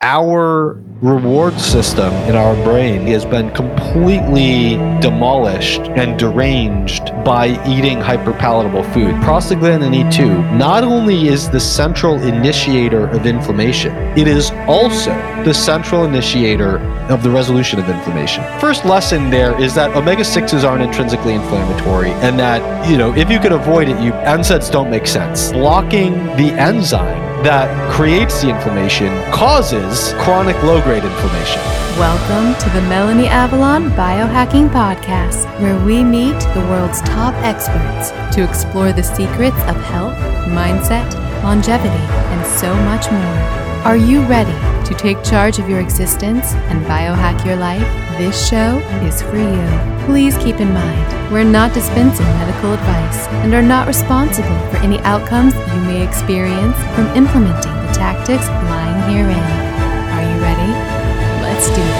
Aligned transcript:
our 0.00 0.80
reward 1.02 1.58
system 1.58 2.12
in 2.28 2.36
our 2.36 2.54
brain 2.62 3.00
has 3.02 3.24
been 3.24 3.50
completely 3.50 4.76
demolished 5.00 5.80
and 5.80 6.16
deranged 6.16 7.06
by 7.24 7.48
eating 7.66 7.98
hyperpalatable 7.98 8.84
food. 8.94 9.12
Prostaglandin 9.16 9.92
E2 9.92 10.56
not 10.56 10.84
only 10.84 11.26
is 11.26 11.50
the 11.50 11.58
central 11.58 12.14
initiator 12.22 13.08
of 13.08 13.26
inflammation, 13.26 13.92
it 14.16 14.28
is 14.28 14.52
also 14.68 15.10
the 15.42 15.52
central 15.52 16.04
initiator 16.04 16.78
of 17.10 17.24
the 17.24 17.30
resolution 17.30 17.80
of 17.80 17.88
inflammation. 17.90 18.44
First 18.60 18.84
lesson 18.84 19.30
there 19.30 19.60
is 19.60 19.74
that 19.74 19.96
omega 19.96 20.22
6s 20.22 20.62
aren't 20.62 20.82
intrinsically 20.82 21.34
inflammatory 21.34 22.10
and 22.22 22.38
that, 22.38 22.88
you 22.88 22.96
know, 22.96 23.12
if 23.14 23.28
you 23.30 23.40
could 23.40 23.52
avoid 23.52 23.88
it, 23.88 24.00
you 24.00 24.12
NSAIDs 24.12 24.70
don't 24.70 24.90
make 24.90 25.08
sense. 25.08 25.50
Blocking 25.50 26.12
the 26.36 26.52
enzyme 26.56 27.27
that 27.42 27.68
creates 27.92 28.42
the 28.42 28.48
inflammation 28.48 29.08
causes 29.30 30.12
chronic 30.24 30.60
low 30.64 30.82
grade 30.82 31.04
inflammation. 31.04 31.62
Welcome 31.96 32.60
to 32.60 32.70
the 32.70 32.82
Melanie 32.88 33.28
Avalon 33.28 33.90
Biohacking 33.90 34.70
Podcast, 34.70 35.44
where 35.60 35.78
we 35.84 36.02
meet 36.02 36.38
the 36.54 36.66
world's 36.68 37.00
top 37.02 37.34
experts 37.44 38.10
to 38.34 38.42
explore 38.42 38.92
the 38.92 39.02
secrets 39.02 39.56
of 39.64 39.76
health, 39.84 40.16
mindset, 40.48 41.12
longevity, 41.44 41.88
and 41.88 42.46
so 42.46 42.74
much 42.82 43.10
more. 43.10 43.58
Are 43.84 43.96
you 43.96 44.22
ready 44.22 44.52
to 44.86 44.94
take 44.94 45.22
charge 45.22 45.58
of 45.60 45.68
your 45.68 45.80
existence 45.80 46.52
and 46.54 46.84
biohack 46.86 47.44
your 47.44 47.56
life? 47.56 48.07
This 48.18 48.48
show 48.48 48.78
is 49.06 49.22
for 49.22 49.36
you. 49.36 50.04
Please 50.04 50.36
keep 50.38 50.58
in 50.58 50.72
mind, 50.74 51.32
we're 51.32 51.44
not 51.44 51.72
dispensing 51.72 52.26
medical 52.26 52.72
advice 52.72 53.28
and 53.44 53.54
are 53.54 53.62
not 53.62 53.86
responsible 53.86 54.58
for 54.70 54.78
any 54.78 54.98
outcomes 55.00 55.54
you 55.54 55.80
may 55.82 56.04
experience 56.04 56.76
from 56.96 57.06
implementing 57.14 57.72
the 57.86 57.92
tactics 57.92 58.48
lying 58.48 59.12
herein. 59.12 59.38
Are 59.38 60.34
you 60.34 60.42
ready? 60.42 60.72
Let's 61.44 61.68
do 61.68 61.76
this. 61.76 61.97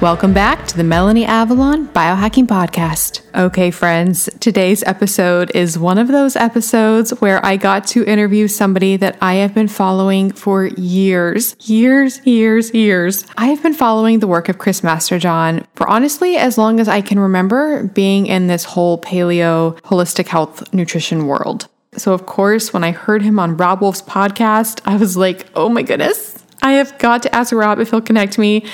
Welcome 0.00 0.32
back 0.32 0.64
to 0.68 0.76
the 0.76 0.84
Melanie 0.84 1.24
Avalon 1.24 1.88
Biohacking 1.88 2.46
Podcast. 2.46 3.22
Okay, 3.34 3.72
friends, 3.72 4.30
today's 4.38 4.84
episode 4.84 5.50
is 5.56 5.76
one 5.76 5.98
of 5.98 6.06
those 6.06 6.36
episodes 6.36 7.10
where 7.20 7.44
I 7.44 7.56
got 7.56 7.84
to 7.88 8.04
interview 8.04 8.46
somebody 8.46 8.96
that 8.96 9.18
I 9.20 9.34
have 9.34 9.54
been 9.54 9.66
following 9.66 10.30
for 10.30 10.66
years, 10.66 11.56
years, 11.68 12.24
years, 12.24 12.72
years. 12.72 13.26
I 13.36 13.46
have 13.46 13.60
been 13.60 13.74
following 13.74 14.20
the 14.20 14.28
work 14.28 14.48
of 14.48 14.58
Chris 14.58 14.82
Masterjohn 14.82 15.66
for 15.74 15.88
honestly 15.88 16.36
as 16.36 16.56
long 16.56 16.78
as 16.78 16.86
I 16.86 17.00
can 17.00 17.18
remember 17.18 17.82
being 17.82 18.28
in 18.28 18.46
this 18.46 18.62
whole 18.62 19.00
paleo, 19.00 19.80
holistic 19.80 20.28
health, 20.28 20.72
nutrition 20.72 21.26
world. 21.26 21.66
So, 21.96 22.12
of 22.12 22.24
course, 22.24 22.72
when 22.72 22.84
I 22.84 22.92
heard 22.92 23.22
him 23.22 23.40
on 23.40 23.56
Robb 23.56 23.80
Wolf's 23.80 24.02
podcast, 24.02 24.80
I 24.84 24.96
was 24.96 25.16
like, 25.16 25.48
oh 25.56 25.68
my 25.68 25.82
goodness, 25.82 26.44
I 26.62 26.72
have 26.72 26.98
got 26.98 27.22
to 27.22 27.34
ask 27.34 27.52
Robb 27.52 27.78
if 27.78 27.90
he'll 27.90 28.00
connect 28.00 28.38
me, 28.38 28.64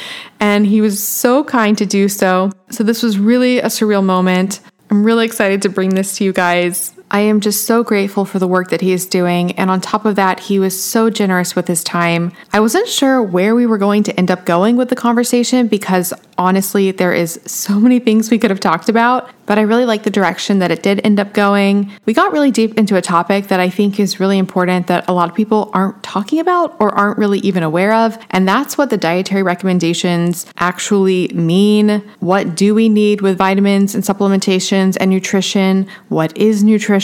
and 0.40 0.66
he 0.66 0.80
was 0.80 1.02
so 1.02 1.44
kind 1.44 1.76
to 1.78 1.86
do 1.86 2.08
so. 2.08 2.50
So, 2.70 2.82
this 2.82 3.02
was 3.02 3.18
really 3.18 3.58
a 3.58 3.66
surreal 3.66 4.04
moment. 4.04 4.60
I'm 4.90 5.04
really 5.04 5.26
excited 5.26 5.62
to 5.62 5.68
bring 5.68 5.90
this 5.94 6.16
to 6.18 6.24
you 6.24 6.32
guys. 6.32 6.93
I 7.14 7.20
am 7.20 7.38
just 7.38 7.64
so 7.64 7.84
grateful 7.84 8.24
for 8.24 8.40
the 8.40 8.48
work 8.48 8.70
that 8.70 8.80
he 8.80 8.92
is 8.92 9.06
doing. 9.06 9.52
And 9.52 9.70
on 9.70 9.80
top 9.80 10.04
of 10.04 10.16
that, 10.16 10.40
he 10.40 10.58
was 10.58 10.82
so 10.82 11.10
generous 11.10 11.54
with 11.54 11.68
his 11.68 11.84
time. 11.84 12.32
I 12.52 12.58
wasn't 12.58 12.88
sure 12.88 13.22
where 13.22 13.54
we 13.54 13.66
were 13.66 13.78
going 13.78 14.02
to 14.02 14.18
end 14.18 14.32
up 14.32 14.44
going 14.44 14.76
with 14.76 14.88
the 14.88 14.96
conversation 14.96 15.68
because 15.68 16.12
honestly, 16.36 16.90
there 16.90 17.12
is 17.12 17.40
so 17.46 17.78
many 17.84 18.00
things 18.00 18.32
we 18.32 18.38
could 18.40 18.50
have 18.50 18.58
talked 18.58 18.88
about, 18.88 19.30
but 19.46 19.60
I 19.60 19.62
really 19.62 19.84
like 19.84 20.02
the 20.02 20.10
direction 20.10 20.58
that 20.58 20.72
it 20.72 20.82
did 20.82 21.02
end 21.04 21.20
up 21.20 21.32
going. 21.34 21.92
We 22.04 22.14
got 22.14 22.32
really 22.32 22.50
deep 22.50 22.76
into 22.76 22.96
a 22.96 23.02
topic 23.02 23.46
that 23.46 23.60
I 23.60 23.70
think 23.70 24.00
is 24.00 24.18
really 24.18 24.38
important 24.38 24.88
that 24.88 25.08
a 25.08 25.12
lot 25.12 25.28
of 25.28 25.36
people 25.36 25.70
aren't 25.72 26.02
talking 26.02 26.40
about 26.40 26.74
or 26.80 26.92
aren't 26.96 27.18
really 27.18 27.38
even 27.40 27.62
aware 27.62 27.94
of, 27.94 28.18
and 28.30 28.48
that's 28.48 28.76
what 28.76 28.90
the 28.90 28.96
dietary 28.96 29.44
recommendations 29.44 30.46
actually 30.56 31.28
mean. 31.28 32.02
What 32.18 32.56
do 32.56 32.74
we 32.74 32.88
need 32.88 33.20
with 33.20 33.38
vitamins 33.38 33.94
and 33.94 34.02
supplementations 34.02 34.96
and 34.98 35.12
nutrition? 35.12 35.86
What 36.08 36.36
is 36.36 36.64
nutrition? 36.64 37.03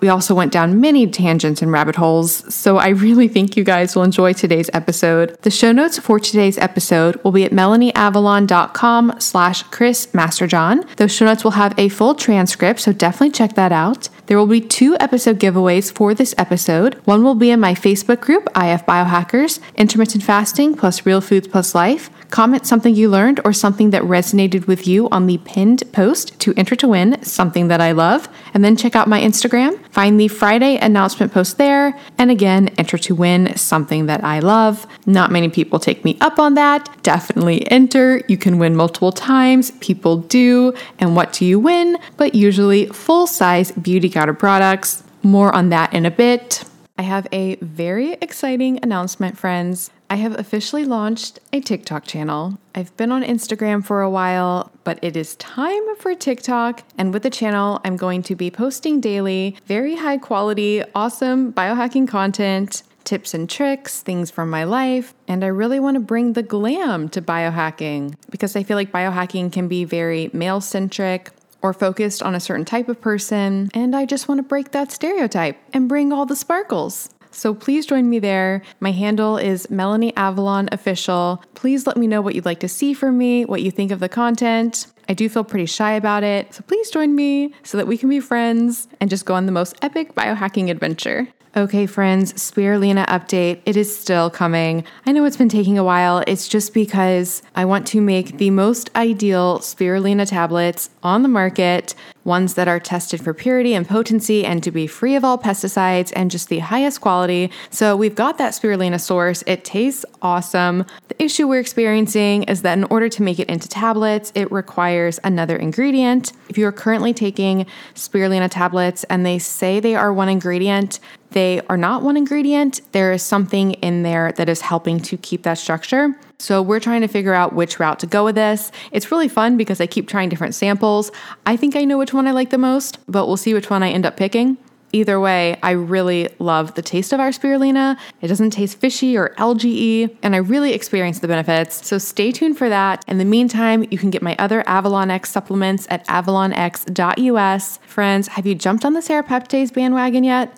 We 0.00 0.08
also 0.08 0.34
went 0.34 0.52
down 0.52 0.80
many 0.80 1.06
tangents 1.06 1.62
and 1.62 1.70
rabbit 1.70 1.96
holes, 1.96 2.52
so 2.54 2.78
I 2.78 2.88
really 2.88 3.28
think 3.28 3.56
you 3.56 3.64
guys 3.64 3.94
will 3.94 4.04
enjoy 4.04 4.32
today's 4.32 4.70
episode. 4.72 5.36
The 5.42 5.50
show 5.50 5.72
notes 5.72 5.98
for 5.98 6.18
today's 6.18 6.58
episode 6.58 7.16
will 7.22 7.32
be 7.32 7.44
at 7.44 7.52
melanieavalon.com 7.52 8.68
com 8.78 9.12
slash 9.18 9.62
Chris 9.64 10.06
Masterjohn. 10.08 10.84
Those 10.96 11.12
show 11.12 11.24
notes 11.24 11.44
will 11.44 11.52
have 11.52 11.74
a 11.78 11.88
full 11.88 12.14
transcript, 12.14 12.80
so 12.80 12.92
definitely 12.92 13.32
check 13.32 13.54
that 13.54 13.72
out. 13.72 14.08
There 14.28 14.36
will 14.36 14.46
be 14.46 14.60
two 14.60 14.94
episode 15.00 15.40
giveaways 15.40 15.90
for 15.90 16.12
this 16.12 16.34
episode. 16.36 16.96
One 17.06 17.24
will 17.24 17.34
be 17.34 17.50
in 17.50 17.60
my 17.60 17.72
Facebook 17.72 18.20
group, 18.20 18.46
IF 18.54 18.84
Biohackers, 18.84 19.58
Intermittent 19.74 20.22
Fasting 20.22 20.74
plus 20.74 21.06
Real 21.06 21.22
Foods 21.22 21.48
plus 21.48 21.74
Life. 21.74 22.10
Comment 22.28 22.66
something 22.66 22.94
you 22.94 23.08
learned 23.08 23.40
or 23.46 23.54
something 23.54 23.88
that 23.88 24.02
resonated 24.02 24.66
with 24.66 24.86
you 24.86 25.08
on 25.08 25.26
the 25.26 25.38
pinned 25.38 25.82
post 25.92 26.38
to 26.40 26.52
enter 26.58 26.76
to 26.76 26.86
win 26.86 27.22
something 27.22 27.68
that 27.68 27.80
I 27.80 27.92
love. 27.92 28.28
And 28.52 28.62
then 28.62 28.76
check 28.76 28.94
out 28.94 29.08
my 29.08 29.18
Instagram, 29.18 29.82
find 29.88 30.20
the 30.20 30.28
Friday 30.28 30.76
announcement 30.76 31.32
post 31.32 31.56
there, 31.56 31.98
and 32.18 32.30
again, 32.30 32.68
enter 32.76 32.98
to 32.98 33.14
win 33.14 33.56
something 33.56 34.06
that 34.06 34.22
I 34.24 34.40
love. 34.40 34.86
Not 35.06 35.30
many 35.30 35.48
people 35.48 35.78
take 35.78 36.04
me 36.04 36.18
up 36.20 36.38
on 36.38 36.52
that. 36.52 37.02
Definitely 37.02 37.70
enter. 37.70 38.20
You 38.28 38.36
can 38.36 38.58
win 38.58 38.76
multiple 38.76 39.12
times. 39.12 39.70
People 39.80 40.18
do. 40.18 40.74
And 40.98 41.16
what 41.16 41.32
do 41.32 41.46
you 41.46 41.58
win? 41.58 41.96
But 42.18 42.34
usually 42.34 42.86
full 42.86 43.26
size 43.26 43.72
beauty 43.72 44.10
counter 44.18 44.34
products. 44.34 45.04
More 45.22 45.54
on 45.54 45.68
that 45.68 45.94
in 45.94 46.04
a 46.04 46.10
bit. 46.10 46.64
I 46.98 47.02
have 47.02 47.28
a 47.30 47.54
very 47.62 48.14
exciting 48.14 48.80
announcement, 48.82 49.38
friends. 49.38 49.92
I 50.10 50.16
have 50.16 50.36
officially 50.36 50.84
launched 50.84 51.38
a 51.52 51.60
TikTok 51.60 52.04
channel. 52.04 52.58
I've 52.74 52.96
been 52.96 53.12
on 53.12 53.22
Instagram 53.22 53.84
for 53.86 54.02
a 54.02 54.10
while, 54.10 54.72
but 54.82 54.98
it 55.02 55.16
is 55.16 55.36
time 55.36 55.94
for 55.98 56.16
TikTok. 56.16 56.82
And 56.98 57.14
with 57.14 57.22
the 57.22 57.30
channel, 57.30 57.80
I'm 57.84 57.96
going 57.96 58.24
to 58.24 58.34
be 58.34 58.50
posting 58.50 59.00
daily 59.00 59.56
very 59.66 59.94
high 59.94 60.18
quality, 60.18 60.82
awesome 60.96 61.52
biohacking 61.52 62.08
content, 62.08 62.82
tips 63.04 63.34
and 63.34 63.48
tricks, 63.48 64.02
things 64.02 64.32
from 64.32 64.50
my 64.50 64.64
life. 64.64 65.14
And 65.28 65.44
I 65.44 65.46
really 65.46 65.78
want 65.78 65.94
to 65.94 66.00
bring 66.00 66.32
the 66.32 66.42
glam 66.42 67.08
to 67.10 67.22
biohacking 67.22 68.16
because 68.30 68.56
I 68.56 68.64
feel 68.64 68.76
like 68.76 68.90
biohacking 68.90 69.52
can 69.52 69.68
be 69.68 69.84
very 69.84 70.28
male 70.32 70.60
centric 70.60 71.30
or 71.62 71.72
focused 71.72 72.22
on 72.22 72.34
a 72.34 72.40
certain 72.40 72.64
type 72.64 72.88
of 72.88 73.00
person. 73.00 73.70
And 73.74 73.94
I 73.94 74.04
just 74.04 74.28
want 74.28 74.38
to 74.38 74.42
break 74.42 74.70
that 74.72 74.92
stereotype 74.92 75.58
and 75.72 75.88
bring 75.88 76.12
all 76.12 76.26
the 76.26 76.36
sparkles. 76.36 77.10
So 77.30 77.54
please 77.54 77.86
join 77.86 78.08
me 78.08 78.18
there. 78.18 78.62
My 78.80 78.90
handle 78.90 79.36
is 79.36 79.70
Melanie 79.70 80.16
Avalon 80.16 80.68
Official. 80.72 81.42
Please 81.54 81.86
let 81.86 81.96
me 81.96 82.06
know 82.06 82.20
what 82.20 82.34
you'd 82.34 82.46
like 82.46 82.60
to 82.60 82.68
see 82.68 82.94
from 82.94 83.18
me, 83.18 83.44
what 83.44 83.62
you 83.62 83.70
think 83.70 83.90
of 83.90 84.00
the 84.00 84.08
content. 84.08 84.86
I 85.08 85.14
do 85.14 85.28
feel 85.28 85.44
pretty 85.44 85.66
shy 85.66 85.92
about 85.92 86.22
it, 86.22 86.52
so 86.52 86.62
please 86.62 86.90
join 86.90 87.14
me 87.14 87.54
so 87.62 87.78
that 87.78 87.86
we 87.86 87.96
can 87.96 88.08
be 88.08 88.20
friends 88.20 88.88
and 89.00 89.08
just 89.08 89.24
go 89.24 89.34
on 89.34 89.46
the 89.46 89.52
most 89.52 89.74
epic 89.82 90.14
biohacking 90.14 90.70
adventure. 90.70 91.28
Okay, 91.58 91.86
friends, 91.86 92.34
spirulina 92.34 93.04
update. 93.08 93.60
It 93.66 93.76
is 93.76 93.94
still 93.98 94.30
coming. 94.30 94.84
I 95.06 95.10
know 95.10 95.24
it's 95.24 95.36
been 95.36 95.48
taking 95.48 95.76
a 95.76 95.82
while. 95.82 96.22
It's 96.28 96.46
just 96.46 96.72
because 96.72 97.42
I 97.56 97.64
want 97.64 97.84
to 97.88 98.00
make 98.00 98.38
the 98.38 98.50
most 98.50 98.90
ideal 98.94 99.58
spirulina 99.58 100.28
tablets 100.28 100.88
on 101.02 101.22
the 101.22 101.28
market 101.28 101.96
ones 102.28 102.54
that 102.54 102.68
are 102.68 102.78
tested 102.78 103.20
for 103.20 103.34
purity 103.34 103.74
and 103.74 103.88
potency 103.88 104.44
and 104.44 104.62
to 104.62 104.70
be 104.70 104.86
free 104.86 105.16
of 105.16 105.24
all 105.24 105.38
pesticides 105.38 106.12
and 106.14 106.30
just 106.30 106.48
the 106.48 106.58
highest 106.58 107.00
quality. 107.00 107.50
So 107.70 107.96
we've 107.96 108.14
got 108.14 108.38
that 108.38 108.52
spirulina 108.52 109.00
source. 109.00 109.42
It 109.46 109.64
tastes 109.64 110.04
awesome. 110.22 110.84
The 111.08 111.20
issue 111.20 111.48
we're 111.48 111.58
experiencing 111.58 112.44
is 112.44 112.62
that 112.62 112.78
in 112.78 112.84
order 112.84 113.08
to 113.08 113.22
make 113.22 113.40
it 113.40 113.48
into 113.48 113.66
tablets, 113.66 114.30
it 114.36 114.52
requires 114.52 115.18
another 115.24 115.56
ingredient. 115.56 116.32
If 116.48 116.58
you 116.58 116.66
are 116.66 116.72
currently 116.72 117.14
taking 117.14 117.66
spirulina 117.94 118.48
tablets 118.50 119.04
and 119.04 119.24
they 119.24 119.38
say 119.38 119.80
they 119.80 119.96
are 119.96 120.12
one 120.12 120.28
ingredient, 120.28 121.00
they 121.30 121.60
are 121.68 121.76
not 121.76 122.02
one 122.02 122.16
ingredient. 122.16 122.80
There 122.92 123.12
is 123.12 123.22
something 123.22 123.72
in 123.74 124.02
there 124.02 124.32
that 124.32 124.48
is 124.48 124.60
helping 124.60 125.00
to 125.00 125.16
keep 125.16 125.42
that 125.42 125.58
structure. 125.58 126.16
So 126.38 126.62
we're 126.62 126.80
trying 126.80 127.00
to 127.00 127.08
figure 127.08 127.34
out 127.34 127.52
which 127.52 127.80
route 127.80 127.98
to 128.00 128.06
go 128.06 128.24
with 128.24 128.36
this. 128.36 128.70
It's 128.92 129.10
really 129.10 129.28
fun 129.28 129.56
because 129.56 129.80
I 129.80 129.86
keep 129.86 130.08
trying 130.08 130.28
different 130.28 130.54
samples. 130.54 131.10
I 131.46 131.56
think 131.56 131.76
I 131.76 131.84
know 131.84 131.98
which 131.98 132.14
one 132.14 132.26
I 132.26 132.32
like 132.32 132.50
the 132.50 132.58
most, 132.58 132.98
but 133.08 133.26
we'll 133.26 133.36
see 133.36 133.54
which 133.54 133.70
one 133.70 133.82
I 133.82 133.90
end 133.90 134.06
up 134.06 134.16
picking. 134.16 134.56
Either 134.92 135.20
way, 135.20 135.58
I 135.62 135.72
really 135.72 136.30
love 136.38 136.74
the 136.74 136.80
taste 136.80 137.12
of 137.12 137.20
our 137.20 137.28
spirulina. 137.28 137.98
It 138.22 138.28
doesn't 138.28 138.50
taste 138.50 138.78
fishy 138.78 139.18
or 139.18 139.34
algae 139.36 140.16
and 140.22 140.34
I 140.34 140.38
really 140.38 140.72
experience 140.72 141.18
the 141.18 141.28
benefits. 141.28 141.86
So 141.86 141.98
stay 141.98 142.32
tuned 142.32 142.56
for 142.56 142.70
that. 142.70 143.04
In 143.06 143.18
the 143.18 143.26
meantime, 143.26 143.86
you 143.90 143.98
can 143.98 144.08
get 144.08 144.22
my 144.22 144.34
other 144.38 144.66
Avalon 144.66 145.10
X 145.10 145.30
supplements 145.30 145.86
at 145.90 146.06
avalonx.us. 146.06 147.78
Friends, 147.78 148.28
have 148.28 148.46
you 148.46 148.54
jumped 148.54 148.84
on 148.86 148.94
the 148.94 149.00
Serapeptase 149.00 149.74
bandwagon 149.74 150.24
yet? 150.24 150.57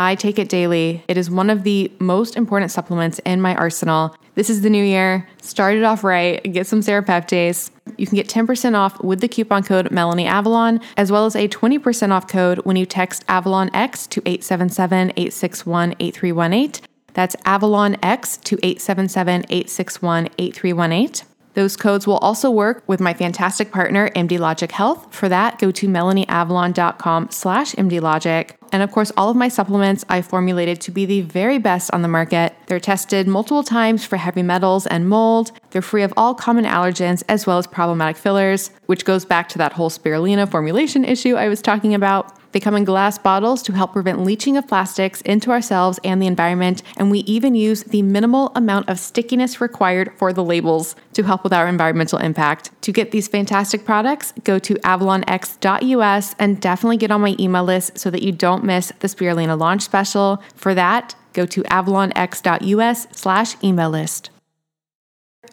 I 0.00 0.14
take 0.14 0.38
it 0.38 0.48
daily. 0.48 1.04
It 1.08 1.18
is 1.18 1.30
one 1.30 1.50
of 1.50 1.62
the 1.62 1.92
most 1.98 2.34
important 2.34 2.72
supplements 2.72 3.18
in 3.26 3.42
my 3.42 3.54
arsenal. 3.54 4.16
This 4.34 4.48
is 4.48 4.62
the 4.62 4.70
new 4.70 4.82
year. 4.82 5.28
Start 5.42 5.76
it 5.76 5.84
off 5.84 6.02
right. 6.02 6.42
Get 6.42 6.66
some 6.66 6.80
serapeptase. 6.80 7.70
You 7.98 8.06
can 8.06 8.16
get 8.16 8.26
10% 8.26 8.74
off 8.74 8.98
with 9.04 9.20
the 9.20 9.28
coupon 9.28 9.62
code 9.62 9.90
Melanie 9.90 10.24
Avalon, 10.24 10.80
as 10.96 11.12
well 11.12 11.26
as 11.26 11.36
a 11.36 11.48
20% 11.48 12.12
off 12.12 12.26
code 12.26 12.60
when 12.64 12.76
you 12.76 12.86
text 12.86 13.26
Avalon 13.28 13.68
X 13.74 14.06
to 14.06 14.22
877 14.24 15.10
861 15.10 15.94
8318. 16.00 16.88
That's 17.12 17.36
Avalon 17.44 17.98
X 18.02 18.38
to 18.38 18.56
877 18.62 19.44
861 19.50 20.30
8318. 20.38 21.26
Those 21.52 21.76
codes 21.76 22.06
will 22.06 22.18
also 22.18 22.50
work 22.50 22.82
with 22.86 23.00
my 23.00 23.12
fantastic 23.12 23.70
partner, 23.70 24.08
MD 24.10 24.38
Logic 24.38 24.70
Health. 24.70 25.12
For 25.14 25.28
that, 25.28 25.58
go 25.58 25.70
to 25.72 25.88
melanieavalon.com 25.88 27.30
slash 27.30 27.74
mdlogic. 27.74 28.52
And 28.72 28.82
of 28.82 28.90
course, 28.92 29.12
all 29.16 29.30
of 29.30 29.36
my 29.36 29.48
supplements 29.48 30.04
I 30.08 30.22
formulated 30.22 30.80
to 30.82 30.90
be 30.90 31.06
the 31.06 31.22
very 31.22 31.58
best 31.58 31.90
on 31.92 32.02
the 32.02 32.08
market. 32.08 32.54
They're 32.66 32.80
tested 32.80 33.26
multiple 33.26 33.62
times 33.62 34.04
for 34.04 34.16
heavy 34.16 34.42
metals 34.42 34.86
and 34.86 35.08
mold. 35.08 35.52
They're 35.70 35.82
free 35.82 36.02
of 36.02 36.12
all 36.16 36.34
common 36.34 36.64
allergens 36.64 37.22
as 37.28 37.46
well 37.46 37.58
as 37.58 37.66
problematic 37.66 38.16
fillers, 38.16 38.70
which 38.86 39.04
goes 39.04 39.24
back 39.24 39.48
to 39.50 39.58
that 39.58 39.72
whole 39.72 39.90
spirulina 39.90 40.50
formulation 40.50 41.04
issue 41.04 41.36
I 41.36 41.48
was 41.48 41.62
talking 41.62 41.94
about. 41.94 42.36
They 42.52 42.60
come 42.60 42.74
in 42.74 42.84
glass 42.84 43.16
bottles 43.18 43.62
to 43.62 43.72
help 43.72 43.92
prevent 43.92 44.24
leaching 44.24 44.56
of 44.56 44.66
plastics 44.66 45.20
into 45.22 45.50
ourselves 45.50 46.00
and 46.02 46.20
the 46.20 46.26
environment, 46.26 46.82
and 46.96 47.10
we 47.10 47.20
even 47.20 47.54
use 47.54 47.84
the 47.84 48.02
minimal 48.02 48.50
amount 48.54 48.88
of 48.88 48.98
stickiness 48.98 49.60
required 49.60 50.12
for 50.16 50.32
the 50.32 50.42
labels 50.42 50.96
to 51.12 51.22
help 51.22 51.44
with 51.44 51.52
our 51.52 51.68
environmental 51.68 52.18
impact. 52.18 52.70
To 52.82 52.92
get 52.92 53.12
these 53.12 53.28
fantastic 53.28 53.84
products, 53.84 54.32
go 54.42 54.58
to 54.58 54.74
avalonx.us 54.74 56.34
and 56.38 56.60
definitely 56.60 56.96
get 56.96 57.10
on 57.10 57.20
my 57.20 57.36
email 57.38 57.64
list 57.64 57.98
so 57.98 58.10
that 58.10 58.22
you 58.22 58.32
don't 58.32 58.59
miss 58.64 58.92
the 59.00 59.08
Spirulina 59.08 59.58
launch 59.58 59.82
special. 59.82 60.42
For 60.54 60.74
that, 60.74 61.14
go 61.32 61.46
to 61.46 61.62
avalonx.us 61.64 63.06
slash 63.12 63.56
email 63.62 63.90
list. 63.90 64.30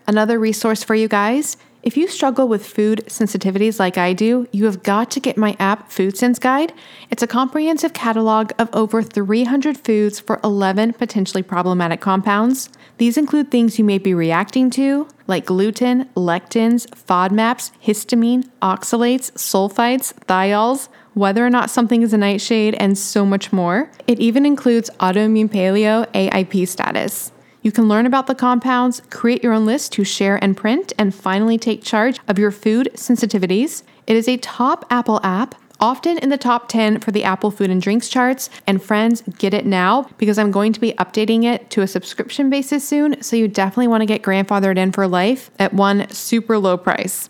Another 0.08 0.40
resource 0.40 0.84
for 0.84 0.96
you 0.96 1.08
guys 1.08 1.58
if 1.88 1.96
you 1.96 2.10
struggle 2.10 2.50
with 2.50 2.66
food 2.66 3.06
sensitivities 3.08 3.80
like 3.80 3.98
I 3.98 4.12
do, 4.12 4.46
you 4.52 4.66
have 4.66 4.84
got 4.84 5.10
to 5.12 5.22
get 5.22 5.38
my 5.38 5.56
app 5.58 5.90
Food 5.90 6.18
Sense 6.18 6.38
Guide. 6.38 6.74
It's 7.10 7.24
a 7.24 7.28
comprehensive 7.28 7.94
catalog 7.94 8.52
of 8.60 8.70
over 8.74 9.02
300 9.02 9.78
foods 9.78 10.20
for 10.20 10.42
11 10.44 10.94
potentially 10.94 11.44
problematic 11.44 12.02
compounds. 12.02 12.70
These 12.98 13.16
include 13.16 13.52
things 13.52 13.80
you 13.80 13.86
may 13.86 14.00
be 14.00 14.14
reacting 14.14 14.70
to, 14.72 15.08
like 15.28 15.46
gluten, 15.46 16.10
lectins, 16.16 16.88
FODMAPs, 16.88 17.72
histamine, 17.82 18.50
oxalates, 18.62 19.32
sulfites, 19.34 20.14
thiols, 20.26 20.90
whether 21.18 21.46
or 21.46 21.50
not 21.50 21.72
something 21.72 22.04
is 22.04 22.14
a 22.14 22.18
nightshade, 22.18 22.76
and 22.76 22.98
so 22.98 23.26
much 23.26 23.52
more. 23.52 23.90
It 24.06 24.20
even 24.20 24.46
includes 24.46 24.92
autoimmune 25.00 25.50
paleo 25.50 26.06
AIP 26.14 26.68
status. 26.68 27.32
You 27.64 27.72
can 27.72 27.88
learn 27.88 28.06
about 28.06 28.28
the 28.28 28.36
compounds, 28.36 29.02
create 29.10 29.44
your 29.44 29.54
own 29.54 29.66
list 29.66 29.92
to 29.94 30.04
share 30.04 30.42
and 30.44 30.56
print, 30.56 30.94
and 30.98 31.14
finally 31.14 31.58
take 31.58 31.84
charge 31.84 32.20
of 32.28 32.38
your 32.38 32.52
food 32.52 32.90
sensitivities. 32.94 33.82
It 34.06 34.16
is 34.16 34.28
a 34.30 34.38
top 34.38 34.86
Apple 34.90 35.20
app 35.24 35.56
often 35.80 36.18
in 36.20 36.30
the 36.30 36.38
top 36.38 36.70
10 36.70 37.00
for 37.00 37.12
the 37.12 37.24
Apple 37.24 37.52
food 37.52 37.70
and 37.70 37.82
drinks 37.82 38.10
charts. 38.10 38.50
And 38.66 38.82
friends, 38.82 39.24
get 39.38 39.54
it 39.54 39.66
now 39.66 40.10
because 40.18 40.38
I'm 40.38 40.52
going 40.52 40.74
to 40.74 40.80
be 40.80 40.94
updating 40.94 41.44
it 41.44 41.70
to 41.72 41.82
a 41.82 41.88
subscription 41.88 42.50
basis 42.50 42.88
soon. 42.88 43.22
So 43.22 43.36
you 43.36 43.48
definitely 43.48 43.88
want 43.88 44.02
to 44.02 44.06
get 44.06 44.22
grandfathered 44.22 44.78
in 44.78 44.92
for 44.92 45.08
life 45.08 45.50
at 45.60 45.74
one 45.74 46.10
super 46.10 46.58
low 46.58 46.78
price. 46.78 47.30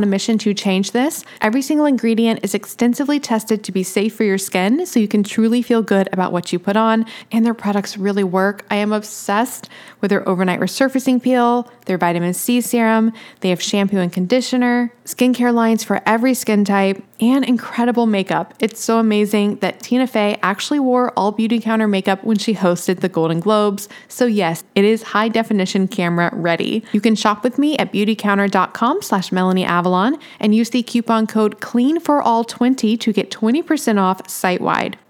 on 0.00 0.04
a 0.04 0.06
mission 0.06 0.38
to 0.38 0.54
change 0.54 0.92
this. 0.92 1.26
Every 1.42 1.60
single 1.60 1.84
ingredient 1.84 2.40
is 2.42 2.54
extensively 2.54 3.20
tested 3.20 3.62
to 3.64 3.70
be 3.70 3.82
safe 3.82 4.14
for 4.14 4.24
your 4.24 4.38
skin 4.38 4.86
so 4.86 4.98
you 4.98 5.06
can 5.06 5.22
truly 5.22 5.60
feel 5.60 5.82
good 5.82 6.08
about 6.10 6.32
what 6.32 6.54
you 6.54 6.58
put 6.58 6.74
on, 6.74 7.04
and 7.30 7.44
their 7.44 7.52
products 7.52 7.98
really 7.98 8.24
work. 8.24 8.64
I 8.70 8.76
am 8.76 8.94
obsessed 8.94 9.68
with 10.00 10.08
their 10.08 10.26
overnight 10.26 10.58
resurfacing 10.58 11.22
peel, 11.22 11.70
their 11.84 11.98
vitamin 11.98 12.32
C 12.32 12.62
serum, 12.62 13.12
they 13.40 13.50
have 13.50 13.60
shampoo 13.60 13.98
and 13.98 14.10
conditioner, 14.10 14.90
skincare 15.04 15.52
lines 15.52 15.84
for 15.84 16.00
every 16.06 16.32
skin 16.32 16.64
type, 16.64 17.04
and 17.20 17.44
incredible 17.44 18.06
makeup. 18.06 18.54
It's 18.60 18.82
so 18.82 18.98
amazing 18.98 19.56
that 19.56 19.80
Tina 19.80 20.06
Fey 20.06 20.38
actually 20.42 20.80
wore 20.80 21.12
all 21.18 21.32
Beautycounter 21.32 21.88
makeup 21.88 22.24
when 22.24 22.38
she 22.38 22.54
hosted 22.54 23.00
the 23.00 23.08
Golden 23.08 23.40
Globes. 23.40 23.88
So 24.08 24.26
yes, 24.26 24.64
it 24.74 24.84
is 24.84 25.02
high 25.02 25.28
definition 25.28 25.88
camera 25.88 26.30
ready. 26.32 26.84
You 26.92 27.00
can 27.00 27.14
shop 27.14 27.44
with 27.44 27.58
me 27.58 27.76
at 27.78 27.92
beautycounter.com 27.92 29.02
slash 29.02 29.32
Melanie 29.32 29.64
Avalon 29.64 30.18
and 30.38 30.54
use 30.54 30.70
the 30.70 30.82
coupon 30.82 31.26
code 31.26 31.60
CLEAN 31.60 32.00
for 32.00 32.22
all 32.22 32.44
20 32.44 32.96
to 32.96 33.12
get 33.12 33.30
20% 33.30 34.00
off 34.00 34.28
site 34.28 34.60
wide. 34.60 34.98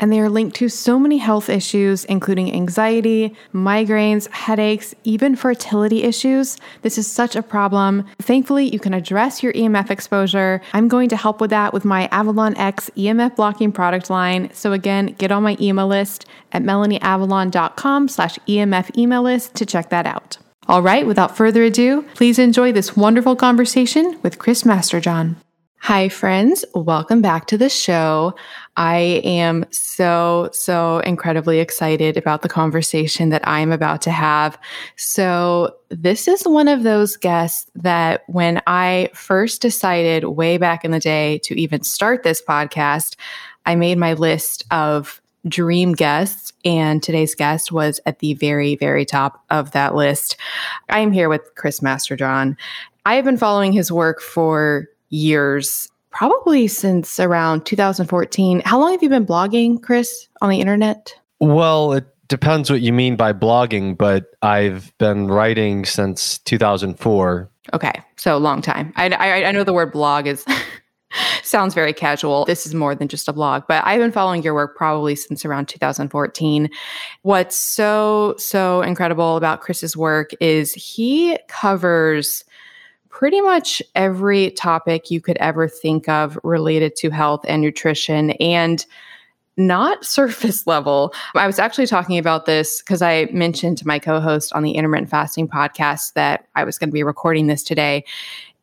and 0.00 0.12
they 0.12 0.20
are 0.20 0.28
linked 0.28 0.56
to 0.56 0.68
so 0.68 0.98
many 0.98 1.18
health 1.18 1.48
issues, 1.48 2.04
including 2.06 2.52
anxiety, 2.52 3.34
migraines, 3.52 4.30
headaches, 4.30 4.94
even 5.04 5.36
fertility 5.36 6.02
issues. 6.02 6.56
This 6.82 6.98
is 6.98 7.06
such 7.06 7.36
a 7.36 7.42
problem. 7.42 8.04
Thankfully, 8.20 8.68
you 8.68 8.78
can 8.78 8.94
address 8.94 9.42
your 9.42 9.52
EMF 9.52 9.90
exposure. 9.90 10.60
I'm 10.72 10.88
going 10.88 11.08
to 11.10 11.16
help 11.16 11.40
with 11.40 11.50
that 11.50 11.72
with 11.72 11.84
my 11.84 12.08
Avalon 12.12 12.56
X 12.56 12.90
EMF 12.96 13.36
blocking 13.36 13.72
product 13.72 14.10
line. 14.10 14.50
So 14.52 14.72
again, 14.72 15.14
get 15.18 15.32
on 15.32 15.42
my 15.42 15.56
email 15.60 15.86
list 15.86 16.26
at 16.52 16.62
melanieavalon.com 16.62 18.08
slash 18.08 18.38
EMF 18.48 18.96
email 18.98 19.22
list 19.22 19.54
to 19.56 19.66
check 19.66 19.90
that 19.90 20.06
out. 20.06 20.38
All 20.66 20.82
right, 20.82 21.06
without 21.06 21.36
further 21.36 21.62
ado, 21.62 22.02
please 22.14 22.38
enjoy 22.38 22.72
this 22.72 22.96
wonderful 22.96 23.36
conversation 23.36 24.18
with 24.22 24.38
Chris 24.38 24.62
Masterjohn. 24.62 25.36
Hi, 25.80 26.08
friends. 26.08 26.64
Welcome 26.74 27.20
back 27.20 27.46
to 27.48 27.58
the 27.58 27.68
show. 27.68 28.34
I 28.76 29.22
am 29.24 29.66
so, 29.70 30.50
so 30.52 30.98
incredibly 31.00 31.60
excited 31.60 32.16
about 32.16 32.42
the 32.42 32.48
conversation 32.48 33.28
that 33.28 33.46
I'm 33.46 33.70
about 33.70 34.02
to 34.02 34.10
have. 34.10 34.58
So, 34.96 35.76
this 35.90 36.26
is 36.26 36.42
one 36.42 36.66
of 36.66 36.82
those 36.82 37.16
guests 37.16 37.70
that 37.76 38.24
when 38.26 38.60
I 38.66 39.10
first 39.14 39.62
decided 39.62 40.24
way 40.24 40.58
back 40.58 40.84
in 40.84 40.90
the 40.90 40.98
day 40.98 41.38
to 41.44 41.58
even 41.58 41.84
start 41.84 42.24
this 42.24 42.42
podcast, 42.42 43.14
I 43.64 43.76
made 43.76 43.96
my 43.96 44.14
list 44.14 44.64
of 44.72 45.20
dream 45.46 45.92
guests, 45.92 46.52
and 46.64 47.02
today's 47.02 47.34
guest 47.34 47.70
was 47.70 48.00
at 48.06 48.18
the 48.18 48.34
very, 48.34 48.76
very 48.76 49.04
top 49.04 49.44
of 49.50 49.70
that 49.72 49.94
list. 49.94 50.36
I 50.88 51.00
am 51.00 51.12
here 51.12 51.28
with 51.28 51.42
Chris 51.54 51.80
Masterjohn. 51.80 52.56
I 53.06 53.14
have 53.14 53.24
been 53.24 53.36
following 53.36 53.72
his 53.72 53.92
work 53.92 54.20
for 54.20 54.88
years, 55.10 55.88
probably 56.14 56.68
since 56.68 57.20
around 57.20 57.66
2014. 57.66 58.62
How 58.64 58.78
long 58.78 58.92
have 58.92 59.02
you 59.02 59.08
been 59.08 59.26
blogging, 59.26 59.82
Chris, 59.82 60.28
on 60.40 60.48
the 60.48 60.60
internet? 60.60 61.12
Well, 61.40 61.92
it 61.92 62.06
depends 62.28 62.70
what 62.70 62.80
you 62.80 62.92
mean 62.92 63.16
by 63.16 63.32
blogging, 63.32 63.98
but 63.98 64.26
I've 64.40 64.96
been 64.98 65.26
writing 65.26 65.84
since 65.84 66.38
2004. 66.38 67.50
Okay, 67.72 67.92
so 68.16 68.38
long 68.38 68.62
time. 68.62 68.92
I, 68.96 69.08
I, 69.08 69.44
I 69.46 69.52
know 69.52 69.64
the 69.64 69.72
word 69.72 69.92
blog 69.92 70.26
is 70.28 70.44
sounds 71.42 71.74
very 71.74 71.92
casual. 71.92 72.44
This 72.44 72.64
is 72.64 72.74
more 72.74 72.94
than 72.94 73.08
just 73.08 73.28
a 73.28 73.32
blog, 73.32 73.64
but 73.66 73.84
I've 73.84 74.00
been 74.00 74.12
following 74.12 74.42
your 74.42 74.54
work 74.54 74.76
probably 74.76 75.16
since 75.16 75.44
around 75.44 75.66
2014. 75.66 76.70
What's 77.22 77.56
so, 77.56 78.36
so 78.38 78.82
incredible 78.82 79.36
about 79.36 79.62
Chris's 79.62 79.96
work 79.96 80.30
is 80.40 80.74
he 80.74 81.38
covers 81.48 82.44
pretty 83.14 83.40
much 83.40 83.80
every 83.94 84.50
topic 84.50 85.08
you 85.08 85.20
could 85.20 85.36
ever 85.36 85.68
think 85.68 86.08
of 86.08 86.36
related 86.42 86.96
to 86.96 87.10
health 87.10 87.44
and 87.46 87.62
nutrition 87.62 88.32
and 88.32 88.84
not 89.56 90.04
surface 90.04 90.66
level. 90.66 91.14
I 91.36 91.46
was 91.46 91.60
actually 91.60 91.86
talking 91.86 92.18
about 92.18 92.44
this 92.44 92.82
because 92.82 93.02
I 93.02 93.28
mentioned 93.32 93.78
to 93.78 93.86
my 93.86 94.00
co 94.00 94.20
host 94.20 94.52
on 94.52 94.64
the 94.64 94.72
intermittent 94.72 95.10
fasting 95.10 95.46
podcast 95.46 96.14
that 96.14 96.48
I 96.56 96.64
was 96.64 96.76
going 96.76 96.90
to 96.90 96.92
be 96.92 97.04
recording 97.04 97.46
this 97.46 97.62
today. 97.62 98.04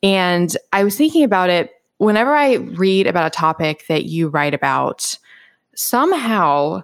And 0.03 0.55
I 0.74 0.84
was 0.84 0.98
thinking 0.98 1.24
about 1.24 1.50
it 1.50 1.72
whenever 2.00 2.36
I 2.36 2.55
read 2.55 3.08
about 3.08 3.27
a 3.27 3.29
topic 3.29 3.86
that 3.88 4.05
you 4.05 4.27
write 4.27 4.53
about, 4.53 5.17
somehow 5.75 6.81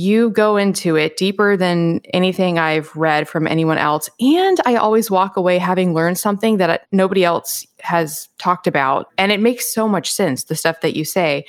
you 0.00 0.30
go 0.30 0.56
into 0.56 0.96
it 0.96 1.16
deeper 1.16 1.56
than 1.56 2.00
anything 2.14 2.58
I've 2.58 2.94
read 2.96 3.28
from 3.28 3.46
anyone 3.46 3.76
else. 3.76 4.08
And 4.18 4.58
I 4.64 4.76
always 4.76 5.10
walk 5.10 5.36
away 5.36 5.58
having 5.58 5.92
learned 5.92 6.18
something 6.18 6.56
that 6.56 6.86
nobody 6.90 7.22
else 7.22 7.66
has 7.80 8.28
talked 8.38 8.66
about. 8.66 9.08
And 9.18 9.30
it 9.30 9.40
makes 9.40 9.72
so 9.72 9.86
much 9.86 10.10
sense, 10.10 10.44
the 10.44 10.56
stuff 10.56 10.80
that 10.80 10.96
you 10.96 11.04
say. 11.04 11.44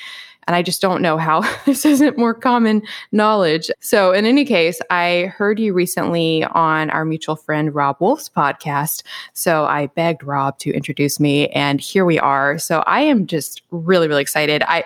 And 0.48 0.55
I 0.55 0.63
just 0.63 0.81
don't 0.81 1.01
know 1.01 1.17
how 1.17 1.41
this 1.65 1.86
isn't 1.86 2.17
more 2.17 2.34
common 2.34 2.81
knowledge. 3.12 3.70
So, 3.79 4.12
in 4.12 4.25
any 4.25 4.43
case, 4.43 4.81
I 4.89 5.31
heard 5.38 5.60
you 5.60 5.72
recently 5.72 6.43
on 6.43 6.89
our 6.89 7.05
mutual 7.05 7.36
friend 7.36 7.74
Robb 7.74 7.98
Wolf's 8.00 8.27
podcast. 8.27 9.03
So, 9.34 9.65
I 9.65 9.88
begged 9.88 10.24
Robb 10.24 10.58
to 10.60 10.72
introduce 10.72 11.20
me, 11.20 11.48
and 11.50 11.79
here 11.79 12.05
we 12.05 12.20
are. 12.20 12.58
So, 12.58 12.79
I 12.88 13.01
am 13.01 13.27
just 13.27 13.62
really, 13.70 14.08
really 14.08 14.24
excited. 14.24 14.63
I 14.63 14.84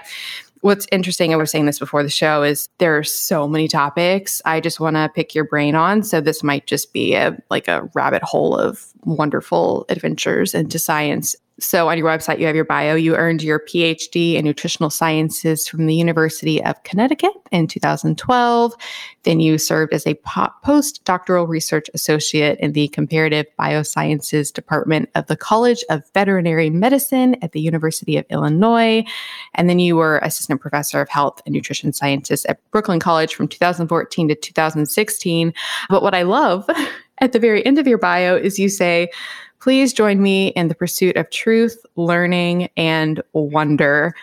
what's 0.65 0.87
interesting, 0.91 1.31
I 1.31 1.35
was 1.37 1.51
saying 1.51 1.67
this 1.67 1.77
before 1.77 2.01
the 2.01 2.09
show, 2.09 2.41
is 2.41 2.67
there 2.79 2.97
are 2.97 3.03
so 3.03 3.47
many 3.47 3.67
topics 3.67 4.41
I 4.45 4.59
just 4.59 4.79
want 4.79 4.95
to 4.95 5.11
pick 5.13 5.35
your 5.35 5.43
brain 5.43 5.75
on. 5.75 6.01
So 6.01 6.21
this 6.21 6.41
might 6.41 6.65
just 6.65 6.91
be 6.91 7.13
a 7.13 7.37
like 7.51 7.67
a 7.67 7.87
rabbit 7.93 8.23
hole 8.23 8.57
of 8.57 8.83
wonderful 9.03 9.85
adventures 9.89 10.55
into 10.55 10.79
science. 10.79 11.35
So, 11.57 11.87
on 11.87 11.97
your 11.97 12.07
website, 12.07 12.39
you 12.39 12.47
have 12.47 12.55
your 12.55 12.65
bio. 12.65 12.95
You 12.95 13.15
earned 13.15 13.41
your 13.41 13.59
PhD 13.59 14.33
in 14.33 14.43
nutritional 14.43 14.89
sciences 14.89 15.69
from 15.69 15.85
the 15.85 15.95
University 15.95 16.61
of 16.61 16.83
Connecticut 16.83 17.31
in 17.49 17.67
2012. 17.67 18.73
Then 19.23 19.39
you 19.39 19.57
served 19.57 19.93
as 19.93 20.05
a 20.05 20.15
postdoctoral 20.15 21.47
research 21.47 21.89
associate 21.93 22.59
in 22.59 22.73
the 22.73 22.89
comparative 22.89 23.45
biosciences 23.57 24.51
department 24.51 25.09
of 25.15 25.27
the 25.27 25.37
College 25.37 25.81
of 25.89 26.03
Veterinary 26.13 26.69
Medicine 26.69 27.37
at 27.41 27.53
the 27.53 27.61
University 27.61 28.17
of 28.17 28.25
Illinois. 28.29 29.05
And 29.53 29.69
then 29.69 29.79
you 29.79 29.95
were 29.95 30.17
assistant 30.17 30.59
professor 30.59 30.99
of 30.99 31.07
health 31.07 31.41
and 31.45 31.53
nutrition 31.53 31.93
sciences 31.93 32.43
at 32.45 32.59
Brooklyn 32.71 32.99
College 32.99 33.33
from 33.33 33.47
2014 33.47 34.27
to 34.27 34.35
2016. 34.35 35.53
But 35.89 36.03
what 36.03 36.13
I 36.13 36.23
love 36.23 36.69
at 37.19 37.31
the 37.31 37.39
very 37.39 37.65
end 37.65 37.79
of 37.79 37.87
your 37.87 37.97
bio 37.97 38.35
is 38.35 38.59
you 38.59 38.67
say, 38.67 39.09
Please 39.59 39.93
join 39.93 40.21
me 40.21 40.49
in 40.49 40.67
the 40.67 40.75
pursuit 40.75 41.15
of 41.17 41.29
truth, 41.29 41.83
learning, 41.95 42.69
and 42.77 43.21
wonder. 43.33 44.13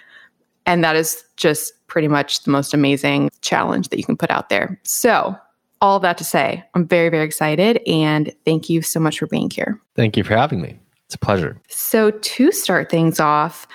And 0.66 0.84
that 0.84 0.96
is 0.96 1.24
just 1.36 1.72
pretty 1.86 2.08
much 2.08 2.44
the 2.44 2.50
most 2.50 2.72
amazing 2.72 3.30
challenge 3.40 3.88
that 3.88 3.98
you 3.98 4.04
can 4.04 4.16
put 4.16 4.30
out 4.30 4.48
there. 4.48 4.80
So, 4.84 5.36
all 5.80 5.98
that 5.98 6.16
to 6.16 6.24
say, 6.24 6.62
I'm 6.74 6.86
very, 6.86 7.08
very 7.08 7.24
excited. 7.24 7.80
And 7.88 8.32
thank 8.44 8.70
you 8.70 8.82
so 8.82 9.00
much 9.00 9.18
for 9.18 9.26
being 9.26 9.50
here. 9.50 9.80
Thank 9.96 10.16
you 10.16 10.22
for 10.22 10.36
having 10.36 10.62
me. 10.62 10.78
It's 11.06 11.16
a 11.16 11.18
pleasure. 11.18 11.60
So, 11.68 12.12
to 12.12 12.52
start 12.52 12.90
things 12.90 13.18
off, 13.18 13.66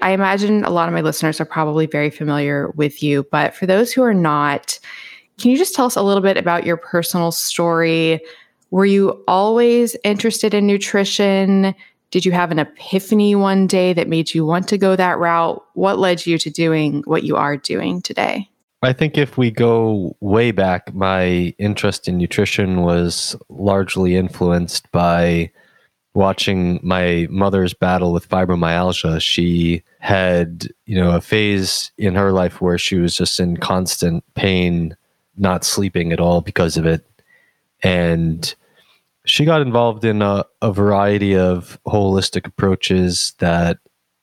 I 0.00 0.10
imagine 0.10 0.64
a 0.64 0.70
lot 0.70 0.88
of 0.88 0.94
my 0.94 1.00
listeners 1.00 1.40
are 1.40 1.46
probably 1.46 1.86
very 1.86 2.10
familiar 2.10 2.68
with 2.76 3.02
you, 3.02 3.26
but 3.32 3.54
for 3.54 3.64
those 3.64 3.92
who 3.92 4.02
are 4.02 4.14
not, 4.14 4.78
can 5.40 5.50
you 5.50 5.56
just 5.56 5.74
tell 5.74 5.86
us 5.86 5.96
a 5.96 6.02
little 6.02 6.22
bit 6.22 6.36
about 6.36 6.66
your 6.66 6.76
personal 6.76 7.32
story, 7.32 8.20
were 8.74 8.84
you 8.84 9.22
always 9.28 9.96
interested 10.02 10.52
in 10.52 10.66
nutrition? 10.66 11.76
Did 12.10 12.26
you 12.26 12.32
have 12.32 12.50
an 12.50 12.58
epiphany 12.58 13.36
one 13.36 13.68
day 13.68 13.92
that 13.92 14.08
made 14.08 14.34
you 14.34 14.44
want 14.44 14.66
to 14.66 14.76
go 14.76 14.96
that 14.96 15.16
route? 15.16 15.64
What 15.74 16.00
led 16.00 16.26
you 16.26 16.38
to 16.38 16.50
doing 16.50 17.04
what 17.06 17.22
you 17.22 17.36
are 17.36 17.56
doing 17.56 18.02
today? 18.02 18.50
I 18.82 18.92
think 18.92 19.16
if 19.16 19.38
we 19.38 19.52
go 19.52 20.16
way 20.18 20.50
back, 20.50 20.92
my 20.92 21.54
interest 21.56 22.08
in 22.08 22.18
nutrition 22.18 22.82
was 22.82 23.36
largely 23.48 24.16
influenced 24.16 24.90
by 24.90 25.52
watching 26.14 26.80
my 26.82 27.28
mother's 27.30 27.74
battle 27.74 28.12
with 28.12 28.28
fibromyalgia. 28.28 29.22
She 29.22 29.84
had, 30.00 30.66
you 30.86 30.96
know, 30.96 31.12
a 31.12 31.20
phase 31.20 31.92
in 31.96 32.16
her 32.16 32.32
life 32.32 32.60
where 32.60 32.78
she 32.78 32.96
was 32.96 33.16
just 33.16 33.38
in 33.38 33.56
constant 33.56 34.24
pain, 34.34 34.96
not 35.36 35.62
sleeping 35.62 36.12
at 36.12 36.18
all 36.18 36.40
because 36.40 36.76
of 36.76 36.86
it. 36.86 37.06
And 37.80 38.52
she 39.26 39.44
got 39.44 39.62
involved 39.62 40.04
in 40.04 40.22
a, 40.22 40.44
a 40.60 40.72
variety 40.72 41.36
of 41.36 41.78
holistic 41.86 42.46
approaches 42.46 43.34
that 43.38 43.78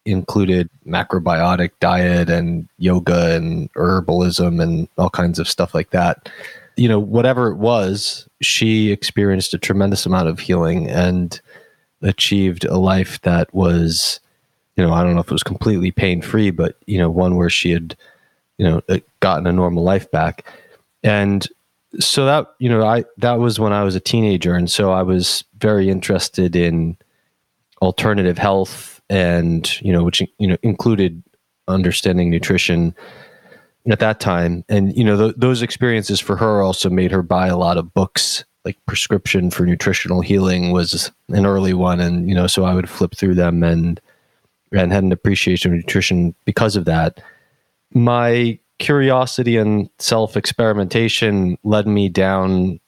included 0.06 0.70
macrobiotic 0.86 1.72
diet 1.80 2.30
and 2.30 2.68
yoga 2.78 3.36
and 3.36 3.72
herbalism 3.74 4.62
and 4.62 4.88
all 4.98 5.10
kinds 5.10 5.40
of 5.40 5.48
stuff 5.48 5.74
like 5.74 5.92
that. 5.92 6.30
You 6.78 6.88
know, 6.88 7.00
whatever 7.00 7.50
it 7.50 7.58
was, 7.58 8.28
she 8.42 8.92
experienced 8.92 9.54
a 9.54 9.60
tremendous 9.60 10.06
amount 10.06 10.30
of 10.30 10.40
healing 10.40 10.90
and 10.90 11.40
achieved 12.02 12.66
a 12.66 12.78
life 12.78 13.22
that 13.22 13.54
was, 13.54 14.20
you 14.76 14.84
know, 14.84 14.94
I 14.94 15.04
don't 15.04 15.14
know 15.14 15.22
if 15.22 15.28
it 15.28 15.32
was 15.32 15.44
completely 15.44 15.92
pain 15.92 16.22
free, 16.22 16.50
but, 16.50 16.78
you 16.88 16.98
know, 16.98 17.10
one 17.10 17.36
where 17.36 17.50
she 17.50 17.72
had, 17.72 17.96
you 18.58 18.66
know, 18.68 18.82
uh, 18.90 19.00
gotten 19.20 19.46
a 19.46 19.52
normal 19.52 19.84
life 19.84 20.10
back. 20.10 20.48
And 21.04 21.48
so 22.00 22.26
that 22.26 22.48
you 22.60 22.70
know 22.70 22.86
i 22.86 23.04
that 23.18 23.40
was 23.40 23.60
when 23.60 23.74
i 23.74 23.84
was 23.84 23.96
a 23.96 24.00
teenager. 24.00 24.56
And 24.56 24.70
so 24.70 24.92
i 24.92 25.04
was 25.04 25.44
very 25.58 25.90
interested 25.90 26.56
in 26.56 26.98
alternative 27.82 28.38
health 28.38 29.02
and 29.10 29.82
you 29.82 29.92
know 29.92 30.04
which 30.04 30.22
you 30.38 30.48
know 30.48 30.58
included 30.64 31.22
understanding 31.68 32.30
nutrition 32.30 32.96
at 33.90 34.00
that 34.00 34.20
time. 34.20 34.64
And 34.70 34.96
you 34.96 35.04
know 35.04 35.18
th- 35.18 35.36
those 35.38 35.62
experiences 35.62 36.20
for 36.20 36.36
her 36.38 36.62
also 36.62 36.90
made 36.90 37.12
her 37.12 37.24
buy 37.24 37.48
a 37.48 37.58
lot 37.58 37.78
of 37.78 37.94
books. 37.94 38.46
Like 38.64 38.78
prescription 38.86 39.50
for 39.50 39.66
nutritional 39.66 40.22
healing 40.22 40.72
was 40.72 41.12
an 41.30 41.48
early 41.48 41.74
one. 41.74 42.00
And 42.00 42.30
you 42.30 42.36
know 42.36 42.48
so 42.48 42.64
i 42.64 42.74
would 42.74 42.90
flip 42.90 43.16
through 43.16 43.36
them 43.36 43.64
and 43.64 44.00
and 44.72 44.94
had 44.94 45.04
an 45.04 45.12
appreciation 45.12 45.72
of 45.72 45.78
nutrition 45.78 46.34
because 46.46 46.76
of 46.76 46.86
that. 46.86 47.22
My 47.94 48.58
curiosity 48.82 49.58
and 49.58 49.90
self 50.00 50.36
experimentation 50.36 51.58
led 51.64 51.88
me 51.88 52.10
down 52.10 52.80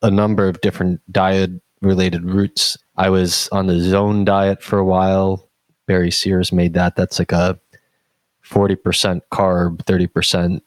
a 0.00 0.10
number 0.10 0.48
of 0.48 0.60
different 0.60 1.00
diet 1.12 1.50
related 1.82 2.24
routes. 2.24 2.78
I 2.96 3.10
was 3.10 3.48
on 3.50 3.66
the 3.66 3.80
zone 3.80 4.24
diet 4.24 4.62
for 4.62 4.78
a 4.78 4.84
while. 4.84 5.50
Barry 5.86 6.12
Sears 6.12 6.52
made 6.52 6.74
that. 6.74 6.94
That's 6.96 7.18
like 7.18 7.32
a 7.32 7.58
40% 8.46 9.20
carb, 9.32 9.78
30% 9.84 10.60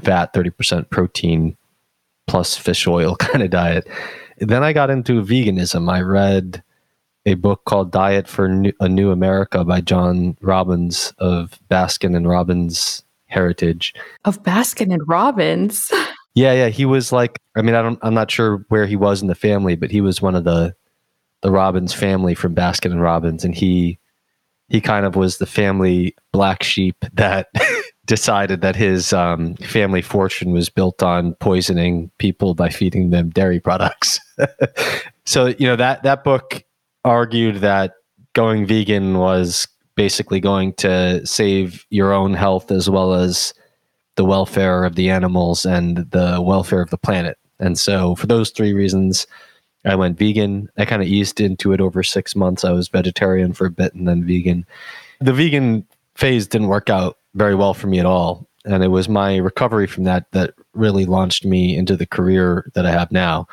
fat, 0.00 0.32
30% 0.32 0.88
protein 0.90 1.56
plus 2.28 2.56
fish 2.56 2.86
oil 2.86 3.16
kind 3.18 3.42
of 3.42 3.50
diet. 3.50 3.88
Then 4.38 4.62
I 4.62 4.72
got 4.72 4.90
into 4.90 5.22
veganism. 5.22 5.90
I 5.90 6.02
read 6.02 6.62
a 7.26 7.34
book 7.34 7.64
called 7.64 7.90
Diet 7.90 8.28
for 8.28 8.46
a 8.78 8.88
New 8.88 9.10
America 9.10 9.64
by 9.64 9.80
John 9.80 10.36
Robbins 10.40 11.12
of 11.18 11.58
Baskin 11.68 12.16
and 12.16 12.28
Robbins 12.28 13.02
Heritage. 13.28 13.94
Of 14.24 14.42
Baskin 14.42 14.92
and 14.92 15.06
Robbins. 15.08 15.92
Yeah, 16.34 16.52
yeah, 16.52 16.68
he 16.68 16.84
was 16.84 17.10
like 17.10 17.40
I 17.56 17.62
mean 17.62 17.74
I 17.74 17.82
don't 17.82 17.98
I'm 18.00 18.14
not 18.14 18.30
sure 18.30 18.64
where 18.68 18.86
he 18.86 18.94
was 18.94 19.22
in 19.22 19.26
the 19.26 19.34
family, 19.34 19.74
but 19.74 19.90
he 19.90 20.00
was 20.00 20.22
one 20.22 20.36
of 20.36 20.44
the 20.44 20.72
the 21.42 21.50
Robbins 21.50 21.92
family 21.92 22.36
from 22.36 22.54
Baskin 22.54 22.92
and 22.92 23.02
Robbins 23.02 23.44
and 23.44 23.56
he 23.56 23.98
he 24.68 24.80
kind 24.80 25.04
of 25.04 25.16
was 25.16 25.38
the 25.38 25.46
family 25.46 26.14
black 26.32 26.62
sheep 26.62 26.94
that 27.12 27.48
decided 28.06 28.60
that 28.60 28.76
his 28.76 29.12
um, 29.12 29.54
family 29.56 30.02
fortune 30.02 30.52
was 30.52 30.68
built 30.68 31.02
on 31.02 31.34
poisoning 31.36 32.10
people 32.18 32.54
by 32.54 32.68
feeding 32.68 33.10
them 33.10 33.30
dairy 33.30 33.58
products. 33.58 34.20
so 35.26 35.46
you 35.58 35.66
know 35.66 35.76
that 35.76 36.02
that 36.04 36.22
book 36.22 36.62
argued 37.04 37.56
that 37.56 37.94
going 38.34 38.66
vegan 38.66 39.18
was 39.18 39.66
basically 39.98 40.38
going 40.38 40.72
to 40.74 41.26
save 41.26 41.84
your 41.90 42.12
own 42.12 42.32
health 42.32 42.70
as 42.70 42.88
well 42.88 43.14
as 43.14 43.52
the 44.14 44.24
welfare 44.24 44.84
of 44.84 44.94
the 44.94 45.10
animals 45.10 45.66
and 45.66 46.08
the 46.12 46.40
welfare 46.40 46.80
of 46.80 46.90
the 46.90 46.96
planet. 46.96 47.36
And 47.58 47.76
so, 47.76 48.14
for 48.14 48.28
those 48.28 48.50
three 48.50 48.72
reasons, 48.72 49.26
I 49.84 49.96
went 49.96 50.16
vegan. 50.16 50.68
I 50.78 50.84
kind 50.84 51.02
of 51.02 51.08
eased 51.08 51.40
into 51.40 51.72
it 51.72 51.80
over 51.80 52.04
six 52.04 52.36
months. 52.36 52.64
I 52.64 52.70
was 52.70 52.86
vegetarian 52.86 53.52
for 53.52 53.66
a 53.66 53.72
bit 53.72 53.92
and 53.92 54.06
then 54.06 54.24
vegan. 54.24 54.64
The 55.20 55.32
vegan 55.32 55.84
phase 56.14 56.46
didn't 56.46 56.68
work 56.68 56.88
out 56.88 57.18
very 57.34 57.56
well 57.56 57.74
for 57.74 57.88
me 57.88 57.98
at 57.98 58.06
all. 58.06 58.48
And 58.64 58.84
it 58.84 58.88
was 58.88 59.08
my 59.08 59.38
recovery 59.38 59.88
from 59.88 60.04
that 60.04 60.30
that 60.30 60.54
really 60.74 61.06
launched 61.06 61.44
me 61.44 61.76
into 61.76 61.96
the 61.96 62.06
career 62.06 62.70
that 62.74 62.86
I 62.86 62.92
have 62.92 63.10
now. 63.10 63.48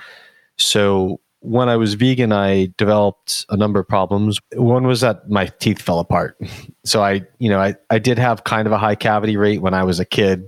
So, 0.58 1.20
when 1.46 1.70
I 1.70 1.78
was 1.78 1.94
vegan, 1.94 2.32
I 2.32 2.74
developed 2.78 3.46
a 3.50 3.58
number 3.58 3.80
of 3.80 3.88
problems. 3.88 4.40
One 4.54 4.88
was 4.88 5.02
that 5.02 5.30
my 5.30 5.46
teeth 5.46 5.82
fell 5.82 6.00
apart. 6.00 6.38
So 6.88 7.02
I, 7.02 7.24
you 7.40 7.50
know, 7.50 7.60
I, 7.60 7.74
I 7.90 7.98
did 7.98 8.20
have 8.20 8.44
kind 8.44 8.68
of 8.68 8.72
a 8.72 8.78
high 8.78 8.94
cavity 8.94 9.38
rate 9.38 9.60
when 9.60 9.74
I 9.74 9.84
was 9.84 10.00
a 10.00 10.06
kid. 10.06 10.48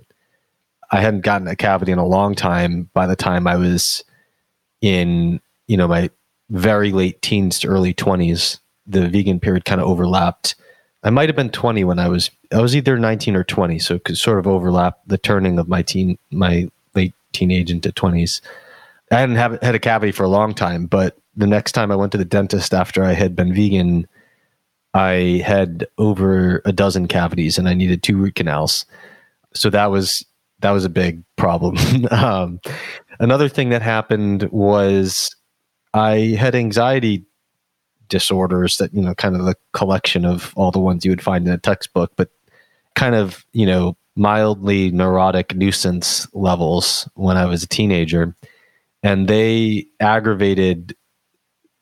I 0.91 1.01
hadn't 1.01 1.21
gotten 1.21 1.47
a 1.47 1.55
cavity 1.55 1.91
in 1.91 1.97
a 1.97 2.05
long 2.05 2.35
time 2.35 2.91
by 2.93 3.07
the 3.07 3.15
time 3.15 3.47
I 3.47 3.55
was 3.55 4.03
in, 4.79 5.41
you 5.65 5.77
know, 5.77 5.87
my 5.87 6.11
very 6.51 6.91
late 6.91 7.23
teens 7.23 7.57
to 7.61 7.67
early 7.69 7.91
20s. 7.91 8.59
The 8.85 9.09
vegan 9.09 9.39
period 9.39 9.65
kind 9.65 9.81
of 9.81 9.87
overlapped. 9.87 10.53
I 11.03 11.09
might 11.09 11.27
have 11.27 11.35
been 11.35 11.49
20 11.49 11.83
when 11.85 11.97
I 11.97 12.07
was 12.07 12.29
I 12.53 12.61
was 12.61 12.75
either 12.75 12.99
19 12.99 13.35
or 13.35 13.43
20, 13.43 13.79
so 13.79 13.95
it 13.95 14.03
could 14.03 14.19
sort 14.19 14.37
of 14.37 14.45
overlap 14.45 14.99
the 15.07 15.17
turning 15.17 15.57
of 15.57 15.67
my 15.67 15.81
teen 15.81 16.19
my 16.29 16.69
late 16.93 17.15
teenage 17.33 17.71
into 17.71 17.91
20s. 17.91 18.41
I 19.11 19.19
hadn't 19.19 19.35
have, 19.35 19.61
had 19.61 19.75
a 19.75 19.79
cavity 19.79 20.11
for 20.11 20.23
a 20.23 20.29
long 20.29 20.53
time, 20.53 20.85
but 20.85 21.17
the 21.35 21.47
next 21.47 21.71
time 21.71 21.91
I 21.91 21.95
went 21.95 22.11
to 22.11 22.17
the 22.17 22.25
dentist 22.25 22.73
after 22.73 23.03
I 23.03 23.13
had 23.13 23.35
been 23.35 23.53
vegan, 23.53 24.07
I 24.93 25.43
had 25.45 25.87
over 25.97 26.61
a 26.65 26.71
dozen 26.71 27.07
cavities 27.07 27.57
and 27.57 27.69
I 27.69 27.73
needed 27.73 28.03
two 28.03 28.17
root 28.17 28.35
canals. 28.35 28.85
So 29.53 29.69
that 29.69 29.91
was 29.91 30.25
that 30.59 30.71
was 30.71 30.85
a 30.85 30.89
big 30.89 31.23
problem. 31.35 31.77
um, 32.11 32.59
another 33.19 33.47
thing 33.47 33.69
that 33.69 33.81
happened 33.81 34.49
was 34.51 35.35
I 35.93 36.35
had 36.39 36.55
anxiety 36.55 37.25
disorders 38.09 38.77
that 38.77 38.93
you 38.93 39.01
know 39.01 39.13
kind 39.13 39.35
of 39.35 39.45
the 39.45 39.55
collection 39.73 40.25
of 40.25 40.53
all 40.55 40.71
the 40.71 40.79
ones 40.79 41.05
you 41.05 41.11
would 41.11 41.21
find 41.21 41.47
in 41.47 41.53
a 41.53 41.57
textbook, 41.57 42.13
but 42.15 42.29
kind 42.95 43.15
of 43.15 43.45
you 43.53 43.65
know 43.65 43.95
mildly 44.15 44.91
neurotic 44.91 45.55
nuisance 45.55 46.27
levels 46.33 47.07
when 47.13 47.37
I 47.37 47.45
was 47.45 47.63
a 47.63 47.67
teenager, 47.67 48.35
and 49.03 49.27
they 49.27 49.85
aggravated 49.99 50.95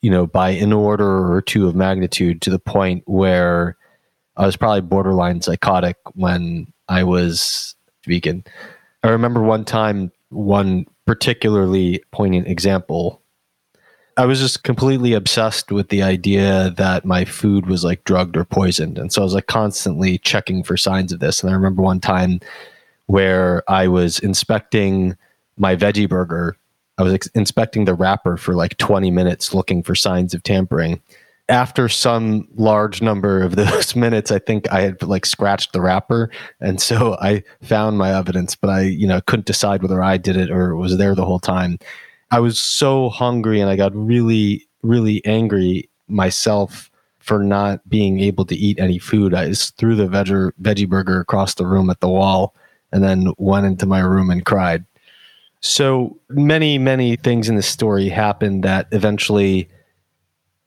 you 0.01 0.11
know 0.11 0.27
by 0.27 0.49
an 0.49 0.73
order 0.73 1.31
or 1.31 1.41
two 1.41 1.67
of 1.67 1.75
magnitude 1.75 2.41
to 2.41 2.49
the 2.49 2.59
point 2.59 3.03
where 3.05 3.77
I 4.37 4.45
was 4.45 4.57
probably 4.57 4.81
borderline 4.81 5.41
psychotic 5.41 5.97
when 6.13 6.67
I 6.89 7.03
was 7.03 7.75
vegan. 8.05 8.43
I 9.03 9.09
remember 9.09 9.41
one 9.41 9.65
time, 9.65 10.11
one 10.29 10.85
particularly 11.05 12.03
poignant 12.11 12.47
example. 12.47 13.21
I 14.17 14.25
was 14.25 14.39
just 14.39 14.63
completely 14.63 15.13
obsessed 15.13 15.71
with 15.71 15.89
the 15.89 16.01
idea 16.01 16.73
that 16.77 17.05
my 17.05 17.25
food 17.25 17.67
was 17.67 17.83
like 17.83 18.03
drugged 18.05 18.37
or 18.37 18.45
poisoned. 18.45 18.97
And 18.97 19.11
so 19.11 19.21
I 19.21 19.25
was 19.25 19.33
like 19.33 19.47
constantly 19.47 20.17
checking 20.17 20.63
for 20.63 20.77
signs 20.77 21.11
of 21.11 21.19
this. 21.19 21.41
And 21.41 21.49
I 21.49 21.53
remember 21.53 21.81
one 21.81 21.99
time 21.99 22.39
where 23.07 23.63
I 23.69 23.87
was 23.87 24.19
inspecting 24.19 25.15
my 25.57 25.75
veggie 25.75 26.09
burger. 26.09 26.57
I 26.97 27.03
was 27.03 27.13
ex- 27.13 27.27
inspecting 27.27 27.85
the 27.85 27.93
wrapper 27.93 28.37
for 28.37 28.53
like 28.53 28.77
20 28.77 29.11
minutes 29.11 29.53
looking 29.53 29.83
for 29.83 29.95
signs 29.95 30.33
of 30.33 30.43
tampering 30.43 31.01
after 31.49 31.87
some 31.87 32.47
large 32.55 33.01
number 33.01 33.41
of 33.41 33.55
those 33.55 33.95
minutes, 33.95 34.31
I 34.31 34.39
think 34.39 34.71
I 34.71 34.81
had 34.81 35.01
like 35.03 35.25
scratched 35.25 35.73
the 35.73 35.81
wrapper, 35.81 36.31
and 36.59 36.81
so 36.81 37.17
I 37.21 37.43
found 37.61 37.97
my 37.97 38.17
evidence, 38.17 38.55
but 38.55 38.69
I 38.69 38.81
you 38.81 39.07
know 39.07 39.21
couldn't 39.21 39.45
decide 39.45 39.81
whether 39.81 40.01
I 40.01 40.17
did 40.17 40.37
it 40.37 40.51
or 40.51 40.71
it 40.71 40.77
was 40.77 40.97
there 40.97 41.15
the 41.15 41.25
whole 41.25 41.39
time. 41.39 41.77
I 42.31 42.39
was 42.39 42.59
so 42.59 43.09
hungry, 43.09 43.59
and 43.59 43.69
I 43.69 43.75
got 43.75 43.95
really 43.95 44.67
really 44.81 45.23
angry 45.25 45.89
myself 46.07 46.91
for 47.19 47.43
not 47.43 47.87
being 47.89 48.19
able 48.19 48.45
to 48.45 48.55
eat 48.55 48.79
any 48.79 48.99
food. 48.99 49.33
I 49.33 49.47
just 49.47 49.77
threw 49.77 49.95
the 49.95 50.07
veggie 50.07 50.51
veggie 50.61 50.89
burger 50.89 51.19
across 51.19 51.55
the 51.55 51.65
room 51.65 51.89
at 51.89 51.99
the 51.99 52.09
wall, 52.09 52.55
and 52.91 53.03
then 53.03 53.33
went 53.37 53.65
into 53.65 53.85
my 53.85 53.99
room 53.99 54.29
and 54.29 54.45
cried. 54.45 54.85
So 55.61 56.19
many 56.29 56.77
many 56.77 57.15
things 57.15 57.49
in 57.49 57.55
this 57.55 57.67
story 57.67 58.09
happened 58.09 58.63
that 58.63 58.87
eventually 58.91 59.69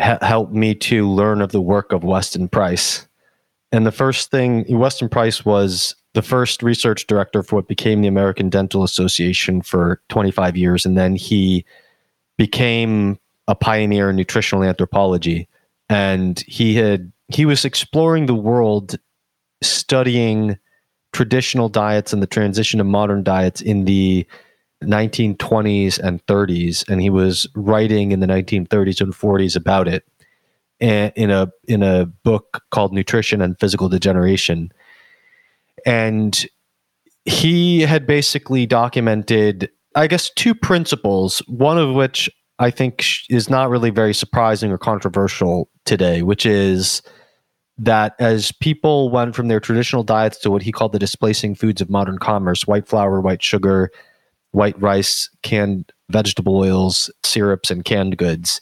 ha- 0.00 0.18
helped 0.22 0.52
me 0.52 0.74
to 0.74 1.08
learn 1.08 1.40
of 1.40 1.52
the 1.52 1.60
work 1.60 1.92
of 1.92 2.04
Weston 2.04 2.48
Price. 2.48 3.06
And 3.70 3.86
the 3.86 3.92
first 3.92 4.30
thing, 4.30 4.64
Weston 4.68 5.08
Price 5.08 5.44
was 5.44 5.94
the 6.14 6.22
first 6.22 6.62
research 6.62 7.06
director 7.06 7.42
for 7.42 7.56
what 7.56 7.68
became 7.68 8.00
the 8.00 8.08
American 8.08 8.48
Dental 8.48 8.82
Association 8.82 9.62
for 9.62 10.00
25 10.08 10.56
years. 10.56 10.86
And 10.86 10.96
then 10.96 11.16
he 11.16 11.64
became 12.38 13.18
a 13.46 13.54
pioneer 13.54 14.10
in 14.10 14.16
nutritional 14.16 14.64
anthropology. 14.64 15.48
And 15.90 16.40
he 16.46 16.74
had, 16.74 17.12
he 17.28 17.44
was 17.44 17.64
exploring 17.64 18.26
the 18.26 18.34
world 18.34 18.98
studying 19.62 20.58
traditional 21.12 21.68
diets 21.68 22.12
and 22.12 22.22
the 22.22 22.26
transition 22.26 22.78
to 22.78 22.84
modern 22.84 23.22
diets 23.22 23.60
in 23.60 23.84
the 23.84 24.26
1920s 24.82 25.98
and 25.98 26.24
30s, 26.26 26.88
and 26.88 27.00
he 27.00 27.10
was 27.10 27.46
writing 27.54 28.12
in 28.12 28.20
the 28.20 28.26
1930s 28.26 29.00
and 29.00 29.12
40s 29.12 29.56
about 29.56 29.88
it 29.88 30.04
in 30.80 31.30
a 31.30 31.50
in 31.66 31.82
a 31.82 32.06
book 32.06 32.62
called 32.70 32.92
Nutrition 32.92 33.42
and 33.42 33.58
Physical 33.58 33.88
Degeneration. 33.88 34.70
And 35.84 36.46
he 37.24 37.80
had 37.80 38.06
basically 38.06 38.66
documented, 38.66 39.70
I 39.94 40.06
guess, 40.06 40.30
two 40.30 40.54
principles, 40.54 41.40
one 41.48 41.78
of 41.78 41.94
which 41.94 42.30
I 42.58 42.70
think 42.70 43.04
is 43.28 43.50
not 43.50 43.70
really 43.70 43.90
very 43.90 44.14
surprising 44.14 44.70
or 44.70 44.78
controversial 44.78 45.68
today, 45.84 46.22
which 46.22 46.46
is 46.46 47.02
that 47.78 48.16
as 48.18 48.50
people 48.50 49.10
went 49.10 49.36
from 49.36 49.48
their 49.48 49.60
traditional 49.60 50.02
diets 50.02 50.38
to 50.38 50.50
what 50.50 50.62
he 50.62 50.72
called 50.72 50.92
the 50.92 50.98
displacing 50.98 51.54
foods 51.54 51.80
of 51.80 51.88
modern 51.88 52.18
commerce, 52.18 52.66
white 52.66 52.88
flour, 52.88 53.20
white 53.20 53.42
sugar, 53.42 53.90
white 54.52 54.80
rice, 54.80 55.30
canned 55.42 55.92
vegetable 56.10 56.56
oils, 56.56 57.10
syrups, 57.24 57.70
and 57.70 57.84
canned 57.84 58.16
goods, 58.16 58.60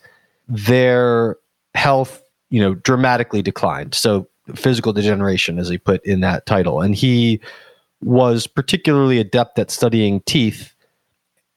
their 0.48 1.36
health, 1.74 2.22
you 2.50 2.60
know, 2.60 2.74
dramatically 2.74 3.42
declined. 3.42 3.94
So 3.94 4.28
physical 4.54 4.92
degeneration, 4.92 5.58
as 5.58 5.68
he 5.68 5.78
put 5.78 6.04
in 6.04 6.20
that 6.20 6.46
title. 6.46 6.80
And 6.80 6.94
he 6.94 7.40
was 8.02 8.46
particularly 8.46 9.18
adept 9.18 9.58
at 9.58 9.70
studying 9.70 10.20
teeth 10.22 10.74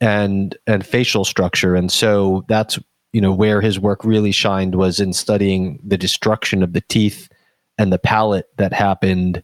and 0.02 0.58
and 0.66 0.86
facial 0.86 1.26
structure. 1.26 1.76
And 1.76 1.92
so 1.92 2.46
that's 2.48 2.80
you 3.14 3.22
know 3.22 3.34
where 3.34 3.62
his 3.62 3.80
work 3.80 4.04
really 4.04 4.32
shined 4.32 4.76
was 4.76 5.00
in 5.00 5.14
studying 5.14 5.80
the 5.84 5.98
destruction 5.98 6.64
of 6.64 6.74
the 6.74 6.82
teeth 6.82 7.30
and 7.78 7.92
the 7.92 8.00
palate 8.00 8.50
that 8.58 8.74
happened 8.74 9.42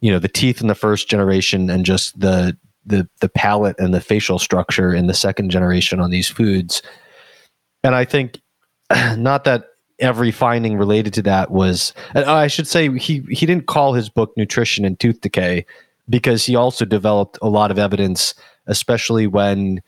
you 0.00 0.10
know 0.10 0.18
the 0.18 0.28
teeth 0.28 0.60
in 0.60 0.66
the 0.66 0.74
first 0.74 1.08
generation 1.08 1.70
and 1.70 1.86
just 1.86 2.18
the 2.18 2.56
the 2.84 3.08
the 3.20 3.28
palate 3.28 3.76
and 3.78 3.94
the 3.94 4.00
facial 4.00 4.38
structure 4.38 4.94
in 4.94 5.06
the 5.06 5.14
second 5.14 5.50
generation 5.50 6.00
on 6.00 6.10
these 6.10 6.28
foods. 6.28 6.82
And 7.84 7.94
I 7.94 8.04
think 8.04 8.40
not 9.16 9.44
that 9.44 9.66
every 9.98 10.30
finding 10.30 10.76
related 10.76 11.12
to 11.14 11.22
that 11.22 11.50
was 11.50 11.92
I 12.14 12.46
should 12.48 12.66
say 12.66 12.96
he 12.98 13.22
he 13.30 13.46
didn't 13.46 13.66
call 13.66 13.92
his 13.92 14.08
book 14.08 14.32
Nutrition 14.36 14.84
and 14.84 14.98
Tooth 14.98 15.20
Decay 15.20 15.64
because 16.08 16.44
he 16.44 16.56
also 16.56 16.84
developed 16.84 17.38
a 17.40 17.48
lot 17.48 17.70
of 17.70 17.78
evidence 17.78 18.34
especially 18.66 19.26
when 19.26 19.80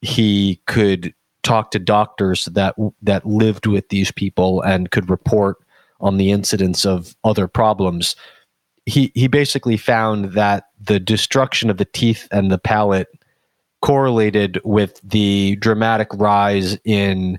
he 0.00 0.60
could 0.66 1.14
talk 1.42 1.70
to 1.72 1.78
doctors 1.78 2.46
that 2.46 2.74
that 3.02 3.26
lived 3.26 3.66
with 3.66 3.88
these 3.88 4.12
people 4.12 4.60
and 4.62 4.90
could 4.90 5.10
report 5.10 5.56
on 6.00 6.16
the 6.16 6.30
incidence 6.30 6.84
of 6.84 7.16
other 7.24 7.46
problems 7.46 8.16
he 8.86 9.12
he 9.14 9.28
basically 9.28 9.76
found 9.76 10.32
that 10.32 10.64
the 10.80 10.98
destruction 10.98 11.70
of 11.70 11.76
the 11.76 11.84
teeth 11.84 12.28
and 12.30 12.50
the 12.50 12.58
palate 12.58 13.08
correlated 13.80 14.60
with 14.64 15.00
the 15.02 15.56
dramatic 15.56 16.08
rise 16.14 16.78
in 16.84 17.38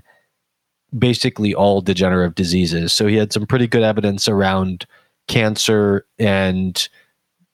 basically 0.96 1.54
all 1.54 1.80
degenerative 1.80 2.34
diseases. 2.34 2.92
So 2.92 3.06
he 3.06 3.16
had 3.16 3.32
some 3.32 3.46
pretty 3.46 3.66
good 3.66 3.82
evidence 3.82 4.28
around 4.28 4.86
cancer 5.26 6.06
and 6.18 6.88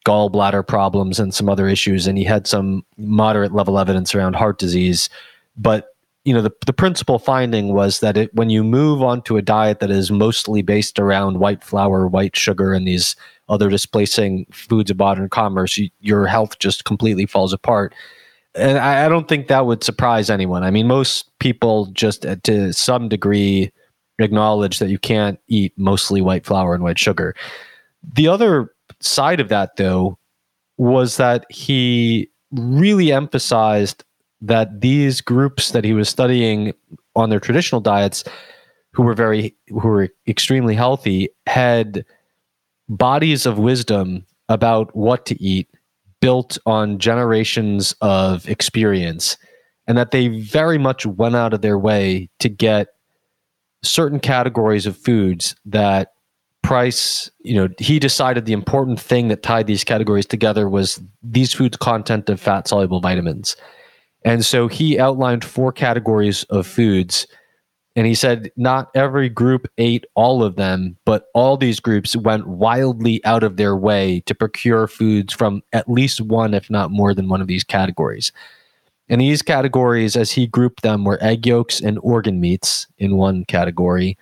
gallbladder 0.07 0.67
problems 0.67 1.21
and 1.21 1.35
some 1.35 1.49
other 1.49 1.69
issues 1.69 2.07
and 2.07 2.17
he 2.17 2.25
had 2.25 2.47
some 2.47 2.85
moderate 2.97 3.53
level 3.53 3.79
evidence 3.79 4.15
around 4.15 4.35
heart 4.35 4.59
disease 4.59 5.11
but 5.57 5.95
you 6.25 6.33
know 6.33 6.41
the, 6.41 6.51
the 6.65 6.73
principal 6.73 7.19
finding 7.19 7.75
was 7.75 8.01
that 8.01 8.17
it, 8.17 8.35
when 8.35 8.49
you 8.49 8.65
move 8.65 9.03
onto 9.03 9.37
a 9.37 9.43
diet 9.43 9.79
that 9.81 9.91
is 9.91 10.11
mostly 10.11 10.63
based 10.63 10.99
around 10.99 11.39
white 11.39 11.63
flour 11.63 12.07
white 12.07 12.35
sugar 12.35 12.73
and 12.73 12.89
these 12.89 13.15
other 13.51 13.69
displacing 13.69 14.47
foods 14.51 14.91
of 14.91 14.99
modern 14.99 15.29
commerce 15.29 15.77
you, 15.77 15.91
your 16.01 16.27
health 16.27 16.59
just 16.59 16.85
completely 16.85 17.27
falls 17.27 17.53
apart. 17.53 17.95
And 18.55 18.79
I, 18.79 19.05
I 19.05 19.09
don't 19.09 19.29
think 19.29 19.49
that 19.49 19.67
would 19.67 19.85
surprise 19.85 20.31
anyone. 20.31 20.65
I 20.65 20.71
mean 20.71 20.87
most 20.87 21.31
people 21.39 21.87
just 21.87 22.25
uh, 22.25 22.37
to 22.45 22.73
some 22.73 23.09
degree 23.09 23.71
acknowledge 24.19 24.79
that 24.79 24.89
you 24.89 24.99
can't 24.99 25.39
eat 25.49 25.73
mostly 25.77 26.21
white 26.21 26.47
flour 26.47 26.75
and 26.75 26.83
white 26.83 26.99
sugar. 26.99 27.35
The 28.15 28.29
other 28.29 28.73
side 29.01 29.41
of 29.41 29.49
that, 29.49 29.77
though, 29.77 30.19
was 30.77 31.17
that 31.17 31.45
he 31.51 32.31
really 32.53 33.13
emphasized 33.13 34.05
that 34.41 34.81
these 34.81 35.21
groups 35.21 35.73
that 35.73 35.85
he 35.85 35.93
was 35.93 36.09
studying 36.09 36.73
on 37.15 37.31
their 37.31 37.41
traditional 37.41 37.81
diets, 37.81 38.25
who 38.93 39.03
were 39.03 39.15
very, 39.15 39.55
who 39.69 39.89
were 39.89 40.09
extremely 40.27 40.75
healthy, 40.75 41.29
had 41.47 42.05
bodies 42.91 43.47
of 43.47 43.59
wisdom 43.59 44.27
about 44.51 44.95
what 44.95 45.25
to 45.27 45.43
eat 45.43 45.69
built 46.21 46.59
on 46.67 46.99
generations 46.99 47.95
of 48.03 48.47
experience 48.49 49.39
and 49.87 49.97
that 49.97 50.11
they 50.11 50.29
very 50.29 50.77
much 50.77 51.07
went 51.07 51.35
out 51.35 51.55
of 51.55 51.63
their 51.63 51.79
way 51.79 52.29
to 52.41 52.51
get 52.51 52.89
certain 53.83 54.21
categories 54.21 54.85
of 54.85 54.97
foods 54.97 55.57
that 55.65 56.13
Price, 56.63 57.31
you 57.41 57.55
know, 57.55 57.69
he 57.79 57.99
decided 57.99 58.45
the 58.45 58.53
important 58.53 59.01
thing 59.01 59.29
that 59.29 59.43
tied 59.43 59.67
these 59.67 59.83
categories 59.83 60.27
together 60.27 60.69
was 60.69 61.01
these 61.23 61.55
foods' 61.55 61.79
content 61.79 62.29
of 62.29 62.39
fat 62.39 62.69
soluble 62.69 63.01
vitamins. 63.01 63.57
And 64.27 64.45
so 64.45 64.69
he 64.69 64.99
outlined 64.99 65.43
four 65.43 65.73
categories 65.73 66.45
of 66.45 66.67
foods. 66.67 67.27
And 67.97 68.07
he 68.07 68.15
said 68.15 68.53
not 68.57 68.91
every 68.95 69.29
group 69.29 69.67
ate 69.77 70.07
all 70.15 70.45
of 70.45 70.57
them, 70.57 70.97
but 71.05 71.27
all 71.35 71.57
these 71.57 71.81
groups 71.81 72.15
went 72.15 72.47
wildly 72.47 73.25
out 73.25 73.43
of 73.43 73.57
their 73.57 73.77
way 73.77 74.21
to 74.27 74.35
procure 74.35 74.87
foods 74.87 75.35
from 75.35 75.63
at 75.73 75.91
least 75.91 76.21
one, 76.21 76.55
if 76.55 76.71
not 76.71 76.93
more 76.93 77.15
than 77.15 77.29
one 77.29 77.41
of 77.41 77.49
these 77.49 77.65
categories. 77.65 78.33
And 79.09 79.21
these 79.21 79.43
categories, 79.43 80.15
as 80.15 80.31
he 80.31 80.47
grouped 80.47 80.83
them, 80.83 81.05
were 81.05 81.19
egg 81.21 81.45
yolks 81.45 81.81
and 81.81 81.99
organ 82.01 82.41
meats 82.41 82.87
in 82.99 83.17
one 83.17 83.45
category, 83.45 84.17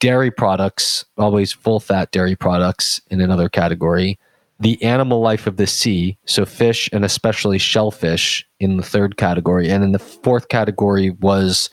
dairy 0.00 0.32
products, 0.32 1.04
always 1.16 1.52
full 1.52 1.78
fat 1.78 2.10
dairy 2.10 2.34
products 2.34 3.00
in 3.08 3.20
another 3.20 3.48
category. 3.48 4.18
The 4.58 4.82
animal 4.82 5.20
life 5.20 5.46
of 5.46 5.58
the 5.58 5.66
sea, 5.68 6.18
so 6.24 6.44
fish 6.44 6.90
and 6.92 7.04
especially 7.04 7.58
shellfish 7.58 8.44
in 8.58 8.78
the 8.78 8.82
third 8.82 9.16
category. 9.16 9.70
And 9.70 9.84
in 9.84 9.92
the 9.92 10.00
fourth 10.00 10.48
category 10.48 11.10
was 11.10 11.70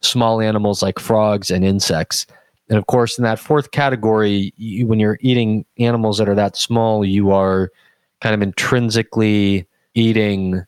small 0.00 0.40
animals 0.40 0.82
like 0.82 0.98
frogs 0.98 1.50
and 1.50 1.64
insects. 1.64 2.26
And 2.68 2.78
of 2.78 2.86
course, 2.86 3.18
in 3.18 3.24
that 3.24 3.38
fourth 3.38 3.70
category, 3.70 4.52
you, 4.56 4.86
when 4.86 5.00
you're 5.00 5.18
eating 5.20 5.64
animals 5.78 6.18
that 6.18 6.28
are 6.28 6.34
that 6.34 6.56
small, 6.56 7.04
you 7.04 7.30
are 7.30 7.70
kind 8.20 8.34
of 8.34 8.42
intrinsically 8.42 9.66
eating 9.94 10.64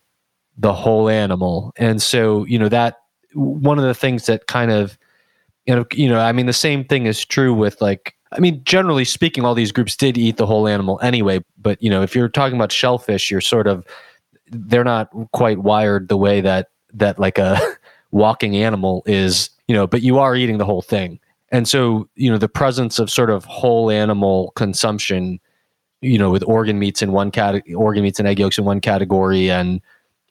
the 0.57 0.73
whole 0.73 1.09
animal. 1.09 1.73
And 1.77 2.01
so, 2.01 2.45
you 2.47 2.59
know, 2.59 2.69
that 2.69 2.99
one 3.35 3.79
of 3.79 3.85
the 3.85 3.95
things 3.95 4.27
that 4.27 4.47
kind 4.47 4.71
of 4.71 4.99
you 5.67 5.75
know, 5.75 5.87
you 5.93 6.09
know, 6.09 6.19
I 6.19 6.33
mean, 6.33 6.47
the 6.47 6.53
same 6.53 6.85
thing 6.85 7.07
is 7.07 7.25
true 7.25 7.55
with 7.55 7.81
like, 7.81 8.17
I 8.33 8.41
mean, 8.41 8.63
generally 8.65 9.05
speaking, 9.05 9.45
all 9.45 9.55
these 9.55 9.73
groups 9.73 9.97
did 9.97 10.17
eat 10.17 10.37
the 10.37 10.47
whole 10.47 10.67
animal 10.67 10.99
anyway. 11.03 11.45
But 11.59 11.83
you 11.83 11.91
know, 11.91 12.03
if 12.03 12.15
you're 12.15 12.29
talking 12.29 12.57
about 12.57 12.73
shellfish, 12.73 13.31
you're 13.31 13.41
sort 13.41 13.67
of 13.67 13.85
they're 14.51 14.85
not 14.85 15.11
quite 15.33 15.59
wired 15.59 16.09
the 16.09 16.17
way 16.17 16.41
that 16.41 16.71
that 16.95 17.19
like 17.19 17.39
a 17.39 17.61
walking 18.11 18.57
animal 18.57 19.03
is. 19.07 19.51
You 19.69 19.77
know, 19.77 19.87
but 19.87 20.03
you 20.03 20.19
are 20.19 20.35
eating 20.35 20.59
the 20.59 20.65
whole 20.65 20.83
thing, 20.83 21.21
and 21.53 21.69
so 21.69 22.09
you 22.17 22.31
know 22.31 22.39
the 22.39 22.49
presence 22.49 22.99
of 22.99 23.09
sort 23.11 23.31
of 23.31 23.45
whole 23.45 23.91
animal 23.91 24.53
consumption. 24.57 25.41
You 26.03 26.19
know, 26.19 26.31
with 26.31 26.43
organ 26.45 26.79
meats 26.79 27.03
in 27.03 27.13
one 27.13 27.31
category, 27.31 27.75
organ 27.75 28.03
meats 28.03 28.19
and 28.19 28.27
egg 28.27 28.41
yolks 28.41 28.59
in 28.59 28.65
one 28.65 28.81
category, 28.81 29.51
and 29.51 29.81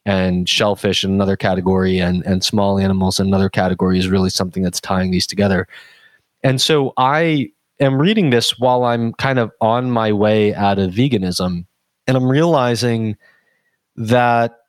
and 0.04 0.48
shellfish 0.48 1.04
in 1.04 1.10
another 1.10 1.36
category 1.36 1.98
and 1.98 2.24
and 2.26 2.42
small 2.44 2.78
animals 2.78 3.20
in 3.20 3.26
another 3.26 3.48
category 3.48 3.98
is 3.98 4.08
really 4.08 4.30
something 4.30 4.62
that's 4.62 4.80
tying 4.80 5.10
these 5.10 5.26
together. 5.26 5.66
And 6.42 6.60
so 6.60 6.92
I 6.96 7.50
am 7.80 8.00
reading 8.00 8.30
this 8.30 8.58
while 8.58 8.84
I'm 8.84 9.12
kind 9.14 9.38
of 9.38 9.52
on 9.60 9.90
my 9.90 10.12
way 10.12 10.54
out 10.54 10.78
of 10.78 10.92
veganism 10.92 11.66
and 12.06 12.16
I'm 12.16 12.28
realizing 12.28 13.16
that 13.96 14.59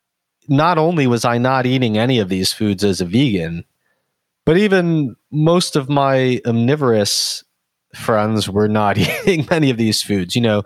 not 0.52 0.76
only 0.76 1.06
was 1.06 1.24
I 1.24 1.38
not 1.38 1.64
eating 1.64 1.96
any 1.96 2.18
of 2.18 2.28
these 2.28 2.52
foods 2.52 2.84
as 2.84 3.00
a 3.00 3.06
vegan, 3.06 3.64
but 4.44 4.58
even 4.58 5.16
most 5.30 5.76
of 5.76 5.88
my 5.88 6.40
omnivorous 6.46 7.42
friends 7.94 8.50
were 8.50 8.68
not 8.68 8.98
eating 8.98 9.46
many 9.50 9.70
of 9.70 9.78
these 9.78 10.02
foods. 10.02 10.36
You 10.36 10.42
know, 10.42 10.62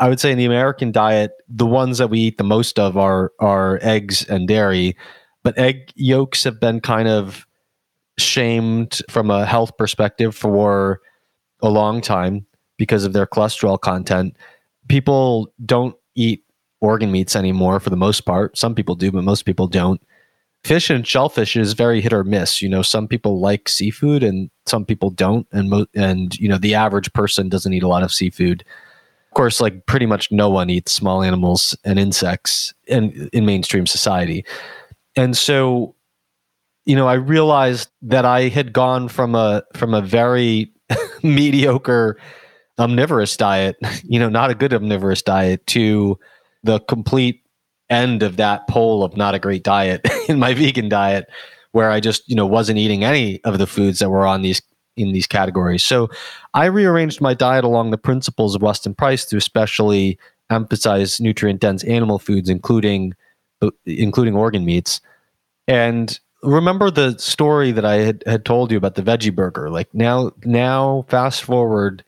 I 0.00 0.08
would 0.08 0.18
say 0.18 0.32
in 0.32 0.38
the 0.38 0.44
American 0.44 0.90
diet, 0.90 1.32
the 1.48 1.66
ones 1.66 1.98
that 1.98 2.10
we 2.10 2.18
eat 2.18 2.38
the 2.38 2.44
most 2.44 2.80
of 2.80 2.96
are 2.96 3.32
are 3.38 3.78
eggs 3.80 4.24
and 4.28 4.48
dairy, 4.48 4.96
but 5.44 5.56
egg 5.56 5.92
yolks 5.94 6.42
have 6.42 6.58
been 6.58 6.80
kind 6.80 7.08
of 7.08 7.46
shamed 8.18 9.00
from 9.08 9.30
a 9.30 9.46
health 9.46 9.76
perspective 9.76 10.34
for 10.34 11.00
a 11.62 11.68
long 11.68 12.00
time 12.00 12.44
because 12.76 13.04
of 13.04 13.12
their 13.12 13.26
cholesterol 13.26 13.80
content. 13.80 14.36
People 14.88 15.52
don't 15.64 15.94
eat 16.16 16.42
organ 16.80 17.10
meats 17.10 17.36
anymore 17.36 17.80
for 17.80 17.90
the 17.90 17.96
most 17.96 18.22
part. 18.22 18.56
Some 18.56 18.74
people 18.74 18.94
do, 18.94 19.10
but 19.10 19.24
most 19.24 19.44
people 19.44 19.66
don't. 19.66 20.00
Fish 20.64 20.90
and 20.90 21.06
shellfish 21.06 21.56
is 21.56 21.72
very 21.72 22.00
hit 22.00 22.12
or 22.12 22.24
miss. 22.24 22.60
You 22.60 22.68
know, 22.68 22.82
some 22.82 23.06
people 23.06 23.40
like 23.40 23.68
seafood 23.68 24.22
and 24.22 24.50
some 24.66 24.84
people 24.84 25.10
don't, 25.10 25.46
and 25.52 25.70
mo- 25.70 25.86
and 25.94 26.38
you 26.38 26.48
know 26.48 26.58
the 26.58 26.74
average 26.74 27.12
person 27.12 27.48
doesn't 27.48 27.72
eat 27.72 27.82
a 27.82 27.88
lot 27.88 28.02
of 28.02 28.12
seafood 28.12 28.64
of 29.28 29.34
course, 29.34 29.60
like 29.60 29.84
pretty 29.86 30.06
much 30.06 30.32
no 30.32 30.48
one 30.48 30.70
eats 30.70 30.90
small 30.92 31.22
animals 31.22 31.76
and 31.84 31.98
insects 31.98 32.72
in, 32.86 33.28
in 33.32 33.44
mainstream 33.44 33.86
society. 33.86 34.44
And 35.16 35.36
so, 35.36 35.94
you 36.86 36.96
know, 36.96 37.06
I 37.06 37.14
realized 37.14 37.90
that 38.02 38.24
I 38.24 38.48
had 38.48 38.72
gone 38.72 39.08
from 39.08 39.34
a 39.34 39.64
from 39.74 39.92
a 39.92 40.00
very 40.00 40.72
mediocre 41.22 42.18
omnivorous 42.78 43.36
diet, 43.36 43.76
you 44.04 44.18
know, 44.18 44.30
not 44.30 44.50
a 44.50 44.54
good 44.54 44.72
omnivorous 44.72 45.20
diet, 45.20 45.66
to 45.68 46.18
the 46.62 46.80
complete 46.80 47.42
end 47.90 48.22
of 48.22 48.36
that 48.36 48.68
pole 48.68 49.02
of 49.02 49.16
not 49.16 49.34
a 49.34 49.38
great 49.38 49.62
diet 49.62 50.06
in 50.28 50.38
my 50.38 50.54
vegan 50.54 50.88
diet, 50.88 51.26
where 51.72 51.90
I 51.90 52.00
just, 52.00 52.28
you 52.28 52.34
know, 52.34 52.46
wasn't 52.46 52.78
eating 52.78 53.04
any 53.04 53.42
of 53.44 53.58
the 53.58 53.66
foods 53.66 53.98
that 53.98 54.10
were 54.10 54.26
on 54.26 54.42
these 54.42 54.62
in 54.96 55.12
these 55.12 55.26
categories. 55.26 55.84
So 55.84 56.10
I 56.54 56.66
rearranged 56.66 57.20
my 57.20 57.32
diet 57.32 57.64
along 57.64 57.90
the 57.90 57.98
principles 57.98 58.54
of 58.54 58.62
Weston 58.62 58.94
Price 58.94 59.24
to 59.26 59.36
especially 59.36 60.18
emphasize 60.50 61.20
nutrient 61.20 61.60
dense 61.60 61.84
animal 61.84 62.18
foods, 62.18 62.48
including 62.48 63.14
including 63.86 64.34
organ 64.34 64.64
meats. 64.64 65.00
And 65.66 66.18
remember 66.42 66.90
the 66.90 67.18
story 67.18 67.72
that 67.72 67.84
I 67.84 67.96
had, 67.96 68.22
had 68.26 68.44
told 68.44 68.70
you 68.70 68.78
about 68.78 68.94
the 68.94 69.02
veggie 69.02 69.34
burger. 69.34 69.70
Like 69.70 69.92
now, 69.94 70.32
now 70.44 71.04
fast 71.08 71.42
forward 71.42 72.04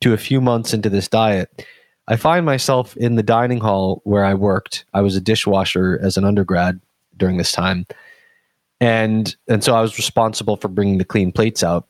to 0.00 0.12
a 0.12 0.18
few 0.18 0.40
months 0.40 0.74
into 0.74 0.90
this 0.90 1.08
diet, 1.08 1.66
I 2.08 2.16
find 2.16 2.44
myself 2.44 2.96
in 2.96 3.14
the 3.14 3.22
dining 3.22 3.60
hall 3.60 4.02
where 4.04 4.24
I 4.24 4.34
worked. 4.34 4.84
I 4.92 5.00
was 5.00 5.16
a 5.16 5.20
dishwasher 5.20 5.98
as 6.02 6.16
an 6.16 6.24
undergrad 6.24 6.80
during 7.16 7.38
this 7.38 7.52
time. 7.52 7.86
And 8.80 9.34
and 9.48 9.64
so 9.64 9.74
I 9.74 9.80
was 9.80 9.96
responsible 9.96 10.56
for 10.56 10.68
bringing 10.68 10.98
the 10.98 11.04
clean 11.04 11.32
plates 11.32 11.62
out 11.62 11.86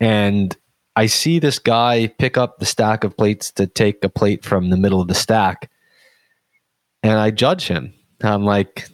and 0.00 0.56
I 0.96 1.06
see 1.06 1.38
this 1.38 1.58
guy 1.58 2.08
pick 2.18 2.36
up 2.36 2.58
the 2.58 2.66
stack 2.66 3.04
of 3.04 3.16
plates 3.16 3.50
to 3.52 3.66
take 3.66 4.04
a 4.04 4.08
plate 4.08 4.44
from 4.44 4.70
the 4.70 4.76
middle 4.76 5.00
of 5.00 5.08
the 5.08 5.14
stack, 5.14 5.70
and 7.02 7.18
I 7.18 7.30
judge 7.30 7.66
him. 7.66 7.92
I'm 8.22 8.44
like 8.44 8.88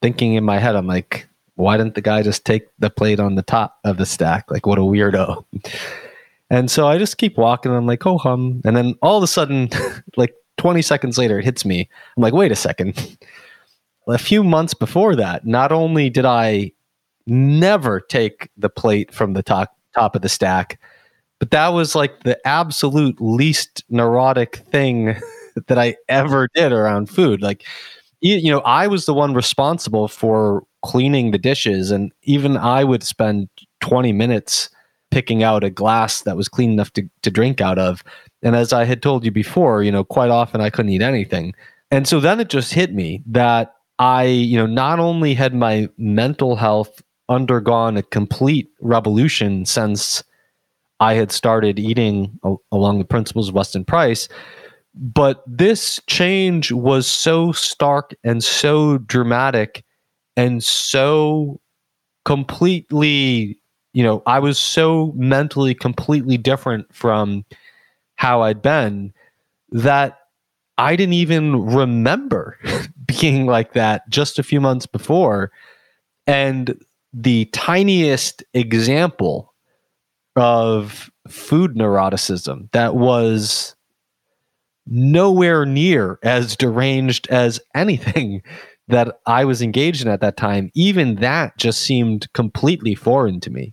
thinking 0.00 0.34
in 0.34 0.44
my 0.44 0.58
head, 0.58 0.76
I'm 0.76 0.86
like, 0.86 1.28
why 1.56 1.76
didn't 1.76 1.94
the 1.94 2.00
guy 2.00 2.22
just 2.22 2.46
take 2.46 2.68
the 2.78 2.88
plate 2.88 3.20
on 3.20 3.34
the 3.34 3.42
top 3.42 3.78
of 3.84 3.98
the 3.98 4.06
stack? 4.06 4.50
Like, 4.50 4.66
what 4.66 4.78
a 4.78 4.82
weirdo. 4.82 5.44
And 6.50 6.70
so 6.70 6.86
I 6.88 6.98
just 6.98 7.18
keep 7.18 7.38
walking. 7.38 7.72
I'm 7.72 7.86
like, 7.86 8.04
oh 8.06 8.18
hum. 8.18 8.60
And 8.64 8.76
then 8.76 8.94
all 9.02 9.16
of 9.16 9.22
a 9.22 9.28
sudden, 9.28 9.70
like 10.16 10.34
20 10.58 10.82
seconds 10.82 11.16
later, 11.16 11.38
it 11.38 11.44
hits 11.44 11.64
me. 11.64 11.88
I'm 12.16 12.22
like, 12.22 12.34
wait 12.34 12.52
a 12.52 12.56
second. 12.56 13.18
a 14.08 14.18
few 14.18 14.42
months 14.42 14.74
before 14.74 15.14
that, 15.16 15.46
not 15.46 15.70
only 15.72 16.10
did 16.10 16.24
I 16.24 16.72
never 17.26 18.00
take 18.00 18.50
the 18.56 18.68
plate 18.68 19.14
from 19.14 19.34
the 19.34 19.42
top 19.42 19.76
top 19.94 20.14
of 20.14 20.22
the 20.22 20.28
stack. 20.28 20.80
But 21.38 21.50
that 21.52 21.68
was 21.68 21.94
like 21.94 22.22
the 22.22 22.38
absolute 22.46 23.20
least 23.20 23.84
neurotic 23.88 24.56
thing 24.70 25.16
that 25.68 25.78
I 25.78 25.96
ever 26.08 26.48
did 26.54 26.72
around 26.72 27.08
food. 27.08 27.40
Like, 27.40 27.64
you, 28.20 28.36
you 28.36 28.52
know, 28.52 28.60
I 28.60 28.86
was 28.86 29.06
the 29.06 29.14
one 29.14 29.34
responsible 29.34 30.06
for 30.06 30.64
cleaning 30.84 31.30
the 31.30 31.38
dishes, 31.38 31.90
and 31.90 32.12
even 32.22 32.56
I 32.56 32.84
would 32.84 33.02
spend 33.02 33.48
20 33.80 34.12
minutes 34.12 34.68
picking 35.10 35.42
out 35.42 35.64
a 35.64 35.70
glass 35.70 36.22
that 36.22 36.36
was 36.36 36.48
clean 36.48 36.72
enough 36.72 36.92
to, 36.92 37.08
to 37.22 37.30
drink 37.30 37.60
out 37.60 37.78
of. 37.78 38.02
And 38.42 38.56
as 38.56 38.72
I 38.72 38.84
had 38.84 39.02
told 39.02 39.24
you 39.24 39.30
before, 39.30 39.82
you 39.82 39.92
know, 39.92 40.04
quite 40.04 40.30
often 40.30 40.60
I 40.60 40.70
couldn't 40.70 40.92
eat 40.92 41.02
anything. 41.02 41.54
And 41.90 42.06
so 42.06 42.20
then 42.20 42.40
it 42.40 42.48
just 42.48 42.72
hit 42.72 42.94
me 42.94 43.22
that 43.26 43.74
I, 43.98 44.24
you 44.24 44.56
know, 44.56 44.66
not 44.66 44.98
only 44.98 45.34
had 45.34 45.54
my 45.54 45.88
mental 45.98 46.56
health 46.56 47.02
undergone 47.28 47.96
a 47.96 48.02
complete 48.02 48.70
revolution 48.80 49.66
since 49.66 50.22
I 51.00 51.14
had 51.14 51.32
started 51.32 51.78
eating 51.78 52.38
along 52.72 52.98
the 52.98 53.04
principles 53.04 53.48
of 53.48 53.54
Weston 53.54 53.84
Price, 53.84 54.28
but 54.94 55.42
this 55.46 56.00
change 56.06 56.72
was 56.72 57.06
so 57.06 57.52
stark 57.52 58.14
and 58.24 58.42
so 58.42 58.98
dramatic 58.98 59.84
and 60.36 60.62
so 60.62 61.60
completely 62.24 63.59
you 63.92 64.02
know 64.02 64.22
i 64.26 64.38
was 64.38 64.58
so 64.58 65.12
mentally 65.16 65.74
completely 65.74 66.36
different 66.36 66.92
from 66.94 67.44
how 68.16 68.42
i'd 68.42 68.62
been 68.62 69.12
that 69.70 70.18
i 70.78 70.96
didn't 70.96 71.14
even 71.14 71.64
remember 71.64 72.58
being 73.06 73.46
like 73.46 73.72
that 73.72 74.08
just 74.08 74.38
a 74.38 74.42
few 74.42 74.60
months 74.60 74.86
before 74.86 75.50
and 76.26 76.78
the 77.12 77.46
tiniest 77.46 78.44
example 78.54 79.52
of 80.36 81.10
food 81.28 81.74
neuroticism 81.74 82.70
that 82.72 82.94
was 82.94 83.74
nowhere 84.86 85.64
near 85.64 86.18
as 86.22 86.56
deranged 86.56 87.28
as 87.28 87.60
anything 87.74 88.42
that 88.88 89.20
I 89.24 89.44
was 89.44 89.62
engaged 89.62 90.02
in 90.02 90.08
at 90.08 90.20
that 90.20 90.36
time, 90.36 90.70
even 90.74 91.14
that 91.16 91.56
just 91.56 91.80
seemed 91.82 92.30
completely 92.32 92.96
foreign 92.96 93.38
to 93.40 93.50
me. 93.50 93.72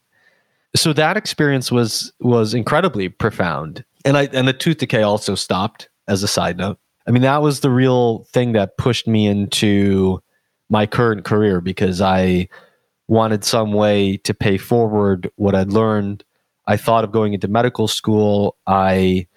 So 0.78 0.94
that 0.94 1.18
experience 1.18 1.72
was 1.72 2.14
was 2.20 2.54
incredibly 2.54 3.10
profound. 3.10 3.84
And 4.06 4.18
I 4.18 4.30
and 4.34 4.48
the 4.48 4.54
tooth 4.54 4.78
decay 4.78 5.02
also 5.02 5.36
stopped 5.36 5.90
as 6.08 6.24
a 6.24 6.28
side 6.28 6.58
note. 6.58 6.80
I 7.08 7.12
mean, 7.12 7.24
that 7.24 7.42
was 7.42 7.62
the 7.62 7.70
real 7.70 8.26
thing 8.26 8.52
that 8.54 8.78
pushed 8.78 9.08
me 9.08 9.28
into 9.28 10.22
my 10.70 10.86
current 10.86 11.24
career 11.24 11.62
because 11.62 12.02
I 12.02 12.50
wanted 13.08 13.44
some 13.44 13.72
way 13.72 14.18
to 14.18 14.34
pay 14.34 14.58
forward 14.58 15.30
what 15.38 15.56
I'd 15.56 15.72
learned. 15.72 16.24
I 16.68 16.76
thought 16.76 17.06
of 17.06 17.12
going 17.12 17.34
into 17.34 17.48
medical 17.48 17.88
school. 17.88 18.58
I 18.68 19.28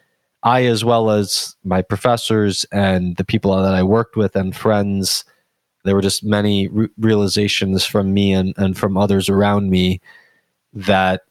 I, 0.42 0.64
as 0.64 0.84
well 0.84 1.10
as 1.10 1.54
my 1.64 1.82
professors 1.82 2.64
and 2.72 3.16
the 3.16 3.24
people 3.24 3.54
that 3.62 3.74
I 3.74 3.82
worked 3.82 4.16
with 4.16 4.36
and 4.36 4.56
friends, 4.56 5.24
there 5.84 5.94
were 5.94 6.00
just 6.00 6.24
many 6.24 6.68
re- 6.68 6.88
realizations 6.98 7.84
from 7.84 8.14
me 8.14 8.32
and, 8.32 8.54
and 8.56 8.76
from 8.76 8.96
others 8.96 9.28
around 9.28 9.70
me 9.70 10.00
that 10.72 11.22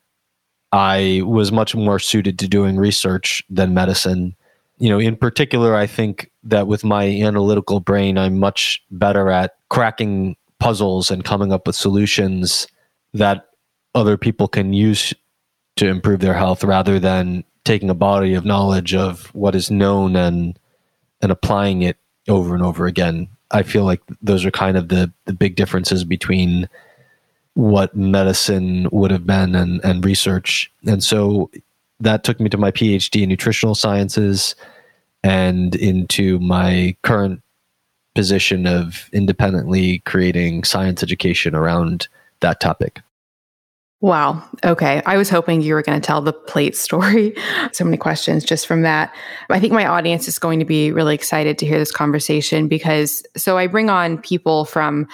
I 0.72 1.22
was 1.26 1.52
much 1.52 1.76
more 1.76 2.00
suited 2.00 2.38
to 2.40 2.48
doing 2.48 2.78
research 2.78 3.44
than 3.50 3.74
medicine. 3.74 4.36
You 4.78 4.90
know, 4.90 5.00
in 5.00 5.16
particular, 5.16 5.76
I 5.76 5.88
think 5.88 6.32
that 6.44 6.68
with 6.68 6.84
my 6.84 7.06
analytical 7.06 7.80
brain, 7.80 8.18
I'm 8.18 8.40
much 8.40 8.82
better 8.92 9.30
at 9.30 9.56
cracking 9.70 10.36
puzzles 10.60 11.10
and 11.10 11.24
coming 11.24 11.52
up 11.52 11.66
with 11.66 11.76
solutions 11.76 12.68
that 13.14 13.48
other 13.96 14.18
people 14.18 14.48
can 14.48 14.74
use 14.74 15.14
to 15.78 15.88
improve 15.88 16.20
their 16.20 16.34
health 16.34 16.64
rather 16.64 17.00
than 17.00 17.44
taking 17.64 17.90
a 17.90 17.96
body 17.96 18.34
of 18.34 18.46
knowledge 18.46 18.94
of 18.94 19.34
what 19.34 19.56
is 19.56 19.72
known 19.72 20.16
and 20.16 20.60
and 21.22 21.32
applying 21.32 21.82
it 21.82 21.98
over 22.28 22.54
and 22.54 22.64
over 22.64 22.86
again. 22.86 23.28
I 23.52 23.64
feel 23.64 23.84
like 23.84 24.02
those 24.22 24.46
are 24.46 24.52
kind 24.52 24.78
of 24.78 24.90
the 24.90 25.12
the 25.26 25.34
big 25.34 25.56
differences 25.56 26.04
between 26.04 26.70
what 27.60 27.94
medicine 27.94 28.88
would 28.94 29.12
have 29.12 29.26
been 29.26 29.54
and 29.54 29.84
and 29.84 30.06
research. 30.06 30.72
And 30.88 31.04
so 31.04 31.52
that 32.00 32.24
took 32.24 32.40
me 32.40 32.48
to 32.50 32.58
my 32.58 32.72
PhD 32.72 33.24
in 33.24 33.30
nutritional 33.30 33.76
sciences 33.76 34.56
and 35.24 35.76
into 35.76 36.40
my 36.40 36.96
current 37.04 37.42
position 38.16 38.66
of 38.66 39.10
independently 39.12 40.00
creating 40.00 40.64
science 40.64 41.04
education 41.04 41.54
around 41.54 42.08
that 42.40 42.62
topic. 42.62 43.02
Wow. 44.00 44.42
Okay. 44.64 45.02
I 45.06 45.18
was 45.18 45.30
hoping 45.30 45.62
you 45.62 45.74
were 45.74 45.82
going 45.82 46.00
to 46.00 46.06
tell 46.06 46.22
the 46.22 46.32
plate 46.32 46.78
story. 46.78 47.36
so 47.74 47.84
many 47.84 47.98
questions 47.98 48.46
just 48.46 48.66
from 48.66 48.84
that. 48.84 49.14
I 49.50 49.60
think 49.60 49.74
my 49.74 49.86
audience 49.86 50.30
is 50.30 50.40
going 50.40 50.60
to 50.60 50.66
be 50.66 50.94
really 50.94 51.14
excited 51.14 51.58
to 51.58 51.66
hear 51.66 51.78
this 51.78 51.92
conversation 51.92 52.70
because 52.70 53.22
so 53.36 53.58
I 53.58 53.68
bring 53.68 53.90
on 53.90 54.18
people 54.18 54.64
from 54.64 55.10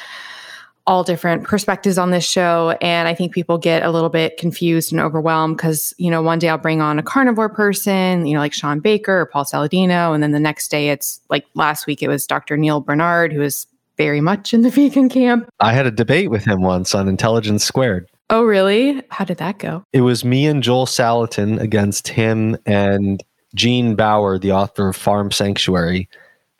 all 0.88 1.04
different 1.04 1.44
perspectives 1.44 1.98
on 1.98 2.12
this 2.12 2.28
show. 2.28 2.78
And 2.82 3.08
I 3.08 3.16
think 3.16 3.34
people 3.34 3.58
get 3.58 3.84
a 3.84 3.90
little 3.90 4.10
bit 4.10 4.38
confused 4.38 4.92
and 4.92 5.02
overwhelmed 5.02 5.58
because, 5.58 5.94
you 5.98 6.12
know, 6.12 6.22
one 6.22 6.40
day 6.40 6.50
I'll 6.50 6.58
bring 6.58 6.82
on 6.82 7.00
a 7.00 7.04
carnivore 7.04 7.50
person, 7.50 8.26
you 8.28 8.36
know, 8.36 8.40
like 8.40 8.54
Shawn 8.54 8.80
Baker 8.80 9.22
or 9.22 9.26
Paul 9.26 9.46
Saladino. 9.46 10.14
And 10.14 10.22
then 10.22 10.32
the 10.32 10.40
next 10.40 10.70
day 10.70 10.90
it's 10.90 11.20
like 11.30 11.46
last 11.56 11.88
week 11.88 12.04
it 12.04 12.08
was 12.08 12.28
Dr. 12.28 12.56
Neal 12.56 12.82
Barnard, 12.82 13.34
who 13.34 13.42
is 13.42 13.66
very 13.98 14.22
much 14.22 14.54
in 14.54 14.62
the 14.62 14.70
vegan 14.72 15.10
camp. 15.10 15.50
I 15.60 15.74
had 15.74 15.88
a 15.88 15.92
debate 15.92 16.30
with 16.30 16.46
him 16.46 16.62
once 16.62 16.94
on 16.94 17.08
Intelligence 17.08 17.64
Squared. 17.64 18.08
Oh, 18.30 18.44
really? 18.44 19.04
How 19.10 19.26
did 19.26 19.38
that 19.38 19.60
go? 19.60 19.84
It 19.94 20.02
was 20.02 20.26
me 20.26 20.48
and 20.48 20.64
Joel 20.64 20.88
Salatin 20.88 21.60
against 21.60 22.08
him 22.08 22.58
and 22.66 23.24
Gene 23.54 23.96
Baur, 23.96 24.40
the 24.40 24.52
author 24.52 24.90
of 24.90 24.96
Farm 24.96 25.32
Sanctuary. 25.32 26.10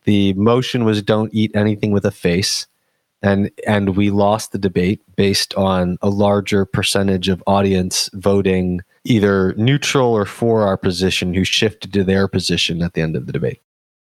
The 0.04 0.32
motion 0.34 0.84
was 0.84 1.02
don't 1.02 1.34
eat 1.34 1.50
anything 1.54 1.90
with 1.90 2.04
a 2.04 2.12
face. 2.12 2.66
And 3.22 3.50
and 3.66 3.96
we 3.96 4.10
lost 4.10 4.52
the 4.52 4.58
debate 4.58 5.00
based 5.16 5.54
on 5.54 5.96
a 6.02 6.10
larger 6.10 6.64
percentage 6.64 7.28
of 7.28 7.42
audience 7.46 8.10
voting 8.12 8.80
either 9.04 9.54
neutral 9.54 10.12
or 10.12 10.26
for 10.26 10.62
our 10.62 10.76
position 10.76 11.32
who 11.32 11.44
shifted 11.44 11.92
to 11.92 12.04
their 12.04 12.28
position 12.28 12.82
at 12.82 12.92
the 12.94 13.00
end 13.00 13.16
of 13.16 13.26
the 13.26 13.32
debate. 13.32 13.60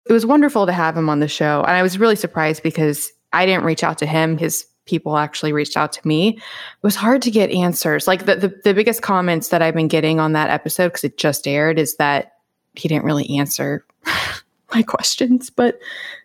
It 0.09 0.13
was 0.13 0.27
wonderful 0.27 0.67
to 0.67 0.73
have 0.73 0.97
him 0.97 1.09
on 1.09 1.21
the 1.21 1.29
show. 1.29 1.63
And 1.63 1.73
I 1.73 1.83
was 1.83 1.99
really 1.99 2.17
surprised 2.17 2.63
because 2.63 3.11
I 3.33 3.47
didn't 3.47 3.65
reach 3.65 3.85
out 3.85 3.99
to 3.99 4.07
him. 4.07 4.37
His 4.37 4.67
people 4.87 5.17
actually 5.17 5.53
reached 5.53 5.77
out 5.77 5.93
to 5.93 6.07
me. 6.07 6.31
It 6.31 6.43
was 6.83 6.97
hard 6.97 7.23
to 7.23 7.31
get 7.31 7.51
answers. 7.51 8.07
Like 8.07 8.27
the, 8.27 8.37
the, 8.37 8.61
the 8.65 8.75
biggest 8.75 9.03
comments 9.03 9.49
that 9.49 9.63
I've 9.63 9.75
been 9.75 9.89
getting 9.89 10.19
on 10.19 10.33
that 10.33 10.51
episode, 10.51 10.89
because 10.89 11.05
it 11.05 11.19
just 11.19 11.47
aired, 11.47 11.79
is 11.79 11.97
that 11.97 12.33
he 12.75 12.89
didn't 12.89 13.05
really 13.05 13.39
answer 13.39 13.85
my 14.75 14.83
questions, 14.87 15.51
but 15.51 15.79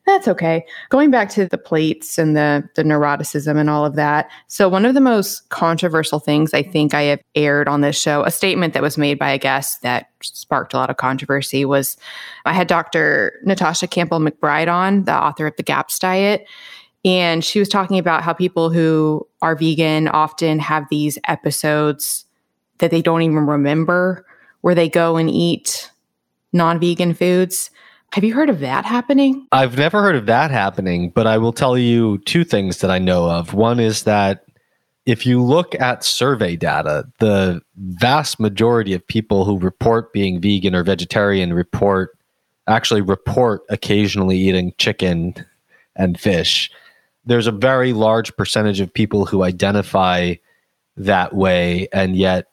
that's 0.05 0.27
okay. 0.27 0.65
Going 0.89 1.12
back 1.12 1.29
to 1.31 1.45
the 1.45 1.57
plates 1.57 2.17
and 2.17 2.36
the 2.36 2.67
the 2.75 2.83
neuroticism 2.83 3.57
and 3.57 3.69
all 3.69 3.86
of 3.86 3.95
that. 3.95 4.29
So 4.47 4.69
one 4.69 4.86
of 4.86 4.93
the 4.93 5.01
most 5.01 5.49
controversial 5.49 6.19
things 6.19 6.53
I 6.53 6.63
think 6.63 6.93
I 6.93 7.03
have 7.03 7.19
aired 7.36 7.67
on 7.67 7.81
this 7.81 7.99
show, 7.99 8.23
a 8.23 8.31
statement 8.31 8.73
that 8.73 8.81
was 8.81 8.97
made 8.97 9.19
by 9.19 9.31
a 9.31 9.38
guest 9.38 9.81
that 9.81 10.10
sparked 10.21 10.73
a 10.73 10.77
lot 10.77 10.89
of 10.89 10.97
controversy 10.97 11.65
was 11.65 11.97
I 12.45 12.53
had 12.53 12.67
Dr. 12.67 13.39
Natasha 13.43 13.88
Campbell 13.88 14.19
McBride 14.19 14.71
on, 14.71 15.03
the 15.03 15.13
author 15.13 15.47
of 15.47 15.55
the 15.57 15.63
GAPS 15.63 15.99
diet, 15.99 16.47
and 17.03 17.43
she 17.43 17.60
was 17.60 17.69
talking 17.69 17.99
about 17.99 18.23
how 18.23 18.33
people 18.33 18.69
who 18.69 19.27
are 19.41 19.55
vegan 19.55 20.07
often 20.07 20.60
have 20.60 20.86
these 20.89 21.17
episodes 21.27 22.25
that 22.79 22.91
they 22.91 23.01
don't 23.01 23.21
even 23.21 23.45
remember 23.45 24.25
where 24.62 24.75
they 24.75 24.89
go 24.89 25.17
and 25.17 25.29
eat 25.29 25.91
non-vegan 26.53 27.13
foods 27.13 27.69
have 28.13 28.24
you 28.24 28.34
heard 28.34 28.50
of 28.50 28.60
that 28.60 28.86
happening? 28.86 29.48
I've 29.52 29.78
never 29.78 30.02
heard 30.02 30.15
of 30.15 30.26
that 30.28 30.52
happening, 30.52 31.10
but 31.10 31.28
I 31.28 31.38
will 31.38 31.54
tell 31.54 31.78
you 31.78 32.17
two 32.20 32.43
things 32.43 32.80
that 32.80 32.89
I 32.89 33.00
know 33.00 33.30
of. 33.30 33.54
One 33.54 33.80
is 33.80 34.04
that 34.04 34.46
if 35.06 35.26
you 35.26 35.41
look 35.41 35.74
at 35.76 36.04
survey 36.04 36.56
data, 36.56 37.08
the 37.20 37.62
vast 37.76 38.39
majority 38.39 38.93
of 38.93 39.06
people 39.08 39.46
who 39.46 39.58
report 39.60 40.12
being 40.13 40.41
vegan 40.41 40.76
or 40.76 40.84
vegetarian 40.84 41.54
report 41.54 42.17
actually 42.67 43.02
report 43.02 43.62
occasionally 43.70 44.38
eating 44.38 44.74
chicken 44.78 45.34
and 45.96 46.20
fish. 46.20 46.70
There's 47.26 47.48
a 47.48 47.52
very 47.52 47.93
large 47.93 48.36
percentage 48.36 48.80
of 48.80 48.93
people 48.93 49.26
who 49.26 49.43
identify 49.43 50.36
that 50.98 51.34
way 51.34 51.88
and 51.93 52.15
yet 52.17 52.48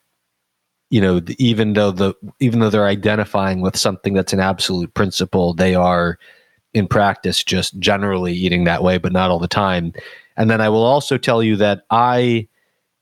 you 0.91 1.01
know 1.01 1.21
even 1.39 1.73
though 1.73 1.91
the 1.91 2.15
even 2.41 2.61
though 2.61 2.71
they're 2.71 2.87
identifying 2.87 3.61
with 3.61 3.77
something 3.77 4.15
that's 4.15 4.33
an 4.33 4.41
absolute 4.41 4.93
principle 4.95 5.55
they 5.55 5.75
are 5.75 6.19
in 6.73 6.87
practice 6.87 7.43
just 7.43 7.79
generally 7.79 8.33
eating 8.33 8.65
that 8.65 8.83
way 8.83 8.99
but 8.99 9.13
not 9.13 9.31
all 9.31 9.39
the 9.39 9.49
time. 9.49 9.93
And 10.37 10.51
then 10.51 10.61
i 10.61 10.69
will 10.69 10.85
also 10.85 11.19
tell 11.19 11.43
you 11.43 11.57
that 11.57 11.85
i 11.91 12.47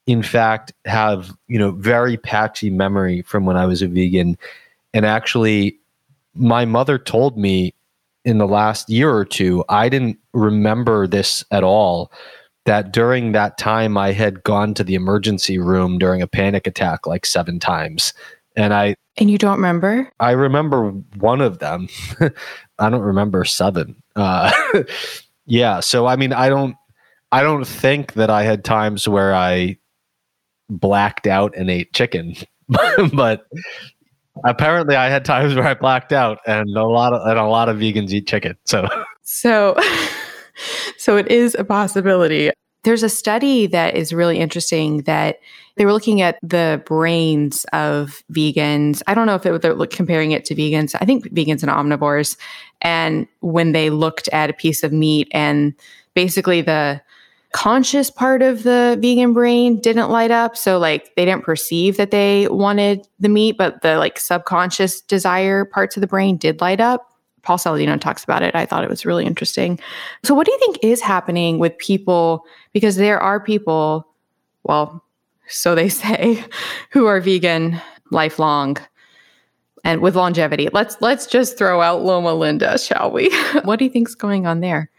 in 0.06 0.22
fact 0.22 0.72
have 0.84 1.32
you 1.48 1.58
know 1.58 1.72
very 1.72 2.16
patchy 2.16 2.70
memory 2.70 3.22
from 3.22 3.46
when 3.46 3.56
i 3.56 3.66
was 3.66 3.82
a 3.82 3.88
vegan. 3.88 4.36
And 4.94 5.06
actually 5.06 5.78
my 6.34 6.64
mother 6.64 6.98
told 6.98 7.36
me 7.36 7.74
in 8.24 8.38
the 8.38 8.46
last 8.46 8.88
year 8.88 9.10
or 9.10 9.24
two 9.24 9.64
i 9.68 9.88
didn't 9.88 10.18
remember 10.32 11.06
this 11.06 11.44
at 11.50 11.64
all 11.64 12.10
that 12.64 12.92
during 12.92 13.32
that 13.32 13.58
time 13.58 13.96
I 13.96 14.12
had 14.12 14.42
gone 14.42 14.74
to 14.74 14.84
the 14.84 14.94
emergency 14.94 15.58
room 15.58 15.98
during 15.98 16.22
a 16.22 16.26
panic 16.26 16.66
attack 16.66 17.06
like 17.06 17.26
seven 17.26 17.58
times 17.58 18.12
And 18.56 18.72
I 18.74 18.96
and 19.18 19.30
you 19.30 19.38
don't 19.38 19.56
remember? 19.56 20.10
I 20.20 20.30
remember 20.30 20.90
one 21.18 21.40
of 21.40 21.58
them. 21.58 21.88
I 22.78 22.90
don't 22.90 23.02
remember 23.02 23.44
seven. 23.44 24.02
Uh, 24.16 24.50
yeah, 25.46 25.80
so 25.80 26.06
I 26.06 26.16
mean, 26.16 26.32
I 26.32 26.48
don't 26.48 26.76
I 27.30 27.42
don't 27.42 27.66
think 27.66 28.14
that 28.14 28.30
I 28.30 28.42
had 28.42 28.64
times 28.64 29.06
where 29.06 29.34
I 29.34 29.78
blacked 30.70 31.26
out 31.26 31.54
and 31.56 31.70
ate 31.70 31.92
chicken, 31.92 32.36
but 33.12 33.46
apparently 34.44 34.96
I 34.96 35.08
had 35.08 35.24
times 35.24 35.54
where 35.54 35.66
I 35.66 35.74
blacked 35.74 36.12
out, 36.12 36.38
and 36.46 36.68
a 36.76 36.84
lot 36.84 37.12
of 37.12 37.26
and 37.26 37.38
a 37.38 37.46
lot 37.46 37.68
of 37.68 37.78
vegans 37.78 38.12
eat 38.12 38.26
chicken. 38.26 38.56
So, 38.64 38.88
so, 39.22 39.76
so 40.96 41.16
it 41.16 41.28
is 41.30 41.54
a 41.58 41.64
possibility. 41.64 42.50
There's 42.84 43.02
a 43.02 43.08
study 43.08 43.66
that 43.68 43.96
is 43.96 44.12
really 44.12 44.38
interesting 44.38 45.02
that 45.02 45.38
they 45.76 45.86
were 45.86 45.92
looking 45.92 46.20
at 46.20 46.38
the 46.42 46.82
brains 46.84 47.64
of 47.72 48.22
vegans. 48.32 49.02
I 49.06 49.14
don't 49.14 49.26
know 49.26 49.36
if 49.36 49.46
it, 49.46 49.62
they're 49.62 49.86
comparing 49.86 50.32
it 50.32 50.44
to 50.46 50.54
vegans. 50.54 50.94
I 51.00 51.04
think 51.04 51.26
vegans 51.28 51.62
and 51.62 51.70
omnivores. 51.70 52.36
And 52.80 53.26
when 53.40 53.72
they 53.72 53.88
looked 53.88 54.28
at 54.28 54.50
a 54.50 54.54
piece 54.54 54.82
of 54.82 54.92
meat 54.92 55.28
and 55.30 55.74
basically 56.14 56.60
the 56.60 57.00
conscious 57.52 58.10
part 58.10 58.42
of 58.42 58.62
the 58.62 58.98
vegan 59.00 59.32
brain 59.32 59.78
didn't 59.78 60.10
light 60.10 60.30
up. 60.30 60.56
So 60.56 60.78
like 60.78 61.14
they 61.14 61.24
didn't 61.24 61.44
perceive 61.44 61.98
that 61.98 62.10
they 62.10 62.48
wanted 62.48 63.06
the 63.20 63.28
meat, 63.28 63.56
but 63.56 63.82
the 63.82 63.98
like 63.98 64.18
subconscious 64.18 65.00
desire 65.02 65.64
parts 65.64 65.96
of 65.96 66.00
the 66.00 66.06
brain 66.06 66.36
did 66.36 66.60
light 66.60 66.80
up. 66.80 67.11
Paul 67.42 67.58
Saladino 67.58 68.00
talks 68.00 68.24
about 68.24 68.42
it. 68.42 68.54
I 68.54 68.66
thought 68.66 68.84
it 68.84 68.90
was 68.90 69.04
really 69.04 69.26
interesting. 69.26 69.78
So 70.22 70.34
what 70.34 70.46
do 70.46 70.52
you 70.52 70.58
think 70.58 70.78
is 70.82 71.00
happening 71.00 71.58
with 71.58 71.76
people? 71.78 72.44
Because 72.72 72.96
there 72.96 73.18
are 73.18 73.40
people, 73.40 74.06
well, 74.64 75.04
so 75.48 75.74
they 75.74 75.88
say, 75.90 76.44
who 76.90 77.06
are 77.06 77.20
vegan 77.20 77.80
lifelong 78.10 78.78
and 79.84 80.00
with 80.00 80.16
longevity. 80.16 80.68
Let's 80.72 80.96
let's 81.00 81.26
just 81.26 81.58
throw 81.58 81.80
out 81.80 82.02
Loma 82.02 82.34
Linda, 82.34 82.78
shall 82.78 83.10
we? 83.10 83.30
what 83.64 83.78
do 83.78 83.84
you 83.84 83.90
think's 83.90 84.14
going 84.14 84.46
on 84.46 84.60
there? 84.60 84.90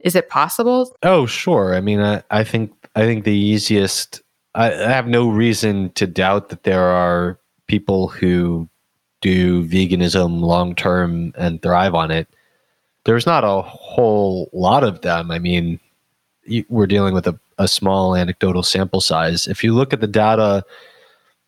Is 0.00 0.14
it 0.14 0.28
possible? 0.28 0.94
Oh, 1.02 1.26
sure. 1.26 1.74
I 1.74 1.80
mean, 1.80 2.00
I, 2.00 2.22
I 2.30 2.44
think 2.44 2.72
I 2.94 3.02
think 3.02 3.24
the 3.24 3.32
easiest. 3.32 4.22
I, 4.54 4.72
I 4.72 4.88
have 4.90 5.06
no 5.06 5.28
reason 5.28 5.90
to 5.92 6.06
doubt 6.06 6.48
that 6.48 6.64
there 6.64 6.84
are 6.84 7.38
people 7.66 8.08
who 8.08 8.68
do 9.20 9.66
veganism 9.66 10.40
long 10.40 10.74
term 10.74 11.32
and 11.36 11.60
thrive 11.62 11.94
on 11.94 12.10
it. 12.10 12.28
There's 13.04 13.26
not 13.26 13.44
a 13.44 13.62
whole 13.62 14.50
lot 14.52 14.84
of 14.84 15.00
them. 15.00 15.30
I 15.30 15.38
mean, 15.38 15.80
we're 16.68 16.86
dealing 16.86 17.14
with 17.14 17.26
a, 17.26 17.38
a 17.58 17.68
small 17.68 18.14
anecdotal 18.14 18.62
sample 18.62 19.00
size. 19.00 19.46
If 19.46 19.64
you 19.64 19.74
look 19.74 19.92
at 19.92 20.00
the 20.00 20.06
data, 20.06 20.64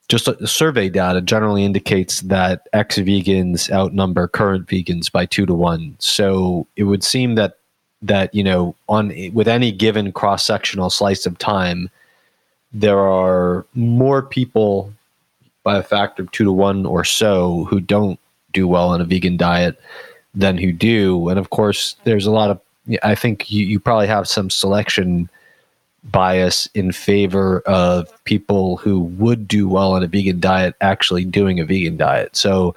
just 0.09 0.29
survey 0.47 0.89
data 0.89 1.21
generally 1.21 1.65
indicates 1.65 2.21
that 2.23 2.69
ex 2.73 2.99
vegans 2.99 3.71
outnumber 3.71 4.27
current 4.27 4.67
vegans 4.67 5.11
by 5.11 5.27
two 5.27 5.47
to 5.47 5.55
one. 5.55 5.97
So 5.99 6.67
it 6.77 6.85
would 6.85 7.05
seem 7.05 7.35
that 7.37 7.59
that 8.03 8.35
you 8.35 8.43
know 8.43 8.75
on 8.89 9.13
with 9.33 9.47
any 9.47 9.71
given 9.71 10.11
cross 10.13 10.45
sectional 10.45 10.89
slice 10.89 11.27
of 11.27 11.37
time 11.39 11.91
there 12.73 12.99
are 12.99 13.67
more 13.75 14.23
people 14.23 14.93
by 15.63 15.77
a 15.77 15.83
factor 15.83 16.23
of 16.23 16.31
two 16.31 16.45
to 16.45 16.53
one 16.53 16.87
or 16.87 17.05
so 17.05 17.65
who 17.65 17.81
don't 17.81 18.19
do 18.53 18.67
well 18.67 18.89
on 18.89 19.01
a 19.01 19.05
vegan 19.05 19.37
diet 19.37 19.81
than 20.35 20.59
who 20.59 20.73
do. 20.73 21.29
And 21.29 21.39
of 21.39 21.51
course 21.51 21.97
there's 22.05 22.27
a 22.27 22.31
lot 22.31 22.51
of 22.51 22.61
i 23.03 23.15
think 23.15 23.51
you, 23.51 23.67
you 23.67 23.79
probably 23.79 24.07
have 24.07 24.27
some 24.27 24.51
selection 24.51 25.29
bias 26.05 26.67
in 26.75 26.91
favor 26.93 27.61
of 27.61 28.09
people 28.25 28.79
who 28.79 29.01
would 29.01 29.47
do 29.47 29.69
well 29.69 29.93
on 29.93 30.03
a 30.03 30.07
vegan 30.07 30.41
diet 30.41 30.75
actually 30.81 31.25
doing 31.25 31.61
a 31.61 31.65
vegan 31.65 31.97
diet. 31.97 32.35
So 32.35 32.75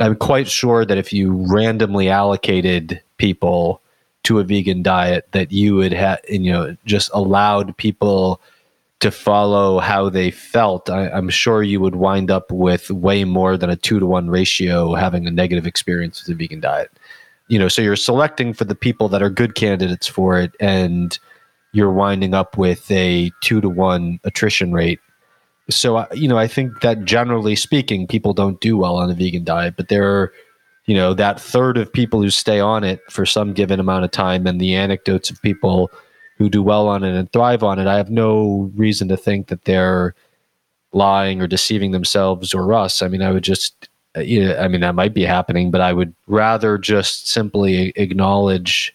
i'm 0.00 0.16
quite 0.16 0.48
sure 0.48 0.84
that 0.86 0.96
if 0.96 1.12
you 1.12 1.32
randomly 1.52 2.08
allocated 2.08 3.02
people 3.18 3.82
to 4.22 4.38
a 4.38 4.44
vegan 4.44 4.82
diet 4.82 5.26
that 5.32 5.50
you 5.50 5.74
would 5.74 5.92
have, 5.92 6.20
you 6.28 6.52
know, 6.52 6.76
just 6.84 7.10
allowed 7.12 7.76
people 7.76 8.40
to 9.02 9.10
follow 9.10 9.80
how 9.80 10.08
they 10.08 10.30
felt, 10.30 10.88
I, 10.88 11.08
am 11.08 11.28
sure 11.28 11.64
you 11.64 11.80
would 11.80 11.96
wind 11.96 12.30
up 12.30 12.52
with 12.52 12.88
way 12.88 13.24
more 13.24 13.56
than 13.56 13.68
a 13.68 13.74
two 13.74 13.98
to 13.98 14.06
one 14.06 14.30
ratio 14.30 14.94
having 14.94 15.26
a 15.26 15.30
negative 15.30 15.66
experience 15.66 16.22
with 16.22 16.32
a 16.32 16.38
vegan 16.38 16.60
diet. 16.60 16.88
You 17.48 17.58
know, 17.58 17.66
so 17.66 17.82
you're 17.82 17.96
selecting 17.96 18.52
for 18.52 18.64
the 18.64 18.76
people 18.76 19.08
that 19.08 19.20
are 19.20 19.28
good 19.28 19.56
candidates 19.56 20.06
for 20.06 20.38
it, 20.38 20.52
and 20.60 21.18
you're 21.72 21.92
winding 21.92 22.32
up 22.32 22.56
with 22.56 22.88
a 22.92 23.32
two 23.42 23.60
to 23.60 23.68
one 23.68 24.20
attrition 24.22 24.72
rate. 24.72 25.00
So, 25.68 26.06
you 26.12 26.28
know, 26.28 26.38
I 26.38 26.46
think 26.46 26.80
that 26.82 27.04
generally 27.04 27.56
speaking, 27.56 28.06
people 28.06 28.32
don't 28.32 28.60
do 28.60 28.76
well 28.76 28.94
on 28.94 29.10
a 29.10 29.14
vegan 29.14 29.42
diet, 29.42 29.74
but 29.76 29.88
there 29.88 30.08
are 30.08 30.32
you 30.86 30.94
know 30.94 31.12
that 31.14 31.40
third 31.40 31.76
of 31.76 31.92
people 31.92 32.22
who 32.22 32.30
stay 32.30 32.60
on 32.60 32.84
it 32.84 33.00
for 33.10 33.26
some 33.26 33.52
given 33.52 33.80
amount 33.80 34.04
of 34.04 34.12
time 34.12 34.46
and 34.46 34.60
the 34.60 34.76
anecdotes 34.76 35.28
of 35.28 35.42
people 35.42 35.90
who 36.38 36.48
do 36.48 36.62
well 36.62 36.88
on 36.88 37.04
it 37.04 37.14
and 37.14 37.32
thrive 37.32 37.62
on 37.62 37.78
it 37.78 37.86
i 37.86 37.96
have 37.96 38.10
no 38.10 38.70
reason 38.74 39.08
to 39.08 39.16
think 39.16 39.48
that 39.48 39.64
they're 39.64 40.14
lying 40.92 41.40
or 41.40 41.46
deceiving 41.46 41.92
themselves 41.92 42.52
or 42.52 42.72
us. 42.72 43.02
I 43.02 43.08
mean 43.08 43.22
i 43.22 43.30
would 43.30 43.44
just 43.44 43.88
you 44.16 44.44
know, 44.44 44.56
i 44.58 44.68
mean 44.68 44.82
that 44.82 44.94
might 44.94 45.14
be 45.14 45.24
happening 45.24 45.70
but 45.70 45.80
i 45.80 45.92
would 45.92 46.14
rather 46.26 46.76
just 46.78 47.28
simply 47.28 47.92
acknowledge 47.96 48.94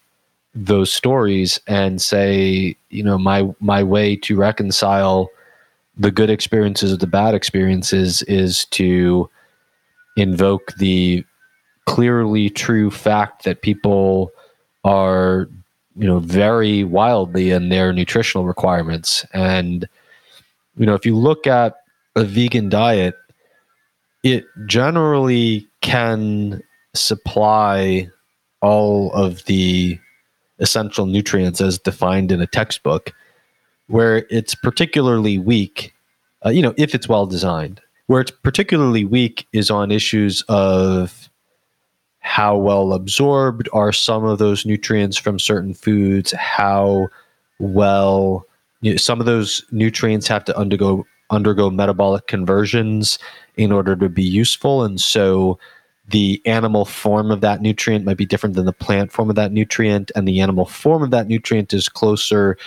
those 0.54 0.91
stories 0.91 1.60
and 1.67 2.02
say 2.02 2.76
you 2.89 3.04
know 3.04 3.17
my 3.17 3.47
my 3.60 3.84
way 3.84 4.15
to 4.15 4.36
reconcile 4.36 5.30
the 5.97 6.12
good 6.12 6.30
experiences 6.30 6.91
with 6.91 7.00
the 7.00 7.08
bad 7.08 7.34
experiences 7.34 8.21
is 8.23 8.65
to 8.65 9.30
invoke 10.15 10.73
the 10.78 11.23
clearly 11.86 12.50
true 12.50 12.91
fact 12.91 13.43
that 13.43 13.62
people 13.62 14.32
are 14.84 15.50
you 15.98 16.08
know 16.08 16.20
very 16.20 16.84
wildly 16.84 17.52
in 17.52 17.70
their 17.70 17.92
nutritional 17.92 18.46
requirements. 18.46 19.26
And 19.34 19.88
you 20.78 20.86
know 20.86 20.94
if 20.94 21.06
you 21.06 21.16
look 21.16 21.48
at 21.48 21.76
a 22.16 22.24
vegan 22.24 22.70
diet 22.70 23.16
it 24.24 24.46
generally 24.66 25.68
can 25.82 26.62
supply 26.96 28.10
all 28.62 29.12
of 29.14 29.46
the 29.46 30.00
essential 30.60 31.06
nutrients 31.06 31.62
as 31.62 31.78
defined 31.78 32.32
in 32.32 32.42
a 32.42 32.48
textbook 32.48 33.14
where 33.88 34.26
it's 34.30 34.56
particularly 34.56 35.38
weak 35.38 35.94
uh, 36.46 36.50
you 36.50 36.62
know 36.62 36.74
if 36.78 36.96
it's 36.96 37.08
well 37.08 37.28
designed 37.28 37.80
where 38.08 38.22
it's 38.22 38.32
particularly 38.32 39.06
weak 39.06 39.48
is 39.54 39.70
on 39.70 39.92
issues 39.92 40.42
of 40.50 41.27
how 42.28 42.58
well 42.58 42.92
absorbed 42.92 43.70
are 43.72 43.94
some 43.94 44.26
of 44.26 44.38
those 44.38 44.66
nutrients 44.66 45.16
from 45.16 45.40
certain 45.40 45.74
foods 45.74 46.34
how 46.34 47.08
well 47.60 48.46
you 48.82 48.92
know, 48.92 48.98
some 48.98 49.22
of 49.22 49.26
those 49.26 49.63
nutrients 49.72 50.28
have 50.28 50.44
to 50.46 50.58
undergo 50.58 51.06
undergo 51.30 51.70
metabolic 51.70 52.28
conversions 52.28 53.18
in 53.56 53.72
order 53.72 53.96
to 53.96 54.10
be 54.10 54.24
useful. 54.24 54.84
And 54.84 55.00
so 55.00 55.58
the 56.10 56.42
animal 56.46 56.86
form 56.86 57.32
of 57.32 57.42
that 57.42 57.62
nutrient 57.62 58.06
might 58.06 58.18
be 58.18 58.26
different 58.26 58.56
than 58.56 58.66
the 58.66 58.74
plant 58.74 59.12
form 59.12 59.30
of 59.30 59.36
that 59.36 59.52
nutrient 59.52 60.12
and 60.16 60.28
the 60.28 60.40
animal 60.40 60.66
form 60.66 61.04
of 61.04 61.12
that 61.12 61.28
nutrient 61.28 61.74
is 61.74 61.90
closer 61.90 62.58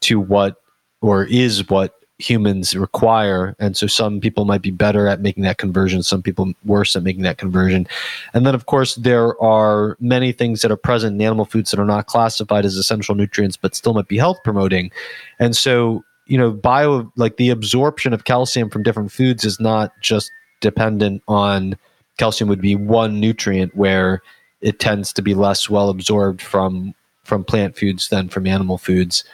to 0.00 0.18
what 0.18 0.56
or 1.02 1.24
is 1.24 1.68
what 1.68 1.99
humans 2.20 2.76
require. 2.76 3.56
And 3.58 3.76
so 3.76 3.86
some 3.86 4.20
people 4.20 4.44
might 4.44 4.62
be 4.62 4.70
better 4.70 5.08
at 5.08 5.20
making 5.20 5.42
that 5.44 5.58
conversion, 5.58 6.02
some 6.02 6.22
people 6.22 6.52
worse 6.64 6.94
at 6.94 7.02
making 7.02 7.22
that 7.22 7.38
conversion. 7.38 7.86
And 8.34 8.46
then, 8.46 8.54
of 8.54 8.66
course, 8.66 8.94
there 8.96 9.40
are 9.42 9.96
many 10.00 10.32
things 10.32 10.62
that 10.62 10.70
are 10.70 10.76
present 10.76 11.14
in 11.14 11.22
animal 11.22 11.44
foods 11.44 11.70
that 11.70 11.80
are 11.80 11.86
not 11.86 12.06
classified 12.06 12.64
as 12.64 12.76
essential 12.76 13.14
nutrients, 13.14 13.56
but 13.56 13.74
still 13.74 13.94
might 13.94 14.08
be 14.08 14.18
health 14.18 14.38
promoting. 14.44 14.90
And 15.38 15.56
so, 15.56 16.04
you 16.26 16.38
know, 16.38 16.50
bio, 16.50 17.10
like 17.16 17.36
the 17.36 17.50
absorption 17.50 18.12
of 18.12 18.24
calcium 18.24 18.70
from 18.70 18.82
different 18.82 19.12
foods 19.12 19.44
is 19.44 19.58
not 19.58 19.92
just 20.00 20.30
dependent 20.60 21.22
on 21.26 21.76
calcium, 22.18 22.48
would 22.48 22.60
be 22.60 22.76
one 22.76 23.18
nutrient 23.18 23.74
where 23.74 24.22
it 24.60 24.78
tends 24.78 25.12
to 25.14 25.22
be 25.22 25.34
less 25.34 25.70
well 25.70 25.88
absorbed 25.88 26.42
from 26.42 26.94
from 27.24 27.44
plant 27.44 27.76
foods 27.76 28.08
than 28.08 28.28
from 28.28 28.46
animal 28.46 28.76
foods 28.76 29.24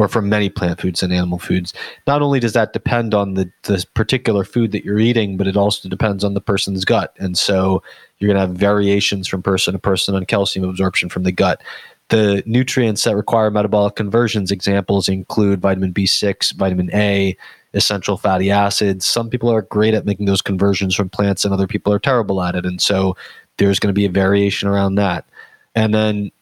or 0.00 0.08
from 0.08 0.30
many 0.30 0.48
plant 0.48 0.80
foods 0.80 1.02
and 1.02 1.12
animal 1.12 1.38
foods. 1.38 1.74
Not 2.06 2.22
only 2.22 2.40
does 2.40 2.54
that 2.54 2.72
depend 2.72 3.12
on 3.12 3.34
the, 3.34 3.52
the 3.64 3.84
particular 3.92 4.44
food 4.44 4.72
that 4.72 4.82
you're 4.82 4.98
eating, 4.98 5.36
but 5.36 5.46
it 5.46 5.58
also 5.58 5.90
depends 5.90 6.24
on 6.24 6.32
the 6.32 6.40
person's 6.40 6.86
gut. 6.86 7.14
And 7.18 7.36
so 7.36 7.82
you're 8.16 8.28
going 8.28 8.40
to 8.40 8.46
have 8.46 8.56
variations 8.56 9.28
from 9.28 9.42
person 9.42 9.74
to 9.74 9.78
person 9.78 10.14
on 10.14 10.24
calcium 10.24 10.66
absorption 10.66 11.10
from 11.10 11.24
the 11.24 11.32
gut. 11.32 11.62
The 12.08 12.42
nutrients 12.46 13.04
that 13.04 13.14
require 13.14 13.50
metabolic 13.50 13.94
conversions 13.94 14.50
examples 14.50 15.06
include 15.06 15.60
vitamin 15.60 15.92
B6, 15.92 16.54
vitamin 16.54 16.88
A, 16.94 17.36
essential 17.74 18.16
fatty 18.16 18.50
acids. 18.50 19.04
Some 19.04 19.28
people 19.28 19.52
are 19.52 19.62
great 19.62 19.92
at 19.92 20.06
making 20.06 20.24
those 20.24 20.40
conversions 20.40 20.94
from 20.94 21.10
plants, 21.10 21.44
and 21.44 21.52
other 21.52 21.66
people 21.66 21.92
are 21.92 21.98
terrible 21.98 22.42
at 22.42 22.54
it. 22.54 22.64
And 22.64 22.80
so 22.80 23.18
there's 23.58 23.78
going 23.78 23.94
to 23.94 23.98
be 23.98 24.06
a 24.06 24.10
variation 24.10 24.66
around 24.66 24.94
that. 24.94 25.28
And 25.74 25.92
then 25.92 26.32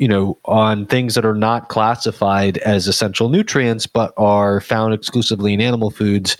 you 0.00 0.08
know, 0.08 0.38
on 0.46 0.86
things 0.86 1.14
that 1.14 1.26
are 1.26 1.34
not 1.34 1.68
classified 1.68 2.58
as 2.58 2.88
essential 2.88 3.28
nutrients 3.28 3.86
but 3.86 4.12
are 4.16 4.60
found 4.60 4.94
exclusively 4.94 5.52
in 5.52 5.60
animal 5.60 5.90
foods, 5.90 6.36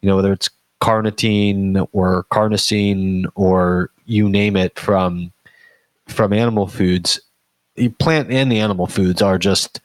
you 0.00 0.08
know, 0.08 0.16
whether 0.16 0.32
it's 0.32 0.48
carnitine 0.80 1.86
or 1.92 2.24
carnosine 2.32 3.26
or 3.34 3.90
you 4.06 4.28
name 4.28 4.56
it 4.56 4.78
from 4.78 5.30
from 6.06 6.32
animal 6.32 6.66
foods 6.66 7.20
the 7.76 7.88
plant 7.88 8.30
and 8.30 8.50
the 8.50 8.58
animal 8.58 8.86
foods 8.86 9.20
are 9.22 9.38
just 9.38 9.80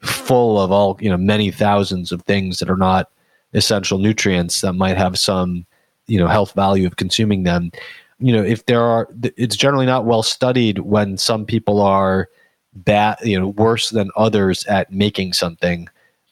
full 0.00 0.60
of 0.60 0.70
all 0.70 0.98
you 1.00 1.08
know 1.08 1.16
many 1.16 1.50
thousands 1.50 2.12
of 2.12 2.22
things 2.22 2.58
that 2.58 2.70
are 2.70 2.76
not 2.76 3.10
essential 3.54 3.98
nutrients 3.98 4.60
that 4.60 4.72
might 4.72 4.96
have 4.96 5.18
some 5.18 5.64
you 6.06 6.18
know 6.18 6.26
health 6.26 6.52
value 6.52 6.86
of 6.86 6.96
consuming 6.96 7.42
them. 7.42 7.70
You 8.18 8.32
know 8.32 8.42
if 8.42 8.66
there 8.66 8.82
are 8.82 9.08
it's 9.36 9.56
generally 9.56 9.86
not 9.86 10.04
well 10.04 10.22
studied 10.22 10.80
when 10.80 11.16
some 11.16 11.44
people 11.44 11.80
are 11.80 12.28
bad 12.76 13.18
you 13.22 13.38
know 13.38 13.48
worse 13.48 13.90
than 13.90 14.10
others 14.16 14.64
at 14.66 14.92
making 14.92 15.32
something. 15.32 15.88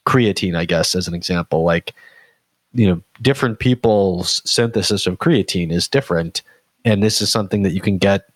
Creatine 0.06 0.54
i 0.54 0.64
guess 0.64 0.94
as 0.94 1.08
an 1.08 1.14
example. 1.14 1.62
Like 1.64 1.94
you 2.74 2.86
know 2.86 3.00
different 3.22 3.58
people's 3.58 4.42
synthesis 4.44 5.06
of 5.06 5.18
creatine 5.18 5.72
is 5.72 5.88
different. 5.88 6.42
And 6.84 7.02
this 7.02 7.22
is 7.22 7.30
something 7.30 7.62
that 7.62 7.72
you 7.72 7.80
can 7.80 7.98
get 7.98 8.28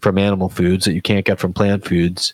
from 0.00 0.16
animal 0.16 0.48
foods 0.48 0.86
that 0.86 0.94
you 0.94 1.02
can't 1.02 1.26
get 1.26 1.38
from 1.38 1.52
plant 1.52 1.84
foods. 1.84 2.32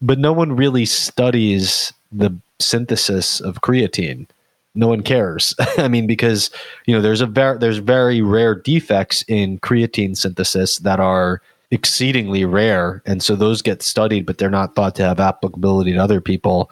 But 0.00 0.18
no 0.18 0.32
one 0.32 0.54
really 0.54 0.86
studies 0.86 1.92
the 2.12 2.36
synthesis 2.60 3.40
of 3.40 3.60
creatine. 3.62 4.28
No 4.74 4.88
one 4.88 5.02
cares. 5.02 5.54
I 5.78 5.88
mean 5.88 6.06
because 6.06 6.50
you 6.86 6.94
know 6.94 7.00
there's 7.00 7.20
a 7.20 7.26
very 7.26 7.58
there's 7.58 7.78
very 7.78 8.22
rare 8.22 8.54
defects 8.54 9.24
in 9.28 9.58
creatine 9.58 10.16
synthesis 10.16 10.78
that 10.78 11.00
are 11.00 11.42
exceedingly 11.72 12.44
rare 12.44 13.02
and 13.06 13.22
so 13.22 13.34
those 13.34 13.62
get 13.62 13.82
studied 13.82 14.24
but 14.24 14.38
they're 14.38 14.50
not 14.50 14.76
thought 14.76 14.94
to 14.94 15.02
have 15.02 15.18
applicability 15.18 15.92
to 15.92 15.98
other 15.98 16.20
people 16.20 16.70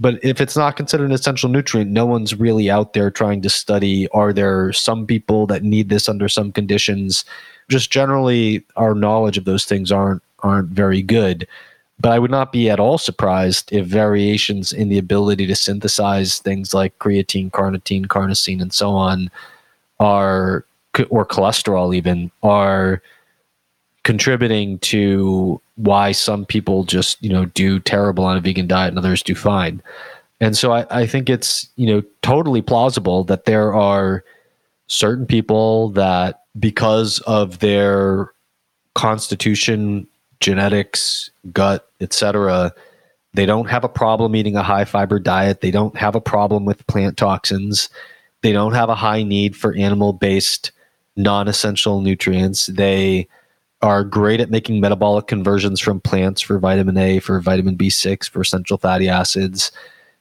but 0.00 0.18
if 0.24 0.40
it's 0.40 0.56
not 0.56 0.76
considered 0.76 1.04
an 1.04 1.12
essential 1.12 1.50
nutrient, 1.50 1.90
no 1.90 2.06
one's 2.06 2.34
really 2.34 2.70
out 2.70 2.94
there 2.94 3.10
trying 3.10 3.42
to 3.42 3.50
study 3.50 4.08
are 4.08 4.32
there 4.32 4.72
some 4.72 5.06
people 5.06 5.46
that 5.48 5.62
need 5.62 5.90
this 5.90 6.08
under 6.08 6.26
some 6.26 6.52
conditions? 6.52 7.26
Just 7.68 7.92
generally 7.92 8.64
our 8.76 8.94
knowledge 8.94 9.36
of 9.36 9.44
those 9.44 9.66
things 9.66 9.92
aren't 9.92 10.22
aren't 10.42 10.70
very 10.70 11.02
good. 11.02 11.46
But 11.98 12.12
I 12.12 12.18
would 12.18 12.30
not 12.30 12.50
be 12.50 12.70
at 12.70 12.80
all 12.80 12.96
surprised 12.96 13.70
if 13.74 13.84
variations 13.84 14.72
in 14.72 14.88
the 14.88 14.96
ability 14.96 15.46
to 15.46 15.54
synthesize 15.54 16.38
things 16.38 16.72
like 16.72 16.98
creatine, 16.98 17.50
carnitine, 17.50 18.06
carnosine, 18.06 18.62
and 18.62 18.72
so 18.72 18.92
on 18.92 19.30
are, 19.98 20.64
or 21.10 21.26
cholesterol 21.26 21.94
even, 21.94 22.30
are 22.42 23.02
contributing 24.02 24.78
to 24.80 25.60
why 25.76 26.12
some 26.12 26.44
people 26.44 26.84
just 26.84 27.22
you 27.22 27.30
know 27.30 27.44
do 27.46 27.78
terrible 27.80 28.24
on 28.24 28.36
a 28.36 28.40
vegan 28.40 28.66
diet 28.66 28.88
and 28.88 28.98
others 28.98 29.22
do 29.22 29.34
fine. 29.34 29.82
And 30.42 30.56
so 30.56 30.72
I, 30.72 30.86
I, 30.90 31.06
think 31.06 31.28
it's 31.28 31.68
you 31.76 31.86
know 31.86 32.02
totally 32.22 32.62
plausible 32.62 33.24
that 33.24 33.44
there 33.44 33.74
are 33.74 34.24
certain 34.86 35.26
people 35.26 35.90
that 35.90 36.42
because 36.58 37.20
of 37.20 37.58
their 37.60 38.32
constitution 38.94 40.06
genetics 40.40 41.30
gut 41.52 41.88
etc 42.00 42.74
they 43.34 43.46
don't 43.46 43.70
have 43.70 43.84
a 43.84 43.88
problem 43.88 44.34
eating 44.34 44.56
a 44.56 44.62
high 44.62 44.84
fiber 44.84 45.18
diet. 45.18 45.60
They 45.60 45.70
don't 45.70 45.96
have 45.96 46.14
a 46.14 46.20
problem 46.20 46.64
with 46.64 46.86
plant 46.86 47.16
toxins. 47.16 47.88
They 48.42 48.52
don't 48.52 48.74
have 48.74 48.88
a 48.88 48.94
high 48.94 49.22
need 49.22 49.56
for 49.56 49.74
animal 49.74 50.12
based 50.12 50.72
non-essential 51.16 52.00
nutrients. 52.00 52.66
They 52.66 53.28
are 53.82 54.04
great 54.04 54.40
at 54.40 54.50
making 54.50 54.80
metabolic 54.80 55.26
conversions 55.26 55.80
from 55.80 56.00
plants 56.00 56.40
for 56.40 56.58
vitamin 56.58 56.96
A, 56.96 57.18
for 57.18 57.40
vitamin 57.40 57.76
B6, 57.76 58.28
for 58.28 58.42
essential 58.42 58.78
fatty 58.78 59.08
acids. 59.08 59.72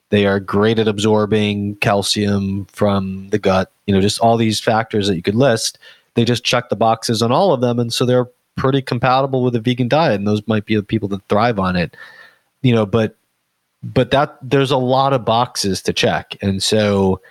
They 0.09 0.25
are 0.25 0.39
great 0.39 0.79
at 0.79 0.87
absorbing 0.87 1.75
calcium 1.77 2.65
from 2.65 3.29
the 3.29 3.37
gut. 3.37 3.71
You 3.85 3.93
know, 3.93 4.01
just 4.01 4.19
all 4.19 4.37
these 4.37 4.59
factors 4.59 5.07
that 5.07 5.15
you 5.15 5.21
could 5.21 5.35
list. 5.35 5.77
They 6.15 6.25
just 6.25 6.43
check 6.43 6.69
the 6.69 6.75
boxes 6.75 7.21
on 7.21 7.31
all 7.31 7.53
of 7.53 7.61
them. 7.61 7.79
And 7.79 7.93
so 7.93 8.05
they're 8.05 8.27
pretty 8.55 8.81
compatible 8.81 9.43
with 9.43 9.55
a 9.55 9.59
vegan 9.59 9.87
diet. 9.87 10.15
And 10.15 10.27
those 10.27 10.45
might 10.47 10.65
be 10.65 10.75
the 10.75 10.83
people 10.83 11.09
that 11.09 11.27
thrive 11.27 11.59
on 11.59 11.75
it. 11.75 11.95
You 12.61 12.73
know, 12.73 12.85
but 12.85 13.15
but 13.83 14.11
that 14.11 14.37
there's 14.41 14.71
a 14.71 14.77
lot 14.77 15.13
of 15.13 15.25
boxes 15.25 15.81
to 15.83 15.93
check. 15.93 16.35
And 16.41 16.61
so 16.63 17.21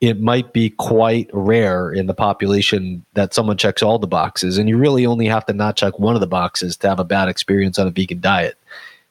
it 0.00 0.20
might 0.20 0.52
be 0.52 0.70
quite 0.70 1.28
rare 1.32 1.90
in 1.90 2.06
the 2.06 2.14
population 2.14 3.04
that 3.14 3.34
someone 3.34 3.56
checks 3.56 3.82
all 3.82 3.98
the 3.98 4.06
boxes. 4.06 4.56
And 4.56 4.68
you 4.68 4.76
really 4.76 5.04
only 5.04 5.26
have 5.26 5.44
to 5.46 5.52
not 5.52 5.76
check 5.76 5.98
one 5.98 6.14
of 6.14 6.20
the 6.20 6.26
boxes 6.26 6.76
to 6.78 6.88
have 6.88 7.00
a 7.00 7.04
bad 7.04 7.28
experience 7.28 7.78
on 7.78 7.88
a 7.88 7.90
vegan 7.90 8.20
diet. 8.20 8.56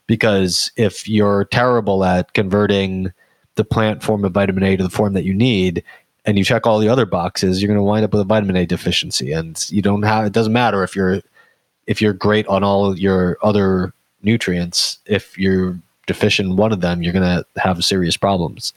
Because 0.07 0.71
if 0.77 1.07
you're 1.09 1.45
terrible 1.45 2.05
at 2.05 2.33
converting 2.33 3.11
the 3.55 3.65
plant 3.65 4.01
form 4.01 4.23
of 4.23 4.31
vitamin 4.31 4.63
A 4.63 4.77
to 4.77 4.83
the 4.83 4.89
form 4.89 5.13
that 5.13 5.25
you 5.25 5.33
need, 5.33 5.83
and 6.23 6.37
you 6.37 6.43
check 6.43 6.65
all 6.65 6.79
the 6.79 6.89
other 6.89 7.05
boxes, 7.05 7.61
you're 7.61 7.67
going 7.67 7.79
to 7.79 7.83
wind 7.83 8.03
up 8.03 8.11
with 8.11 8.21
a 8.21 8.25
vitamin 8.25 8.55
A 8.55 8.65
deficiency. 8.65 9.31
And 9.33 9.65
you 9.69 9.81
don't 9.81 10.03
have, 10.03 10.25
it 10.25 10.33
doesn't 10.33 10.53
matter 10.53 10.83
if 10.83 10.95
you're, 10.95 11.21
if 11.85 12.01
you're 12.01 12.13
great 12.13 12.47
on 12.47 12.63
all 12.63 12.97
your 12.97 13.37
other 13.43 13.93
nutrients, 14.21 14.99
if 15.05 15.37
you're 15.37 15.77
deficient 16.05 16.49
in 16.49 16.55
one 16.55 16.71
of 16.71 16.81
them, 16.81 17.01
you're 17.01 17.13
going 17.13 17.23
to 17.23 17.45
have 17.59 17.83
serious 17.83 18.15
problems 18.15 18.73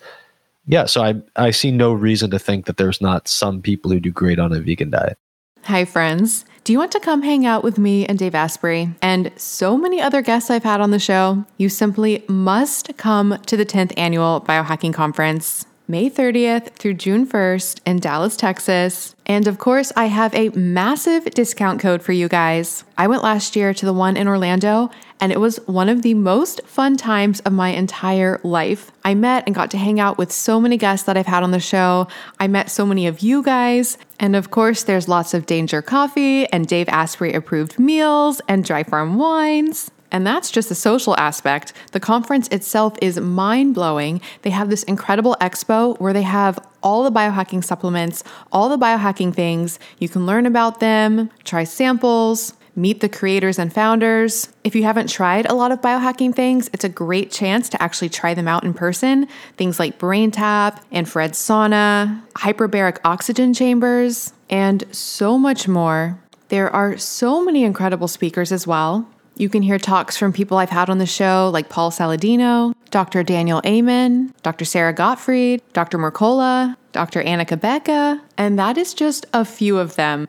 yeah, 0.67 0.87
so 0.87 1.03
I 1.03 1.15
I 1.37 1.51
see 1.51 1.71
no 1.71 1.93
reason 1.93 2.31
to 2.31 2.39
think 2.39 2.67
that 2.67 2.77
there's 2.77 3.01
not 3.01 3.29
some 3.29 3.61
people 3.61 3.91
who 3.91 4.01
do 4.01 4.11
great 4.11 4.39
on 4.39 4.53
a 4.53 4.61
vegan 4.61 4.91
diet. 4.91 5.19
Hi 5.65 5.85
friends. 5.85 6.45
Do 6.65 6.73
you 6.73 6.79
want 6.79 6.93
to 6.93 7.01
come 7.01 7.23
hang 7.23 7.47
out 7.47 7.65
with 7.65 7.79
me 7.79 8.07
and 8.07 8.19
Dave 8.19 8.35
Asprey 8.35 8.95
and 9.03 9.33
so 9.37 9.77
many 9.77 10.01
other 10.01 10.23
guests 10.23 10.51
I've 10.51 10.65
had 10.65 10.81
on 10.81 10.91
the 10.91 10.99
show? 10.99 11.45
You 11.59 11.69
simply 11.69 12.25
must 12.29 12.97
come 12.97 13.39
to 13.47 13.57
the 13.57 13.67
10th 13.67 13.93
annual 13.97 14.43
biohacking 14.47 14.93
conference. 14.93 15.67
May 15.89 16.09
30th 16.09 16.77
through 16.77 16.95
June 16.95 17.27
1st 17.27 17.81
in 17.85 17.99
Dallas, 17.99 18.37
Texas. 18.37 19.17
And 19.27 19.49
of 19.49 19.59
course, 19.59 19.93
I 19.97 20.07
have 20.07 20.33
a 20.35 20.51
massive 20.51 21.25
discount 21.25 21.81
code 21.81 22.01
for 22.01 22.13
you 22.13 22.29
guys. 22.29 22.85
I 22.97 23.09
went 23.09 23.25
last 23.25 23.57
year 23.57 23.75
to 23.75 23.87
the 23.87 23.93
one 23.93 24.17
in 24.17 24.29
Orlando, 24.29 24.91
and 25.21 25.33
it 25.33 25.41
was 25.41 25.59
one 25.66 25.89
of 25.89 26.03
the 26.03 26.14
most 26.14 26.61
fun 26.66 26.97
times 26.97 27.41
of 27.41 27.53
my 27.53 27.68
entire 27.68 28.41
life. 28.43 28.91
I 29.05 29.14
met 29.14 29.45
and 29.47 29.55
got 29.55 29.71
to 29.73 29.79
hang 29.79 30.01
out 30.01 30.18
with 30.18 30.33
so 30.33 30.61
many 30.61 30.77
guests 30.77 31.07
that 31.07 31.16
I've 31.16 31.27
had 31.27 31.43
on 31.43 31.51
the 31.51 31.61
show. 31.61 32.09
I 32.39 32.49
met 32.49 32.71
so 32.71 32.87
many 32.87 33.07
of 33.07 33.21
you 33.21 33.43
guys. 33.43 33.99
And 34.18 34.35
of 34.35 34.51
course, 34.51 34.83
there's 34.83 35.09
lots 35.09 35.35
of 35.35 35.47
Danger 35.47 35.83
Coffee 35.83 36.47
and 36.53 36.66
Dave 36.66 36.89
Asprey 36.89 37.33
approved 37.33 37.79
meals 37.79 38.41
and 38.49 38.64
dry 38.64 38.83
farm 38.83 39.16
wines. 39.16 39.91
And 40.12 40.27
that's 40.27 40.51
just 40.51 40.68
the 40.68 40.75
social 40.75 41.16
aspect. 41.18 41.73
The 41.93 42.01
conference 42.01 42.49
itself 42.49 42.97
is 43.01 43.21
mind 43.21 43.75
blowing. 43.75 44.21
They 44.43 44.51
have 44.51 44.68
this 44.68 44.83
incredible 44.85 45.37
expo 45.41 45.99
where 46.01 46.12
they 46.12 46.23
have 46.23 46.59
all 46.83 47.05
the 47.05 47.12
biohacking 47.12 47.62
supplements, 47.62 48.25
all 48.51 48.68
the 48.68 48.79
biohacking 48.79 49.35
things. 49.35 49.79
You 49.99 50.09
can 50.09 50.27
learn 50.27 50.47
about 50.47 50.81
them, 50.81 51.31
try 51.45 51.64
samples, 51.64 52.55
meet 52.77 53.01
the 53.01 53.09
creators 53.09 53.59
and 53.59 53.73
founders. 53.73 54.49
If 54.64 54.75
you 54.75 54.83
haven't 54.85 55.09
tried 55.09 55.47
a 55.47 55.55
lot 55.55 55.73
of 55.73 55.81
biohacking 55.81 56.35
things, 56.35 56.71
it's 56.73 56.85
a 56.85 56.89
great 56.89 57.31
chance 57.31 57.68
to 57.71 57.83
actually 57.83 58.09
try 58.09 58.35
them 58.35 58.49
out 58.49 58.64
in 58.64 58.75
person. 58.75 59.29
Things 59.57 59.79
like 59.79 59.99
brain 59.99 60.31
tap, 60.31 60.85
infrared 60.91 61.33
sauna, 61.33 62.23
hyperbaric 62.35 62.99
oxygen 63.05 63.55
chambers, 63.55 64.33
and 64.49 64.85
so 64.95 65.39
much 65.39 65.68
more. 65.68 66.18
There 66.49 66.71
are 66.71 66.99
so 66.99 67.45
many 67.45 67.64
incredible 67.64 68.09
speakers 68.09 68.51
as 68.53 68.66
well. 68.66 69.09
You 69.37 69.49
can 69.49 69.62
hear 69.62 69.79
talks 69.79 70.16
from 70.16 70.33
people 70.33 70.59
I've 70.59 70.71
had 70.71 70.91
on 70.91 70.99
the 70.99 71.07
show, 71.07 71.49
like 71.53 71.71
Paul 71.71 71.91
Saladino, 71.91 72.75
Dr. 72.91 73.23
Daniel 73.23 73.62
Amen, 73.64 74.35
Dr. 74.43 74.64
Sara 74.64 74.93
Gottfried, 74.93 75.62
Dr. 75.73 75.97
Mercola, 75.97 76.77
Dr. 76.93 77.23
Anna 77.23 77.45
Cabeca, 77.45 78.21
and 78.37 78.59
that 78.59 78.77
is 78.77 78.93
just 78.93 79.27
a 79.33 79.45
few 79.45 79.79
of 79.79 79.97
them. 79.97 80.29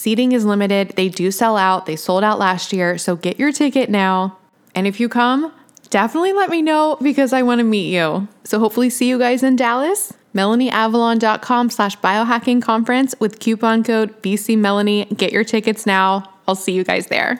Seating 0.00 0.32
is 0.32 0.46
limited. 0.46 0.94
They 0.96 1.10
do 1.10 1.30
sell 1.30 1.58
out. 1.58 1.84
They 1.84 1.94
sold 1.94 2.24
out 2.24 2.38
last 2.38 2.72
year. 2.72 2.96
So 2.96 3.16
get 3.16 3.38
your 3.38 3.52
ticket 3.52 3.90
now. 3.90 4.38
And 4.74 4.86
if 4.86 4.98
you 4.98 5.10
come, 5.10 5.52
definitely 5.90 6.32
let 6.32 6.48
me 6.48 6.62
know 6.62 6.96
because 7.02 7.34
I 7.34 7.42
want 7.42 7.58
to 7.58 7.64
meet 7.64 7.92
you. 7.92 8.26
So 8.44 8.58
hopefully 8.58 8.88
see 8.88 9.10
you 9.10 9.18
guys 9.18 9.42
in 9.42 9.56
Dallas. 9.56 10.14
MelanieAvalon.com 10.34 11.68
slash 11.68 11.98
biohacking 11.98 12.62
conference 12.62 13.14
with 13.20 13.40
coupon 13.40 13.84
code 13.84 14.22
BCMelanie. 14.22 15.14
Get 15.18 15.34
your 15.34 15.44
tickets 15.44 15.84
now. 15.84 16.32
I'll 16.48 16.54
see 16.54 16.72
you 16.72 16.82
guys 16.82 17.08
there. 17.08 17.38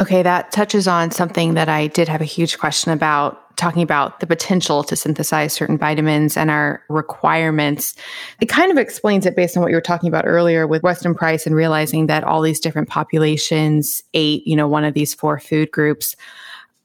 Okay, 0.00 0.22
that 0.22 0.52
touches 0.52 0.86
on 0.86 1.10
something 1.10 1.54
that 1.54 1.68
I 1.68 1.88
did 1.88 2.06
have 2.06 2.20
a 2.20 2.24
huge 2.24 2.58
question 2.58 2.92
about 2.92 3.41
talking 3.62 3.82
about 3.82 4.18
the 4.18 4.26
potential 4.26 4.82
to 4.82 4.96
synthesize 4.96 5.52
certain 5.52 5.78
vitamins 5.78 6.36
and 6.36 6.50
our 6.50 6.82
requirements. 6.88 7.94
It 8.40 8.46
kind 8.46 8.72
of 8.72 8.76
explains 8.76 9.24
it 9.24 9.36
based 9.36 9.56
on 9.56 9.62
what 9.62 9.70
you 9.70 9.76
were 9.76 9.80
talking 9.80 10.08
about 10.08 10.26
earlier 10.26 10.66
with 10.66 10.82
Weston 10.82 11.14
Price 11.14 11.46
and 11.46 11.54
realizing 11.54 12.08
that 12.08 12.24
all 12.24 12.42
these 12.42 12.58
different 12.58 12.88
populations 12.88 14.02
ate, 14.14 14.44
you 14.46 14.56
know, 14.56 14.66
one 14.66 14.84
of 14.84 14.94
these 14.94 15.14
four 15.14 15.38
food 15.38 15.70
groups. 15.70 16.16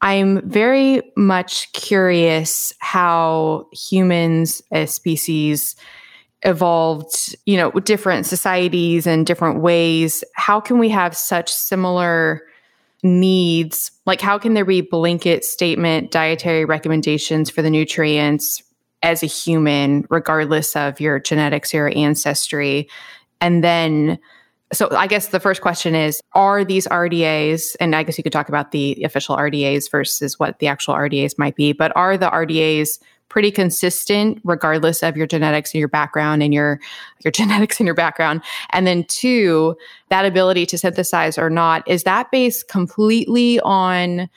I'm 0.02 0.48
very 0.48 1.02
much 1.16 1.74
curious 1.74 2.72
how 2.78 3.68
humans 3.74 4.62
as 4.72 4.94
species 4.94 5.76
evolved, 6.44 7.36
you 7.48 7.58
know, 7.58 7.72
different 7.72 8.28
societies 8.28 9.08
and 9.08 9.26
different 9.26 9.62
ways. 9.62 10.24
How 10.36 10.60
can 10.60 10.78
we 10.78 10.90
have 10.90 11.18
such 11.18 11.52
similar 11.52 12.44
needs? 13.04 13.92
Like, 14.06 14.22
how 14.22 14.38
can 14.38 14.54
there 14.54 14.66
be 14.66 14.82
blanket 14.82 15.46
statement 15.46 16.12
dietary 16.12 16.66
recommendations 16.66 17.50
for 17.50 17.62
the 17.62 17.70
nutrients 17.70 18.62
as 19.04 19.24
a 19.24 19.28
human, 19.28 20.06
regardless 20.10 20.76
of 20.76 21.00
your 21.00 21.20
genetics 21.20 21.74
or 21.74 21.78
your 21.78 21.98
ancestry? 21.98 22.90
And 23.40 23.64
then, 23.64 24.20
so 24.74 24.90
I 24.92 25.08
guess 25.08 25.28
the 25.28 25.40
first 25.40 25.62
question 25.62 25.96
is 25.96 26.22
Are 26.34 26.66
these 26.66 26.88
RDAs, 26.88 27.76
and 27.80 27.96
I 27.96 28.04
guess 28.04 28.18
you 28.18 28.24
could 28.24 28.34
talk 28.34 28.50
about 28.50 28.72
the 28.72 29.04
official 29.04 29.38
RDAs 29.38 29.90
versus 29.90 30.40
what 30.40 30.60
the 30.60 30.68
actual 30.68 30.96
RDAs 30.96 31.38
might 31.38 31.56
be, 31.56 31.74
but 31.74 31.96
are 31.96 32.18
the 32.18 32.30
RDAs 32.30 33.00
pretty 33.30 33.52
consistent 33.52 34.40
regardless 34.44 35.04
of 35.04 35.18
your 35.18 35.28
genetics 35.28 35.74
and 35.74 35.80
your 35.80 35.88
background 35.88 36.42
and 36.42 36.54
your 36.54 36.80
your 37.24 37.32
genetics 37.34 37.80
and 37.80 37.86
your 37.86 37.96
background. 37.96 38.42
And 38.72 38.88
then 38.88 39.04
two 39.06 39.78
that 40.10 40.26
ability 40.26 40.66
to 40.68 40.78
synthesize 40.78 41.38
or 41.38 41.50
not 41.50 41.88
is 41.88 42.04
that 42.04 42.32
based 42.32 42.68
completely 42.68 43.60
on 43.62 44.30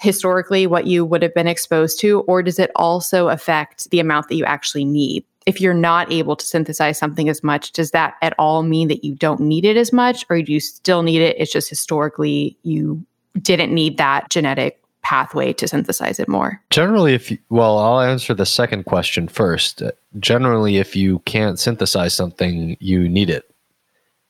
historically 0.00 0.66
what 0.66 0.86
you 0.86 1.04
would 1.04 1.22
have 1.22 1.34
been 1.34 1.46
exposed 1.46 2.00
to 2.00 2.20
or 2.22 2.42
does 2.42 2.58
it 2.58 2.70
also 2.74 3.28
affect 3.28 3.88
the 3.90 4.00
amount 4.00 4.28
that 4.28 4.34
you 4.36 4.44
actually 4.44 4.84
need? 4.84 5.24
If 5.46 5.60
you're 5.60 5.74
not 5.74 6.10
able 6.10 6.36
to 6.36 6.44
synthesize 6.44 6.98
something 6.98 7.28
as 7.28 7.42
much 7.42 7.72
does 7.72 7.92
that 7.92 8.14
at 8.22 8.34
all 8.38 8.62
mean 8.62 8.88
that 8.88 9.04
you 9.04 9.14
don't 9.14 9.40
need 9.40 9.64
it 9.64 9.76
as 9.76 9.92
much 9.92 10.24
or 10.28 10.40
do 10.42 10.52
you 10.52 10.60
still 10.60 11.02
need 11.02 11.20
it? 11.20 11.36
It's 11.38 11.52
just 11.52 11.68
historically 11.68 12.56
you 12.62 13.04
didn't 13.40 13.72
need 13.72 13.98
that 13.98 14.30
genetic 14.30 14.83
pathway 15.04 15.52
to 15.52 15.68
synthesize 15.68 16.18
it 16.18 16.28
more? 16.28 16.60
Generally, 16.70 17.14
if 17.14 17.30
you, 17.30 17.38
well, 17.50 17.78
I'll 17.78 18.00
answer 18.00 18.34
the 18.34 18.46
second 18.46 18.84
question 18.84 19.28
first. 19.28 19.82
Uh, 19.82 19.92
generally, 20.18 20.78
if 20.78 20.96
you 20.96 21.20
can't 21.20 21.58
synthesize 21.58 22.14
something, 22.14 22.76
you 22.80 23.08
need 23.08 23.30
it. 23.30 23.48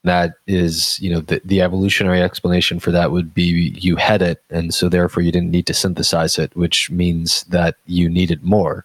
That 0.03 0.35
is, 0.47 1.01
you 1.01 1.11
know, 1.11 1.21
the, 1.21 1.41
the 1.47 1.63
evolutionary 1.63 2.21
explanation 2.21 2.79
for 2.79 2.91
that 2.91 3.11
would 3.11 3.33
be 3.33 3.75
you 3.81 3.97
had 3.97 4.21
it, 4.21 4.43
and 4.51 4.75
so 4.75 4.91
therefore 4.91 5.23
you 5.23 5.33
didn't 5.33 5.51
need 5.51 5.67
to 5.69 5.73
synthesize 5.73 6.39
it, 6.39 6.55
which 6.55 6.91
means 6.91 7.45
that 7.45 7.77
you 7.87 8.11
needed 8.11 8.43
more. 8.43 8.85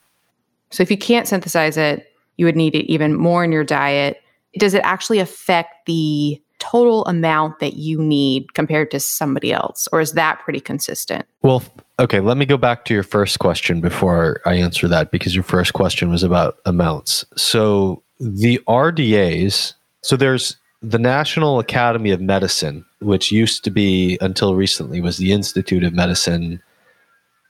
So 0.70 0.82
if 0.82 0.90
you 0.90 0.98
can't 0.98 1.28
synthesize 1.28 1.76
it, 1.76 2.14
you 2.38 2.46
would 2.46 2.56
need 2.56 2.74
it 2.74 2.90
even 2.90 3.16
more 3.16 3.44
in 3.44 3.52
your 3.52 3.66
diet. 3.66 4.22
Does 4.58 4.74
it 4.74 4.82
actually 4.86 5.20
affect 5.20 5.86
the 5.88 6.42
total 6.60 7.06
amount 7.06 7.60
that 7.60 7.74
you 7.74 8.02
need 8.02 8.54
compared 8.54 8.92
to 8.92 9.00
somebody 9.00 9.52
else? 9.52 9.88
Or 9.92 10.00
is 10.00 10.14
that 10.14 10.40
pretty 10.40 10.60
consistent? 10.60 11.26
Well, 11.42 11.64
okay, 12.00 12.20
let 12.20 12.38
me 12.38 12.46
go 12.46 12.58
back 12.58 12.86
to 12.86 12.94
your 12.94 13.04
first 13.04 13.40
question 13.40 13.82
before 13.82 14.42
I 14.46 14.54
answer 14.56 14.88
that 14.88 15.12
because 15.12 15.34
your 15.34 15.44
first 15.44 15.74
question 15.74 16.10
was 16.10 16.24
about 16.24 16.60
amounts. 16.66 17.26
So 17.36 18.04
the 18.20 18.60
RDAs, 18.68 19.74
so 20.02 20.16
there's 20.16 20.58
the 20.82 21.00
National 21.00 21.60
Academy 21.60 22.12
of 22.12 22.22
Medicine, 22.22 22.86
which 23.00 23.32
used 23.32 23.64
to 23.64 23.70
be 23.70 24.18
until 24.22 24.56
recently 24.56 25.02
was 25.02 25.18
the 25.18 25.32
Institute 25.32 25.84
of 25.84 25.94
Medicine. 25.94 26.62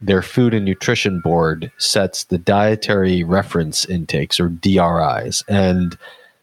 Their 0.01 0.21
Food 0.21 0.53
and 0.53 0.65
Nutrition 0.65 1.19
Board 1.21 1.71
sets 1.77 2.23
the 2.23 2.37
dietary 2.37 3.23
reference 3.23 3.85
intakes 3.85 4.39
or 4.39 4.47
DRIs. 4.49 5.43
And 5.47 5.97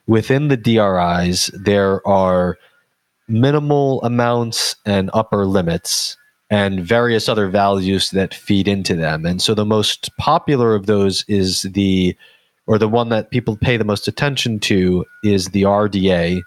within 0.07 0.48
the 0.48 0.57
DRIs, 0.57 1.50
there 1.54 2.07
are 2.07 2.57
minimal 3.28 4.02
amounts 4.02 4.76
and 4.84 5.11
upper 5.12 5.46
limits 5.46 6.16
and 6.48 6.80
various 6.80 7.28
other 7.28 7.48
values 7.48 8.11
that 8.11 8.32
feed 8.32 8.68
into 8.68 8.94
them. 8.94 9.26
And 9.26 9.42
so 9.42 9.54
the 9.54 9.64
most 9.64 10.16
popular 10.16 10.74
of 10.74 10.86
those 10.86 11.24
is 11.26 11.62
the, 11.62 12.16
or 12.66 12.78
the 12.78 12.88
one 12.88 13.09
that 13.09 13.30
people 13.30 13.57
pay 13.57 13.76
the 13.76 13.84
most 13.84 14.07
attention 14.07 14.61
to 14.61 15.04
is 15.24 15.48
the 15.48 15.62
RDA, 15.62 16.42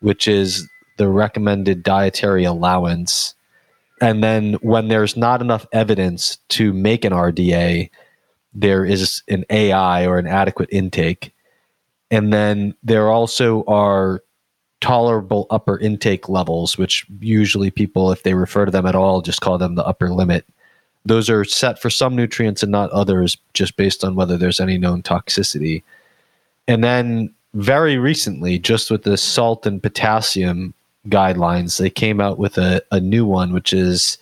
which 0.00 0.26
is 0.26 0.66
the 0.96 1.08
recommended 1.08 1.82
dietary 1.82 2.44
allowance. 2.44 3.34
And 4.00 4.24
then 4.24 4.54
when 4.62 4.88
there's 4.88 5.16
not 5.16 5.42
enough 5.42 5.66
evidence 5.72 6.38
to 6.50 6.72
make 6.72 7.04
an 7.04 7.12
RDA, 7.12 7.90
there 8.54 8.86
is 8.86 9.22
an 9.28 9.44
AI 9.50 10.06
or 10.06 10.18
an 10.18 10.26
adequate 10.26 10.70
intake. 10.72 11.32
And 12.10 12.32
then 12.32 12.74
there 12.82 13.10
also 13.10 13.64
are 13.64 14.22
tolerable 14.80 15.46
upper 15.50 15.78
intake 15.78 16.28
levels, 16.28 16.78
which 16.78 17.06
usually 17.20 17.70
people, 17.70 18.12
if 18.12 18.22
they 18.22 18.34
refer 18.34 18.64
to 18.64 18.70
them 18.70 18.86
at 18.86 18.94
all, 18.94 19.22
just 19.22 19.40
call 19.40 19.58
them 19.58 19.74
the 19.74 19.86
upper 19.86 20.10
limit. 20.10 20.46
Those 21.04 21.30
are 21.30 21.44
set 21.44 21.80
for 21.80 21.90
some 21.90 22.14
nutrients 22.14 22.62
and 22.62 22.72
not 22.72 22.90
others, 22.90 23.36
just 23.54 23.76
based 23.76 24.04
on 24.04 24.16
whether 24.16 24.36
there's 24.36 24.60
any 24.60 24.76
known 24.76 25.02
toxicity. 25.02 25.82
And 26.68 26.82
then 26.84 27.32
very 27.54 27.96
recently, 27.96 28.58
just 28.58 28.90
with 28.90 29.04
the 29.04 29.16
salt 29.16 29.66
and 29.66 29.82
potassium 29.82 30.74
guidelines, 31.08 31.78
they 31.78 31.90
came 31.90 32.20
out 32.20 32.38
with 32.38 32.58
a, 32.58 32.82
a 32.90 33.00
new 33.00 33.24
one, 33.24 33.52
which 33.52 33.72
is, 33.72 34.18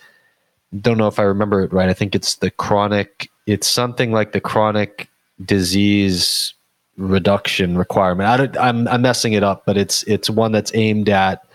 don't 0.81 0.97
know 0.97 1.07
if 1.07 1.19
I 1.19 1.23
remember 1.23 1.61
it 1.61 1.73
right. 1.73 1.89
I 1.89 1.93
think 1.93 2.15
it's 2.15 2.35
the 2.35 2.51
chronic, 2.51 3.29
it's 3.45 3.67
something 3.67 4.11
like 4.11 4.31
the 4.31 4.41
chronic 4.41 5.09
disease 5.43 6.53
reduction 6.97 7.77
requirement. 7.77 8.57
I 8.57 8.69
am 8.69 8.79
I'm, 8.79 8.87
I'm 8.87 9.01
messing 9.01 9.33
it 9.33 9.43
up, 9.43 9.65
but 9.65 9.77
it's 9.77 10.03
it's 10.03 10.29
one 10.29 10.51
that's 10.51 10.71
aimed 10.73 11.09
at 11.09 11.45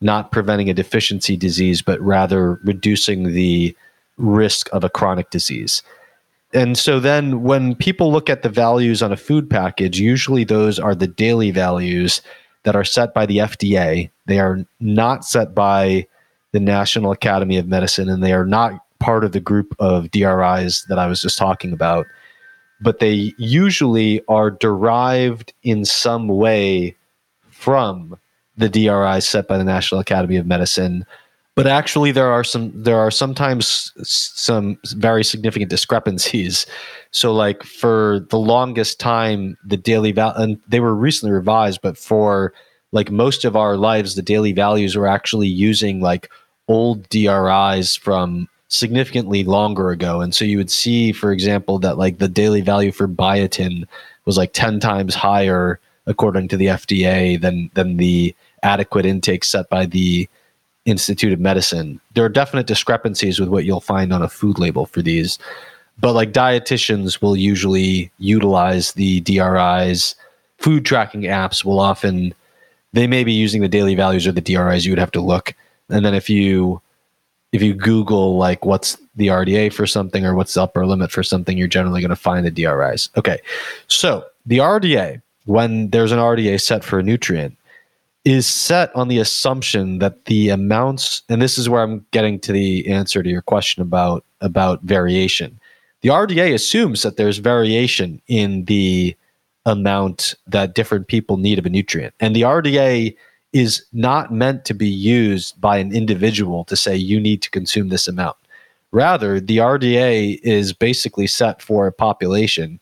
not 0.00 0.32
preventing 0.32 0.70
a 0.70 0.74
deficiency 0.74 1.36
disease, 1.36 1.82
but 1.82 2.00
rather 2.00 2.54
reducing 2.64 3.32
the 3.32 3.76
risk 4.16 4.68
of 4.72 4.84
a 4.84 4.90
chronic 4.90 5.30
disease. 5.30 5.82
And 6.52 6.76
so 6.76 6.98
then 6.98 7.42
when 7.42 7.74
people 7.74 8.10
look 8.10 8.28
at 8.28 8.42
the 8.42 8.48
values 8.48 9.02
on 9.02 9.12
a 9.12 9.16
food 9.16 9.48
package, 9.48 10.00
usually 10.00 10.44
those 10.44 10.78
are 10.78 10.94
the 10.94 11.06
daily 11.06 11.50
values 11.50 12.22
that 12.64 12.74
are 12.74 12.84
set 12.84 13.14
by 13.14 13.26
the 13.26 13.38
FDA. 13.38 14.10
They 14.26 14.40
are 14.40 14.64
not 14.80 15.24
set 15.24 15.54
by 15.54 16.06
the 16.52 16.60
National 16.60 17.12
Academy 17.12 17.56
of 17.56 17.68
Medicine, 17.68 18.08
and 18.08 18.22
they 18.22 18.32
are 18.32 18.46
not 18.46 18.84
part 18.98 19.24
of 19.24 19.32
the 19.32 19.40
group 19.40 19.74
of 19.78 20.10
DRIs 20.10 20.84
that 20.88 20.98
I 20.98 21.06
was 21.06 21.22
just 21.22 21.38
talking 21.38 21.72
about 21.72 22.06
but 22.80 22.98
they 22.98 23.34
usually 23.38 24.22
are 24.28 24.50
derived 24.50 25.52
in 25.62 25.84
some 25.84 26.28
way 26.28 26.96
from 27.50 28.18
the 28.56 28.68
DRI 28.68 29.20
set 29.20 29.48
by 29.48 29.58
the 29.58 29.64
National 29.64 30.00
Academy 30.00 30.36
of 30.36 30.46
Medicine. 30.46 31.04
But 31.56 31.66
actually, 31.66 32.12
there 32.12 32.30
are 32.30 32.44
some 32.44 32.72
there 32.74 32.98
are 32.98 33.10
sometimes 33.10 33.92
some 34.02 34.78
very 34.94 35.24
significant 35.24 35.70
discrepancies. 35.70 36.64
So, 37.10 37.34
like 37.34 37.64
for 37.64 38.26
the 38.30 38.38
longest 38.38 39.00
time, 39.00 39.58
the 39.64 39.76
daily 39.76 40.12
val 40.12 40.32
and 40.36 40.58
they 40.68 40.80
were 40.80 40.94
recently 40.94 41.32
revised, 41.32 41.80
but 41.82 41.98
for 41.98 42.54
like 42.92 43.10
most 43.10 43.44
of 43.44 43.56
our 43.56 43.76
lives, 43.76 44.14
the 44.14 44.22
daily 44.22 44.52
values 44.52 44.96
were 44.96 45.06
actually 45.06 45.48
using 45.48 46.00
like 46.00 46.30
old 46.68 47.08
DRIs 47.08 47.96
from 47.96 48.48
significantly 48.70 49.44
longer 49.44 49.90
ago. 49.90 50.20
And 50.20 50.34
so 50.34 50.44
you 50.44 50.56
would 50.56 50.70
see, 50.70 51.12
for 51.12 51.32
example, 51.32 51.78
that 51.80 51.98
like 51.98 52.18
the 52.18 52.28
daily 52.28 52.62
value 52.62 52.92
for 52.92 53.06
biotin 53.06 53.84
was 54.24 54.38
like 54.38 54.52
10 54.52 54.80
times 54.80 55.14
higher 55.14 55.78
according 56.06 56.48
to 56.48 56.56
the 56.56 56.66
FDA 56.66 57.38
than 57.38 57.70
than 57.74 57.98
the 57.98 58.34
adequate 58.62 59.04
intake 59.04 59.44
set 59.44 59.68
by 59.68 59.86
the 59.86 60.28
Institute 60.86 61.32
of 61.32 61.40
Medicine. 61.40 62.00
There 62.14 62.24
are 62.24 62.30
definite 62.30 62.66
discrepancies 62.66 63.38
with 63.38 63.48
what 63.48 63.64
you'll 63.64 63.80
find 63.80 64.12
on 64.12 64.22
a 64.22 64.28
food 64.28 64.58
label 64.58 64.86
for 64.86 65.02
these. 65.02 65.38
But 65.98 66.14
like 66.14 66.32
dietitians 66.32 67.20
will 67.20 67.36
usually 67.36 68.10
utilize 68.18 68.92
the 68.92 69.20
DRIs. 69.20 70.14
Food 70.58 70.86
tracking 70.86 71.22
apps 71.22 71.64
will 71.64 71.80
often 71.80 72.34
they 72.92 73.06
may 73.06 73.24
be 73.24 73.32
using 73.32 73.62
the 73.62 73.68
daily 73.68 73.94
values 73.94 74.26
or 74.26 74.32
the 74.32 74.40
DRIs. 74.40 74.86
You 74.86 74.92
would 74.92 74.98
have 74.98 75.10
to 75.12 75.20
look. 75.20 75.54
And 75.90 76.04
then 76.04 76.14
if 76.14 76.30
you 76.30 76.80
if 77.52 77.62
you 77.62 77.74
Google 77.74 78.36
like 78.36 78.64
what's 78.64 78.96
the 79.16 79.28
RDA 79.28 79.72
for 79.72 79.86
something 79.86 80.24
or 80.24 80.34
what's 80.34 80.54
the 80.54 80.62
upper 80.62 80.86
limit 80.86 81.10
for 81.10 81.22
something, 81.22 81.58
you're 81.58 81.68
generally 81.68 82.00
going 82.00 82.10
to 82.10 82.16
find 82.16 82.46
the 82.46 82.50
DRIs. 82.50 83.10
Okay. 83.16 83.40
So 83.88 84.24
the 84.46 84.58
RDA, 84.58 85.20
when 85.46 85.90
there's 85.90 86.12
an 86.12 86.18
RDA 86.18 86.60
set 86.60 86.84
for 86.84 87.00
a 87.00 87.02
nutrient, 87.02 87.56
is 88.24 88.46
set 88.46 88.94
on 88.94 89.08
the 89.08 89.18
assumption 89.18 89.98
that 89.98 90.26
the 90.26 90.50
amounts, 90.50 91.22
and 91.28 91.40
this 91.40 91.56
is 91.56 91.68
where 91.68 91.82
I'm 91.82 92.04
getting 92.10 92.38
to 92.40 92.52
the 92.52 92.86
answer 92.86 93.22
to 93.22 93.28
your 93.28 93.42
question 93.42 93.82
about 93.82 94.24
about 94.40 94.82
variation. 94.82 95.58
The 96.02 96.10
RDA 96.10 96.54
assumes 96.54 97.02
that 97.02 97.16
there's 97.16 97.38
variation 97.38 98.20
in 98.26 98.64
the 98.66 99.16
amount 99.66 100.34
that 100.46 100.74
different 100.74 101.08
people 101.08 101.36
need 101.36 101.58
of 101.58 101.66
a 101.66 101.70
nutrient. 101.70 102.14
And 102.20 102.34
the 102.34 102.42
RDA 102.42 103.14
is 103.52 103.84
not 103.92 104.32
meant 104.32 104.64
to 104.64 104.72
be 104.74 104.88
used 104.88 105.60
by 105.60 105.78
an 105.78 105.94
individual 105.94 106.64
to 106.64 106.76
say 106.76 106.96
you 106.96 107.20
need 107.20 107.42
to 107.42 107.50
consume 107.50 107.88
this 107.88 108.08
amount. 108.08 108.36
Rather, 108.92 109.40
the 109.40 109.58
RDA 109.58 110.40
is 110.42 110.72
basically 110.72 111.26
set 111.26 111.60
for 111.62 111.86
a 111.86 111.92
population. 111.92 112.80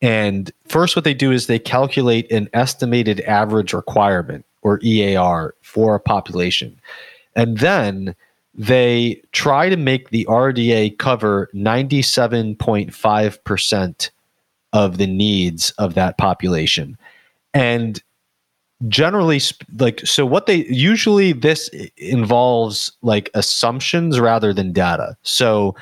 And 0.00 0.52
first, 0.66 0.94
what 0.96 1.04
they 1.04 1.14
do 1.14 1.32
is 1.32 1.46
they 1.46 1.58
calculate 1.58 2.30
an 2.30 2.48
estimated 2.52 3.20
average 3.22 3.72
requirement 3.72 4.44
or 4.62 4.78
EAR 4.82 5.54
for 5.62 5.94
a 5.94 6.00
population. 6.00 6.78
And 7.34 7.56
then 7.58 8.14
they 8.54 9.20
try 9.32 9.68
to 9.68 9.76
make 9.76 10.10
the 10.10 10.24
RDA 10.28 10.98
cover 10.98 11.48
97.5% 11.54 14.10
of 14.72 14.98
the 14.98 15.06
needs 15.06 15.70
of 15.72 15.94
that 15.94 16.16
population. 16.18 16.96
And 17.54 18.02
generally 18.88 19.40
like 19.78 20.00
so 20.06 20.24
what 20.24 20.46
they 20.46 20.64
usually 20.66 21.32
this 21.32 21.68
involves 21.96 22.92
like 23.02 23.30
assumptions 23.34 24.18
rather 24.18 24.52
than 24.52 24.72
data. 24.72 25.16
So 25.22 25.74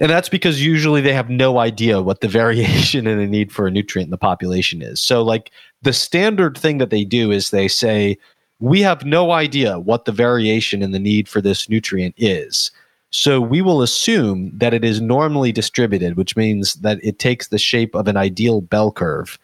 and 0.00 0.10
that's 0.10 0.28
because 0.28 0.64
usually 0.64 1.00
they 1.00 1.12
have 1.12 1.28
no 1.28 1.58
idea 1.58 2.00
what 2.00 2.20
the 2.20 2.28
variation 2.42 3.06
in 3.06 3.18
the 3.18 3.26
need 3.26 3.52
for 3.52 3.66
a 3.66 3.70
nutrient 3.70 4.08
in 4.08 4.10
the 4.10 4.18
population 4.18 4.82
is. 4.82 5.00
So 5.00 5.22
like 5.22 5.50
the 5.82 5.92
standard 5.92 6.56
thing 6.56 6.78
that 6.78 6.90
they 6.90 7.04
do 7.04 7.30
is 7.30 7.50
they 7.50 7.68
say 7.68 8.18
we 8.60 8.80
have 8.80 9.04
no 9.04 9.30
idea 9.30 9.78
what 9.78 10.04
the 10.04 10.12
variation 10.12 10.82
in 10.82 10.90
the 10.90 10.98
need 10.98 11.28
for 11.28 11.40
this 11.40 11.68
nutrient 11.68 12.14
is. 12.16 12.70
So 13.10 13.40
we 13.40 13.62
will 13.62 13.82
assume 13.82 14.50
that 14.54 14.74
it 14.74 14.84
is 14.84 15.00
normally 15.00 15.52
distributed, 15.52 16.16
which 16.16 16.36
means 16.36 16.74
that 16.74 16.98
it 17.02 17.18
takes 17.18 17.48
the 17.48 17.58
shape 17.58 17.94
of 17.94 18.06
an 18.06 18.16
ideal 18.16 18.60
bell 18.60 18.92
curve. 18.92 19.38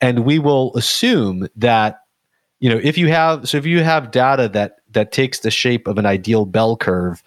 And 0.00 0.24
we 0.24 0.38
will 0.38 0.74
assume 0.76 1.48
that, 1.56 2.00
you 2.58 2.70
know, 2.70 2.80
if 2.82 2.96
you 2.96 3.08
have 3.08 3.48
so 3.48 3.58
if 3.58 3.66
you 3.66 3.82
have 3.82 4.10
data 4.10 4.48
that 4.48 4.76
that 4.90 5.12
takes 5.12 5.40
the 5.40 5.50
shape 5.50 5.86
of 5.86 5.98
an 5.98 6.06
ideal 6.06 6.46
bell 6.46 6.76
curve, 6.76 7.22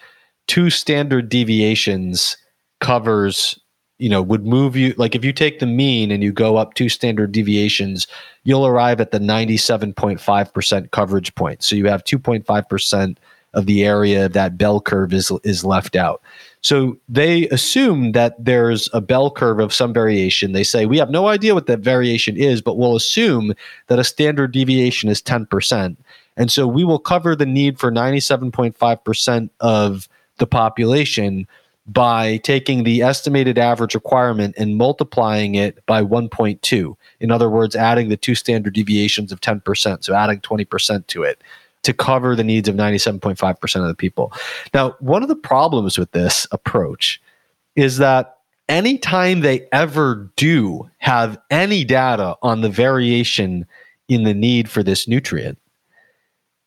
two 0.47 0.69
standard 0.69 1.30
deviations 1.30 2.38
covers 2.82 3.59
you 3.99 4.09
know 4.09 4.21
would 4.21 4.45
move 4.45 4.76
you 4.76 4.93
like 4.97 5.15
if 5.15 5.24
you 5.24 5.32
take 5.32 5.59
the 5.59 5.65
mean 5.65 6.11
and 6.11 6.24
you 6.24 6.32
go 6.32 6.57
up 6.57 6.74
two 6.74 6.89
standard 6.89 7.32
deviations 7.32 8.07
you'll 8.43 8.65
arrive 8.65 8.99
at 8.99 9.11
the 9.11 9.19
97.5% 9.19 10.91
coverage 10.91 11.34
point. 11.36 11.63
So 11.63 11.76
you 11.76 11.88
have 11.88 12.03
2.5% 12.03 13.17
of 13.53 13.65
the 13.65 13.86
area 13.86 14.28
that 14.30 14.57
bell 14.57 14.82
curve 14.82 15.13
is 15.13 15.32
is 15.43 15.63
left 15.63 15.95
out 15.95 16.21
so 16.64 16.97
they 17.07 17.47
assume 17.49 18.14
that 18.14 18.43
there's 18.43 18.89
a 18.93 19.01
bell 19.01 19.30
curve 19.30 19.59
of 19.59 19.74
some 19.74 19.93
variation. 19.93 20.53
They 20.53 20.64
say 20.64 20.86
we 20.86 20.97
have 20.97 21.09
no 21.09 21.28
idea 21.28 21.53
what 21.53 21.68
that 21.68 21.80
variation 21.80 22.38
is 22.38 22.61
but 22.61 22.78
we'll 22.78 22.95
assume 22.95 23.53
that 23.88 23.99
a 23.99 24.03
standard 24.03 24.51
deviation 24.51 25.09
is 25.09 25.22
10% 25.22 25.97
and 26.38 26.51
so 26.51 26.68
we 26.68 26.84
will 26.84 26.99
cover 26.99 27.36
the 27.36 27.45
need 27.45 27.80
for 27.80 27.91
97.5% 27.91 29.49
of 29.59 30.07
the 30.38 30.47
population 30.47 31.47
by 31.86 32.38
taking 32.38 32.84
the 32.84 33.01
estimated 33.01 33.57
average 33.57 33.93
requirement 33.93 34.55
and 34.57 34.78
multiplying 34.78 35.55
it 35.55 35.86
by 35.86 36.01
1.2. 36.01 36.95
In 37.20 37.30
other 37.32 37.49
words, 37.49 37.76
adding 37.76 38.07
the 38.07 38.18
two 38.18 38.36
standard 38.36 38.74
deviations 38.74 39.32
of 39.32 39.41
10%, 39.41 40.03
so 40.03 40.16
adding 40.16 40.39
20% 40.39 41.07
to 41.07 41.24
it 41.24 41.41
to 41.84 41.93
cover 41.93 42.36
the 42.36 42.43
needs 42.43 42.67
of 42.67 42.75
97.5% 42.75 43.75
of 43.81 43.88
the 43.88 43.95
people. 43.95 44.34
Now, 44.73 44.95
one 44.99 45.21
of 45.21 45.29
the 45.29 45.36
problems 45.36 45.97
with 45.97 46.11
this 46.11 46.47
approach 46.51 47.21
is 47.75 47.97
that 47.97 48.38
anytime 48.69 49.41
they 49.41 49.67
ever 49.71 50.31
do 50.36 50.89
have 50.97 51.38
any 51.49 51.84
data 51.84 52.36
on 52.41 52.61
the 52.61 52.69
variation 52.69 53.65
in 54.07 54.23
the 54.23 54.34
need 54.34 54.69
for 54.69 54.84
this 54.84 55.07
nutrient, 55.07 55.57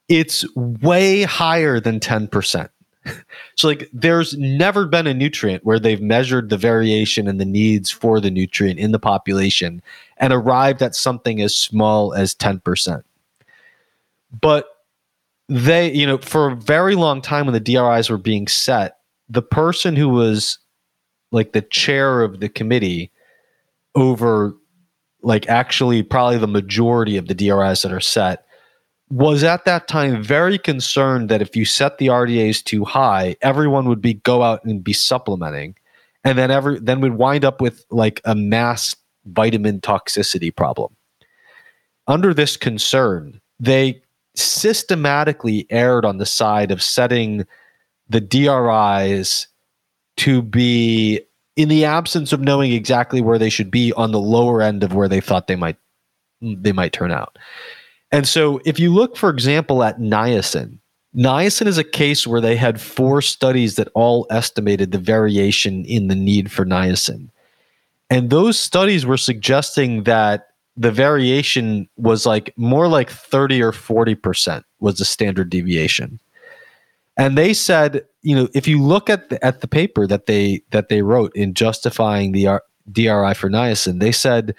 it's 0.08 0.44
way 0.54 1.22
higher 1.22 1.80
than 1.80 1.98
10% 1.98 2.68
so 3.56 3.68
like 3.68 3.88
there's 3.92 4.36
never 4.36 4.86
been 4.86 5.06
a 5.06 5.14
nutrient 5.14 5.64
where 5.64 5.78
they've 5.78 6.00
measured 6.00 6.48
the 6.48 6.56
variation 6.56 7.28
and 7.28 7.40
the 7.40 7.44
needs 7.44 7.90
for 7.90 8.20
the 8.20 8.30
nutrient 8.30 8.78
in 8.78 8.92
the 8.92 8.98
population 8.98 9.82
and 10.18 10.32
arrived 10.32 10.82
at 10.82 10.94
something 10.94 11.40
as 11.40 11.54
small 11.54 12.14
as 12.14 12.34
10%. 12.34 13.02
But 14.40 14.75
they, 15.48 15.92
you 15.92 16.06
know, 16.06 16.18
for 16.18 16.50
a 16.50 16.56
very 16.56 16.94
long 16.94 17.22
time 17.22 17.46
when 17.46 17.52
the 17.52 17.60
DRIs 17.60 18.10
were 18.10 18.18
being 18.18 18.48
set, 18.48 18.98
the 19.28 19.42
person 19.42 19.96
who 19.96 20.08
was 20.08 20.58
like 21.32 21.52
the 21.52 21.62
chair 21.62 22.22
of 22.22 22.40
the 22.40 22.48
committee 22.48 23.12
over 23.94 24.54
like 25.22 25.48
actually 25.48 26.02
probably 26.02 26.38
the 26.38 26.46
majority 26.46 27.16
of 27.16 27.26
the 27.26 27.34
DRIs 27.34 27.82
that 27.82 27.92
are 27.92 28.00
set 28.00 28.44
was 29.10 29.44
at 29.44 29.64
that 29.64 29.86
time 29.88 30.22
very 30.22 30.58
concerned 30.58 31.28
that 31.28 31.42
if 31.42 31.54
you 31.54 31.64
set 31.64 31.98
the 31.98 32.08
RDAs 32.08 32.62
too 32.62 32.84
high, 32.84 33.36
everyone 33.40 33.88
would 33.88 34.00
be 34.00 34.14
go 34.14 34.42
out 34.42 34.64
and 34.64 34.82
be 34.82 34.92
supplementing, 34.92 35.76
and 36.24 36.36
then 36.36 36.50
every 36.50 36.80
then 36.80 37.00
we'd 37.00 37.14
wind 37.14 37.44
up 37.44 37.60
with 37.60 37.84
like 37.90 38.20
a 38.24 38.34
mass 38.34 38.96
vitamin 39.26 39.80
toxicity 39.80 40.54
problem. 40.54 40.96
Under 42.08 42.34
this 42.34 42.56
concern, 42.56 43.40
they 43.60 44.02
systematically 44.36 45.66
erred 45.70 46.04
on 46.04 46.18
the 46.18 46.26
side 46.26 46.70
of 46.70 46.82
setting 46.82 47.46
the 48.08 48.20
DRIs 48.20 49.48
to 50.18 50.42
be 50.42 51.20
in 51.56 51.68
the 51.68 51.84
absence 51.84 52.32
of 52.32 52.40
knowing 52.40 52.72
exactly 52.72 53.20
where 53.20 53.38
they 53.38 53.50
should 53.50 53.70
be 53.70 53.92
on 53.94 54.12
the 54.12 54.20
lower 54.20 54.62
end 54.62 54.82
of 54.82 54.94
where 54.94 55.08
they 55.08 55.20
thought 55.20 55.46
they 55.46 55.56
might 55.56 55.76
they 56.40 56.72
might 56.72 56.92
turn 56.92 57.10
out. 57.10 57.38
And 58.12 58.28
so 58.28 58.60
if 58.64 58.78
you 58.78 58.92
look, 58.92 59.16
for 59.16 59.30
example, 59.30 59.82
at 59.82 59.98
niacin, 59.98 60.78
niacin 61.16 61.66
is 61.66 61.78
a 61.78 61.84
case 61.84 62.26
where 62.26 62.40
they 62.40 62.56
had 62.56 62.80
four 62.80 63.22
studies 63.22 63.76
that 63.76 63.88
all 63.94 64.26
estimated 64.30 64.92
the 64.92 64.98
variation 64.98 65.84
in 65.86 66.08
the 66.08 66.14
need 66.14 66.52
for 66.52 66.64
niacin. 66.64 67.30
And 68.10 68.30
those 68.30 68.58
studies 68.58 69.04
were 69.04 69.16
suggesting 69.16 70.04
that 70.04 70.48
the 70.76 70.92
variation 70.92 71.88
was 71.96 72.26
like 72.26 72.52
more 72.56 72.88
like 72.88 73.10
30 73.10 73.62
or 73.62 73.72
40% 73.72 74.62
was 74.80 74.98
the 74.98 75.04
standard 75.04 75.50
deviation. 75.50 76.20
And 77.16 77.38
they 77.38 77.54
said, 77.54 78.04
you 78.22 78.36
know, 78.36 78.48
if 78.54 78.68
you 78.68 78.82
look 78.82 79.08
at 79.08 79.30
the, 79.30 79.42
at 79.44 79.62
the 79.62 79.68
paper 79.68 80.06
that 80.06 80.26
they 80.26 80.62
that 80.70 80.90
they 80.90 81.00
wrote 81.00 81.34
in 81.34 81.54
justifying 81.54 82.32
the 82.32 82.46
R- 82.46 82.62
DRI 82.92 83.34
for 83.34 83.48
niacin, 83.48 84.00
they 84.00 84.12
said 84.12 84.54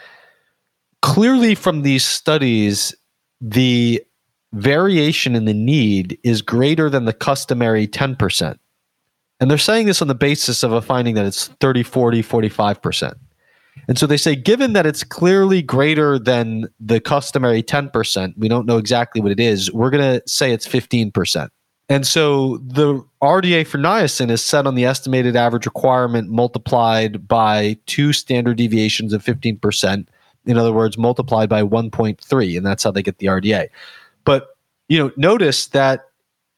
clearly 1.03 1.53
from 1.53 1.84
these 1.84 2.03
studies 2.03 2.95
the 3.39 4.03
variation 4.53 5.36
in 5.36 5.45
the 5.45 5.53
need 5.53 6.18
is 6.24 6.41
greater 6.41 6.89
than 6.89 7.05
the 7.05 7.13
customary 7.13 7.88
10%. 7.88 8.57
And 9.39 9.51
they're 9.51 9.57
saying 9.59 9.86
this 9.86 10.01
on 10.01 10.07
the 10.07 10.15
basis 10.15 10.63
of 10.63 10.72
a 10.72 10.82
finding 10.82 11.13
that 11.15 11.26
it's 11.26 11.47
30, 11.59 11.84
40, 11.84 12.24
45%. 12.24 13.13
And 13.88 13.97
so 13.97 14.05
they 14.07 14.17
say, 14.17 14.36
given 14.36 14.73
that 14.73 14.86
it's 14.86 15.03
clearly 15.03 15.61
greater 15.61 16.19
than 16.19 16.67
the 16.80 16.99
customary 16.99 17.63
10%, 17.63 18.34
we 18.38 18.47
don't 18.47 18.65
know 18.65 18.78
exactly 18.78 19.21
what 19.21 19.32
it 19.32 19.39
is, 19.39 19.71
we're 19.71 19.89
going 19.89 20.19
to 20.19 20.28
say 20.28 20.51
it's 20.51 20.67
15%. 20.67 21.49
And 21.89 22.05
so 22.05 22.57
the 22.57 23.01
RDA 23.21 23.65
for 23.65 23.78
niacin 23.78 24.30
is 24.30 24.43
set 24.43 24.67
on 24.67 24.75
the 24.75 24.86
estimated 24.86 25.36
average 25.38 25.65
requirement 25.65 26.30
multiplied 26.30 27.28
by 27.28 27.78
two 27.86 28.11
standard 28.11 28.57
deviations 28.57 29.13
of 29.13 29.23
15%. 29.23 30.07
In 30.45 30.57
other 30.57 30.73
words, 30.73 30.97
multiplied 30.97 31.49
by 31.49 31.61
1.3, 31.63 32.57
and 32.57 32.65
that's 32.65 32.84
how 32.84 32.91
they 32.91 33.03
get 33.03 33.19
the 33.19 33.28
RDA. 33.28 33.69
But 34.25 34.49
you 34.89 34.99
know, 34.99 35.11
notice 35.17 35.67
that 35.67 36.07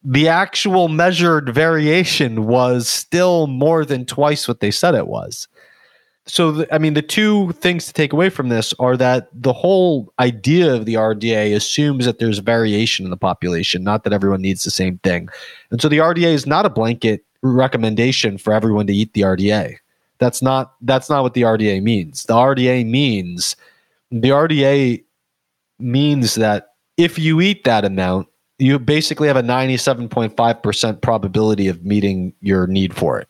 the 0.04 0.28
actual 0.28 0.88
measured 0.88 1.50
variation 1.50 2.48
was 2.48 2.88
still 2.88 3.48
more 3.48 3.84
than 3.86 4.06
twice 4.06 4.48
what 4.48 4.60
they 4.60 4.72
said 4.72 4.96
it 4.96 5.08
was. 5.08 5.48
So, 6.30 6.52
the, 6.52 6.74
I 6.74 6.78
mean, 6.78 6.94
the 6.94 7.02
two 7.02 7.54
things 7.54 7.88
to 7.88 7.94
take 7.94 8.14
away 8.14 8.30
from 8.30 8.50
this 8.50 8.72
are 8.78 8.96
that 8.98 9.30
the 9.34 9.52
whole 9.52 10.14
idea 10.20 10.76
of 10.76 10.86
the 10.86 10.94
RDA 10.94 11.56
assumes 11.56 12.06
that 12.06 12.20
there's 12.20 12.38
variation 12.38 13.04
in 13.04 13.10
the 13.10 13.18
population, 13.18 13.84
not 13.84 14.04
that 14.04 14.14
everyone 14.14 14.42
needs 14.42 14.64
the 14.64 14.70
same 14.70 15.00
thing. 15.00 15.28
And 15.72 15.82
so 15.82 15.90
the 15.90 15.98
RDA 15.98 16.32
is 16.32 16.46
not 16.46 16.68
a 16.68 16.70
blanket 16.70 17.26
recommendation 17.42 18.38
for 18.38 18.54
everyone 18.54 18.86
to 18.88 18.94
eat 18.94 19.14
the 19.14 19.22
RDA. 19.22 19.78
That's 20.20 20.42
not 20.42 20.74
that's 20.82 21.10
not 21.10 21.24
what 21.24 21.34
the 21.34 21.42
RDA 21.42 21.82
means. 21.82 22.26
The 22.26 22.34
RDA 22.34 22.86
means 22.86 23.56
the 24.12 24.30
RDA 24.30 25.04
means 25.80 26.36
that 26.36 26.74
if 26.98 27.18
you 27.18 27.42
eat 27.42 27.64
that 27.64 27.86
amount, 27.86 28.28
you 28.60 28.78
basically 28.78 29.28
have 29.30 29.38
a 29.38 29.42
97.5% 29.42 31.02
probability 31.02 31.68
of 31.70 31.86
meeting 31.86 32.34
your 32.42 32.68
need 32.68 32.94
for 32.94 33.20
it. 33.20 33.30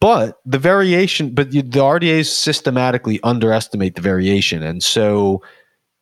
But 0.00 0.38
the 0.44 0.58
variation, 0.58 1.34
but 1.34 1.50
the 1.50 1.62
RDAs 1.62 2.26
systematically 2.26 3.18
underestimate 3.22 3.96
the 3.96 4.00
variation. 4.00 4.62
And 4.62 4.82
so 4.82 5.42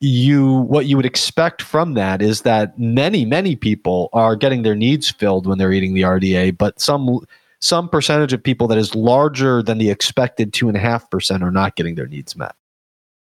you 0.01 0.59
what 0.68 0.84
you 0.84 0.97
would 0.97 1.07
expect 1.07 1.62
from 1.62 1.94
that 1.94 2.20
is 2.20 2.42
that 2.42 2.78
many, 2.78 3.24
many 3.24 3.57
people 3.57 4.11
are 4.12 4.36
getting 4.36 4.62
their 4.62 4.74
needs 4.74 5.11
filled 5.11 5.47
when 5.47 5.57
they're 5.57 5.72
eating 5.72 5.94
the 5.94 6.03
RDA, 6.03 6.59
but 6.59 6.78
some 6.78 7.20
some 7.61 7.88
percentage 7.88 8.34
of 8.34 8.42
people 8.42 8.68
that 8.68 8.76
is 8.76 8.94
larger 8.94 9.62
than 9.62 9.78
the 9.78 9.88
expected 9.88 10.53
two 10.53 10.68
and 10.68 10.76
a 10.76 10.80
half 10.80 11.11
percent 11.11 11.42
are 11.42 11.51
not 11.51 11.74
getting 11.76 11.94
their 11.94 12.07
needs 12.07 12.36
met. 12.36 12.55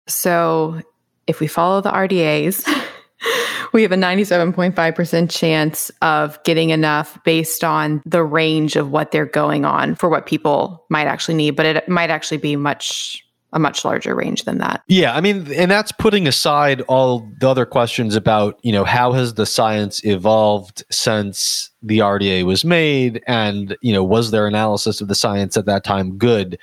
So 0.07 0.81
if 1.27 1.39
we 1.39 1.47
follow 1.47 1.79
the 1.79 1.91
RDAs, 1.91 2.65
we 3.73 3.81
have 3.81 3.91
a 3.91 3.95
97.5% 3.95 5.29
chance 5.29 5.91
of 6.01 6.41
getting 6.43 6.69
enough 6.69 7.21
based 7.23 7.63
on 7.63 8.01
the 8.05 8.23
range 8.23 8.75
of 8.75 8.91
what 8.91 9.11
they're 9.11 9.25
going 9.25 9.65
on 9.65 9.95
for 9.95 10.09
what 10.09 10.25
people 10.25 10.85
might 10.89 11.07
actually 11.07 11.35
need, 11.35 11.51
but 11.51 11.65
it 11.65 11.89
might 11.89 12.09
actually 12.09 12.37
be 12.37 12.55
much 12.55 13.25
a 13.51 13.59
much 13.59 13.83
larger 13.83 14.13
range 14.13 14.43
than 14.43 14.59
that. 14.59 14.83
Yeah, 14.87 15.15
I 15.15 15.21
mean, 15.21 15.51
and 15.53 15.71
that's 15.71 15.91
putting 15.91 16.27
aside 16.27 16.81
all 16.81 17.27
the 17.39 17.49
other 17.49 17.65
questions 17.65 18.15
about, 18.15 18.59
you 18.61 18.71
know, 18.71 18.83
how 18.83 19.11
has 19.13 19.33
the 19.33 19.45
science 19.47 20.05
evolved 20.05 20.83
since 20.91 21.71
the 21.81 21.97
RDA 21.97 22.43
was 22.43 22.63
made 22.63 23.23
and, 23.25 23.75
you 23.81 23.91
know, 23.91 24.03
was 24.03 24.29
their 24.29 24.45
analysis 24.45 25.01
of 25.01 25.07
the 25.07 25.15
science 25.15 25.57
at 25.57 25.65
that 25.65 25.83
time 25.83 26.17
good? 26.17 26.59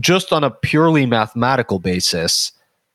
Just 0.00 0.32
on 0.32 0.42
a 0.44 0.50
purely 0.50 1.04
mathematical 1.04 1.78
basis, 1.78 2.52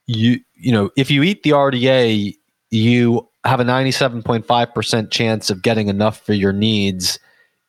you 0.07 0.39
you 0.55 0.71
know, 0.71 0.89
if 0.97 1.09
you 1.11 1.23
eat 1.23 1.43
the 1.43 1.51
RDA, 1.51 2.35
you 2.71 3.27
have 3.45 3.59
a 3.59 3.65
97.5% 3.65 5.11
chance 5.11 5.49
of 5.49 5.61
getting 5.61 5.87
enough 5.87 6.19
for 6.25 6.33
your 6.33 6.53
needs 6.53 7.19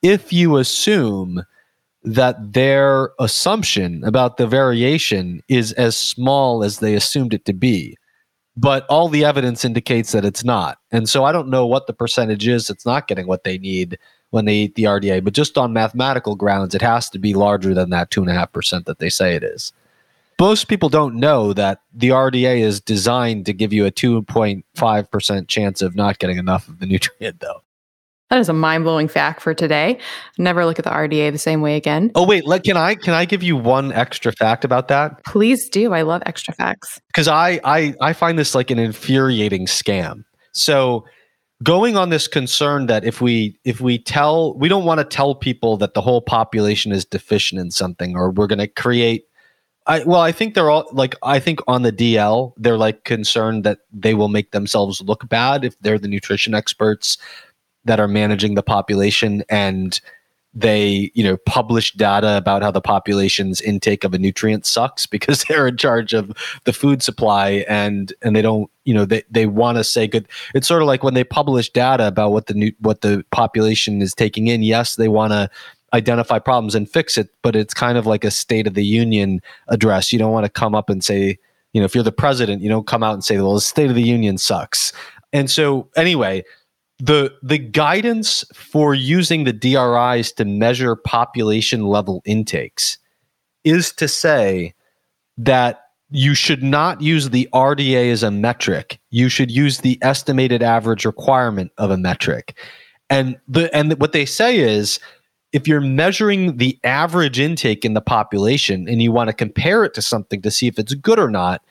if 0.03 0.33
you 0.33 0.57
assume 0.57 1.45
that 2.03 2.53
their 2.53 3.11
assumption 3.19 4.03
about 4.05 4.37
the 4.37 4.47
variation 4.47 5.43
is 5.49 5.73
as 5.73 5.97
small 5.97 6.65
as 6.65 6.79
they 6.79 6.95
assumed 6.95 7.35
it 7.35 7.45
to 7.45 7.53
be. 7.53 7.97
But 8.57 8.87
all 8.89 9.09
the 9.09 9.25
evidence 9.25 9.65
indicates 9.65 10.13
that 10.13 10.25
it's 10.25 10.45
not. 10.45 10.79
And 10.91 11.09
so 11.09 11.25
I 11.25 11.33
don't 11.33 11.49
know 11.49 11.67
what 11.67 11.87
the 11.87 11.93
percentage 11.93 12.49
is. 12.49 12.67
that's 12.67 12.87
not 12.87 13.07
getting 13.07 13.27
what 13.27 13.45
they 13.45 13.59
need 13.59 13.99
when 14.31 14.45
they 14.45 14.55
eat 14.55 14.75
the 14.75 14.85
RDA. 14.85 15.23
But 15.25 15.35
just 15.35 15.57
on 15.57 15.73
mathematical 15.73 16.37
grounds, 16.37 16.75
it 16.75 16.83
has 16.83 17.09
to 17.11 17.19
be 17.19 17.35
larger 17.35 17.75
than 17.75 17.91
that 17.91 18.11
2.5% 18.11 18.85
that 18.87 18.99
they 18.99 19.11
say 19.11 19.35
it 19.35 19.45
is. 19.45 19.73
Most 20.41 20.69
people 20.69 20.89
don't 20.89 21.17
know 21.17 21.53
that 21.53 21.83
the 21.93 22.09
RDA 22.09 22.61
is 22.61 22.81
designed 22.81 23.45
to 23.45 23.53
give 23.53 23.75
you 23.75 23.85
a 23.85 23.91
2.5% 23.91 25.49
chance 25.49 25.83
of 25.83 25.95
not 25.95 26.19
getting 26.19 26.39
enough 26.39 26.67
of 26.67 26.79
the 26.79 26.87
nutrient, 26.87 27.41
though. 27.41 27.61
That 28.31 28.41
is 28.41 28.49
a 28.49 28.55
mind 28.55 28.85
blowing 28.85 29.07
fact 29.07 29.43
for 29.43 29.53
today. 29.53 29.99
Never 30.39 30.65
look 30.65 30.79
at 30.79 30.87
the 30.87 30.91
RDA 30.91 31.31
the 31.31 31.37
same 31.37 31.61
way 31.61 31.77
again. 31.77 32.11
Oh 32.15 32.25
wait, 32.25 32.47
let, 32.47 32.65
can 32.65 32.79
I 32.79 32.95
can 32.95 33.13
I 33.13 33.27
give 33.27 33.43
you 33.43 33.55
one 33.55 33.93
extra 33.93 34.33
fact 34.33 34.65
about 34.65 34.89
that? 34.89 35.23
Please 35.25 35.69
do. 35.69 35.93
I 35.93 36.03
love 36.03 36.23
extra 36.25 36.55
facts 36.55 37.01
because 37.09 37.27
I, 37.27 37.61
I 37.65 37.95
I 38.01 38.13
find 38.13 38.39
this 38.39 38.55
like 38.55 38.71
an 38.71 38.79
infuriating 38.79 39.67
scam. 39.67 40.23
So 40.53 41.05
going 41.65 41.97
on 41.97 42.11
this 42.11 42.29
concern 42.29 42.87
that 42.87 43.05
if 43.05 43.21
we 43.21 43.59
if 43.65 43.81
we 43.81 43.99
tell 43.99 44.57
we 44.57 44.69
don't 44.69 44.85
want 44.85 45.01
to 45.01 45.05
tell 45.05 45.35
people 45.35 45.77
that 45.79 45.95
the 45.95 46.01
whole 46.01 46.23
population 46.23 46.93
is 46.93 47.05
deficient 47.05 47.61
in 47.61 47.73
something 47.73 48.17
or 48.17 48.31
we're 48.31 48.47
going 48.47 48.61
to 48.61 48.69
create 48.69 49.25
I, 49.91 50.05
well, 50.05 50.21
I 50.21 50.31
think 50.31 50.55
they're 50.55 50.71
all 50.71 50.89
like 50.93 51.17
I 51.25 51.41
think 51.41 51.59
on 51.67 51.83
the 51.83 51.91
DL 51.91 52.53
they're 52.57 52.79
like 52.79 53.03
concerned 53.03 53.65
that 53.65 53.81
they 53.93 54.15
will 54.15 54.29
make 54.29 54.53
themselves 54.53 55.01
look 55.01 55.29
bad 55.29 55.65
if 55.65 55.77
they're 55.81 55.99
the 55.99 56.07
nutrition 56.07 56.55
experts 56.55 57.19
that 57.87 57.99
are 57.99 58.07
managing 58.07 58.55
the 58.55 58.63
population 58.63 59.43
and 59.49 60.01
they 60.55 61.11
you 61.15 61.25
know 61.25 61.37
publish 61.39 61.93
data 61.95 62.37
about 62.37 62.63
how 62.63 62.71
the 62.71 62.81
population's 62.81 63.61
intake 63.61 64.05
of 64.05 64.15
a 64.15 64.19
nutrient 64.19 64.65
sucks 64.65 65.07
because 65.07 65.45
they're 65.49 65.67
in 65.67 65.77
charge 65.77 66.13
of 66.13 66.31
the 66.65 66.73
food 66.73 67.03
supply 67.03 67.65
and 67.69 68.13
and 68.23 68.37
they 68.37 68.43
don't 68.43 68.71
you 68.85 68.95
know 68.95 69.05
they, 69.05 69.25
they 69.29 69.47
want 69.47 69.77
to 69.77 69.83
say 69.83 70.07
good 70.07 70.29
it's 70.55 70.69
sort 70.69 70.83
of 70.83 70.87
like 70.87 71.03
when 71.03 71.15
they 71.15 71.25
publish 71.25 71.69
data 71.69 72.07
about 72.07 72.31
what 72.31 72.47
the 72.47 72.55
new 72.55 72.73
what 72.79 73.01
the 73.01 73.25
population 73.33 74.01
is 74.01 74.15
taking 74.15 74.47
in. 74.47 74.63
Yes 74.63 74.95
they 74.95 75.09
want 75.09 75.33
to 75.33 75.51
identify 75.93 76.39
problems 76.39 76.75
and 76.75 76.89
fix 76.89 77.19
it 77.19 77.29
but 77.43 77.57
it's 77.57 77.75
kind 77.75 77.99
of 77.99 78.07
like 78.07 78.25
a 78.25 78.31
state 78.31 78.67
of 78.67 78.75
the 78.75 78.85
union 78.85 79.41
address 79.69 80.13
you 80.13 80.19
don't 80.19 80.33
want 80.33 80.45
to 80.45 80.51
come 80.51 80.75
up 80.75 80.89
and 80.89 81.05
say 81.05 81.37
you 81.73 81.81
know 81.81 81.85
if 81.85 81.95
you're 81.95 82.05
the 82.05 82.13
president 82.13 82.63
you 82.63 82.69
don't 82.69 82.87
come 82.87 83.03
out 83.03 83.15
and 83.15 83.25
say 83.25 83.37
well 83.39 83.55
the 83.55 83.61
state 83.61 83.91
of 83.91 83.97
the 83.97 84.03
union 84.03 84.39
sucks 84.39 84.93
and 85.33 85.51
so 85.51 85.89
anyway 85.97 86.43
the 87.01 87.35
the 87.43 87.59
guidance 87.59 88.45
for 88.55 88.95
using 88.95 89.45
the 89.45 89.53
DRIs 89.53 90.33
to 90.33 90.45
measure 90.45 90.95
population 90.95 91.87
level 91.87 92.23
intakes 92.25 92.99
is 93.65 93.93
to 93.93 94.07
say 94.07 94.75
that 95.39 95.83
you 96.11 96.35
should 96.35 96.63
not 96.63 97.01
use 97.01 97.31
the 97.31 97.49
RDA 97.55 98.11
as 98.11 98.23
a 98.23 98.31
metric. 98.31 98.99
You 99.11 99.29
should 99.29 99.51
use 99.51 99.79
the 99.79 99.99
estimated 100.03 100.63
average 100.63 101.05
requirement 101.05 101.71
of 101.79 101.91
a 101.91 101.97
metric. 101.97 102.59
And 103.09 103.39
the 103.49 103.75
and 103.75 103.99
what 104.01 104.13
they 104.13 104.27
say 104.27 104.59
is 104.59 104.99
if 105.53 105.67
you're 105.67 105.81
measuring 105.81 106.59
the 106.59 106.79
average 106.85 107.41
intake 107.41 107.85
in 107.85 107.95
the 107.95 108.01
population 108.01 108.89
and 108.89 109.03
you 109.03 109.13
want 109.13 109.29
to 109.29 109.35
compare 109.35 109.85
it 109.85 109.95
to 109.95 110.03
something 110.03 110.43
to 110.43 110.51
see 110.51 110.67
if 110.67 110.79
it's 110.79 110.95
good 110.95 111.19
or 111.19 111.31
not, 111.31 111.63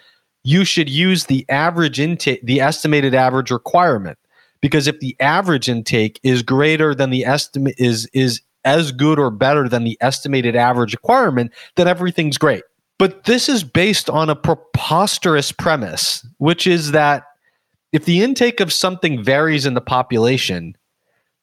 you 0.43 0.65
should 0.65 0.89
use 0.89 1.25
the 1.25 1.45
average 1.49 1.99
intake, 1.99 2.41
the 2.43 2.61
estimated 2.61 3.13
average 3.13 3.51
requirement 3.51 4.17
because 4.61 4.87
if 4.87 4.99
the 4.99 5.15
average 5.19 5.69
intake 5.69 6.19
is 6.23 6.41
greater 6.41 6.93
than 6.93 7.09
the 7.09 7.25
estimate 7.25 7.75
is 7.77 8.09
is 8.13 8.41
as 8.65 8.91
good 8.91 9.17
or 9.17 9.31
better 9.31 9.69
than 9.69 9.85
the 9.85 9.97
estimated 10.01 10.55
average 10.55 10.93
requirement, 10.93 11.51
then 11.75 11.87
everything's 11.87 12.37
great. 12.37 12.63
But 12.97 13.23
this 13.23 13.47
is 13.47 13.63
based 13.63 14.09
on 14.09 14.29
a 14.29 14.35
preposterous 14.35 15.53
premise, 15.53 16.27
which 16.37 16.67
is 16.67 16.91
that 16.91 17.23
if 17.93 18.03
the 18.03 18.21
intake 18.21 18.59
of 18.59 18.73
something 18.73 19.23
varies 19.23 19.65
in 19.65 19.75
the 19.75 19.81
population, 19.81 20.75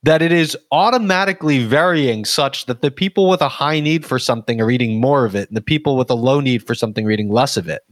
that 0.07 0.23
it 0.23 0.31
is 0.31 0.57
automatically 0.71 1.65
varying 1.65 2.25
such 2.25 2.67
that 2.67 2.81
the 2.81 2.93
people 2.93 3.29
with 3.29 3.41
a 3.41 3.49
high 3.49 3.81
need 3.81 4.07
for 4.07 4.21
something 4.21 4.61
are 4.61 4.71
eating 4.71 5.01
more 5.01 5.25
of 5.25 5.35
it 5.35 5.49
and 5.49 5.57
the 5.57 5.61
people 5.61 5.97
with 5.97 6.09
a 6.09 6.15
low 6.15 6.39
need 6.39 6.65
for 6.65 6.77
something 6.77 7.05
are 7.05 7.11
eating 7.11 7.29
less 7.29 7.57
of 7.57 7.69
it. 7.69 7.83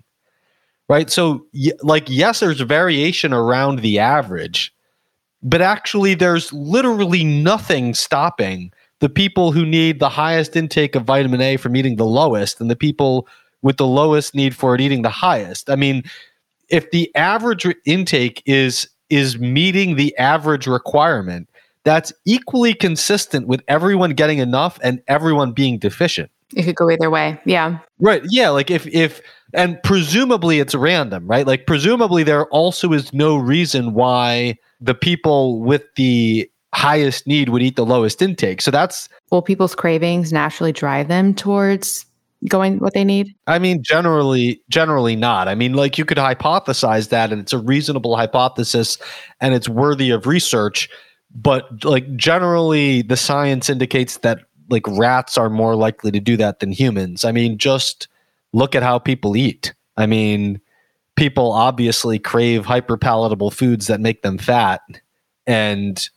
Right? 0.89 1.11
So 1.11 1.45
like 1.83 2.05
yes 2.09 2.39
there's 2.39 2.61
variation 2.61 3.33
around 3.33 3.81
the 3.81 3.99
average, 3.99 4.73
but 5.43 5.61
actually 5.61 6.15
there's 6.15 6.53
literally 6.53 7.25
nothing 7.25 7.95
stopping 7.95 8.73
the 9.01 9.09
people 9.09 9.51
who 9.51 9.67
need 9.67 9.99
the 9.99 10.09
highest 10.09 10.55
intake 10.55 10.95
of 10.95 11.03
vitamin 11.03 11.41
A 11.41 11.57
from 11.57 11.75
eating 11.75 11.97
the 11.97 12.07
lowest 12.07 12.61
and 12.61 12.71
the 12.71 12.77
people 12.77 13.27
with 13.63 13.77
the 13.77 13.89
lowest 13.89 14.37
need 14.37 14.55
for 14.55 14.77
it 14.77 14.81
eating 14.81 15.03
the 15.03 15.11
highest. 15.11 15.69
I 15.69 15.75
mean, 15.75 16.05
if 16.69 16.93
the 16.93 17.13
average 17.17 17.67
intake 17.85 18.41
is 18.47 18.89
is 19.11 19.37
meeting 19.37 19.97
the 19.97 20.17
average 20.17 20.69
requirement, 20.69 21.49
that's 21.85 22.13
equally 22.25 22.75
consistent 22.75 23.47
with 23.47 23.63
everyone 23.69 24.11
getting 24.11 24.39
enough 24.39 24.79
and 24.83 25.03
everyone 25.07 25.53
being 25.53 25.79
deficient. 25.79 26.31
It 26.55 26.65
could 26.65 26.77
go 26.77 26.91
either 26.91 27.11
way. 27.11 27.41
Yeah. 27.45 27.79
Right. 27.99 28.23
Yeah. 28.29 28.51
Like 28.51 28.71
if 28.71 28.87
if 28.87 29.21
and 29.53 29.79
presumably 29.83 30.61
it's 30.61 30.75
random, 30.75 31.27
right? 31.27 31.47
Like 31.47 31.67
presumably 31.67 32.23
there 32.23 32.47
also 32.47 32.93
is 32.93 33.13
no 33.13 33.37
reason 33.37 33.95
why 33.95 34.57
the 34.81 34.95
people 34.95 35.61
with 35.61 35.83
the 35.97 36.51
highest 36.75 37.27
need 37.27 37.49
would 37.51 37.63
eat 37.63 37.77
the 37.77 37.87
lowest 37.87 38.21
intake. 38.21 38.61
So 38.61 38.71
that's 38.71 39.09
will 39.31 39.43
people's 39.43 39.75
cravings 39.75 40.33
naturally 40.33 40.73
drive 40.73 41.09
them 41.09 41.35
towards 41.35 42.07
going 42.49 42.79
what 42.79 42.95
they 42.95 43.05
need? 43.05 43.35
I 43.47 43.59
mean, 43.59 43.83
generally, 43.83 44.61
generally 44.69 45.17
not. 45.17 45.49
I 45.49 45.55
mean, 45.55 45.75
like 45.75 45.99
you 45.99 46.05
could 46.05 46.19
hypothesize 46.19 47.09
that, 47.09 47.33
and 47.33 47.41
it's 47.41 47.53
a 47.53 47.59
reasonable 47.59 48.17
hypothesis, 48.17 48.99
and 49.41 49.55
it's 49.55 49.69
worthy 49.69 50.11
of 50.11 50.27
research. 50.27 50.89
But 51.35 51.85
like 51.85 52.15
generally, 52.17 53.03
the 53.03 53.17
science 53.17 53.69
indicates 53.69 54.19
that 54.19 54.41
like 54.71 54.87
rats 54.87 55.37
are 55.37 55.51
more 55.51 55.75
likely 55.75 56.11
to 56.11 56.21
do 56.21 56.37
that 56.37 56.61
than 56.61 56.73
humans. 56.73 57.25
I 57.25 57.33
mean, 57.33 57.59
just 57.59 58.09
look 58.53 58.75
at 58.75 58.83
how 58.83 58.99
people 58.99 59.37
eat. 59.37 59.75
I 59.97 60.07
mean, 60.07 60.61
people 61.17 61.53
obviously 61.53 62.19
crave 62.19 62.65
hyperpalatable 62.67 63.53
foods 63.53 63.87
that 63.89 64.01
make 64.01 64.23
them 64.23 64.39
fat 64.39 64.81
and 65.47 66.09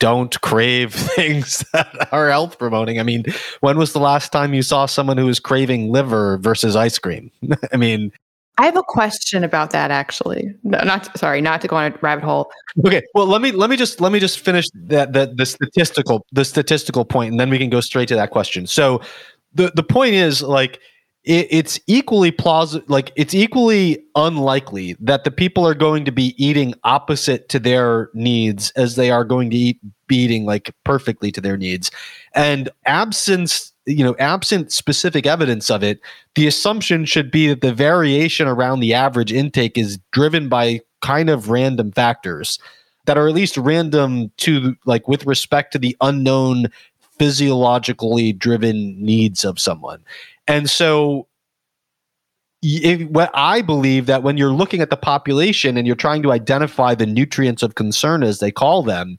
don't 0.00 0.40
crave 0.40 0.94
things 1.16 1.64
that 1.72 2.08
are 2.12 2.30
health 2.30 2.58
promoting. 2.58 3.00
I 3.00 3.02
mean, 3.02 3.24
when 3.60 3.78
was 3.78 3.92
the 3.92 4.00
last 4.00 4.32
time 4.32 4.54
you 4.54 4.62
saw 4.62 4.86
someone 4.86 5.18
who 5.18 5.26
was 5.26 5.40
craving 5.40 5.90
liver 5.90 6.38
versus 6.38 6.76
ice 6.76 6.98
cream? 6.98 7.30
I 7.72 7.76
mean, 7.76 8.12
I 8.58 8.64
have 8.64 8.76
a 8.76 8.82
question 8.82 9.44
about 9.44 9.70
that 9.70 9.90
actually. 9.90 10.52
No, 10.64 10.78
not 10.80 11.16
sorry, 11.16 11.40
not 11.40 11.60
to 11.60 11.68
go 11.68 11.76
on 11.76 11.92
a 11.92 11.98
rabbit 12.02 12.24
hole. 12.24 12.50
Okay, 12.84 13.02
well 13.14 13.26
let 13.26 13.40
me 13.40 13.52
let 13.52 13.70
me 13.70 13.76
just 13.76 14.00
let 14.00 14.10
me 14.10 14.18
just 14.18 14.40
finish 14.40 14.66
that 14.74 15.12
the, 15.12 15.32
the 15.34 15.46
statistical 15.46 16.26
the 16.32 16.44
statistical 16.44 17.04
point, 17.04 17.30
and 17.30 17.40
then 17.40 17.50
we 17.50 17.58
can 17.58 17.70
go 17.70 17.80
straight 17.80 18.08
to 18.08 18.16
that 18.16 18.30
question. 18.30 18.66
So 18.66 19.00
the 19.54 19.70
the 19.74 19.84
point 19.84 20.14
is 20.14 20.42
like 20.42 20.80
it, 21.24 21.46
it's 21.50 21.78
equally 21.86 22.32
plausible 22.32 22.84
like 22.88 23.12
it's 23.14 23.34
equally 23.34 24.04
unlikely 24.16 24.96
that 24.98 25.22
the 25.22 25.30
people 25.30 25.66
are 25.66 25.74
going 25.74 26.04
to 26.04 26.12
be 26.12 26.34
eating 26.42 26.74
opposite 26.82 27.48
to 27.50 27.60
their 27.60 28.10
needs 28.14 28.70
as 28.72 28.96
they 28.96 29.10
are 29.10 29.24
going 29.24 29.50
to 29.50 29.56
eat 29.56 29.80
be 30.08 30.16
eating 30.16 30.46
like 30.46 30.74
perfectly 30.84 31.30
to 31.30 31.40
their 31.40 31.56
needs 31.56 31.90
and 32.34 32.70
absence 32.86 33.72
you 33.88 34.04
know 34.04 34.14
absent 34.18 34.70
specific 34.70 35.26
evidence 35.26 35.70
of 35.70 35.82
it 35.82 36.00
the 36.34 36.46
assumption 36.46 37.04
should 37.04 37.30
be 37.30 37.48
that 37.48 37.62
the 37.62 37.72
variation 37.72 38.46
around 38.46 38.80
the 38.80 38.94
average 38.94 39.32
intake 39.32 39.76
is 39.76 39.98
driven 40.12 40.48
by 40.48 40.80
kind 41.00 41.30
of 41.30 41.48
random 41.48 41.90
factors 41.92 42.58
that 43.08 43.16
are 43.16 43.26
at 43.26 43.34
least 43.34 43.56
random 43.56 44.30
to 44.36 44.76
like 44.84 45.08
with 45.08 45.24
respect 45.24 45.72
to 45.72 45.78
the 45.78 45.96
unknown 46.02 46.66
physiologically 47.18 48.32
driven 48.32 49.02
needs 49.02 49.44
of 49.44 49.58
someone. 49.58 50.00
And 50.46 50.68
so 50.70 51.26
what 53.08 53.30
I 53.34 53.62
believe 53.62 54.06
that 54.06 54.22
when 54.22 54.36
you're 54.36 54.52
looking 54.52 54.80
at 54.80 54.90
the 54.90 54.96
population 54.96 55.76
and 55.76 55.86
you're 55.86 55.96
trying 55.96 56.22
to 56.22 56.32
identify 56.32 56.94
the 56.94 57.06
nutrients 57.06 57.62
of 57.62 57.76
concern, 57.76 58.22
as 58.22 58.40
they 58.40 58.50
call 58.50 58.82
them, 58.82 59.16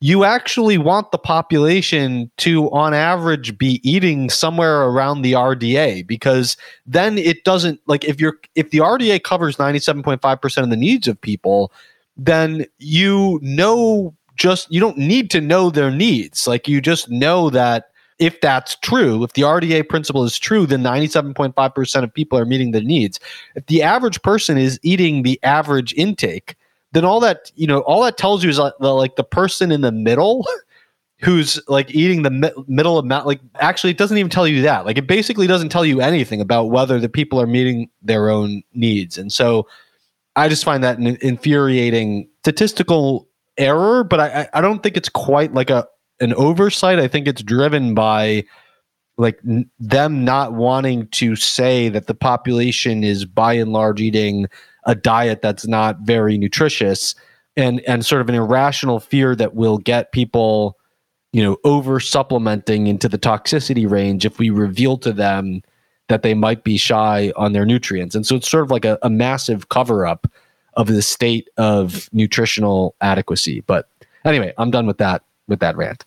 you 0.00 0.24
actually 0.24 0.76
want 0.76 1.10
the 1.10 1.18
population 1.18 2.30
to, 2.38 2.70
on 2.70 2.92
average, 2.92 3.56
be 3.56 3.80
eating 3.88 4.28
somewhere 4.28 4.82
around 4.82 5.22
the 5.22 5.32
RDA 5.32 6.06
because 6.06 6.56
then 6.84 7.16
it 7.16 7.44
doesn't 7.44 7.80
like 7.86 8.04
if 8.04 8.20
you're 8.20 8.38
if 8.54 8.70
the 8.70 8.78
RDA 8.78 9.22
covers 9.22 9.56
97.5% 9.56 10.62
of 10.62 10.70
the 10.70 10.76
needs 10.76 11.08
of 11.08 11.20
people, 11.20 11.72
then 12.16 12.66
you 12.78 13.38
know 13.42 14.14
just 14.36 14.70
you 14.70 14.80
don't 14.80 14.98
need 14.98 15.30
to 15.30 15.40
know 15.40 15.70
their 15.70 15.90
needs. 15.90 16.46
Like 16.46 16.68
you 16.68 16.82
just 16.82 17.10
know 17.10 17.48
that 17.50 17.90
if 18.18 18.40
that's 18.40 18.76
true, 18.76 19.24
if 19.24 19.32
the 19.32 19.42
RDA 19.42 19.88
principle 19.88 20.24
is 20.24 20.38
true, 20.38 20.66
then 20.66 20.82
97.5% 20.82 22.02
of 22.02 22.12
people 22.12 22.38
are 22.38 22.46
meeting 22.46 22.70
their 22.70 22.82
needs. 22.82 23.20
If 23.54 23.66
the 23.66 23.82
average 23.82 24.20
person 24.22 24.58
is 24.58 24.78
eating 24.82 25.22
the 25.22 25.38
average 25.42 25.92
intake, 25.94 26.54
then 26.92 27.04
all 27.04 27.20
that, 27.20 27.50
you 27.54 27.66
know, 27.66 27.80
all 27.80 28.02
that 28.02 28.16
tells 28.16 28.42
you 28.42 28.50
is 28.50 28.58
like 28.58 28.74
the, 28.80 28.92
like 28.92 29.16
the 29.16 29.24
person 29.24 29.72
in 29.72 29.80
the 29.80 29.92
middle 29.92 30.46
who's 31.20 31.60
like 31.68 31.94
eating 31.94 32.22
the 32.22 32.30
mi- 32.30 32.52
middle 32.68 32.98
amount 32.98 33.26
like 33.26 33.40
actually 33.56 33.90
it 33.90 33.98
doesn't 33.98 34.18
even 34.18 34.30
tell 34.30 34.46
you 34.46 34.62
that. 34.62 34.84
Like 34.84 34.98
it 34.98 35.06
basically 35.06 35.46
doesn't 35.46 35.70
tell 35.70 35.84
you 35.84 36.00
anything 36.00 36.40
about 36.40 36.64
whether 36.64 37.00
the 37.00 37.08
people 37.08 37.40
are 37.40 37.46
meeting 37.46 37.90
their 38.02 38.28
own 38.28 38.62
needs. 38.74 39.18
And 39.18 39.32
so 39.32 39.66
I 40.36 40.48
just 40.48 40.64
find 40.64 40.84
that 40.84 40.98
an 40.98 41.16
infuriating 41.22 42.28
statistical 42.40 43.28
error, 43.56 44.04
but 44.04 44.20
I, 44.20 44.48
I 44.52 44.60
don't 44.60 44.82
think 44.82 44.96
it's 44.96 45.08
quite 45.08 45.54
like 45.54 45.70
a 45.70 45.86
an 46.20 46.34
oversight. 46.34 46.98
I 46.98 47.08
think 47.08 47.26
it's 47.26 47.42
driven 47.42 47.94
by 47.94 48.44
like 49.18 49.38
n- 49.48 49.70
them 49.78 50.24
not 50.24 50.52
wanting 50.52 51.08
to 51.08 51.36
say 51.36 51.88
that 51.88 52.06
the 52.06 52.14
population 52.14 53.02
is 53.02 53.24
by 53.24 53.54
and 53.54 53.72
large 53.72 54.00
eating 54.00 54.46
a 54.86 54.94
diet 54.94 55.42
that's 55.42 55.66
not 55.66 56.00
very 56.00 56.38
nutritious 56.38 57.14
and 57.56 57.80
and 57.80 58.04
sort 58.04 58.20
of 58.20 58.28
an 58.28 58.34
irrational 58.34 59.00
fear 59.00 59.34
that 59.36 59.54
will 59.54 59.78
get 59.78 60.12
people 60.12 60.76
you 61.32 61.42
know 61.42 61.56
over 61.64 62.00
supplementing 62.00 62.86
into 62.86 63.08
the 63.08 63.18
toxicity 63.18 63.88
range 63.88 64.24
if 64.24 64.38
we 64.38 64.50
reveal 64.50 64.96
to 64.96 65.12
them 65.12 65.62
that 66.08 66.22
they 66.22 66.34
might 66.34 66.62
be 66.62 66.76
shy 66.76 67.32
on 67.36 67.52
their 67.52 67.66
nutrients 67.66 68.14
and 68.14 68.26
so 68.26 68.36
it's 68.36 68.48
sort 68.48 68.64
of 68.64 68.70
like 68.70 68.84
a, 68.84 68.98
a 69.02 69.10
massive 69.10 69.68
cover 69.68 70.06
up 70.06 70.26
of 70.74 70.86
the 70.86 71.02
state 71.02 71.48
of 71.56 72.08
nutritional 72.12 72.94
adequacy 73.00 73.60
but 73.66 73.88
anyway 74.24 74.52
i'm 74.58 74.70
done 74.70 74.86
with 74.86 74.98
that 74.98 75.22
with 75.48 75.60
that 75.60 75.76
rant. 75.76 76.04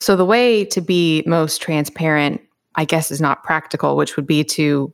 So 0.00 0.16
the 0.16 0.24
way 0.24 0.64
to 0.66 0.80
be 0.80 1.22
most 1.26 1.62
transparent, 1.62 2.40
I 2.74 2.84
guess, 2.84 3.10
is 3.10 3.20
not 3.20 3.42
practical, 3.42 3.96
which 3.96 4.16
would 4.16 4.26
be 4.26 4.44
to, 4.44 4.92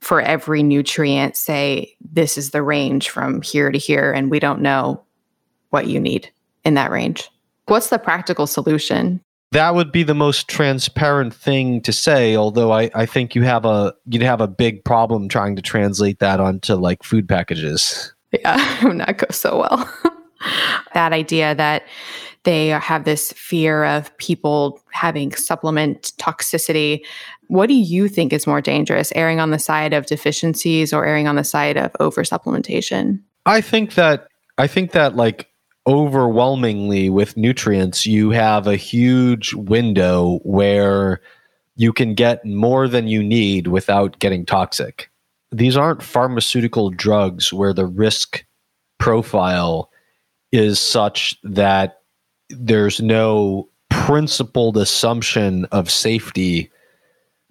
for 0.00 0.20
every 0.20 0.62
nutrient, 0.62 1.36
say, 1.36 1.94
this 2.00 2.38
is 2.38 2.50
the 2.50 2.62
range 2.62 3.08
from 3.08 3.42
here 3.42 3.70
to 3.70 3.78
here, 3.78 4.12
and 4.12 4.30
we 4.30 4.38
don't 4.38 4.60
know 4.60 5.02
what 5.70 5.86
you 5.86 6.00
need 6.00 6.30
in 6.64 6.74
that 6.74 6.90
range. 6.90 7.28
What's 7.66 7.90
the 7.90 7.98
practical 7.98 8.46
solution? 8.46 9.20
That 9.52 9.74
would 9.74 9.92
be 9.92 10.02
the 10.02 10.14
most 10.14 10.48
transparent 10.48 11.34
thing 11.34 11.80
to 11.82 11.92
say, 11.92 12.36
although 12.36 12.72
I, 12.72 12.90
I 12.94 13.06
think 13.06 13.34
you 13.34 13.42
have 13.42 13.64
a 13.64 13.94
you'd 14.06 14.22
have 14.22 14.42
a 14.42 14.46
big 14.46 14.84
problem 14.84 15.28
trying 15.28 15.56
to 15.56 15.62
translate 15.62 16.18
that 16.18 16.38
onto 16.38 16.74
like 16.74 17.02
food 17.02 17.28
packages. 17.28 18.12
Yeah, 18.32 18.84
would 18.84 18.96
not 18.96 19.16
go 19.16 19.26
so 19.30 19.60
well. 19.60 19.90
that 20.94 21.14
idea 21.14 21.54
that 21.54 21.84
they 22.44 22.68
have 22.68 23.04
this 23.04 23.32
fear 23.32 23.84
of 23.84 24.16
people 24.18 24.80
having 24.92 25.32
supplement 25.34 26.12
toxicity. 26.18 27.04
What 27.48 27.66
do 27.66 27.74
you 27.74 28.08
think 28.08 28.32
is 28.32 28.46
more 28.46 28.60
dangerous, 28.60 29.12
erring 29.14 29.40
on 29.40 29.50
the 29.50 29.58
side 29.58 29.92
of 29.92 30.06
deficiencies 30.06 30.92
or 30.92 31.04
erring 31.04 31.26
on 31.26 31.36
the 31.36 31.44
side 31.44 31.76
of 31.76 31.90
over 31.98 32.22
supplementation? 32.22 33.20
I 33.46 33.60
think 33.60 33.94
that 33.94 34.28
I 34.58 34.66
think 34.66 34.92
that 34.92 35.16
like 35.16 35.48
overwhelmingly 35.86 37.08
with 37.08 37.36
nutrients, 37.36 38.06
you 38.06 38.30
have 38.30 38.66
a 38.66 38.76
huge 38.76 39.54
window 39.54 40.40
where 40.42 41.20
you 41.76 41.92
can 41.92 42.14
get 42.14 42.44
more 42.44 42.86
than 42.86 43.08
you 43.08 43.22
need 43.22 43.68
without 43.68 44.18
getting 44.18 44.44
toxic. 44.44 45.10
These 45.50 45.76
aren't 45.76 46.02
pharmaceutical 46.02 46.90
drugs 46.90 47.52
where 47.52 47.72
the 47.72 47.86
risk 47.86 48.44
profile 48.98 49.90
is 50.52 50.78
such 50.78 51.38
that 51.42 52.02
there's 52.50 53.00
no 53.00 53.68
principled 53.88 54.76
assumption 54.76 55.64
of 55.66 55.90
safety 55.90 56.70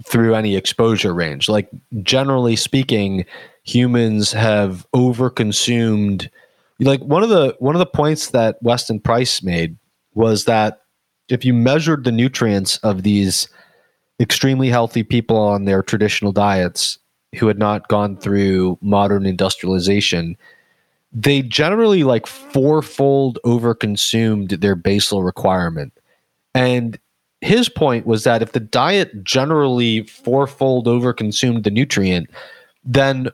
through 0.06 0.36
any 0.36 0.56
exposure 0.56 1.14
range. 1.14 1.50
Like 1.50 1.70
generally 2.04 2.56
speaking, 2.56 3.26
humans 3.64 4.32
have 4.32 4.86
overconsumed 4.94 6.30
like 6.80 7.02
one 7.02 7.24
of 7.24 7.30
the 7.30 7.56
one 7.60 7.76
of 7.76 7.80
the 7.80 7.86
points 7.86 8.30
that 8.30 8.62
Weston 8.62 9.00
Price 9.00 9.42
made 9.42 9.78
was 10.14 10.46
that 10.46 10.82
if 11.30 11.44
you 11.44 11.54
measured 11.54 12.04
the 12.04 12.12
nutrients 12.12 12.78
of 12.78 13.04
these 13.04 13.50
extremely 14.20 14.70
healthy 14.70 15.04
people 15.04 15.38
on 15.38 15.66
their 15.66 15.84
traditional 15.84 16.32
diets 16.32 16.98
who 17.36 17.48
had 17.48 17.60
not 17.60 17.88
gone 17.88 18.18
through 18.18 18.78
modern 18.82 19.26
industrialization, 19.26 20.38
they 21.12 21.42
generally 21.42 22.04
like 22.04 22.26
fourfold 22.26 23.40
overconsumed 23.46 24.60
their 24.62 24.76
basal 24.76 25.24
requirement. 25.24 25.94
And 26.54 26.98
his 27.42 27.70
point 27.70 28.06
was 28.06 28.24
that 28.24 28.42
if 28.42 28.54
the 28.54 28.60
diet 28.60 29.24
generally 29.24 30.04
fourfold 30.04 30.88
overconsumed 30.88 31.64
the 31.64 31.72
nutrient, 31.72 32.30
then 32.84 33.30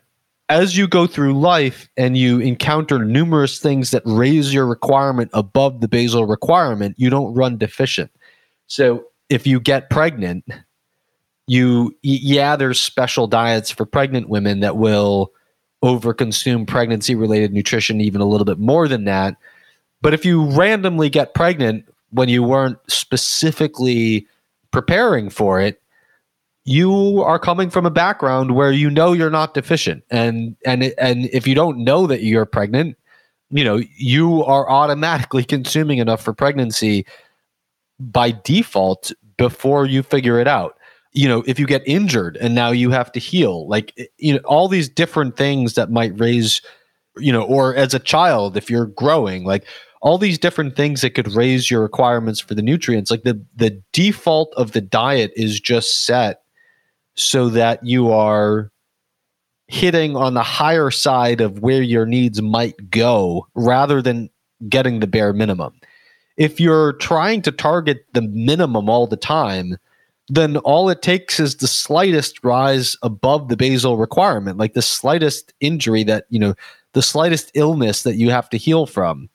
as 0.49 0.77
you 0.77 0.87
go 0.87 1.07
through 1.07 1.39
life 1.39 1.89
and 1.95 2.17
you 2.17 2.39
encounter 2.39 3.03
numerous 3.03 3.59
things 3.59 3.91
that 3.91 4.03
raise 4.05 4.53
your 4.53 4.65
requirement 4.65 5.29
above 5.33 5.79
the 5.81 5.87
basal 5.87 6.25
requirement, 6.25 6.95
you 6.97 7.09
don't 7.09 7.33
run 7.33 7.57
deficient. 7.57 8.11
So 8.67 9.05
if 9.29 9.47
you 9.47 9.59
get 9.59 9.89
pregnant, 9.89 10.43
you 11.47 11.95
yeah, 12.03 12.55
there's 12.55 12.79
special 12.79 13.27
diets 13.27 13.71
for 13.71 13.85
pregnant 13.85 14.29
women 14.29 14.59
that 14.59 14.77
will 14.77 15.31
overconsume 15.83 16.67
pregnancy 16.67 17.15
related 17.15 17.53
nutrition 17.53 17.99
even 17.99 18.21
a 18.21 18.25
little 18.25 18.45
bit 18.45 18.59
more 18.59 18.87
than 18.87 19.05
that. 19.05 19.35
But 20.01 20.13
if 20.13 20.25
you 20.25 20.45
randomly 20.45 21.09
get 21.09 21.33
pregnant 21.33 21.85
when 22.13 22.29
you 22.29 22.43
weren't 22.43 22.77
specifically 22.87 24.27
preparing 24.71 25.29
for 25.29 25.59
it, 25.59 25.81
you 26.65 27.21
are 27.21 27.39
coming 27.39 27.69
from 27.69 27.85
a 27.85 27.91
background 27.91 28.55
where 28.55 28.71
you 28.71 28.89
know 28.89 29.11
you're 29.13 29.29
not 29.29 29.53
deficient. 29.53 30.03
And 30.09 30.55
and 30.65 30.83
and 30.97 31.25
if 31.33 31.45
you 31.45 31.55
don't 31.55 31.79
know 31.79 32.07
that 32.07 32.23
you're 32.23 32.45
pregnant, 32.45 32.97
you 33.49 33.63
know, 33.63 33.81
you 33.97 34.43
are 34.45 34.69
automatically 34.69 35.43
consuming 35.55 35.99
enough 35.99 36.23
for 36.23 36.33
pregnancy 36.33 37.05
by 37.99 38.31
default 38.43 39.11
before 39.37 39.85
you 39.85 40.03
figure 40.03 40.39
it 40.39 40.47
out 40.47 40.77
you 41.13 41.27
know 41.27 41.43
if 41.47 41.59
you 41.59 41.65
get 41.65 41.81
injured 41.85 42.37
and 42.37 42.53
now 42.53 42.71
you 42.71 42.89
have 42.89 43.11
to 43.11 43.19
heal 43.19 43.67
like 43.67 43.93
eh, 43.97 44.05
you 44.17 44.33
know 44.33 44.39
all 44.45 44.67
these 44.67 44.89
different 44.89 45.37
things 45.37 45.75
that 45.75 45.91
might 45.91 46.19
raise 46.19 46.61
you 47.17 47.31
know 47.31 47.43
or 47.43 47.75
as 47.75 47.93
a 47.93 47.99
child 47.99 48.57
if 48.57 48.69
you're 48.69 48.87
growing 48.87 49.45
like 49.45 49.65
all 50.03 50.17
these 50.17 50.37
different 50.37 50.75
things 50.75 50.99
that 51.01 51.11
could 51.11 51.33
raise 51.33 51.71
your 51.71 51.81
requirements 51.81 52.41
for 52.41 52.53
the 52.53 52.61
nutrients. 52.61 53.09
Like 53.09 53.23
the 53.23 53.41
the 53.55 53.81
default 53.93 54.53
of 54.55 54.73
the 54.73 54.81
diet 54.81 55.31
is 55.35 55.59
just 55.59 56.05
set 56.05 56.41
so 57.15 57.49
that 57.49 57.83
you 57.85 58.11
are 58.11 58.69
hitting 59.67 60.17
on 60.17 60.33
the 60.33 60.43
higher 60.43 60.91
side 60.91 61.39
of 61.39 61.59
where 61.59 61.81
your 61.81 62.05
needs 62.05 62.41
might 62.41 62.89
go 62.89 63.47
rather 63.55 64.01
than 64.01 64.29
getting 64.67 64.99
the 64.99 65.07
bare 65.07 65.31
minimum. 65.31 65.73
If 66.35 66.59
you're 66.59 66.93
trying 66.93 67.41
to 67.43 67.51
target 67.51 68.05
the 68.13 68.23
minimum 68.23 68.89
all 68.89 69.07
the 69.07 69.17
time 69.17 69.77
then 70.29 70.55
all 70.57 70.89
it 70.89 71.01
takes 71.01 71.37
is 71.37 71.57
the 71.57 71.67
slightest 71.67 72.43
rise 72.45 72.95
above 73.03 73.49
the 73.49 73.57
basal 73.57 73.97
requirement, 73.97 74.57
like 74.57 74.73
the 74.73 74.81
slightest 74.81 75.53
injury 75.59 76.01
that, 76.05 76.25
you 76.29 76.39
know, 76.39 76.55
the 76.93 77.01
slightest 77.01 77.51
illness 77.55 78.03
that 78.03 78.15
you 78.15 78.29
have 78.29 78.49
to 78.49 78.57
heal 78.57 78.85
from 78.85 79.29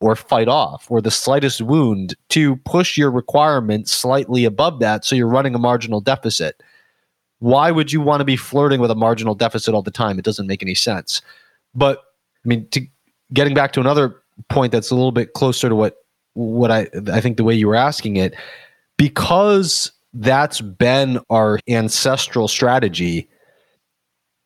or 0.00 0.16
fight 0.16 0.48
off, 0.48 0.90
or 0.90 1.00
the 1.00 1.10
slightest 1.10 1.62
wound 1.62 2.14
to 2.28 2.56
push 2.56 2.98
your 2.98 3.10
requirement 3.10 3.88
slightly 3.88 4.44
above 4.44 4.80
that. 4.80 5.04
So 5.04 5.16
you're 5.16 5.28
running 5.28 5.54
a 5.54 5.58
marginal 5.58 6.00
deficit. 6.00 6.62
Why 7.38 7.70
would 7.70 7.92
you 7.92 8.00
want 8.00 8.20
to 8.20 8.24
be 8.24 8.36
flirting 8.36 8.80
with 8.80 8.90
a 8.90 8.94
marginal 8.94 9.34
deficit 9.34 9.74
all 9.74 9.82
the 9.82 9.90
time? 9.90 10.18
It 10.18 10.24
doesn't 10.24 10.46
make 10.46 10.62
any 10.62 10.74
sense. 10.74 11.22
But 11.74 12.02
I 12.44 12.48
mean, 12.48 12.68
to, 12.70 12.86
getting 13.32 13.54
back 13.54 13.72
to 13.72 13.80
another 13.80 14.20
point 14.48 14.72
that's 14.72 14.90
a 14.90 14.94
little 14.94 15.12
bit 15.12 15.32
closer 15.32 15.68
to 15.68 15.74
what 15.74 15.96
what 16.34 16.70
I 16.70 16.88
I 17.12 17.20
think 17.20 17.36
the 17.36 17.44
way 17.44 17.54
you 17.54 17.68
were 17.68 17.76
asking 17.76 18.16
it, 18.16 18.34
because 18.96 19.92
that's 20.12 20.60
been 20.60 21.20
our 21.30 21.58
ancestral 21.68 22.48
strategy, 22.48 23.28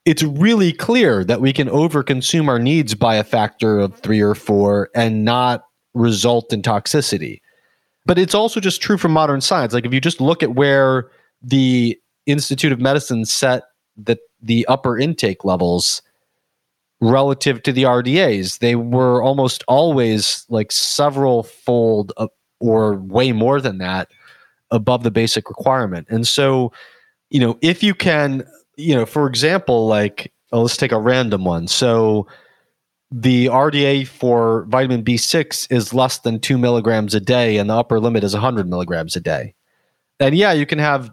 it's 0.08 0.22
really 0.22 0.72
clear 0.72 1.22
that 1.22 1.42
we 1.42 1.52
can 1.52 1.68
overconsume 1.68 2.48
our 2.48 2.58
needs 2.58 2.94
by 2.94 3.16
a 3.16 3.22
factor 3.22 3.78
of 3.78 3.94
three 3.98 4.22
or 4.22 4.34
four 4.34 4.88
and 4.94 5.22
not 5.22 5.64
result 5.92 6.50
in 6.50 6.62
toxicity. 6.62 7.42
But 8.06 8.18
it's 8.18 8.34
also 8.34 8.58
just 8.58 8.80
true 8.80 8.96
for 8.96 9.10
modern 9.10 9.42
science. 9.42 9.74
Like 9.74 9.84
if 9.84 9.92
you 9.92 10.00
just 10.00 10.18
look 10.18 10.42
at 10.42 10.54
where 10.54 11.10
the 11.42 12.00
Institute 12.24 12.72
of 12.72 12.80
Medicine 12.80 13.26
set 13.26 13.64
the 13.98 14.16
the 14.40 14.64
upper 14.66 14.98
intake 14.98 15.44
levels 15.44 16.00
relative 17.02 17.62
to 17.64 17.72
the 17.72 17.82
RDAs. 17.82 18.60
They 18.60 18.76
were 18.76 19.22
almost 19.22 19.62
always 19.68 20.46
like 20.48 20.72
several 20.72 21.42
fold 21.42 22.12
or 22.60 22.94
way 22.94 23.32
more 23.32 23.60
than 23.60 23.76
that 23.78 24.08
above 24.70 25.02
the 25.02 25.10
basic 25.10 25.50
requirement. 25.50 26.06
And 26.08 26.26
so, 26.26 26.72
you 27.28 27.40
know, 27.40 27.58
if 27.60 27.82
you 27.82 27.94
can, 27.94 28.46
you 28.78 28.94
know, 28.94 29.04
for 29.04 29.26
example, 29.26 29.86
like 29.86 30.32
oh, 30.52 30.62
let's 30.62 30.76
take 30.76 30.92
a 30.92 30.98
random 30.98 31.44
one. 31.44 31.68
So 31.68 32.26
the 33.10 33.46
RDA 33.46 34.06
for 34.06 34.64
vitamin 34.68 35.02
B6 35.02 35.70
is 35.70 35.92
less 35.92 36.18
than 36.18 36.40
two 36.40 36.56
milligrams 36.56 37.14
a 37.14 37.20
day, 37.20 37.58
and 37.58 37.68
the 37.68 37.74
upper 37.74 38.00
limit 38.00 38.24
is 38.24 38.32
100 38.32 38.68
milligrams 38.68 39.16
a 39.16 39.20
day. 39.20 39.54
And 40.20 40.34
yeah, 40.36 40.52
you 40.52 40.64
can 40.64 40.78
have 40.78 41.10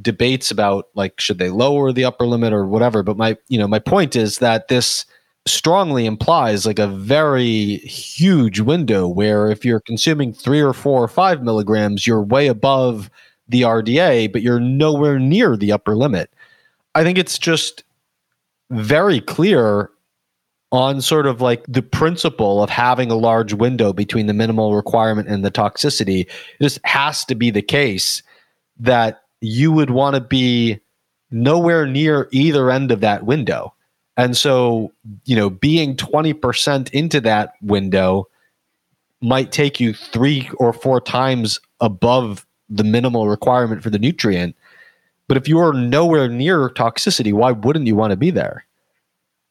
debates 0.00 0.50
about 0.50 0.86
like 0.94 1.20
should 1.20 1.38
they 1.38 1.50
lower 1.50 1.92
the 1.92 2.04
upper 2.04 2.26
limit 2.26 2.52
or 2.52 2.66
whatever. 2.66 3.02
But 3.02 3.16
my 3.16 3.36
you 3.48 3.58
know 3.58 3.68
my 3.68 3.80
point 3.80 4.16
is 4.16 4.38
that 4.38 4.68
this 4.68 5.04
strongly 5.46 6.06
implies 6.06 6.66
like 6.66 6.78
a 6.78 6.86
very 6.86 7.78
huge 7.78 8.60
window 8.60 9.08
where 9.08 9.50
if 9.50 9.64
you're 9.64 9.80
consuming 9.80 10.32
three 10.32 10.60
or 10.60 10.74
four 10.74 11.02
or 11.02 11.08
five 11.08 11.42
milligrams, 11.42 12.06
you're 12.06 12.22
way 12.22 12.46
above 12.46 13.10
the 13.48 13.62
RDA, 13.62 14.30
but 14.30 14.42
you're 14.42 14.60
nowhere 14.60 15.18
near 15.18 15.56
the 15.56 15.72
upper 15.72 15.96
limit. 15.96 16.30
I 16.94 17.04
think 17.04 17.18
it's 17.18 17.38
just 17.38 17.84
very 18.70 19.20
clear 19.20 19.90
on 20.70 21.00
sort 21.00 21.26
of 21.26 21.40
like 21.40 21.64
the 21.66 21.82
principle 21.82 22.62
of 22.62 22.68
having 22.68 23.10
a 23.10 23.16
large 23.16 23.54
window 23.54 23.92
between 23.92 24.26
the 24.26 24.34
minimal 24.34 24.74
requirement 24.74 25.28
and 25.28 25.44
the 25.44 25.50
toxicity. 25.50 26.28
This 26.60 26.78
has 26.84 27.24
to 27.26 27.34
be 27.34 27.50
the 27.50 27.62
case 27.62 28.22
that 28.78 29.22
you 29.40 29.72
would 29.72 29.90
want 29.90 30.14
to 30.14 30.20
be 30.20 30.78
nowhere 31.30 31.86
near 31.86 32.28
either 32.32 32.70
end 32.70 32.90
of 32.90 33.00
that 33.00 33.24
window. 33.24 33.72
And 34.16 34.36
so, 34.36 34.92
you 35.24 35.36
know, 35.36 35.48
being 35.48 35.96
20% 35.96 36.90
into 36.90 37.20
that 37.20 37.54
window 37.62 38.28
might 39.20 39.52
take 39.52 39.80
you 39.80 39.94
three 39.94 40.50
or 40.58 40.72
four 40.72 41.00
times 41.00 41.60
above 41.80 42.46
the 42.68 42.84
minimal 42.84 43.28
requirement 43.28 43.82
for 43.82 43.90
the 43.90 43.98
nutrient. 43.98 44.54
But 45.28 45.36
if 45.36 45.46
you 45.46 45.58
are 45.58 45.72
nowhere 45.72 46.28
near 46.28 46.68
toxicity, 46.70 47.32
why 47.32 47.52
wouldn't 47.52 47.86
you 47.86 47.94
want 47.94 48.10
to 48.10 48.16
be 48.16 48.30
there? 48.30 48.66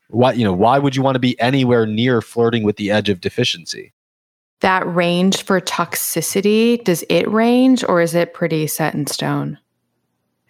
Why, 0.10 0.34
you 0.34 0.44
know, 0.44 0.54
why 0.54 0.80
would 0.80 0.96
you 0.96 1.04
want 1.04 1.16
to 1.16 1.20
be 1.20 1.40
anywhere 1.40 1.86
near 1.86 2.22
flirting 2.22 2.64
with 2.64 2.78
the 2.78 2.92
edge 2.92 3.10
of 3.10 3.22
deficiency? 3.22 3.94
That 4.62 4.88
range 4.88 5.44
for 5.44 5.62
toxicity, 5.62 6.84
does 6.84 7.04
it 7.10 7.30
range 7.30 7.84
or 7.88 8.02
is 8.02 8.16
it 8.16 8.34
pretty 8.34 8.66
set 8.66 8.96
in 8.96 9.06
stone? 9.06 9.60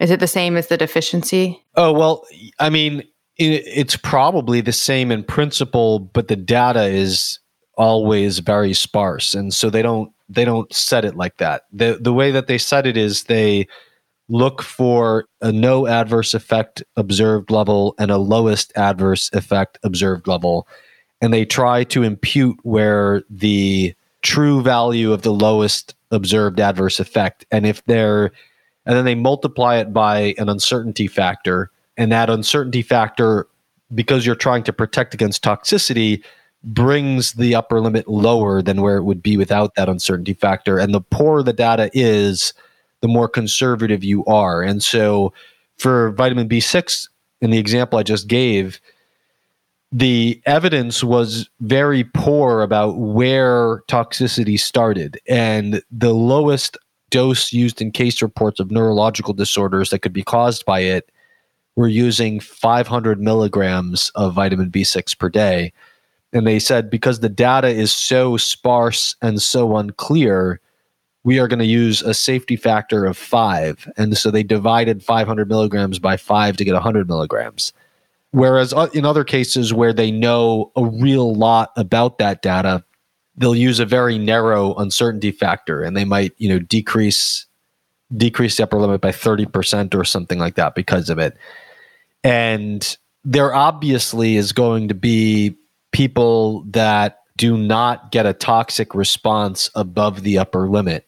Is 0.00 0.10
it 0.10 0.20
the 0.20 0.26
same 0.26 0.56
as 0.56 0.68
the 0.68 0.76
deficiency? 0.76 1.62
Oh, 1.74 1.92
well, 1.92 2.24
I 2.58 2.70
mean, 2.70 3.00
it, 3.36 3.64
it's 3.66 3.96
probably 3.96 4.60
the 4.60 4.72
same 4.72 5.10
in 5.10 5.24
principle, 5.24 5.98
but 5.98 6.28
the 6.28 6.36
data 6.36 6.84
is 6.84 7.38
always 7.76 8.38
very 8.38 8.72
sparse. 8.72 9.34
And 9.34 9.52
so 9.52 9.68
they 9.70 9.82
don't 9.82 10.12
they 10.28 10.44
don't 10.44 10.72
set 10.72 11.04
it 11.04 11.16
like 11.16 11.38
that. 11.38 11.62
The 11.72 11.98
the 12.00 12.12
way 12.12 12.30
that 12.30 12.46
they 12.46 12.58
set 12.58 12.86
it 12.86 12.96
is 12.96 13.24
they 13.24 13.66
look 14.28 14.62
for 14.62 15.24
a 15.40 15.50
no 15.50 15.86
adverse 15.86 16.34
effect 16.34 16.82
observed 16.96 17.50
level 17.50 17.94
and 17.98 18.10
a 18.10 18.18
lowest 18.18 18.72
adverse 18.76 19.30
effect 19.32 19.78
observed 19.82 20.26
level. 20.26 20.68
And 21.20 21.32
they 21.32 21.44
try 21.44 21.84
to 21.84 22.02
impute 22.02 22.58
where 22.62 23.22
the 23.30 23.94
true 24.22 24.62
value 24.62 25.12
of 25.12 25.22
the 25.22 25.32
lowest 25.32 25.94
observed 26.10 26.60
adverse 26.60 27.00
effect. 27.00 27.46
And 27.50 27.66
if 27.66 27.84
they're 27.86 28.32
and 28.88 28.96
then 28.96 29.04
they 29.04 29.14
multiply 29.14 29.76
it 29.76 29.92
by 29.92 30.34
an 30.38 30.48
uncertainty 30.48 31.08
factor. 31.08 31.70
And 31.98 32.10
that 32.10 32.30
uncertainty 32.30 32.80
factor, 32.80 33.46
because 33.94 34.24
you're 34.24 34.34
trying 34.34 34.62
to 34.62 34.72
protect 34.72 35.12
against 35.12 35.44
toxicity, 35.44 36.24
brings 36.64 37.34
the 37.34 37.54
upper 37.54 37.82
limit 37.82 38.08
lower 38.08 38.62
than 38.62 38.80
where 38.80 38.96
it 38.96 39.02
would 39.02 39.22
be 39.22 39.36
without 39.36 39.74
that 39.74 39.90
uncertainty 39.90 40.32
factor. 40.32 40.78
And 40.78 40.94
the 40.94 41.02
poorer 41.02 41.42
the 41.42 41.52
data 41.52 41.90
is, 41.92 42.54
the 43.00 43.08
more 43.08 43.28
conservative 43.28 44.02
you 44.02 44.24
are. 44.26 44.62
And 44.62 44.82
so 44.82 45.32
for 45.76 46.10
vitamin 46.10 46.48
B6, 46.48 47.08
in 47.40 47.50
the 47.50 47.58
example 47.58 47.98
I 47.98 48.02
just 48.02 48.28
gave, 48.28 48.80
the 49.90 50.40
evidence 50.44 51.02
was 51.02 51.48
very 51.60 52.04
poor 52.04 52.62
about 52.62 52.98
where 52.98 53.80
toxicity 53.88 54.58
started. 54.58 55.18
And 55.28 55.82
the 55.90 56.12
lowest 56.12 56.76
dose 57.10 57.52
used 57.52 57.80
in 57.80 57.90
case 57.90 58.20
reports 58.20 58.60
of 58.60 58.70
neurological 58.70 59.32
disorders 59.32 59.90
that 59.90 60.00
could 60.00 60.12
be 60.12 60.22
caused 60.22 60.66
by 60.66 60.80
it, 60.80 61.10
we're 61.76 61.88
using 61.88 62.40
500 62.40 63.20
milligrams 63.20 64.10
of 64.14 64.34
vitamin 64.34 64.70
B6 64.70 65.16
per 65.18 65.28
day. 65.28 65.72
And 66.32 66.46
they 66.46 66.58
said 66.58 66.90
because 66.90 67.20
the 67.20 67.28
data 67.28 67.68
is 67.68 67.94
so 67.94 68.36
sparse 68.36 69.16
and 69.22 69.40
so 69.40 69.76
unclear, 69.76 70.60
we 71.24 71.38
are 71.38 71.48
going 71.48 71.58
to 71.58 71.66
use 71.66 72.02
a 72.02 72.14
safety 72.14 72.56
factor 72.56 73.04
of 73.04 73.16
five. 73.16 73.90
And 73.96 74.16
so 74.16 74.30
they 74.30 74.42
divided 74.42 75.02
500 75.02 75.48
milligrams 75.48 75.98
by 75.98 76.16
five 76.16 76.56
to 76.56 76.64
get 76.64 76.74
100 76.74 77.08
milligrams. 77.08 77.72
Whereas 78.30 78.72
uh, 78.72 78.88
in 78.92 79.04
other 79.04 79.24
cases 79.24 79.72
where 79.72 79.92
they 79.92 80.10
know 80.10 80.70
a 80.76 80.84
real 80.84 81.34
lot 81.34 81.70
about 81.76 82.18
that 82.18 82.42
data, 82.42 82.84
they'll 83.38 83.54
use 83.54 83.80
a 83.80 83.86
very 83.86 84.18
narrow 84.18 84.74
uncertainty 84.74 85.30
factor 85.30 85.82
and 85.82 85.96
they 85.96 86.04
might 86.04 86.32
you 86.36 86.48
know 86.48 86.58
decrease 86.58 87.46
decrease 88.16 88.56
the 88.56 88.62
upper 88.62 88.78
limit 88.78 89.00
by 89.00 89.10
30% 89.10 89.94
or 89.94 90.04
something 90.04 90.38
like 90.38 90.54
that 90.56 90.74
because 90.74 91.08
of 91.08 91.18
it 91.18 91.36
and 92.24 92.96
there 93.24 93.54
obviously 93.54 94.36
is 94.36 94.52
going 94.52 94.88
to 94.88 94.94
be 94.94 95.54
people 95.92 96.64
that 96.68 97.20
do 97.36 97.56
not 97.56 98.10
get 98.10 98.26
a 98.26 98.32
toxic 98.32 98.94
response 98.94 99.70
above 99.74 100.22
the 100.22 100.38
upper 100.38 100.68
limit 100.68 101.06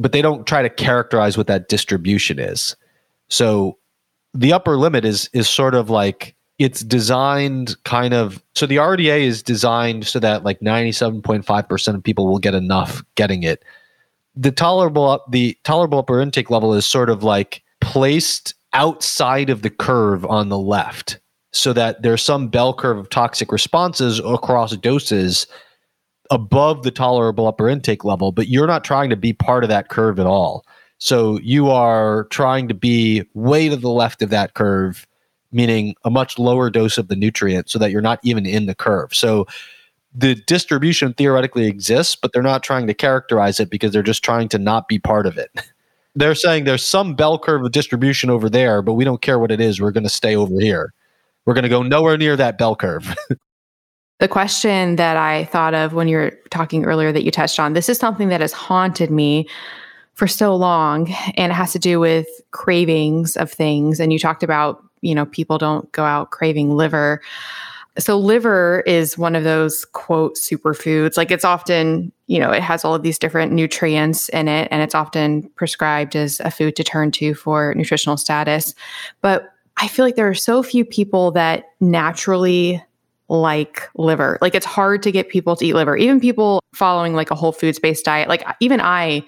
but 0.00 0.12
they 0.12 0.22
don't 0.22 0.46
try 0.46 0.62
to 0.62 0.70
characterize 0.70 1.36
what 1.36 1.46
that 1.46 1.68
distribution 1.68 2.38
is 2.38 2.74
so 3.28 3.78
the 4.34 4.52
upper 4.52 4.76
limit 4.76 5.04
is 5.04 5.30
is 5.32 5.48
sort 5.48 5.74
of 5.74 5.90
like 5.90 6.34
it's 6.58 6.82
designed 6.82 7.74
kind 7.84 8.12
of 8.12 8.42
so 8.54 8.66
the 8.66 8.76
RDA 8.76 9.22
is 9.22 9.42
designed 9.42 10.06
so 10.06 10.18
that 10.20 10.44
like 10.44 10.60
97.5% 10.60 11.94
of 11.94 12.02
people 12.02 12.26
will 12.26 12.38
get 12.38 12.54
enough 12.54 13.02
getting 13.14 13.42
it. 13.42 13.64
The 14.36 14.52
tolerable 14.52 15.22
the 15.30 15.56
tolerable 15.64 16.00
upper 16.00 16.20
intake 16.20 16.50
level 16.50 16.74
is 16.74 16.86
sort 16.86 17.08
of 17.08 17.22
like 17.24 17.62
placed 17.80 18.54
outside 18.74 19.48
of 19.48 19.62
the 19.62 19.70
curve 19.70 20.24
on 20.26 20.50
the 20.50 20.58
left 20.58 21.18
so 21.52 21.72
that 21.72 22.02
there's 22.02 22.22
some 22.22 22.48
bell 22.48 22.74
curve 22.74 22.98
of 22.98 23.08
toxic 23.08 23.50
responses 23.50 24.20
across 24.20 24.76
doses 24.76 25.46
above 26.30 26.82
the 26.82 26.90
tolerable 26.90 27.46
upper 27.46 27.68
intake 27.68 28.04
level, 28.04 28.32
but 28.32 28.48
you're 28.48 28.66
not 28.66 28.84
trying 28.84 29.10
to 29.10 29.16
be 29.16 29.32
part 29.32 29.64
of 29.64 29.68
that 29.68 29.88
curve 29.88 30.18
at 30.18 30.26
all. 30.26 30.64
So 30.98 31.38
you 31.40 31.70
are 31.70 32.24
trying 32.24 32.68
to 32.68 32.74
be 32.74 33.24
way 33.34 33.68
to 33.68 33.76
the 33.76 33.90
left 33.90 34.22
of 34.22 34.30
that 34.30 34.54
curve 34.54 35.06
meaning 35.52 35.94
a 36.04 36.10
much 36.10 36.38
lower 36.38 36.70
dose 36.70 36.98
of 36.98 37.08
the 37.08 37.16
nutrient 37.16 37.68
so 37.68 37.78
that 37.78 37.90
you're 37.90 38.00
not 38.00 38.20
even 38.22 38.46
in 38.46 38.66
the 38.66 38.74
curve. 38.74 39.14
So 39.14 39.46
the 40.14 40.34
distribution 40.34 41.12
theoretically 41.14 41.66
exists, 41.66 42.16
but 42.16 42.32
they're 42.32 42.42
not 42.42 42.62
trying 42.62 42.86
to 42.86 42.94
characterize 42.94 43.60
it 43.60 43.70
because 43.70 43.92
they're 43.92 44.02
just 44.02 44.24
trying 44.24 44.48
to 44.50 44.58
not 44.58 44.88
be 44.88 44.98
part 44.98 45.26
of 45.26 45.38
it. 45.38 45.50
they're 46.14 46.34
saying 46.34 46.64
there's 46.64 46.84
some 46.84 47.14
bell 47.14 47.38
curve 47.38 47.64
of 47.64 47.72
distribution 47.72 48.30
over 48.30 48.48
there, 48.48 48.82
but 48.82 48.94
we 48.94 49.04
don't 49.04 49.22
care 49.22 49.38
what 49.38 49.50
it 49.50 49.60
is. 49.60 49.80
We're 49.80 49.92
going 49.92 50.04
to 50.04 50.10
stay 50.10 50.34
over 50.34 50.58
here. 50.60 50.92
We're 51.46 51.54
going 51.54 51.62
to 51.62 51.68
go 51.68 51.82
nowhere 51.82 52.16
near 52.16 52.36
that 52.36 52.58
bell 52.58 52.76
curve. 52.76 53.14
the 54.20 54.28
question 54.28 54.96
that 54.96 55.16
I 55.16 55.44
thought 55.46 55.74
of 55.74 55.92
when 55.94 56.08
you 56.08 56.16
were 56.16 56.38
talking 56.50 56.84
earlier 56.84 57.12
that 57.12 57.24
you 57.24 57.30
touched 57.30 57.58
on, 57.58 57.72
this 57.72 57.88
is 57.88 57.98
something 57.98 58.28
that 58.28 58.40
has 58.40 58.52
haunted 58.52 59.10
me 59.10 59.48
for 60.14 60.26
so 60.28 60.54
long, 60.54 61.10
and 61.36 61.50
it 61.50 61.54
has 61.54 61.72
to 61.72 61.78
do 61.78 61.98
with 61.98 62.26
cravings 62.50 63.36
of 63.36 63.50
things. 63.50 63.98
And 63.98 64.12
you 64.12 64.18
talked 64.18 64.42
about 64.42 64.84
you 65.00 65.14
know, 65.14 65.26
people 65.26 65.58
don't 65.58 65.90
go 65.92 66.04
out 66.04 66.30
craving 66.30 66.76
liver. 66.76 67.20
So 67.98 68.18
liver 68.18 68.82
is 68.86 69.18
one 69.18 69.34
of 69.34 69.44
those 69.44 69.84
quote 69.84 70.36
superfoods. 70.36 71.16
Like 71.16 71.30
it's 71.30 71.44
often, 71.44 72.12
you 72.26 72.38
know, 72.38 72.50
it 72.50 72.62
has 72.62 72.84
all 72.84 72.94
of 72.94 73.02
these 73.02 73.18
different 73.18 73.52
nutrients 73.52 74.28
in 74.30 74.48
it 74.48 74.68
and 74.70 74.82
it's 74.82 74.94
often 74.94 75.48
prescribed 75.56 76.14
as 76.14 76.40
a 76.40 76.50
food 76.50 76.76
to 76.76 76.84
turn 76.84 77.10
to 77.12 77.34
for 77.34 77.74
nutritional 77.74 78.16
status. 78.16 78.74
But 79.20 79.52
I 79.76 79.88
feel 79.88 80.04
like 80.04 80.16
there 80.16 80.28
are 80.28 80.34
so 80.34 80.62
few 80.62 80.84
people 80.84 81.30
that 81.32 81.64
naturally 81.80 82.82
like 83.30 83.88
liver. 83.94 84.38
Like 84.42 84.54
it's 84.54 84.66
hard 84.66 85.02
to 85.04 85.12
get 85.12 85.28
people 85.28 85.56
to 85.56 85.64
eat 85.64 85.74
liver. 85.74 85.96
Even 85.96 86.20
people 86.20 86.60
following 86.74 87.14
like 87.14 87.30
a 87.30 87.34
whole 87.34 87.52
foods 87.52 87.78
based 87.78 88.04
diet. 88.04 88.28
Like 88.28 88.44
even 88.58 88.80
I 88.80 89.24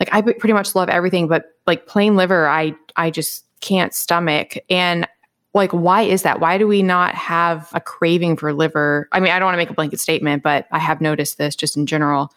like 0.00 0.12
I 0.12 0.20
pretty 0.20 0.52
much 0.52 0.74
love 0.74 0.88
everything 0.88 1.28
but 1.28 1.54
like 1.66 1.86
plain 1.86 2.16
liver 2.16 2.48
I 2.48 2.74
I 2.96 3.10
just 3.10 3.44
can't 3.60 3.94
stomach. 3.94 4.56
And 4.68 5.06
like, 5.54 5.70
why 5.70 6.02
is 6.02 6.22
that? 6.22 6.40
Why 6.40 6.58
do 6.58 6.66
we 6.66 6.82
not 6.82 7.14
have 7.14 7.70
a 7.74 7.80
craving 7.80 8.36
for 8.36 8.52
liver? 8.52 9.08
I 9.12 9.20
mean, 9.20 9.30
I 9.30 9.38
don't 9.38 9.46
want 9.46 9.54
to 9.54 9.58
make 9.58 9.70
a 9.70 9.74
blanket 9.74 10.00
statement, 10.00 10.42
but 10.42 10.66
I 10.72 10.78
have 10.78 11.00
noticed 11.00 11.38
this 11.38 11.54
just 11.54 11.76
in 11.76 11.86
general 11.86 12.32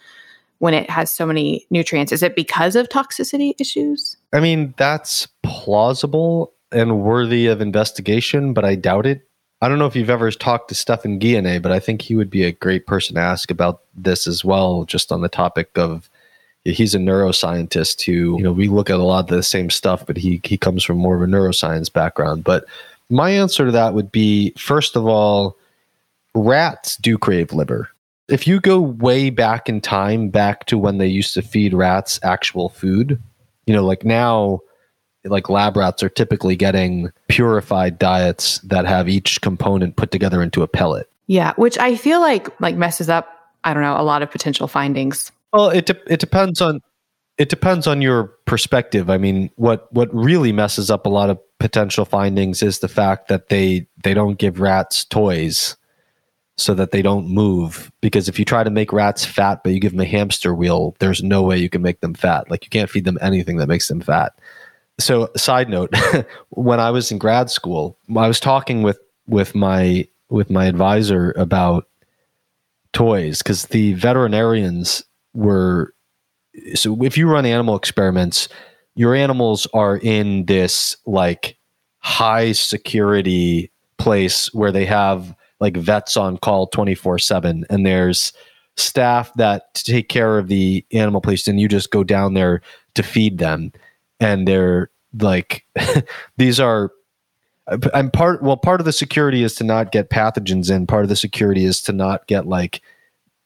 when 0.60 0.74
it 0.74 0.90
has 0.90 1.12
so 1.12 1.26
many 1.26 1.66
nutrients. 1.70 2.12
Is 2.12 2.22
it 2.22 2.36
because 2.36 2.76
of 2.76 2.90
toxicity 2.90 3.54
issues? 3.60 4.18
I 4.34 4.40
mean, 4.40 4.74
that's 4.78 5.28
plausible. 5.44 6.54
and 6.72 7.00
worthy 7.00 7.48
of 7.48 7.62
investigation, 7.62 8.54
but 8.54 8.66
I 8.66 8.76
doubt 8.76 9.06
it. 9.06 9.22
I 9.62 9.70
don't 9.70 9.80
know 9.80 9.86
if 9.86 9.96
you've 9.96 10.10
ever 10.10 10.30
talked 10.32 10.70
to 10.70 10.76
Stephan 10.76 11.20
Guyenet, 11.20 11.62
but 11.62 11.72
I 11.72 11.80
think 11.80 12.02
he 12.02 12.16
would 12.16 12.30
be 12.30 12.44
a 12.44 12.52
great 12.52 12.86
person 12.86 13.16
to 13.16 13.22
ask 13.22 13.50
about 13.50 13.82
this 13.96 14.28
as 14.28 14.44
well, 14.44 14.84
just 14.84 15.12
on 15.12 15.22
the 15.22 15.30
topic 15.30 15.70
of 15.78 16.10
he's 16.66 16.96
a 16.96 17.00
neuroscientist 17.00 18.02
who, 18.04 18.38
you 18.38 18.44
know, 18.44 18.52
we 18.52 18.68
look 18.68 18.90
at 18.90 19.00
a 19.00 19.04
lot 19.04 19.30
of 19.30 19.36
the 19.36 19.44
same 19.44 19.70
stuff, 19.70 20.06
but 20.06 20.18
he 20.18 20.42
he 20.44 20.58
comes 20.58 20.84
from 20.84 20.98
more 20.98 21.16
of 21.16 21.22
a 21.22 21.26
neuroscience 21.26 21.92
background. 21.92 22.44
But 22.44 22.66
my 23.10 23.30
answer 23.30 23.66
to 23.66 23.72
that 23.72 23.94
would 23.94 24.12
be 24.12 24.52
first 24.58 24.96
of 24.96 25.06
all, 25.06 25.58
rats 26.34 26.98
do 26.98 27.18
crave 27.18 27.54
liver. 27.54 27.90
If 28.28 28.48
you 28.48 28.60
go 28.60 28.80
way 28.82 29.30
back 29.30 29.70
in 29.70 29.80
time, 29.80 30.30
back 30.30 30.66
to 30.66 30.78
when 30.78 30.98
they 30.98 31.08
used 31.08 31.36
to 31.36 31.44
feed 31.44 31.74
rats 31.74 32.20
actual 32.24 32.70
food, 32.70 33.22
you 33.68 33.74
know, 33.74 33.86
like 33.86 34.04
now 34.04 34.62
like 35.26 35.50
lab 35.50 35.78
rats 35.78 36.04
are 36.04 36.10
typically 36.10 36.56
getting 36.56 37.12
purified 37.28 38.00
diets 38.00 38.60
that 38.60 38.86
have 38.86 39.10
each 39.10 39.42
component 39.42 39.96
put 39.96 40.12
together 40.12 40.42
into 40.42 40.64
a 40.64 40.68
pellet. 40.68 41.10
Yeah, 41.28 41.54
which 41.56 41.78
I 41.78 41.96
feel 41.96 42.20
like 42.20 42.60
like 42.62 42.76
messes 42.76 43.10
up 43.10 43.36
I 43.64 43.74
don't 43.74 43.84
know 43.84 44.00
a 44.00 44.04
lot 44.04 44.22
of 44.22 44.32
potential 44.32 44.68
findings. 44.68 45.32
Well, 45.52 45.70
it 45.70 45.88
de- 45.88 46.14
it 46.14 46.20
depends 46.20 46.62
on 46.62 46.82
it 47.38 47.50
depends 47.50 47.88
on 47.88 48.02
your 48.02 48.26
perspective. 48.46 49.10
I 49.10 49.18
mean, 49.18 49.50
what 49.56 49.92
what 49.94 50.14
really 50.14 50.52
messes 50.52 50.90
up 50.90 51.06
a 51.06 51.10
lot 51.10 51.30
of 51.30 51.40
potential 51.60 52.06
findings 52.06 52.62
is 52.62 52.80
the 52.80 52.88
fact 52.88 53.28
that 53.28 53.50
they 53.50 53.88
they 54.04 54.14
don't 54.14 54.38
give 54.38 54.60
rats 54.60 55.04
toys 55.06 55.76
so 56.58 56.74
that 56.74 56.92
they 56.92 57.02
don't 57.02 57.28
move 57.28 57.92
because 58.00 58.30
if 58.30 58.40
you 58.40 58.46
try 58.46 58.64
to 58.64 58.70
make 58.70 58.94
rats 58.94 59.26
fat 59.26 59.62
but 59.62 59.74
you 59.74 59.80
give 59.80 59.92
them 59.92 60.00
a 60.00 60.06
hamster 60.06 60.54
wheel, 60.56 60.96
there's 61.00 61.22
no 61.22 61.44
way 61.44 61.58
you 61.58 61.70
can 61.70 61.82
make 61.82 62.00
them 62.00 62.14
fat. 62.14 62.50
Like 62.50 62.64
you 62.64 62.70
can't 62.70 62.90
feed 62.90 63.04
them 63.04 63.18
anything 63.22 63.58
that 63.58 63.68
makes 63.68 63.88
them 63.88 64.00
fat 64.00 64.34
so 65.00 65.30
side 65.36 65.70
note 65.70 65.94
when 66.50 66.80
i 66.80 66.90
was 66.90 67.12
in 67.12 67.18
grad 67.18 67.50
school 67.50 67.98
i 68.18 68.28
was 68.28 68.40
talking 68.40 68.82
with 68.82 69.00
with 69.28 69.56
my 69.56 70.08
with 70.30 70.50
my 70.50 70.66
advisor 70.66 71.34
about 71.38 71.88
toys 72.94 73.40
because 73.40 73.66
the 73.66 73.94
veterinarians 73.94 75.04
were 75.34 75.94
so 76.74 77.02
if 77.04 77.18
you 77.18 77.30
run 77.30 77.46
animal 77.46 77.76
experiments 77.76 78.48
your 78.96 79.14
animals 79.14 79.68
are 79.74 79.98
in 79.98 80.46
this 80.46 80.96
like 81.06 81.58
high 82.00 82.54
security 82.54 83.70
place 83.98 84.54
where 84.54 84.72
they 84.72 84.86
have 84.86 85.36
like 85.60 85.76
vets 85.76 86.16
on 86.16 86.38
call 86.38 86.68
24 86.68 87.20
7 87.20 87.66
and 87.70 87.86
there's 87.86 88.32
staff 88.78 89.34
that 89.36 89.74
take 89.74 90.10
care 90.10 90.38
of 90.38 90.48
the 90.48 90.86
animal 90.92 91.22
place 91.22 91.48
and 91.48 91.60
you 91.60 91.68
just 91.68 91.92
go 91.92 92.04
down 92.04 92.34
there 92.34 92.62
to 92.94 93.04
feed 93.04 93.38
them 93.38 93.72
and 94.20 94.48
they're 94.48 94.90
like 95.20 95.66
these 96.38 96.60
are 96.60 96.92
I'm 97.94 98.12
part 98.12 98.44
well 98.44 98.58
part 98.58 98.80
of 98.80 98.86
the 98.86 98.94
security 98.94 99.44
is 99.44 99.56
to 99.56 99.64
not 99.64 99.92
get 99.92 100.10
pathogens 100.10 100.70
in. 100.70 100.86
Part 100.86 101.04
of 101.04 101.10
the 101.10 101.16
security 101.16 101.66
is 101.66 101.82
to 101.84 101.94
not 101.94 102.28
get 102.28 102.46
like 102.46 102.82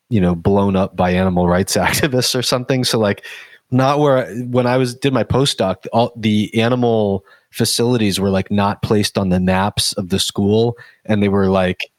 you 0.09 0.19
know 0.19 0.35
blown 0.35 0.75
up 0.75 0.95
by 0.95 1.11
animal 1.11 1.47
rights 1.47 1.77
activists 1.77 2.37
or 2.37 2.41
something. 2.41 2.83
So 2.83 2.99
like 2.99 3.25
not 3.71 3.99
where 3.99 4.33
when 4.45 4.67
I 4.67 4.77
was 4.77 4.95
did 4.95 5.13
my 5.13 5.23
postdoc 5.23 5.87
all 5.93 6.11
the 6.17 6.53
animal 6.59 7.23
facilities 7.51 8.19
were 8.19 8.29
like 8.29 8.51
not 8.51 8.81
placed 8.81 9.17
on 9.17 9.29
the 9.29 9.39
naps 9.39 9.93
of 9.93 10.09
the 10.09 10.19
school. 10.19 10.77
And 11.05 11.23
they 11.23 11.29
were 11.29 11.47
like 11.47 11.89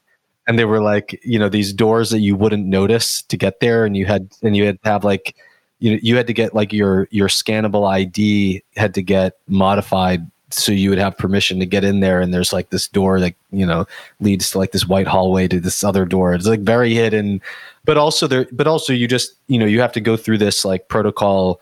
and 0.47 0.59
they 0.59 0.65
were 0.65 0.81
like 0.81 1.19
you 1.23 1.39
know 1.39 1.49
these 1.49 1.73
doors 1.73 2.11
that 2.11 2.19
you 2.19 2.35
wouldn't 2.35 2.67
notice 2.67 3.23
to 3.23 3.37
get 3.37 3.61
there. 3.61 3.83
And 3.83 3.97
you 3.97 4.05
had 4.05 4.29
and 4.43 4.55
you 4.55 4.65
had 4.65 4.81
to 4.83 4.89
have 4.89 5.03
like 5.03 5.35
you 5.81 5.99
you 6.01 6.15
had 6.15 6.27
to 6.27 6.33
get 6.33 6.53
like 6.53 6.71
your 6.71 7.07
your 7.11 7.27
scannable 7.27 7.89
ID 7.89 8.63
had 8.77 8.93
to 8.93 9.01
get 9.01 9.37
modified 9.47 10.25
so 10.53 10.71
you 10.71 10.89
would 10.89 10.99
have 10.99 11.17
permission 11.17 11.59
to 11.59 11.65
get 11.65 11.83
in 11.83 11.99
there 11.99 12.21
and 12.21 12.33
there's 12.33 12.53
like 12.53 12.69
this 12.69 12.87
door 12.87 13.19
that 13.19 13.33
you 13.51 13.65
know 13.65 13.85
leads 14.19 14.51
to 14.51 14.57
like 14.57 14.71
this 14.71 14.87
white 14.87 15.07
hallway 15.07 15.47
to 15.47 15.59
this 15.59 15.83
other 15.83 16.05
door. 16.05 16.33
It's 16.33 16.47
like 16.47 16.61
very 16.61 16.93
hidden. 16.93 17.41
But 17.83 17.97
also 17.97 18.27
there 18.27 18.47
but 18.51 18.67
also 18.67 18.93
you 18.93 19.07
just 19.07 19.35
you 19.47 19.57
know 19.57 19.65
you 19.65 19.81
have 19.81 19.91
to 19.93 20.01
go 20.01 20.15
through 20.15 20.37
this 20.37 20.63
like 20.63 20.87
protocol 20.87 21.59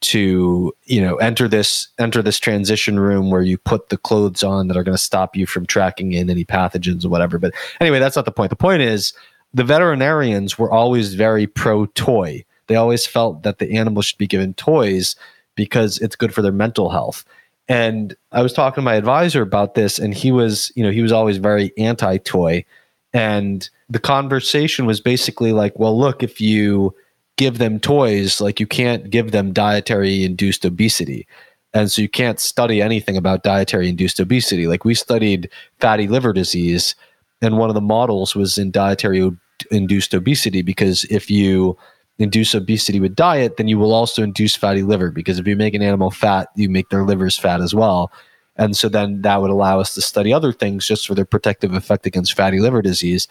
to 0.00 0.74
you 0.84 1.00
know 1.00 1.16
enter 1.16 1.46
this 1.46 1.88
enter 1.98 2.22
this 2.22 2.38
transition 2.38 2.98
room 2.98 3.30
where 3.30 3.42
you 3.42 3.58
put 3.58 3.90
the 3.90 3.98
clothes 3.98 4.42
on 4.42 4.68
that 4.68 4.76
are 4.76 4.82
going 4.82 4.96
to 4.96 5.02
stop 5.02 5.36
you 5.36 5.46
from 5.46 5.66
tracking 5.66 6.12
in 6.12 6.30
any 6.30 6.44
pathogens 6.44 7.04
or 7.04 7.08
whatever. 7.08 7.38
But 7.38 7.52
anyway 7.80 7.98
that's 7.98 8.16
not 8.16 8.24
the 8.24 8.32
point. 8.32 8.50
The 8.50 8.56
point 8.56 8.82
is 8.82 9.12
the 9.52 9.64
veterinarians 9.64 10.58
were 10.58 10.70
always 10.70 11.14
very 11.14 11.46
pro 11.46 11.86
toy 11.86 12.44
they 12.70 12.76
always 12.76 13.04
felt 13.04 13.42
that 13.42 13.58
the 13.58 13.72
animals 13.72 14.06
should 14.06 14.18
be 14.18 14.28
given 14.28 14.54
toys 14.54 15.16
because 15.56 15.98
it's 15.98 16.14
good 16.14 16.32
for 16.32 16.40
their 16.40 16.52
mental 16.52 16.88
health. 16.88 17.24
And 17.68 18.14
I 18.30 18.42
was 18.42 18.52
talking 18.52 18.76
to 18.76 18.84
my 18.84 18.94
advisor 18.94 19.42
about 19.42 19.74
this, 19.74 19.98
and 19.98 20.14
he 20.14 20.30
was, 20.30 20.70
you 20.76 20.84
know, 20.84 20.92
he 20.92 21.02
was 21.02 21.10
always 21.10 21.38
very 21.38 21.72
anti 21.76 22.18
toy. 22.18 22.64
And 23.12 23.68
the 23.88 23.98
conversation 23.98 24.86
was 24.86 25.00
basically 25.00 25.50
like, 25.52 25.76
well, 25.80 25.98
look, 25.98 26.22
if 26.22 26.40
you 26.40 26.94
give 27.36 27.58
them 27.58 27.80
toys, 27.80 28.40
like 28.40 28.60
you 28.60 28.68
can't 28.68 29.10
give 29.10 29.32
them 29.32 29.52
dietary 29.52 30.22
induced 30.22 30.64
obesity. 30.64 31.26
And 31.74 31.90
so 31.90 32.00
you 32.00 32.08
can't 32.08 32.38
study 32.38 32.80
anything 32.80 33.16
about 33.16 33.42
dietary 33.42 33.88
induced 33.88 34.20
obesity. 34.20 34.68
Like 34.68 34.84
we 34.84 34.94
studied 34.94 35.50
fatty 35.80 36.06
liver 36.06 36.32
disease, 36.32 36.94
and 37.42 37.58
one 37.58 37.68
of 37.68 37.74
the 37.74 37.80
models 37.80 38.36
was 38.36 38.58
in 38.58 38.70
dietary 38.70 39.28
induced 39.72 40.14
obesity 40.14 40.62
because 40.62 41.02
if 41.10 41.28
you 41.28 41.76
induce 42.20 42.54
obesity 42.54 43.00
with 43.00 43.16
diet, 43.16 43.56
then 43.56 43.66
you 43.66 43.78
will 43.78 43.92
also 43.92 44.22
induce 44.22 44.54
fatty 44.54 44.82
liver 44.82 45.10
because 45.10 45.38
if 45.38 45.46
you 45.46 45.56
make 45.56 45.74
an 45.74 45.82
animal 45.82 46.10
fat, 46.10 46.48
you 46.54 46.68
make 46.68 46.90
their 46.90 47.04
livers 47.04 47.38
fat 47.38 47.60
as 47.60 47.74
well. 47.74 48.12
And 48.56 48.76
so 48.76 48.88
then 48.88 49.22
that 49.22 49.40
would 49.40 49.50
allow 49.50 49.80
us 49.80 49.94
to 49.94 50.02
study 50.02 50.32
other 50.32 50.52
things 50.52 50.86
just 50.86 51.06
for 51.06 51.14
their 51.14 51.24
protective 51.24 51.72
effect 51.72 52.04
against 52.04 52.34
fatty 52.34 52.60
liver 52.60 52.82
disease. 52.82 53.26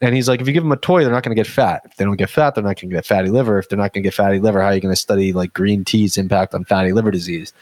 And 0.00 0.14
he's 0.14 0.28
like, 0.28 0.40
if 0.40 0.46
you 0.46 0.52
give 0.52 0.62
them 0.62 0.70
a 0.70 0.76
toy, 0.76 1.02
they're 1.02 1.12
not 1.12 1.24
going 1.24 1.36
to 1.36 1.42
get 1.42 1.50
fat. 1.50 1.82
If 1.84 1.96
they 1.96 2.04
don't 2.04 2.16
get 2.16 2.30
fat, 2.30 2.54
they're 2.54 2.62
not 2.62 2.80
going 2.80 2.90
to 2.90 2.94
get 2.94 3.04
fatty 3.04 3.30
liver. 3.30 3.58
If 3.58 3.68
they're 3.68 3.78
not 3.78 3.92
going 3.92 4.04
to 4.04 4.06
get 4.06 4.14
fatty 4.14 4.38
liver, 4.38 4.60
how 4.60 4.68
are 4.68 4.74
you 4.74 4.80
going 4.80 4.94
to 4.94 5.00
study 5.00 5.32
like 5.32 5.52
green 5.52 5.84
tea's 5.84 6.16
impact 6.16 6.54
on 6.54 6.64
fatty 6.64 6.92
liver 6.92 7.10
disease? 7.10 7.52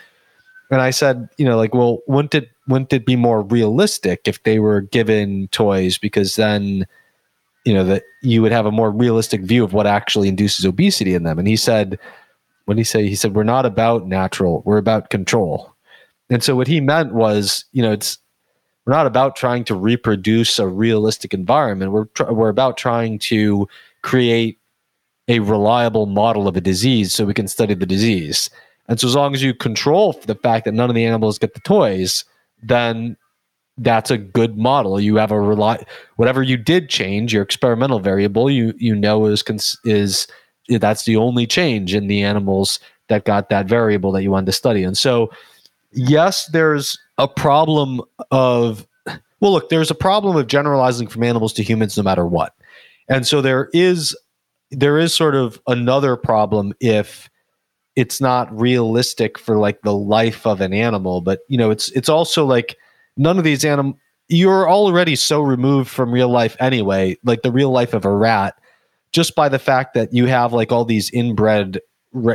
And 0.70 0.82
I 0.82 0.90
said, 0.90 1.28
you 1.38 1.46
know, 1.46 1.56
like, 1.56 1.74
well, 1.74 2.00
wouldn't 2.06 2.34
it 2.34 2.50
wouldn't 2.68 2.92
it 2.92 3.06
be 3.06 3.16
more 3.16 3.40
realistic 3.40 4.26
if 4.26 4.42
they 4.42 4.58
were 4.58 4.82
given 4.82 5.48
toys 5.48 5.96
because 5.96 6.34
then 6.34 6.86
you 7.66 7.74
know 7.74 7.84
that 7.84 8.04
you 8.22 8.40
would 8.42 8.52
have 8.52 8.64
a 8.64 8.70
more 8.70 8.90
realistic 8.90 9.42
view 9.42 9.64
of 9.64 9.72
what 9.72 9.86
actually 9.86 10.28
induces 10.28 10.64
obesity 10.64 11.14
in 11.14 11.24
them. 11.24 11.38
And 11.38 11.48
he 11.48 11.56
said 11.56 11.98
when 12.64 12.78
he 12.78 12.84
say? 12.84 13.08
He 13.08 13.14
said 13.14 13.34
we're 13.34 13.44
not 13.44 13.66
about 13.66 14.06
natural 14.06 14.62
we're 14.64 14.78
about 14.78 15.10
control. 15.10 15.74
And 16.30 16.42
so 16.42 16.56
what 16.56 16.68
he 16.68 16.80
meant 16.80 17.12
was 17.12 17.64
you 17.72 17.82
know 17.82 17.92
it's 17.92 18.18
we're 18.86 18.92
not 18.92 19.06
about 19.06 19.34
trying 19.36 19.64
to 19.64 19.74
reproduce 19.74 20.58
a 20.58 20.68
realistic 20.68 21.34
environment. 21.34 21.92
We're 21.92 22.06
tr- 22.06 22.32
we're 22.32 22.48
about 22.48 22.76
trying 22.76 23.18
to 23.20 23.68
create 24.02 24.58
a 25.28 25.40
reliable 25.40 26.06
model 26.06 26.46
of 26.46 26.56
a 26.56 26.60
disease 26.60 27.12
so 27.12 27.24
we 27.24 27.34
can 27.34 27.48
study 27.48 27.74
the 27.74 27.84
disease. 27.84 28.48
And 28.88 29.00
so 29.00 29.08
as 29.08 29.16
long 29.16 29.34
as 29.34 29.42
you 29.42 29.52
control 29.52 30.12
the 30.24 30.36
fact 30.36 30.64
that 30.64 30.74
none 30.74 30.88
of 30.88 30.94
the 30.94 31.04
animals 31.04 31.38
get 31.38 31.54
the 31.54 31.60
toys 31.60 32.24
then 32.62 33.16
that's 33.78 34.10
a 34.10 34.18
good 34.18 34.56
model. 34.56 35.00
You 35.00 35.16
have 35.16 35.30
a 35.30 35.40
rely 35.40 35.84
whatever 36.16 36.42
you 36.42 36.56
did 36.56 36.88
change 36.88 37.32
your 37.32 37.42
experimental 37.42 38.00
variable. 38.00 38.50
You 38.50 38.74
you 38.78 38.94
know 38.94 39.26
is 39.26 39.42
cons- 39.42 39.78
is 39.84 40.26
that's 40.68 41.04
the 41.04 41.16
only 41.16 41.46
change 41.46 41.94
in 41.94 42.06
the 42.06 42.22
animals 42.22 42.80
that 43.08 43.24
got 43.24 43.50
that 43.50 43.66
variable 43.66 44.12
that 44.12 44.22
you 44.22 44.30
wanted 44.30 44.46
to 44.46 44.52
study. 44.52 44.82
And 44.82 44.98
so, 44.98 45.30
yes, 45.92 46.46
there's 46.46 46.98
a 47.18 47.28
problem 47.28 48.00
of 48.30 48.86
well, 49.40 49.52
look, 49.52 49.68
there's 49.68 49.90
a 49.90 49.94
problem 49.94 50.36
of 50.36 50.46
generalizing 50.46 51.08
from 51.08 51.22
animals 51.22 51.52
to 51.54 51.62
humans 51.62 51.96
no 51.96 52.02
matter 52.02 52.26
what. 52.26 52.54
And 53.08 53.26
so 53.26 53.42
there 53.42 53.68
is 53.72 54.16
there 54.70 54.98
is 54.98 55.14
sort 55.14 55.34
of 55.34 55.60
another 55.66 56.16
problem 56.16 56.72
if 56.80 57.28
it's 57.94 58.20
not 58.20 58.54
realistic 58.58 59.38
for 59.38 59.58
like 59.58 59.80
the 59.82 59.94
life 59.94 60.46
of 60.46 60.60
an 60.60 60.72
animal, 60.72 61.20
but 61.20 61.40
you 61.48 61.56
know, 61.56 61.70
it's 61.70 61.90
it's 61.92 62.08
also 62.08 62.44
like 62.44 62.76
none 63.16 63.38
of 63.38 63.44
these 63.44 63.64
animals 63.64 63.96
you're 64.28 64.68
already 64.68 65.14
so 65.14 65.40
removed 65.40 65.88
from 65.88 66.10
real 66.10 66.28
life 66.28 66.56
anyway 66.58 67.16
like 67.24 67.42
the 67.42 67.52
real 67.52 67.70
life 67.70 67.94
of 67.94 68.04
a 68.04 68.10
rat 68.10 68.58
just 69.12 69.34
by 69.34 69.48
the 69.48 69.58
fact 69.58 69.94
that 69.94 70.12
you 70.12 70.26
have 70.26 70.52
like 70.52 70.72
all 70.72 70.84
these 70.84 71.10
inbred 71.10 71.80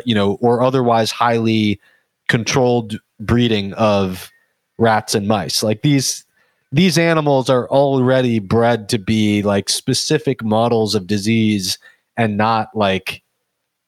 you 0.05 0.15
know 0.15 0.33
or 0.41 0.61
otherwise 0.61 1.11
highly 1.11 1.79
controlled 2.27 2.97
breeding 3.19 3.73
of 3.73 4.31
rats 4.77 5.13
and 5.15 5.27
mice. 5.27 5.63
Like 5.63 5.81
these 5.81 6.25
these 6.71 6.97
animals 6.97 7.49
are 7.49 7.67
already 7.69 8.39
bred 8.39 8.87
to 8.89 8.97
be 8.97 9.41
like 9.41 9.69
specific 9.69 10.41
models 10.43 10.95
of 10.95 11.07
disease 11.07 11.77
and 12.15 12.37
not 12.37 12.69
like 12.73 13.21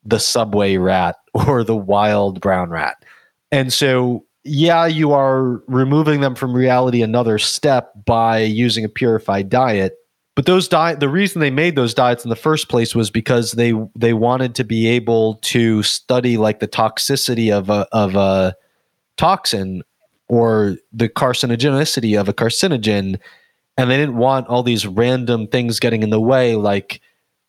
the 0.04 0.20
subway 0.20 0.76
rat 0.76 1.16
or 1.34 1.64
the 1.64 1.76
wild 1.76 2.42
brown 2.42 2.70
rat. 2.70 3.04
And 3.52 3.72
so 3.72 4.26
yeah, 4.44 4.86
you 4.86 5.14
are 5.14 5.64
removing 5.68 6.22
them 6.22 6.36
from 6.36 6.54
reality 6.54 7.02
another 7.02 7.40
step 7.40 7.94
by 8.06 8.40
using 8.40 8.84
a 8.84 8.90
purified 8.90 9.50
diet. 9.50 9.98
But 10.36 10.48
those 10.48 10.68
diet, 10.68 11.00
the 11.00 11.10
reason 11.10 11.40
they 11.40 11.52
made 11.52 11.76
those 11.76 11.94
diets 11.94 12.24
in 12.24 12.30
the 12.30 12.36
first 12.36 12.68
place 12.68 12.96
was 12.96 13.12
because 13.12 13.54
they 13.54 13.74
they 13.96 14.14
wanted 14.14 14.56
to 14.56 14.64
be 14.64 14.88
able 14.88 15.36
to 15.36 15.84
study 15.84 16.38
like 16.38 16.60
the 16.60 16.68
toxicity 16.68 17.52
of 17.52 17.70
a 17.70 17.88
of 17.92 18.16
a 18.16 18.56
toxin 19.16 19.84
or 20.28 20.76
the 20.92 21.08
carcinogenicity 21.08 22.20
of 22.20 22.28
a 22.28 22.34
carcinogen 22.34 23.20
and 23.78 23.90
they 23.90 23.98
didn't 23.98 24.18
want 24.18 24.48
all 24.48 24.64
these 24.64 24.88
random 24.88 25.48
things 25.48 25.80
getting 25.80 26.02
in 26.02 26.10
the 26.10 26.20
way 26.20 26.56
like 26.56 27.00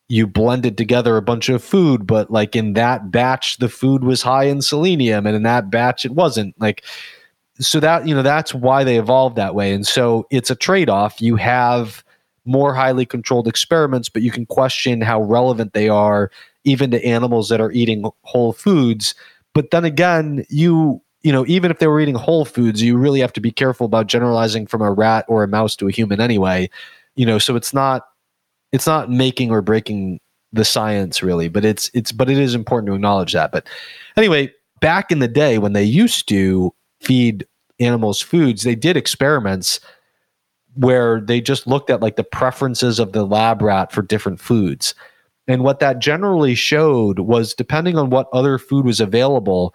you 0.08 0.26
blended 0.26 0.76
together 0.76 1.16
a 1.16 1.22
bunch 1.22 1.48
of 1.48 1.62
food 1.62 2.06
but 2.06 2.30
like 2.30 2.54
in 2.54 2.74
that 2.74 3.10
batch 3.10 3.58
the 3.58 3.68
food 3.68 4.04
was 4.04 4.22
high 4.22 4.44
in 4.44 4.60
selenium 4.60 5.26
and 5.26 5.36
in 5.36 5.42
that 5.42 5.70
batch 5.70 6.04
it 6.04 6.12
wasn't 6.12 6.54
like 6.60 6.84
so 7.58 7.80
that 7.80 8.06
you 8.06 8.14
know 8.14 8.22
that's 8.22 8.54
why 8.54 8.84
they 8.84 8.98
evolved 8.98 9.36
that 9.36 9.54
way 9.54 9.72
and 9.72 9.86
so 9.86 10.26
it's 10.30 10.50
a 10.50 10.56
trade-off 10.56 11.20
you 11.20 11.36
have 11.36 12.04
more 12.44 12.74
highly 12.74 13.06
controlled 13.06 13.48
experiments 13.48 14.08
but 14.08 14.22
you 14.22 14.30
can 14.30 14.44
question 14.46 15.00
how 15.00 15.22
relevant 15.22 15.72
they 15.72 15.88
are 15.88 16.30
even 16.64 16.90
to 16.90 17.04
animals 17.04 17.48
that 17.48 17.60
are 17.60 17.72
eating 17.72 18.10
whole 18.22 18.52
foods 18.52 19.14
but 19.54 19.70
then 19.70 19.84
again 19.84 20.44
you 20.50 21.00
you 21.24 21.32
know, 21.32 21.44
even 21.48 21.70
if 21.70 21.78
they 21.78 21.86
were 21.86 22.00
eating 22.00 22.14
whole 22.14 22.44
foods, 22.44 22.82
you 22.82 22.98
really 22.98 23.20
have 23.20 23.32
to 23.32 23.40
be 23.40 23.50
careful 23.50 23.86
about 23.86 24.06
generalizing 24.06 24.66
from 24.66 24.82
a 24.82 24.92
rat 24.92 25.24
or 25.26 25.42
a 25.42 25.48
mouse 25.48 25.74
to 25.76 25.88
a 25.88 25.90
human 25.90 26.20
anyway. 26.20 26.68
You 27.16 27.24
know, 27.24 27.38
so 27.38 27.56
it's 27.56 27.72
not 27.72 28.08
it's 28.74 28.88
not 28.88 29.08
making 29.08 29.52
or 29.52 29.62
breaking 29.62 30.18
the 30.52 30.64
science 30.64 31.22
really, 31.22 31.48
but 31.48 31.64
it's 31.64 31.92
it's 31.94 32.10
but 32.10 32.28
it 32.28 32.38
is 32.38 32.56
important 32.56 32.88
to 32.88 32.94
acknowledge 32.94 33.32
that. 33.32 33.52
But 33.52 33.68
anyway, 34.16 34.52
back 34.80 35.12
in 35.12 35.20
the 35.20 35.28
day 35.28 35.58
when 35.58 35.74
they 35.74 35.84
used 35.84 36.28
to 36.30 36.74
feed 37.00 37.46
animals 37.78 38.20
foods, 38.20 38.64
they 38.64 38.74
did 38.74 38.96
experiments 38.96 39.78
where 40.74 41.20
they 41.20 41.40
just 41.40 41.68
looked 41.68 41.88
at 41.88 42.00
like 42.00 42.16
the 42.16 42.24
preferences 42.24 42.98
of 42.98 43.12
the 43.12 43.24
lab 43.24 43.62
rat 43.62 43.92
for 43.92 44.02
different 44.02 44.40
foods. 44.40 44.92
And 45.46 45.62
what 45.62 45.78
that 45.78 46.00
generally 46.00 46.56
showed 46.56 47.20
was 47.20 47.54
depending 47.54 47.96
on 47.96 48.10
what 48.10 48.26
other 48.32 48.58
food 48.58 48.84
was 48.84 48.98
available, 48.98 49.72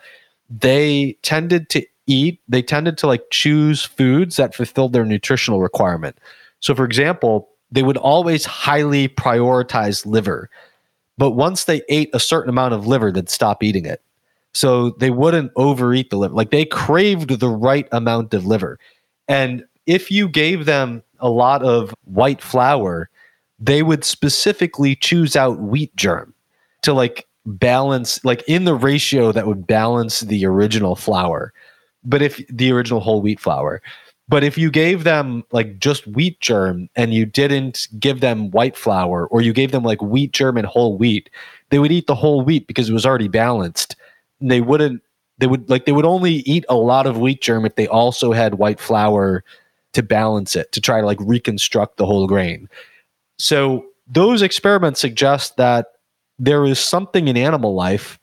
they 0.50 1.16
tended 1.22 1.70
to 1.70 1.86
eat, 2.06 2.42
they 2.50 2.62
tended 2.62 2.98
to 2.98 3.08
like 3.08 3.24
choose 3.32 3.86
foods 3.86 4.36
that 4.36 4.56
fulfilled 4.56 4.92
their 4.92 5.06
nutritional 5.06 5.62
requirement. 5.62 6.18
So, 6.60 6.76
for 6.76 6.84
example, 6.84 7.50
they 7.72 7.84
would 7.84 7.98
always 7.98 8.46
highly 8.46 9.08
prioritize 9.08 10.06
liver. 10.06 10.50
But 11.18 11.32
once 11.32 11.66
they 11.66 11.82
ate 11.90 12.10
a 12.14 12.20
certain 12.20 12.50
amount 12.50 12.74
of 12.74 12.88
liver, 12.88 13.12
they'd 13.12 13.30
stop 13.30 13.64
eating 13.64 13.86
it. 13.86 14.02
So 14.54 14.92
they 14.92 15.12
wouldn't 15.12 15.52
overeat 15.56 16.10
the 16.10 16.18
liver. 16.18 16.34
Like 16.34 16.52
they 16.52 16.66
craved 16.66 17.40
the 17.40 17.50
right 17.50 17.88
amount 17.92 18.34
of 18.34 18.46
liver. 18.46 18.80
And 19.28 19.64
if 19.86 20.10
you 20.10 20.28
gave 20.28 20.66
them 20.66 21.04
a 21.20 21.30
lot 21.30 21.62
of 21.64 21.94
white 22.06 22.42
flour, 22.42 23.10
they 23.60 23.84
would 23.84 24.04
specifically 24.04 24.96
choose 24.96 25.36
out 25.36 25.60
wheat 25.60 25.96
germ 25.96 26.34
to 26.82 26.94
like 26.94 27.28
balance 27.46 28.24
like 28.24 28.44
in 28.48 28.66
the 28.66 28.76
ratio 28.76 29.32
that 29.32 29.48
would 29.48 29.66
balance 29.66 30.22
the 30.22 30.46
original 30.46 30.96
flour 30.96 31.54
but 32.04 32.22
if 32.22 32.42
the 32.48 32.72
original 32.72 33.00
whole 33.00 33.22
wheat 33.22 33.40
flour 33.40 33.82
but 34.30 34.44
if 34.44 34.58
you 34.58 34.70
gave 34.70 35.04
them 35.04 35.44
like 35.52 35.80
just 35.80 36.08
wheat 36.08 36.40
germ 36.40 36.88
and 36.96 37.14
you 37.14 37.26
didn't 37.26 37.88
give 38.00 38.22
them 38.22 38.52
white 38.52 38.78
flour 38.78 39.28
or 39.28 39.42
you 39.42 39.52
gave 39.52 39.72
them 39.72 39.84
like 39.84 40.02
wheat 40.02 40.32
germ 40.32 40.56
and 40.56 40.68
whole 40.68 40.98
wheat 40.98 41.30
they 41.70 41.80
would 41.80 41.92
eat 41.92 42.08
the 42.08 42.16
whole 42.16 42.42
wheat 42.42 42.68
because 42.68 42.90
it 42.90 42.94
was 42.94 43.06
already 43.06 43.28
balanced. 43.28 43.96
And 44.42 44.52
they 44.52 44.62
wouldn't 44.62 45.02
they 45.38 45.48
would 45.48 45.70
like 45.70 45.86
they 45.86 45.92
would 45.92 46.06
only 46.06 46.36
eat 46.36 46.66
a 46.70 46.76
lot 46.76 47.08
of 47.08 47.18
wheat 47.18 47.42
germ 47.42 47.66
if 47.66 47.76
they 47.76 47.88
also 47.88 48.32
had 48.32 48.56
white 48.56 48.80
flour 48.80 49.44
to 49.94 50.04
balance 50.04 50.56
it 50.56 50.72
to 50.74 50.82
try 50.82 51.00
to 51.00 51.06
like 51.06 51.20
reconstruct 51.22 51.98
the 51.98 52.06
whole 52.06 52.28
grain. 52.28 52.70
So 53.38 53.86
those 54.08 54.42
experiments 54.42 55.00
suggest 55.00 55.58
that 55.58 55.88
there 56.38 56.66
is 56.66 56.80
something 56.80 57.28
in 57.28 57.38
animal 57.38 57.74
life 57.74 58.20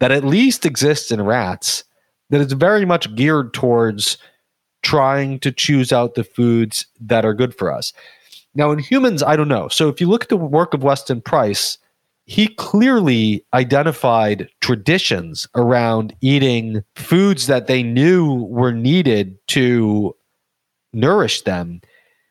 that 0.00 0.12
at 0.12 0.24
least 0.24 0.66
exists 0.66 1.10
in 1.10 1.22
rats 1.22 1.84
that 2.30 2.40
is 2.40 2.52
very 2.52 2.84
much 2.84 3.14
geared 3.14 3.54
towards 3.54 4.18
trying 4.84 5.40
to 5.40 5.50
choose 5.50 5.92
out 5.92 6.14
the 6.14 6.22
foods 6.22 6.86
that 7.00 7.24
are 7.24 7.34
good 7.34 7.56
for 7.56 7.72
us. 7.72 7.92
Now, 8.54 8.70
in 8.70 8.78
humans, 8.78 9.22
I 9.22 9.34
don't 9.34 9.48
know. 9.48 9.68
So 9.68 9.88
if 9.88 10.00
you 10.00 10.08
look 10.08 10.22
at 10.22 10.28
the 10.28 10.36
work 10.36 10.74
of 10.74 10.84
Weston 10.84 11.20
Price, 11.20 11.78
he 12.26 12.48
clearly 12.48 13.44
identified 13.52 14.48
traditions 14.60 15.48
around 15.54 16.14
eating 16.20 16.84
foods 16.94 17.48
that 17.48 17.66
they 17.66 17.82
knew 17.82 18.44
were 18.44 18.72
needed 18.72 19.36
to 19.48 20.14
nourish 20.92 21.42
them. 21.42 21.80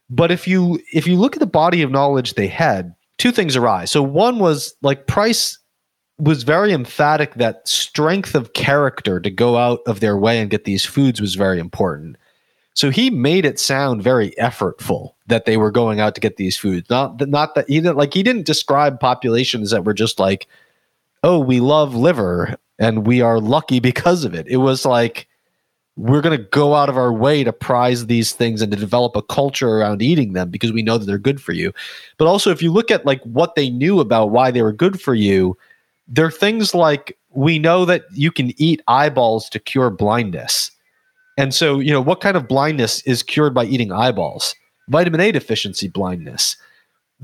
But 0.10 0.32
if 0.32 0.48
you 0.48 0.80
if 0.94 1.06
you 1.08 1.16
look 1.18 1.36
at 1.36 1.40
the 1.40 1.46
body 1.46 1.82
of 1.82 1.92
knowledge 1.92 2.34
they 2.34 2.48
had, 2.48 2.96
two 3.18 3.32
things 3.32 3.56
arise. 3.56 3.92
So 3.92 4.02
one 4.02 4.40
was 4.40 4.76
like 4.82 5.08
Price 5.08 5.60
was 6.18 6.44
very 6.44 6.72
emphatic 6.72 7.36
that 7.36 7.68
strength 7.68 8.36
of 8.36 8.54
character 8.54 9.20
to 9.20 9.30
go 9.30 9.58
out 9.58 9.80
of 9.86 10.00
their 10.00 10.18
way 10.18 10.40
and 10.40 10.50
get 10.50 10.64
these 10.64 10.86
foods 10.86 11.20
was 11.20 11.36
very 11.36 11.60
important. 11.60 12.16
So 12.76 12.90
he 12.90 13.10
made 13.10 13.46
it 13.46 13.60
sound 13.60 14.02
very 14.02 14.32
effortful 14.32 15.14
that 15.28 15.46
they 15.46 15.58
were 15.58 15.72
going 15.72 16.00
out 16.00 16.16
to 16.16 16.22
get 16.22 16.38
these 16.38 16.58
foods. 16.58 16.90
Not 16.90 17.20
that 17.20 17.30
not 17.30 17.56
that 17.56 17.68
he 17.70 17.76
didn't 17.76 17.98
like 17.98 18.14
he 18.14 18.24
didn't 18.24 18.46
describe 18.46 19.00
populations 19.00 19.72
that 19.72 19.86
were 19.86 19.94
just 19.94 20.20
like, 20.20 20.48
oh, 21.24 21.40
we 21.40 21.60
love 21.60 21.96
liver 21.96 22.58
and 22.80 23.06
we 23.06 23.22
are 23.22 23.40
lucky 23.40 23.80
because 23.80 24.24
of 24.24 24.34
it. 24.34 24.48
It 24.48 24.58
was 24.58 24.86
like 24.86 25.28
we're 25.96 26.22
going 26.22 26.38
to 26.38 26.44
go 26.46 26.74
out 26.74 26.90
of 26.90 26.98
our 26.98 27.14
way 27.14 27.44
to 27.44 27.54
prize 27.54 28.08
these 28.08 28.32
things 28.32 28.62
and 28.62 28.72
to 28.72 28.78
develop 28.78 29.16
a 29.16 29.22
culture 29.22 29.70
around 29.70 30.02
eating 30.02 30.34
them 30.34 30.50
because 30.50 30.72
we 30.72 30.82
know 30.82 30.98
that 30.98 31.06
they're 31.06 31.20
good 31.20 31.40
for 31.42 31.52
you. 31.52 31.72
But 32.18 32.28
also, 32.28 32.50
if 32.50 32.64
you 32.64 32.72
look 32.72 32.90
at 32.90 33.06
like 33.06 33.22
what 33.24 33.54
they 33.56 33.70
knew 33.70 34.00
about 34.00 34.32
why 34.32 34.50
they 34.50 34.64
were 34.64 34.74
good 34.74 35.00
for 35.00 35.14
you, 35.14 35.56
there 36.08 36.26
are 36.26 36.32
things 36.32 36.74
like 36.74 37.18
we 37.30 37.60
know 37.60 37.86
that 37.86 38.06
you 38.12 38.32
can 38.32 38.60
eat 38.60 38.82
eyeballs 38.88 39.50
to 39.50 39.60
cure 39.60 39.92
blindness. 39.92 40.72
And 41.38 41.54
so, 41.54 41.80
you 41.80 41.92
know, 41.92 42.02
what 42.02 42.22
kind 42.22 42.38
of 42.38 42.48
blindness 42.48 43.02
is 43.02 43.24
cured 43.24 43.54
by 43.54 43.66
eating 43.66 43.92
eyeballs? 43.92 44.56
Vitamin 44.90 45.20
A 45.22 45.32
deficiency 45.32 45.88
blindness. 45.88 46.58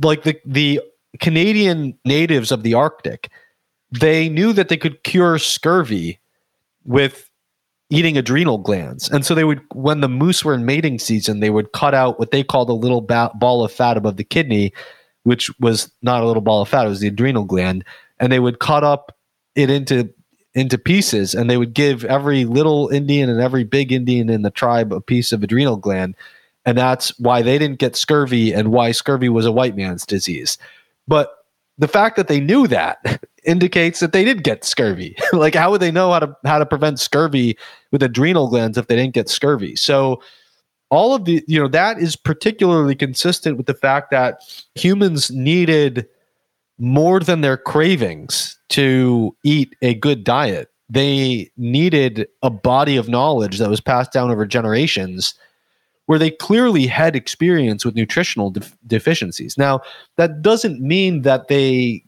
Like 0.01 0.23
the 0.23 0.39
the 0.45 0.81
Canadian 1.19 1.97
natives 2.05 2.51
of 2.51 2.63
the 2.63 2.73
Arctic, 2.73 3.29
they 3.91 4.29
knew 4.29 4.53
that 4.53 4.69
they 4.69 4.77
could 4.77 5.03
cure 5.03 5.37
scurvy 5.37 6.19
with 6.85 7.29
eating 7.89 8.17
adrenal 8.17 8.57
glands. 8.57 9.09
And 9.09 9.25
so 9.25 9.33
they 9.33 9.43
would, 9.43 9.61
when 9.73 10.01
the 10.01 10.09
moose 10.09 10.45
were 10.45 10.53
in 10.53 10.65
mating 10.65 10.99
season, 10.99 11.39
they 11.39 11.49
would 11.49 11.71
cut 11.71 11.95
out 11.95 12.19
what 12.19 12.31
they 12.31 12.43
called 12.43 12.69
a 12.69 12.73
little 12.73 13.01
ba- 13.01 13.31
ball 13.35 13.63
of 13.63 13.71
fat 13.71 13.97
above 13.97 14.17
the 14.17 14.23
kidney, 14.23 14.73
which 15.23 15.49
was 15.59 15.91
not 16.01 16.21
a 16.21 16.27
little 16.27 16.41
ball 16.41 16.61
of 16.61 16.69
fat, 16.69 16.85
it 16.85 16.89
was 16.89 16.99
the 16.99 17.07
adrenal 17.07 17.45
gland. 17.45 17.83
And 18.19 18.31
they 18.31 18.39
would 18.39 18.59
cut 18.59 18.83
up 18.83 19.15
it 19.55 19.69
into 19.69 20.13
into 20.55 20.77
pieces 20.77 21.35
and 21.35 21.49
they 21.49 21.57
would 21.57 21.73
give 21.73 22.03
every 22.05 22.45
little 22.45 22.89
Indian 22.89 23.29
and 23.29 23.39
every 23.39 23.63
big 23.63 23.91
Indian 23.91 24.29
in 24.29 24.41
the 24.41 24.49
tribe 24.49 24.91
a 24.91 25.01
piece 25.01 25.31
of 25.31 25.43
adrenal 25.43 25.77
gland. 25.77 26.15
And 26.65 26.77
that's 26.77 27.17
why 27.19 27.41
they 27.41 27.57
didn't 27.57 27.79
get 27.79 27.95
scurvy 27.95 28.53
and 28.53 28.71
why 28.71 28.91
scurvy 28.91 29.29
was 29.29 29.45
a 29.45 29.51
white 29.51 29.75
man's 29.75 30.05
disease. 30.05 30.57
But 31.07 31.31
the 31.77 31.87
fact 31.87 32.17
that 32.17 32.27
they 32.27 32.39
knew 32.39 32.67
that 32.67 33.23
indicates 33.45 34.01
that 34.01 34.11
they 34.11 34.25
did 34.25 34.43
get 34.43 34.63
scurvy. 34.65 35.15
like 35.33 35.55
how 35.55 35.71
would 35.71 35.81
they 35.81 35.91
know 35.91 36.11
how 36.11 36.19
to 36.19 36.37
how 36.45 36.59
to 36.59 36.65
prevent 36.65 36.99
scurvy 36.99 37.57
with 37.91 38.03
adrenal 38.03 38.49
glands 38.49 38.77
if 38.77 38.87
they 38.87 38.95
didn't 38.95 39.13
get 39.13 39.29
scurvy? 39.29 39.75
So 39.75 40.21
all 40.89 41.15
of 41.15 41.25
the 41.25 41.43
you 41.47 41.59
know 41.59 41.67
that 41.69 41.99
is 41.99 42.15
particularly 42.15 42.95
consistent 42.95 43.57
with 43.57 43.65
the 43.65 43.73
fact 43.73 44.11
that 44.11 44.41
humans 44.75 45.31
needed 45.31 46.07
more 46.77 47.19
than 47.19 47.41
their 47.41 47.57
cravings 47.57 48.58
to 48.69 49.35
eat 49.43 49.75
a 49.81 49.93
good 49.95 50.23
diet. 50.23 50.69
They 50.89 51.51
needed 51.57 52.27
a 52.41 52.49
body 52.49 52.97
of 52.97 53.09
knowledge 53.09 53.59
that 53.59 53.69
was 53.69 53.81
passed 53.81 54.11
down 54.11 54.31
over 54.31 54.45
generations 54.45 55.33
where 56.07 56.17
they 56.17 56.31
clearly 56.31 56.87
had 56.87 57.15
experience 57.15 57.85
with 57.85 57.93
nutritional 57.93 58.49
de- 58.49 58.65
deficiencies. 58.87 59.59
Now, 59.59 59.81
that 60.17 60.41
doesn't 60.41 60.81
mean 60.81 61.21
that 61.21 61.49
they 61.49 62.03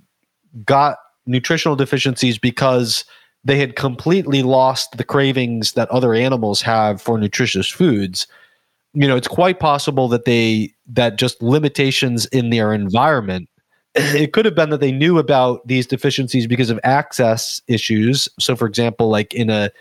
got 0.65 0.97
nutritional 1.27 1.75
deficiencies 1.75 2.39
because 2.39 3.05
they 3.43 3.59
had 3.59 3.75
completely 3.75 4.41
lost 4.41 4.97
the 4.97 5.03
cravings 5.03 5.73
that 5.73 5.89
other 5.89 6.15
animals 6.15 6.63
have 6.63 6.99
for 6.99 7.19
nutritious 7.19 7.69
foods. 7.69 8.25
You 8.93 9.07
know, 9.07 9.15
it's 9.15 9.27
quite 9.27 9.59
possible 9.59 10.07
that 10.07 10.25
they 10.25 10.73
that 10.87 11.17
just 11.17 11.39
limitations 11.43 12.25
in 12.27 12.49
their 12.49 12.73
environment 12.73 13.49
it 13.95 14.33
could 14.33 14.45
have 14.45 14.55
been 14.55 14.69
that 14.69 14.79
they 14.79 14.91
knew 14.91 15.17
about 15.17 15.67
these 15.67 15.85
deficiencies 15.85 16.47
because 16.47 16.69
of 16.69 16.79
access 16.83 17.61
issues. 17.67 18.29
So 18.39 18.55
for 18.55 18.67
example, 18.67 19.09
like 19.09 19.33
in 19.33 19.49
a 19.49 19.71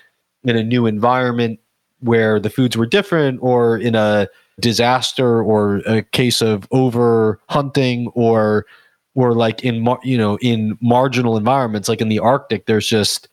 in 0.45 0.57
a 0.57 0.63
new 0.63 0.87
environment, 0.87 1.61
where 2.01 2.41
the 2.41 2.51
foods 2.51 2.77
were 2.77 2.87
different 2.87 3.39
or 3.43 3.77
in 3.79 3.95
a 3.95 4.29
disaster 4.61 5.43
or 5.43 5.77
a 5.87 6.03
case 6.03 6.41
of 6.43 6.67
over 6.71 7.41
hunting 7.49 8.09
or 8.15 8.67
or 9.15 9.35
like 9.35 9.65
in 9.65 9.87
you 10.03 10.19
know 10.19 10.37
in 10.39 10.77
marginal 10.81 11.37
environments 11.37 11.89
like 11.89 12.01
in 12.01 12.09
the 12.09 12.19
arctic 12.19 12.67
there's 12.67 12.87
just 12.87 13.29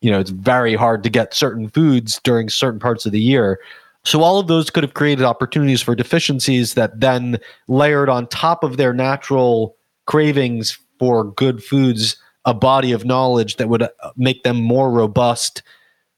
you 0.00 0.10
know 0.10 0.20
it's 0.20 0.30
very 0.30 0.74
hard 0.74 1.02
to 1.02 1.10
get 1.10 1.34
certain 1.34 1.68
foods 1.68 2.20
during 2.22 2.48
certain 2.48 2.78
parts 2.78 3.06
of 3.06 3.12
the 3.12 3.20
year 3.20 3.58
so 4.04 4.22
all 4.22 4.38
of 4.38 4.46
those 4.46 4.70
could 4.70 4.84
have 4.84 4.94
created 4.94 5.24
opportunities 5.24 5.82
for 5.82 5.94
deficiencies 5.94 6.74
that 6.74 7.00
then 7.00 7.38
layered 7.66 8.08
on 8.08 8.26
top 8.28 8.62
of 8.62 8.76
their 8.76 8.92
natural 8.92 9.76
cravings 10.08 10.78
for 10.98 11.24
good 11.32 11.62
foods 11.62 12.16
a 12.44 12.54
body 12.54 12.92
of 12.92 13.04
knowledge 13.04 13.56
that 13.56 13.68
would 13.68 13.82
uh, 13.82 13.88
make 14.16 14.42
them 14.42 14.56
more 14.56 14.90
robust 14.90 15.62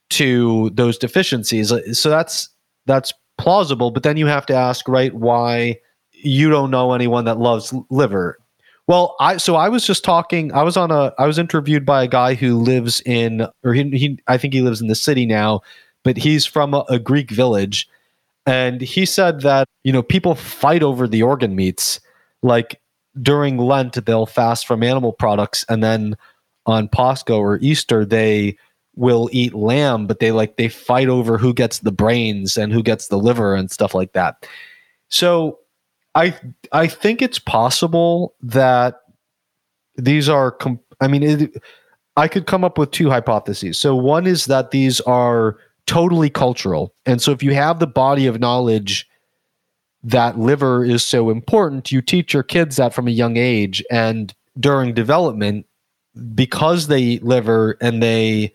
to 0.09 0.69
those 0.73 0.97
deficiencies. 0.97 1.73
So 1.99 2.09
that's 2.09 2.49
that's 2.85 3.13
plausible, 3.37 3.91
but 3.91 4.03
then 4.03 4.17
you 4.17 4.27
have 4.27 4.45
to 4.45 4.55
ask, 4.55 4.87
right, 4.87 5.13
why 5.13 5.77
you 6.11 6.49
don't 6.49 6.71
know 6.71 6.93
anyone 6.93 7.25
that 7.25 7.37
loves 7.37 7.73
liver. 7.89 8.37
Well, 8.87 9.15
I 9.19 9.37
so 9.37 9.55
I 9.55 9.69
was 9.69 9.85
just 9.85 10.03
talking. 10.03 10.53
I 10.53 10.63
was 10.63 10.77
on 10.77 10.91
a. 10.91 11.13
I 11.17 11.27
was 11.27 11.37
interviewed 11.37 11.85
by 11.85 12.03
a 12.03 12.07
guy 12.07 12.33
who 12.33 12.57
lives 12.57 13.01
in, 13.05 13.47
or 13.63 13.73
he, 13.73 13.89
he 13.91 14.19
I 14.27 14.37
think 14.37 14.53
he 14.53 14.61
lives 14.61 14.81
in 14.81 14.87
the 14.87 14.95
city 14.95 15.25
now, 15.25 15.61
but 16.03 16.17
he's 16.17 16.45
from 16.45 16.73
a, 16.73 16.85
a 16.89 16.99
Greek 16.99 17.29
village, 17.29 17.87
and 18.45 18.81
he 18.81 19.05
said 19.05 19.41
that 19.41 19.67
you 19.83 19.93
know 19.93 20.01
people 20.01 20.35
fight 20.35 20.83
over 20.83 21.07
the 21.07 21.23
organ 21.23 21.55
meats. 21.55 21.99
Like 22.43 22.80
during 23.19 23.57
Lent, 23.57 24.05
they'll 24.05 24.25
fast 24.25 24.67
from 24.67 24.83
animal 24.83 25.13
products, 25.13 25.65
and 25.67 25.83
then 25.83 26.15
on 26.65 26.87
Pascha 26.87 27.33
or 27.33 27.57
Easter, 27.59 28.05
they 28.05 28.57
will 28.95 29.29
eat 29.31 29.53
lamb, 29.53 30.07
but 30.07 30.19
they 30.19 30.31
like 30.31 30.57
they 30.57 30.67
fight 30.69 31.07
over 31.07 31.37
who 31.37 31.53
gets 31.53 31.79
the 31.79 31.91
brains 31.91 32.57
and 32.57 32.71
who 32.71 32.83
gets 32.83 33.07
the 33.07 33.17
liver 33.17 33.55
and 33.55 33.71
stuff 33.71 33.95
like 33.95 34.13
that. 34.13 34.47
So 35.09 35.59
I 36.15 36.35
I 36.71 36.87
think 36.87 37.21
it's 37.21 37.39
possible 37.39 38.35
that 38.41 39.01
these 39.95 40.29
are. 40.29 40.51
Com- 40.51 40.79
I 40.99 41.07
mean, 41.07 41.23
it, 41.23 41.63
I 42.17 42.27
could 42.27 42.45
come 42.45 42.63
up 42.63 42.77
with 42.77 42.91
two 42.91 43.09
hypotheses. 43.09 43.79
So 43.79 43.95
one 43.95 44.27
is 44.27 44.45
that 44.45 44.71
these 44.71 45.01
are 45.01 45.57
totally 45.87 46.29
cultural, 46.29 46.93
and 47.05 47.21
so 47.21 47.31
if 47.31 47.41
you 47.41 47.53
have 47.53 47.79
the 47.79 47.87
body 47.87 48.27
of 48.27 48.39
knowledge 48.39 49.07
that 50.03 50.39
liver 50.39 50.83
is 50.83 51.03
so 51.03 51.29
important, 51.29 51.91
you 51.91 52.01
teach 52.01 52.33
your 52.33 52.43
kids 52.43 52.77
that 52.77 52.93
from 52.93 53.07
a 53.07 53.11
young 53.11 53.37
age, 53.37 53.83
and 53.91 54.33
during 54.59 54.93
development, 54.93 55.65
because 56.35 56.87
they 56.87 56.99
eat 57.01 57.23
liver 57.23 57.77
and 57.81 58.01
they 58.01 58.53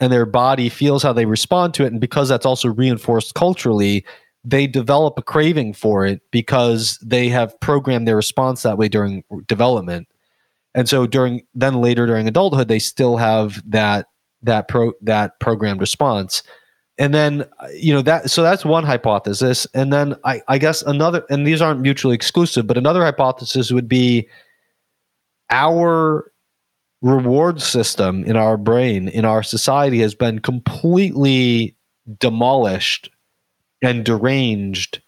and 0.00 0.12
their 0.12 0.26
body 0.26 0.68
feels 0.68 1.02
how 1.02 1.12
they 1.12 1.26
respond 1.26 1.74
to 1.74 1.84
it, 1.84 1.92
and 1.92 2.00
because 2.00 2.28
that's 2.28 2.46
also 2.46 2.68
reinforced 2.68 3.34
culturally, 3.34 4.04
they 4.44 4.66
develop 4.66 5.18
a 5.18 5.22
craving 5.22 5.74
for 5.74 6.06
it 6.06 6.22
because 6.30 6.98
they 7.02 7.28
have 7.28 7.58
programmed 7.60 8.06
their 8.06 8.16
response 8.16 8.62
that 8.62 8.78
way 8.78 8.88
during 8.88 9.24
development. 9.46 10.08
And 10.74 10.88
so 10.88 11.06
during 11.06 11.42
then 11.54 11.80
later 11.80 12.06
during 12.06 12.28
adulthood, 12.28 12.68
they 12.68 12.78
still 12.78 13.16
have 13.16 13.60
that 13.68 14.06
that 14.42 14.68
pro 14.68 14.92
that 15.02 15.38
programmed 15.40 15.80
response. 15.80 16.42
And 16.98 17.14
then 17.14 17.42
uh, 17.60 17.68
you 17.74 17.92
know 17.92 18.02
that 18.02 18.30
so 18.30 18.42
that's 18.42 18.64
one 18.64 18.84
hypothesis. 18.84 19.66
And 19.74 19.92
then 19.92 20.16
I, 20.24 20.42
I 20.48 20.58
guess 20.58 20.82
another 20.82 21.24
and 21.30 21.46
these 21.46 21.62
aren't 21.62 21.80
mutually 21.80 22.14
exclusive, 22.14 22.66
but 22.66 22.76
another 22.76 23.04
hypothesis 23.04 23.70
would 23.70 23.88
be 23.88 24.28
our 25.50 26.32
reward 27.00 27.62
system 27.62 28.24
in 28.24 28.36
our 28.36 28.56
brain, 28.56 29.08
in 29.08 29.24
our 29.24 29.42
society 29.42 30.00
has 30.00 30.14
been 30.14 30.40
completely 30.40 31.76
demolished 32.18 33.10
and 33.82 34.04
deranged 34.04 35.00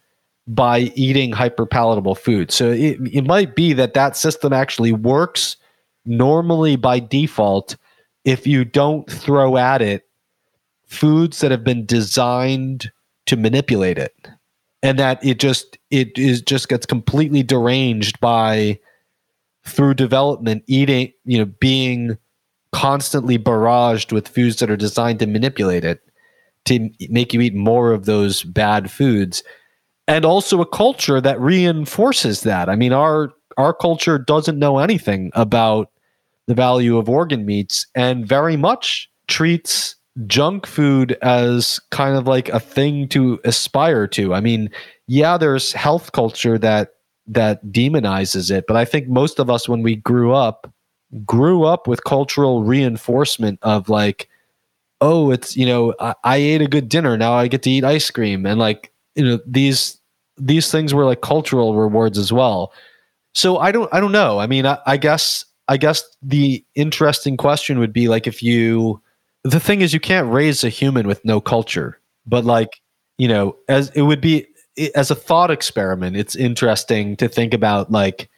by 0.46 0.80
eating 0.94 1.32
hyperpalatable 1.32 2.16
food. 2.16 2.50
So 2.50 2.70
it, 2.70 2.98
it 3.12 3.24
might 3.24 3.54
be 3.54 3.72
that 3.74 3.94
that 3.94 4.16
system 4.16 4.52
actually 4.52 4.92
works 4.92 5.56
normally 6.04 6.76
by 6.76 7.00
default 7.00 7.76
if 8.24 8.46
you 8.46 8.64
don't 8.64 9.10
throw 9.10 9.56
at 9.56 9.82
it 9.82 10.06
foods 10.90 11.40
that 11.40 11.52
have 11.52 11.64
been 11.64 11.86
designed 11.86 12.90
to 13.26 13.36
manipulate 13.36 13.96
it. 13.96 14.28
And 14.82 14.98
that 14.98 15.24
it 15.24 15.38
just 15.38 15.78
it 15.90 16.18
is 16.18 16.42
just 16.42 16.68
gets 16.68 16.86
completely 16.86 17.42
deranged 17.42 18.18
by 18.20 18.78
through 19.64 19.92
development 19.94 20.64
eating 20.66 21.12
you 21.24 21.38
know 21.38 21.44
being 21.44 22.16
constantly 22.72 23.38
barraged 23.38 24.10
with 24.10 24.26
foods 24.26 24.56
that 24.58 24.70
are 24.70 24.76
designed 24.76 25.18
to 25.18 25.26
manipulate 25.26 25.84
it 25.84 26.00
to 26.64 26.88
make 27.10 27.34
you 27.34 27.42
eat 27.42 27.54
more 27.54 27.92
of 27.92 28.06
those 28.06 28.42
bad 28.42 28.90
foods. 28.90 29.42
And 30.08 30.24
also 30.24 30.60
a 30.60 30.66
culture 30.66 31.20
that 31.20 31.38
reinforces 31.40 32.40
that. 32.42 32.70
I 32.70 32.74
mean 32.74 32.94
our 32.94 33.32
our 33.58 33.74
culture 33.74 34.18
doesn't 34.18 34.58
know 34.58 34.78
anything 34.78 35.30
about 35.34 35.90
the 36.46 36.54
value 36.54 36.96
of 36.96 37.08
organ 37.08 37.44
meats 37.44 37.86
and 37.94 38.26
very 38.26 38.56
much 38.56 39.10
treats 39.28 39.96
junk 40.26 40.66
food 40.66 41.16
as 41.22 41.80
kind 41.90 42.16
of 42.16 42.26
like 42.26 42.48
a 42.48 42.60
thing 42.60 43.08
to 43.08 43.40
aspire 43.44 44.06
to 44.06 44.34
i 44.34 44.40
mean 44.40 44.68
yeah 45.06 45.36
there's 45.36 45.72
health 45.72 46.12
culture 46.12 46.58
that 46.58 46.94
that 47.26 47.64
demonizes 47.66 48.50
it 48.50 48.64
but 48.66 48.76
i 48.76 48.84
think 48.84 49.08
most 49.08 49.38
of 49.38 49.48
us 49.48 49.68
when 49.68 49.82
we 49.82 49.96
grew 49.96 50.32
up 50.34 50.72
grew 51.24 51.64
up 51.64 51.86
with 51.86 52.04
cultural 52.04 52.64
reinforcement 52.64 53.58
of 53.62 53.88
like 53.88 54.28
oh, 55.00 55.30
it's 55.30 55.56
you 55.56 55.66
know, 55.66 55.94
I, 56.00 56.14
I 56.24 56.36
ate 56.36 56.62
a 56.62 56.68
good 56.68 56.88
dinner. 56.88 57.16
Now 57.16 57.32
I 57.34 57.48
get 57.48 57.62
to 57.62 57.70
eat 57.70 57.84
ice 57.84 58.10
cream, 58.10 58.46
and 58.46 58.58
like 58.58 58.92
you 59.14 59.24
know, 59.24 59.38
these 59.46 59.98
these 60.36 60.70
things 60.70 60.94
were 60.94 61.04
like 61.04 61.20
cultural 61.20 61.76
rewards 61.76 62.18
as 62.18 62.32
well. 62.32 62.72
So 63.34 63.58
I 63.58 63.72
don't 63.72 63.92
I 63.92 64.00
don't 64.00 64.12
know. 64.12 64.38
I 64.38 64.46
mean, 64.46 64.66
I, 64.66 64.78
I 64.86 64.96
guess 64.96 65.44
I 65.68 65.76
guess 65.76 66.02
the 66.22 66.64
interesting 66.74 67.36
question 67.36 67.78
would 67.78 67.92
be 67.92 68.08
like 68.08 68.26
if 68.26 68.42
you 68.42 69.00
the 69.44 69.60
thing 69.60 69.80
is 69.80 69.92
you 69.92 70.00
can't 70.00 70.30
raise 70.30 70.64
a 70.64 70.68
human 70.68 71.06
with 71.06 71.24
no 71.24 71.40
culture, 71.40 71.98
but 72.26 72.44
like 72.44 72.80
you 73.18 73.28
know, 73.28 73.56
as 73.68 73.90
it 73.90 74.02
would 74.02 74.20
be 74.20 74.46
as 74.94 75.10
a 75.10 75.14
thought 75.14 75.50
experiment, 75.50 76.16
it's 76.16 76.34
interesting 76.34 77.16
to 77.16 77.28
think 77.28 77.52
about 77.52 77.90
like 77.90 78.30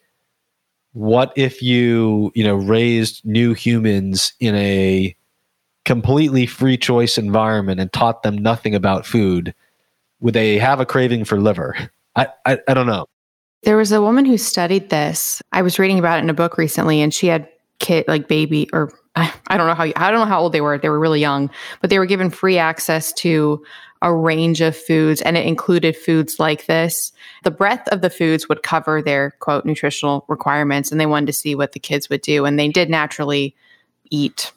what 0.93 1.33
if 1.37 1.63
you 1.63 2.33
you 2.35 2.45
know 2.45 2.55
raised 2.55 3.25
new 3.25 3.55
humans 3.55 4.33
in 4.41 4.55
a 4.57 5.17
completely 5.85 6.47
free 6.47 6.77
choice 6.77 7.19
environment 7.19 7.81
and 7.81 7.93
taught 7.93 8.23
them 8.23 8.37
nothing 8.37 8.75
about 8.75 9.07
food, 9.07 9.55
would 10.21 10.35
they 10.35 10.59
have 10.59 10.81
a 10.81 10.87
craving 10.87 11.25
for 11.25 11.41
liver? 11.41 11.77
I, 12.15 12.29
I, 12.47 12.59
I 12.69 12.75
don't 12.75 12.87
know. 12.87 13.07
There 13.63 13.77
was 13.77 13.93
a 13.93 14.03
woman 14.03 14.25
who 14.25 14.37
studied 14.39 14.91
this. 14.91 15.41
I 15.53 15.63
was 15.63 15.79
reading 15.79 15.99
about 15.99 16.19
it 16.19 16.25
in 16.25 16.31
a 16.31 16.35
book 16.35 16.59
recently, 16.59 17.01
and 17.01 17.13
she 17.15 17.29
had 17.29 17.49
kid 17.79 18.05
like 18.07 18.29
baby 18.29 18.69
or 18.73 18.93
I, 19.15 19.59
don't 19.59 19.67
know 19.67 19.75
how 19.75 19.85
I 19.85 20.11
don't 20.11 20.21
know 20.21 20.27
how 20.27 20.41
old 20.41 20.53
they 20.53 20.61
were. 20.61 20.79
They 20.79 20.89
were 20.89 20.99
really 20.99 21.21
young, 21.21 21.51
but 21.81 21.91
they 21.91 21.99
were 21.99 22.07
given 22.07 22.31
free 22.31 22.59
access 22.59 23.13
to 23.15 23.63
a 24.01 24.13
range 24.13 24.61
of 24.61 24.77
foods, 24.77 25.21
and 25.21 25.37
it 25.37 25.47
included 25.47 25.97
foods 25.97 26.41
like 26.41 26.67
this. 26.67 27.13
The 27.45 27.51
breadth 27.51 27.89
of 27.89 28.01
the 28.01 28.11
foods 28.11 28.49
would 28.49 28.63
cover 28.63 29.03
their 29.03 29.33
quote 29.41 29.65
nutritional 29.65 30.25
requirements, 30.29 30.91
and 30.91 31.01
they 31.01 31.07
wanted 31.07 31.27
to 31.27 31.33
see 31.33 31.55
what 31.55 31.73
the 31.73 31.79
kids 31.79 32.09
would 32.09 32.23
do, 32.23 32.45
and 32.45 32.59
they 32.59 32.69
did 32.69 32.91
naturally 32.91 33.55
eat 34.11 34.53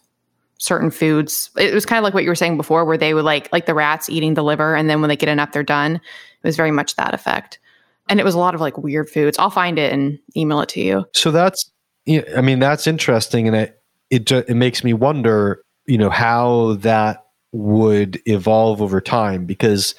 certain 0.58 0.90
foods. 0.90 1.50
It 1.58 1.74
was 1.74 1.86
kind 1.86 1.98
of 1.98 2.04
like 2.04 2.14
what 2.14 2.24
you 2.24 2.30
were 2.30 2.36
saying 2.36 2.58
before, 2.58 2.86
where 2.86 2.98
they 2.98 3.14
would 3.14 3.26
like 3.26 3.52
like 3.52 3.66
the 3.66 3.76
rats 3.76 4.10
eating 4.10 4.36
the 4.36 4.44
liver, 4.44 4.76
and 4.76 4.90
then 4.90 5.02
when 5.02 5.10
they 5.10 5.18
get 5.18 5.30
enough, 5.30 5.52
they're 5.52 5.64
done. 5.64 5.96
It 5.96 6.48
was 6.48 6.56
very 6.56 6.72
much 6.72 6.96
that 6.96 7.14
effect, 7.14 7.60
and 8.08 8.20
it 8.20 8.24
was 8.24 8.36
a 8.36 8.40
lot 8.40 8.56
of 8.56 8.62
like 8.62 8.78
weird 8.78 9.10
foods. 9.10 9.38
I'll 9.38 9.50
find 9.50 9.78
it 9.78 9.92
and 9.92 10.18
email 10.38 10.62
it 10.62 10.70
to 10.70 10.82
you. 10.82 11.06
So 11.14 11.32
that's, 11.32 11.70
I 12.08 12.42
mean, 12.42 12.60
that's 12.60 12.88
interesting, 12.88 13.48
and 13.48 13.56
it 13.58 13.82
it 14.10 14.32
it 14.32 14.56
makes 14.56 14.84
me 14.84 14.94
wonder, 14.94 15.64
you 15.86 15.98
know, 15.98 16.10
how 16.10 16.76
that 16.76 17.26
would 17.52 18.22
evolve 18.26 18.82
over 18.82 19.02
time 19.02 19.46
because. 19.46 19.96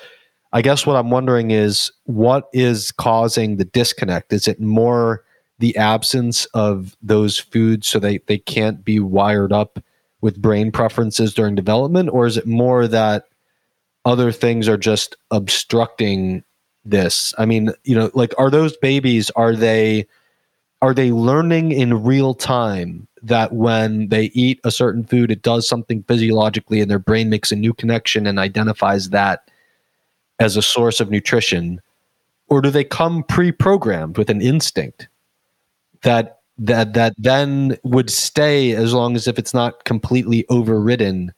I 0.53 0.63
guess 0.63 0.87
what 0.87 0.97
I'm 0.97 1.11
wondering 1.11 1.51
is 1.51 1.93
what 2.05 2.49
is 2.55 2.91
causing 2.91 3.57
the 3.57 3.65
disconnect? 3.67 4.33
Is 4.33 4.49
it 4.49 4.59
more 4.59 5.23
the 5.59 5.77
absence 5.77 6.45
of 6.55 6.97
those 7.03 7.39
foods 7.39 7.89
so 7.89 7.99
they, 7.99 8.19
they 8.27 8.39
can't 8.39 8.85
be 8.85 9.01
wired 9.01 9.53
up 9.53 9.83
with 10.21 10.41
brain 10.41 10.73
preferences 10.73 11.35
during 11.35 11.55
development, 11.55 12.11
or 12.11 12.27
is 12.27 12.37
it 12.37 12.47
more 12.47 12.89
that 12.89 13.25
other 14.05 14.33
things 14.33 14.69
are 14.69 14.77
just 14.79 15.17
obstructing 15.31 16.43
this? 16.85 17.35
I 17.39 17.47
mean, 17.47 17.71
you 17.85 17.95
know, 17.95 18.11
like 18.15 18.35
are 18.39 18.51
those 18.51 18.77
babies? 18.77 19.31
Are 19.31 19.55
they 19.55 20.07
are 20.83 20.95
they 20.95 21.11
learning 21.11 21.73
in 21.73 22.05
real 22.05 22.35
time 22.35 23.09
that 23.27 23.53
when 23.53 24.09
they 24.09 24.25
eat 24.27 24.61
a 24.65 24.71
certain 24.71 25.05
food, 25.05 25.31
it 25.31 25.43
does 25.43 25.69
something 25.69 26.03
physiologically, 26.05 26.81
and 26.81 26.91
their 26.91 26.99
brain 26.99 27.29
makes 27.29 27.53
a 27.53 27.57
new 27.57 27.75
connection 27.75 28.27
and 28.27 28.39
identifies 28.39 29.11
that 29.11 29.51
as 30.39 30.57
a 30.57 30.63
source 30.63 31.01
of 31.01 31.11
nutrition? 31.11 31.81
Or 32.49 32.61
do 32.61 32.71
they 32.71 32.85
come 32.85 33.25
pre-programmed 33.25 34.19
with 34.19 34.31
an 34.31 34.41
instinct 34.41 35.09
that 36.03 36.41
that 36.59 36.95
that 36.95 37.13
then 37.19 37.77
would 37.83 38.11
stay 38.11 38.73
as 38.73 38.95
long 38.95 39.15
as 39.15 39.27
if 39.27 39.39
it's 39.39 39.53
not 39.53 39.85
completely 39.85 40.47
overridden 40.49 41.33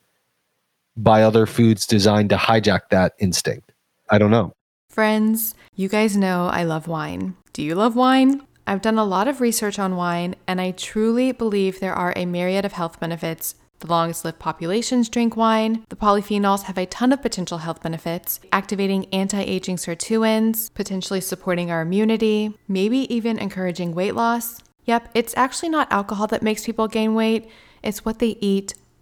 by 0.99 1.23
other 1.23 1.47
foods 1.47 1.87
designed 1.87 2.31
to 2.31 2.37
hijack 2.37 2.81
that 2.91 3.15
instinct. 3.19 3.73
I 4.11 4.19
don't 4.19 4.31
know. 4.31 4.53
Friends, 4.91 5.55
you 5.77 5.89
guys 5.89 6.17
know 6.17 6.47
I 6.47 6.65
love 6.65 6.89
wine. 6.89 7.37
Do 7.53 7.63
you 7.63 7.75
love 7.75 7.95
wine? 7.95 8.43
I've 8.69 8.83
done 8.83 8.99
a 8.99 9.05
lot 9.05 9.29
of 9.29 9.41
research 9.41 9.79
on 9.79 9.97
wine, 9.97 10.35
and 10.47 10.61
I 10.61 10.73
truly 10.73 11.33
believe 11.33 11.81
there 11.81 11.95
are 11.95 12.13
a 12.15 12.27
myriad 12.27 12.67
of 12.67 12.73
health 12.73 13.01
benefits. 13.01 13.55
The 13.79 13.87
longest 13.87 14.27
lived 14.27 14.41
populations 14.41 15.09
drink 15.09 15.39
wine. 15.39 15.87
The 15.89 15.97
polyphenols 15.97 16.65
have 16.65 16.77
a 16.77 16.85
ton 16.85 17.11
of 17.15 17.23
potential 17.23 17.59
health 17.59 17.83
benefits, 17.83 18.41
activating 18.53 19.07
anti 19.07 19.41
aging 19.41 19.77
sirtuins, 19.77 20.71
potentially 20.75 21.23
supporting 21.23 21.71
our 21.71 21.81
immunity, 21.81 22.59
maybe 22.69 23.13
even 23.13 23.39
encouraging 23.39 23.95
weight 23.95 24.15
loss. 24.15 24.61
Yep, 24.85 25.13
it's 25.15 25.35
actually 25.35 25.71
not 25.71 25.91
alcohol 25.91 26.27
that 26.27 26.43
makes 26.43 26.67
people 26.67 26.89
gain 26.89 27.15
weight, 27.15 27.49
it's 27.83 28.05
what 28.05 28.19
they 28.19 28.37
eat 28.39 28.75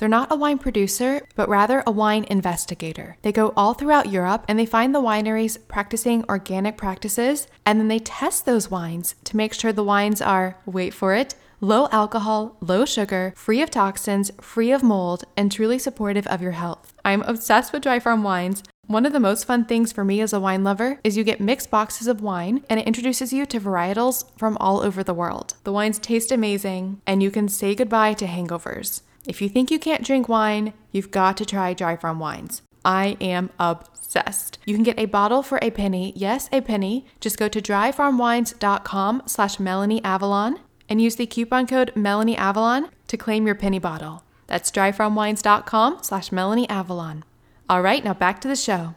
They're 0.00 0.08
not 0.08 0.32
a 0.32 0.36
wine 0.36 0.56
producer, 0.56 1.20
but 1.36 1.50
rather 1.50 1.82
a 1.86 1.90
wine 1.90 2.24
investigator. 2.30 3.18
They 3.20 3.32
go 3.32 3.52
all 3.54 3.74
throughout 3.74 4.10
Europe 4.10 4.46
and 4.48 4.58
they 4.58 4.64
find 4.64 4.94
the 4.94 5.02
wineries 5.02 5.58
practicing 5.68 6.24
organic 6.26 6.78
practices, 6.78 7.46
and 7.66 7.78
then 7.78 7.88
they 7.88 7.98
test 7.98 8.46
those 8.46 8.70
wines 8.70 9.14
to 9.24 9.36
make 9.36 9.52
sure 9.52 9.74
the 9.74 9.84
wines 9.84 10.22
are, 10.22 10.56
wait 10.64 10.94
for 10.94 11.14
it, 11.14 11.34
low 11.60 11.86
alcohol, 11.92 12.56
low 12.62 12.86
sugar, 12.86 13.34
free 13.36 13.60
of 13.60 13.70
toxins, 13.70 14.30
free 14.40 14.72
of 14.72 14.82
mold, 14.82 15.24
and 15.36 15.52
truly 15.52 15.78
supportive 15.78 16.26
of 16.28 16.40
your 16.40 16.52
health. 16.52 16.94
I'm 17.04 17.20
obsessed 17.24 17.70
with 17.70 17.82
Dry 17.82 17.98
Farm 17.98 18.22
Wines. 18.22 18.62
One 18.86 19.04
of 19.04 19.12
the 19.12 19.20
most 19.20 19.44
fun 19.44 19.66
things 19.66 19.92
for 19.92 20.02
me 20.02 20.22
as 20.22 20.32
a 20.32 20.40
wine 20.40 20.64
lover 20.64 20.98
is 21.04 21.18
you 21.18 21.24
get 21.24 21.42
mixed 21.42 21.70
boxes 21.70 22.06
of 22.06 22.22
wine 22.22 22.64
and 22.70 22.80
it 22.80 22.86
introduces 22.86 23.34
you 23.34 23.44
to 23.44 23.60
varietals 23.60 24.24
from 24.38 24.56
all 24.60 24.80
over 24.80 25.04
the 25.04 25.12
world. 25.12 25.56
The 25.64 25.72
wines 25.72 25.98
taste 25.98 26.32
amazing 26.32 27.02
and 27.06 27.22
you 27.22 27.30
can 27.30 27.48
say 27.48 27.74
goodbye 27.74 28.14
to 28.14 28.26
hangovers. 28.26 29.02
If 29.26 29.42
you 29.42 29.48
think 29.48 29.70
you 29.70 29.78
can't 29.78 30.04
drink 30.04 30.28
wine, 30.28 30.72
you've 30.92 31.10
got 31.10 31.36
to 31.38 31.44
try 31.44 31.74
Dry 31.74 31.96
Farm 31.96 32.18
Wines. 32.18 32.62
I 32.84 33.16
am 33.20 33.50
obsessed. 33.58 34.58
You 34.64 34.74
can 34.74 34.82
get 34.82 34.98
a 34.98 35.06
bottle 35.06 35.42
for 35.42 35.58
a 35.60 35.70
penny. 35.70 36.12
Yes, 36.16 36.48
a 36.52 36.60
penny. 36.60 37.06
Just 37.20 37.38
go 37.38 37.48
to 37.48 37.60
dryfarmwines.com 37.60 39.22
slash 39.26 39.60
Melanie 39.60 40.02
Avalon 40.02 40.58
and 40.88 41.00
use 41.02 41.16
the 41.16 41.26
coupon 41.26 41.66
code 41.66 41.92
Melanie 41.94 42.36
Avalon 42.36 42.88
to 43.08 43.16
claim 43.16 43.46
your 43.46 43.54
penny 43.54 43.78
bottle. 43.78 44.24
That's 44.46 44.70
dryfarmwines.com 44.70 45.98
slash 46.02 46.32
Melanie 46.32 46.68
Avalon. 46.68 47.24
All 47.68 47.82
right, 47.82 48.02
now 48.02 48.14
back 48.14 48.40
to 48.40 48.48
the 48.48 48.56
show. 48.56 48.94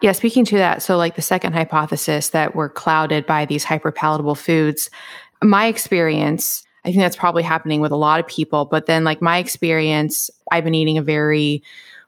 Yeah, 0.00 0.10
speaking 0.12 0.44
to 0.46 0.56
that, 0.56 0.82
so 0.82 0.96
like 0.96 1.14
the 1.14 1.22
second 1.22 1.52
hypothesis 1.52 2.30
that 2.30 2.56
we're 2.56 2.68
clouded 2.68 3.24
by 3.24 3.44
these 3.44 3.64
hyperpalatable 3.64 4.36
foods, 4.36 4.90
my 5.40 5.66
experience, 5.66 6.64
I 6.84 6.88
think 6.88 6.98
that's 6.98 7.16
probably 7.16 7.42
happening 7.42 7.80
with 7.80 7.92
a 7.92 7.96
lot 7.96 8.20
of 8.20 8.26
people, 8.26 8.64
but 8.64 8.86
then 8.86 9.04
like 9.04 9.22
my 9.22 9.38
experience, 9.38 10.30
I've 10.50 10.64
been 10.64 10.74
eating 10.74 10.98
a 10.98 11.02
very 11.02 11.62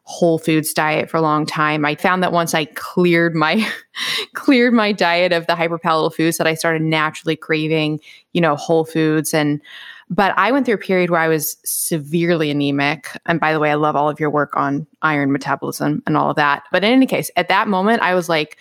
whole 0.04 0.38
foods 0.38 0.74
diet 0.74 1.08
for 1.08 1.16
a 1.16 1.22
long 1.22 1.46
time. 1.46 1.84
I 1.84 1.94
found 1.94 2.22
that 2.22 2.32
once 2.32 2.54
I 2.54 2.66
cleared 2.66 3.34
my 3.34 3.66
cleared 4.34 4.74
my 4.74 4.92
diet 4.92 5.32
of 5.32 5.46
the 5.46 5.54
hyperpalatable 5.54 6.14
foods 6.14 6.36
that 6.38 6.46
I 6.46 6.54
started 6.54 6.82
naturally 6.82 7.36
craving, 7.36 8.00
you 8.32 8.40
know, 8.40 8.56
whole 8.56 8.84
foods 8.84 9.32
and 9.32 9.60
but 10.10 10.34
I 10.36 10.52
went 10.52 10.66
through 10.66 10.74
a 10.74 10.78
period 10.78 11.10
where 11.10 11.20
I 11.20 11.28
was 11.28 11.56
severely 11.64 12.50
anemic. 12.50 13.16
And 13.24 13.40
by 13.40 13.52
the 13.52 13.58
way, 13.58 13.70
I 13.70 13.74
love 13.74 13.96
all 13.96 14.10
of 14.10 14.20
your 14.20 14.28
work 14.28 14.54
on 14.54 14.86
iron 15.00 15.32
metabolism 15.32 16.02
and 16.06 16.16
all 16.16 16.30
of 16.30 16.36
that. 16.36 16.64
But 16.70 16.84
in 16.84 16.92
any 16.92 17.06
case, 17.06 17.30
at 17.36 17.48
that 17.48 17.68
moment, 17.68 18.02
I 18.02 18.14
was 18.14 18.28
like, 18.28 18.58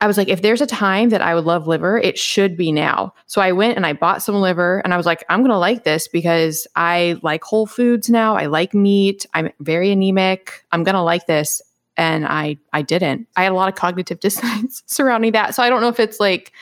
I 0.00 0.06
was 0.06 0.18
like, 0.18 0.28
if 0.28 0.42
there's 0.42 0.60
a 0.60 0.66
time 0.66 1.08
that 1.08 1.22
I 1.22 1.34
would 1.34 1.44
love 1.44 1.66
liver, 1.66 1.96
it 1.96 2.18
should 2.18 2.56
be 2.56 2.70
now. 2.70 3.14
So 3.26 3.40
I 3.40 3.52
went 3.52 3.76
and 3.76 3.86
I 3.86 3.94
bought 3.94 4.22
some 4.22 4.34
liver 4.36 4.80
and 4.80 4.92
I 4.92 4.98
was 4.98 5.06
like, 5.06 5.24
I'm 5.30 5.40
going 5.40 5.50
to 5.50 5.58
like 5.58 5.84
this 5.84 6.06
because 6.06 6.66
I 6.76 7.18
like 7.22 7.42
whole 7.42 7.66
foods 7.66 8.10
now. 8.10 8.36
I 8.36 8.46
like 8.46 8.74
meat. 8.74 9.24
I'm 9.32 9.50
very 9.60 9.90
anemic. 9.90 10.64
I'm 10.70 10.84
going 10.84 10.94
to 10.96 11.02
like 11.02 11.26
this. 11.26 11.62
And 11.96 12.26
I, 12.26 12.58
I 12.74 12.82
didn't. 12.82 13.26
I 13.36 13.44
had 13.44 13.52
a 13.52 13.54
lot 13.54 13.70
of 13.70 13.74
cognitive 13.74 14.20
dissonance 14.20 14.82
surrounding 14.86 15.32
that. 15.32 15.54
So 15.54 15.62
I 15.62 15.70
don't 15.70 15.80
know 15.80 15.88
if 15.88 15.98
it's 15.98 16.20
like, 16.20 16.52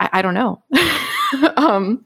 I, 0.00 0.10
I 0.14 0.22
don't 0.22 0.34
know. 0.34 0.60
um, 1.56 2.04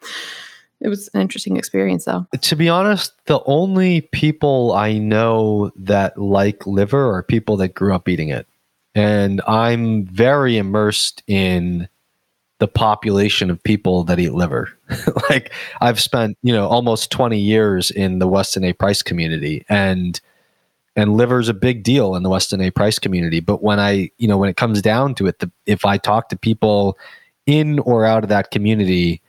it 0.82 0.88
was 0.88 1.08
an 1.14 1.22
interesting 1.22 1.56
experience 1.56 2.04
though. 2.04 2.26
To 2.38 2.56
be 2.56 2.68
honest, 2.68 3.12
the 3.26 3.42
only 3.44 4.02
people 4.02 4.72
I 4.72 4.98
know 4.98 5.72
that 5.76 6.18
like 6.18 6.66
liver 6.66 7.14
are 7.14 7.22
people 7.22 7.56
that 7.58 7.74
grew 7.74 7.94
up 7.94 8.08
eating 8.08 8.28
it. 8.28 8.46
And 8.94 9.40
I'm 9.46 10.04
very 10.06 10.56
immersed 10.56 11.22
in 11.26 11.88
the 12.58 12.68
population 12.68 13.50
of 13.50 13.62
people 13.62 14.04
that 14.04 14.18
eat 14.18 14.34
liver. 14.34 14.68
like 15.30 15.52
I've 15.80 16.00
spent, 16.00 16.36
you 16.42 16.52
know, 16.52 16.68
almost 16.68 17.10
20 17.10 17.38
years 17.38 17.90
in 17.90 18.18
the 18.18 18.28
Weston 18.28 18.64
A. 18.64 18.72
Price 18.72 19.02
community 19.02 19.64
and 19.68 20.20
and 20.96 21.16
liver's 21.16 21.48
a 21.48 21.54
big 21.54 21.84
deal 21.84 22.16
in 22.16 22.24
the 22.24 22.28
Weston 22.28 22.60
A. 22.60 22.70
Price 22.70 22.98
community. 22.98 23.38
But 23.38 23.62
when 23.62 23.78
I, 23.78 24.10
you 24.18 24.26
know, 24.26 24.36
when 24.36 24.50
it 24.50 24.56
comes 24.56 24.82
down 24.82 25.14
to 25.14 25.28
it, 25.28 25.38
the, 25.38 25.50
if 25.64 25.84
I 25.84 25.96
talk 25.96 26.28
to 26.30 26.36
people 26.36 26.98
in 27.46 27.78
or 27.80 28.04
out 28.04 28.24
of 28.24 28.28
that 28.28 28.50
community, 28.50 29.22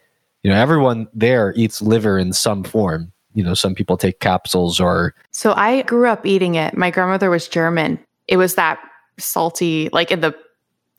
you 0.43 0.51
know 0.51 0.57
everyone 0.57 1.07
there 1.13 1.53
eats 1.55 1.81
liver 1.81 2.17
in 2.17 2.33
some 2.33 2.63
form 2.63 3.11
you 3.33 3.43
know 3.43 3.53
some 3.53 3.75
people 3.75 3.97
take 3.97 4.19
capsules 4.19 4.79
or 4.79 5.13
so 5.31 5.53
i 5.53 5.81
grew 5.83 6.07
up 6.07 6.25
eating 6.25 6.55
it 6.55 6.75
my 6.75 6.89
grandmother 6.89 7.29
was 7.29 7.47
german 7.47 7.99
it 8.27 8.38
was 8.38 8.55
that 8.55 8.79
salty 9.17 9.89
like 9.91 10.11
in 10.11 10.21
the 10.21 10.35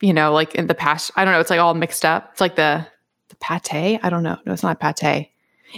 you 0.01 0.13
know 0.13 0.33
like 0.33 0.55
in 0.55 0.67
the 0.67 0.75
past 0.75 1.11
i 1.15 1.25
don't 1.25 1.33
know 1.33 1.39
it's 1.39 1.49
like 1.49 1.59
all 1.59 1.73
mixed 1.73 2.05
up 2.05 2.29
it's 2.31 2.41
like 2.41 2.55
the 2.55 2.85
the 3.29 3.35
pate 3.35 3.99
i 4.03 4.09
don't 4.09 4.23
know 4.23 4.37
no 4.45 4.53
it's 4.53 4.63
not 4.63 4.79
pate 4.79 5.29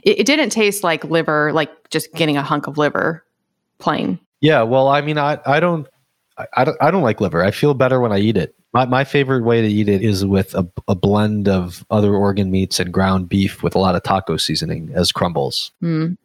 it, 0.03 0.19
it 0.19 0.25
didn't 0.25 0.49
taste 0.49 0.83
like 0.83 1.03
liver 1.05 1.51
like 1.53 1.89
just 1.89 2.13
getting 2.13 2.37
a 2.37 2.43
hunk 2.43 2.67
of 2.67 2.77
liver 2.77 3.25
plain 3.79 4.19
yeah 4.41 4.61
well 4.61 4.87
i 4.87 5.01
mean 5.01 5.17
i 5.17 5.39
i 5.45 5.59
don't 5.59 5.87
I, 6.37 6.47
I 6.57 6.65
don't, 6.65 6.77
I 6.81 6.91
don't 6.91 7.03
like 7.03 7.21
liver. 7.21 7.43
I 7.43 7.51
feel 7.51 7.73
better 7.73 7.99
when 7.99 8.11
I 8.11 8.19
eat 8.19 8.37
it. 8.37 8.55
My, 8.73 8.85
my 8.85 9.03
favorite 9.03 9.43
way 9.43 9.61
to 9.61 9.67
eat 9.67 9.87
it 9.87 10.01
is 10.01 10.25
with 10.25 10.53
a, 10.53 10.67
a 10.87 10.95
blend 10.95 11.47
of 11.47 11.85
other 11.89 12.13
organ 12.13 12.51
meats 12.51 12.79
and 12.79 12.91
ground 12.91 13.29
beef 13.29 13.63
with 13.63 13.75
a 13.75 13.79
lot 13.79 13.95
of 13.95 14.03
taco 14.03 14.35
seasoning 14.35 14.91
as 14.93 15.11
crumbles. 15.11 15.71
Mm. 15.81 16.17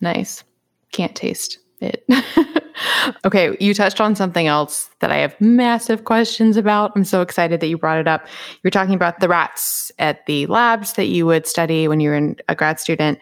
Nice. 0.00 0.42
Can't 0.90 1.14
taste 1.14 1.59
it. 1.80 2.04
okay, 3.24 3.56
you 3.60 3.74
touched 3.74 4.00
on 4.00 4.14
something 4.14 4.46
else 4.46 4.90
that 5.00 5.10
I 5.10 5.16
have 5.16 5.38
massive 5.40 6.04
questions 6.04 6.56
about. 6.56 6.92
I'm 6.94 7.04
so 7.04 7.22
excited 7.22 7.60
that 7.60 7.66
you 7.66 7.78
brought 7.78 7.98
it 7.98 8.08
up. 8.08 8.26
You're 8.62 8.70
talking 8.70 8.94
about 8.94 9.20
the 9.20 9.28
rats 9.28 9.90
at 9.98 10.26
the 10.26 10.46
labs 10.46 10.94
that 10.94 11.06
you 11.06 11.26
would 11.26 11.46
study 11.46 11.88
when 11.88 12.00
you 12.00 12.10
were 12.10 12.34
a 12.48 12.54
grad 12.54 12.80
student. 12.80 13.18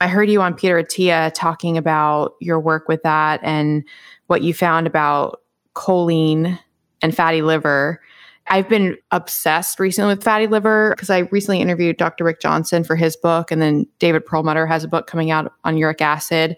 I 0.00 0.08
heard 0.08 0.30
you 0.30 0.40
on 0.42 0.54
Peter 0.54 0.82
Attia 0.82 1.32
talking 1.34 1.76
about 1.76 2.34
your 2.40 2.60
work 2.60 2.88
with 2.88 3.02
that 3.02 3.40
and 3.42 3.84
what 4.26 4.42
you 4.42 4.54
found 4.54 4.86
about 4.86 5.40
choline 5.74 6.58
and 7.02 7.14
fatty 7.14 7.42
liver. 7.42 8.00
I've 8.46 8.68
been 8.68 8.96
obsessed 9.12 9.78
recently 9.78 10.14
with 10.14 10.24
fatty 10.24 10.48
liver 10.48 10.90
because 10.90 11.08
I 11.08 11.20
recently 11.30 11.60
interviewed 11.60 11.96
Dr. 11.96 12.24
Rick 12.24 12.40
Johnson 12.40 12.82
for 12.82 12.96
his 12.96 13.16
book, 13.16 13.52
and 13.52 13.62
then 13.62 13.86
David 14.00 14.26
Perlmutter 14.26 14.66
has 14.66 14.82
a 14.82 14.88
book 14.88 15.06
coming 15.06 15.30
out 15.30 15.52
on 15.64 15.76
uric 15.76 16.00
acid. 16.00 16.56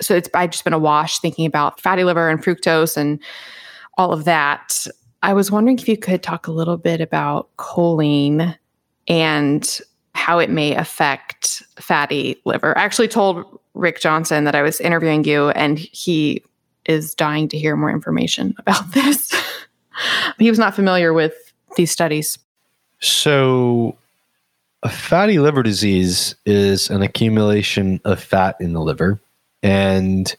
So 0.00 0.14
it's 0.14 0.28
I've 0.34 0.50
just 0.50 0.64
been 0.64 0.72
awash 0.72 1.20
thinking 1.20 1.46
about 1.46 1.80
fatty 1.80 2.04
liver 2.04 2.28
and 2.28 2.42
fructose 2.42 2.96
and 2.96 3.18
all 3.96 4.12
of 4.12 4.24
that. 4.24 4.86
I 5.22 5.32
was 5.32 5.50
wondering 5.50 5.78
if 5.78 5.88
you 5.88 5.96
could 5.96 6.22
talk 6.22 6.46
a 6.46 6.52
little 6.52 6.76
bit 6.76 7.00
about 7.00 7.48
choline 7.56 8.56
and 9.08 9.80
how 10.14 10.38
it 10.38 10.50
may 10.50 10.74
affect 10.74 11.62
fatty 11.78 12.36
liver. 12.44 12.76
I 12.76 12.82
actually 12.82 13.08
told 13.08 13.60
Rick 13.74 14.00
Johnson 14.00 14.44
that 14.44 14.54
I 14.54 14.62
was 14.62 14.80
interviewing 14.80 15.24
you, 15.24 15.50
and 15.50 15.78
he 15.78 16.42
is 16.86 17.14
dying 17.14 17.48
to 17.48 17.58
hear 17.58 17.76
more 17.76 17.90
information 17.90 18.54
about 18.58 18.92
this. 18.92 19.32
he 20.38 20.50
was 20.50 20.58
not 20.58 20.74
familiar 20.74 21.12
with 21.12 21.34
these 21.76 21.90
studies. 21.90 22.38
So, 23.00 23.96
a 24.82 24.88
fatty 24.88 25.38
liver 25.38 25.62
disease 25.62 26.34
is 26.46 26.90
an 26.90 27.02
accumulation 27.02 28.00
of 28.04 28.22
fat 28.22 28.56
in 28.60 28.72
the 28.72 28.80
liver. 28.80 29.20
And 29.66 30.34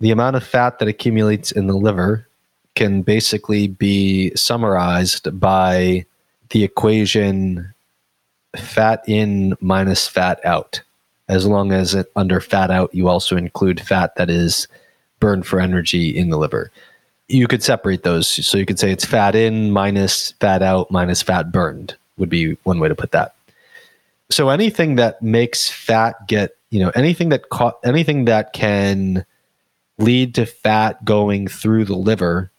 the 0.00 0.10
amount 0.10 0.36
of 0.36 0.44
fat 0.44 0.78
that 0.78 0.88
accumulates 0.88 1.50
in 1.50 1.66
the 1.66 1.76
liver 1.76 2.28
can 2.74 3.02
basically 3.02 3.68
be 3.68 4.34
summarized 4.34 5.38
by 5.38 6.04
the 6.50 6.64
equation 6.64 7.72
fat 8.56 9.02
in 9.06 9.56
minus 9.60 10.06
fat 10.06 10.44
out. 10.44 10.82
As 11.28 11.46
long 11.46 11.72
as 11.72 11.94
it, 11.94 12.12
under 12.16 12.40
fat 12.40 12.70
out, 12.70 12.94
you 12.94 13.08
also 13.08 13.36
include 13.36 13.80
fat 13.80 14.14
that 14.16 14.30
is 14.30 14.68
burned 15.20 15.46
for 15.46 15.58
energy 15.58 16.16
in 16.16 16.30
the 16.30 16.36
liver 16.36 16.70
you 17.28 17.46
could 17.46 17.62
separate 17.62 18.02
those. 18.02 18.28
So 18.46 18.58
you 18.58 18.66
could 18.66 18.78
say 18.78 18.90
it's 18.90 19.04
fat 19.04 19.34
in 19.34 19.70
minus 19.70 20.32
fat 20.32 20.62
out 20.62 20.90
minus 20.90 21.22
fat 21.22 21.50
burned 21.50 21.96
would 22.16 22.28
be 22.28 22.56
one 22.64 22.78
way 22.78 22.88
to 22.88 22.94
put 22.94 23.12
that. 23.12 23.34
So 24.34 24.48
anything 24.48 24.96
that 24.96 25.22
makes 25.22 25.70
fat 25.70 26.26
get, 26.26 26.56
you 26.70 26.80
know, 26.80 26.90
anything 26.96 27.28
that 27.28 27.50
ca- 27.50 27.78
anything 27.84 28.24
that 28.24 28.52
can 28.52 29.24
lead 29.96 30.34
to 30.34 30.44
fat 30.44 31.04
going 31.04 31.46
through 31.46 31.84
the 31.84 31.94
liver 31.94 32.50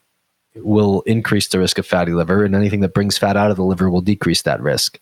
will 0.56 1.02
increase 1.02 1.49
the 1.49 1.60
risk 1.60 1.77
of 1.77 1.85
fatty 1.85 2.14
liver 2.14 2.45
and 2.45 2.56
anything 2.56 2.80
that 2.80 2.93
brings 2.93 3.18
fat 3.18 3.35
out 3.35 3.52
of 3.52 3.57
the 3.57 3.64
liver 3.65 3.89
will 3.89 3.99
decrease 3.99 4.43
that 4.43 4.61
risk. 4.61 5.02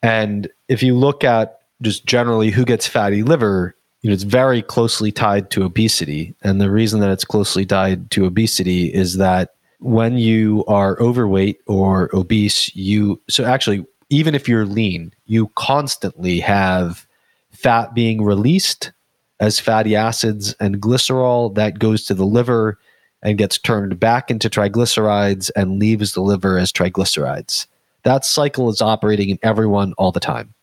And 0.00 0.48
if 0.68 0.80
you 0.80 0.94
look 0.94 1.24
at 1.24 1.58
just 1.82 2.06
generally 2.06 2.52
who 2.52 2.64
gets 2.64 2.86
fatty 2.86 3.24
liver, 3.24 3.74
you 4.02 4.10
know, 4.10 4.14
it's 4.14 4.22
very 4.22 4.62
closely 4.62 5.10
tied 5.10 5.50
to 5.50 5.64
obesity. 5.64 6.36
And 6.42 6.60
the 6.60 6.70
reason 6.70 7.00
that 7.00 7.10
it's 7.10 7.24
closely 7.24 7.66
tied 7.66 8.12
to 8.12 8.26
obesity 8.26 8.94
is 8.94 9.16
that 9.16 9.54
when 9.80 10.18
you 10.18 10.64
are 10.66 10.96
overweight 11.00 11.58
or 11.66 12.14
obese, 12.14 12.72
you 12.76 13.20
so 13.28 13.44
actually 13.44 13.84
even 14.10 14.34
if 14.34 14.48
you're 14.48 14.66
lean, 14.66 15.12
you 15.26 15.48
constantly 15.54 16.40
have 16.40 17.06
fat 17.50 17.94
being 17.94 18.22
released 18.22 18.92
as 19.40 19.60
fatty 19.60 19.96
acids 19.96 20.54
and 20.60 20.80
glycerol 20.80 21.54
that 21.54 21.78
goes 21.78 22.04
to 22.04 22.14
the 22.14 22.26
liver 22.26 22.78
and 23.22 23.38
gets 23.38 23.58
turned 23.58 23.98
back 23.98 24.30
into 24.30 24.50
triglycerides 24.50 25.50
and 25.56 25.78
leaves 25.78 26.12
the 26.12 26.20
liver 26.20 26.58
as 26.58 26.72
triglycerides. 26.72 27.66
That 28.02 28.24
cycle 28.24 28.68
is 28.68 28.82
operating 28.82 29.30
in 29.30 29.38
everyone 29.42 29.94
all 29.94 30.12
the 30.12 30.20
time. 30.20 30.54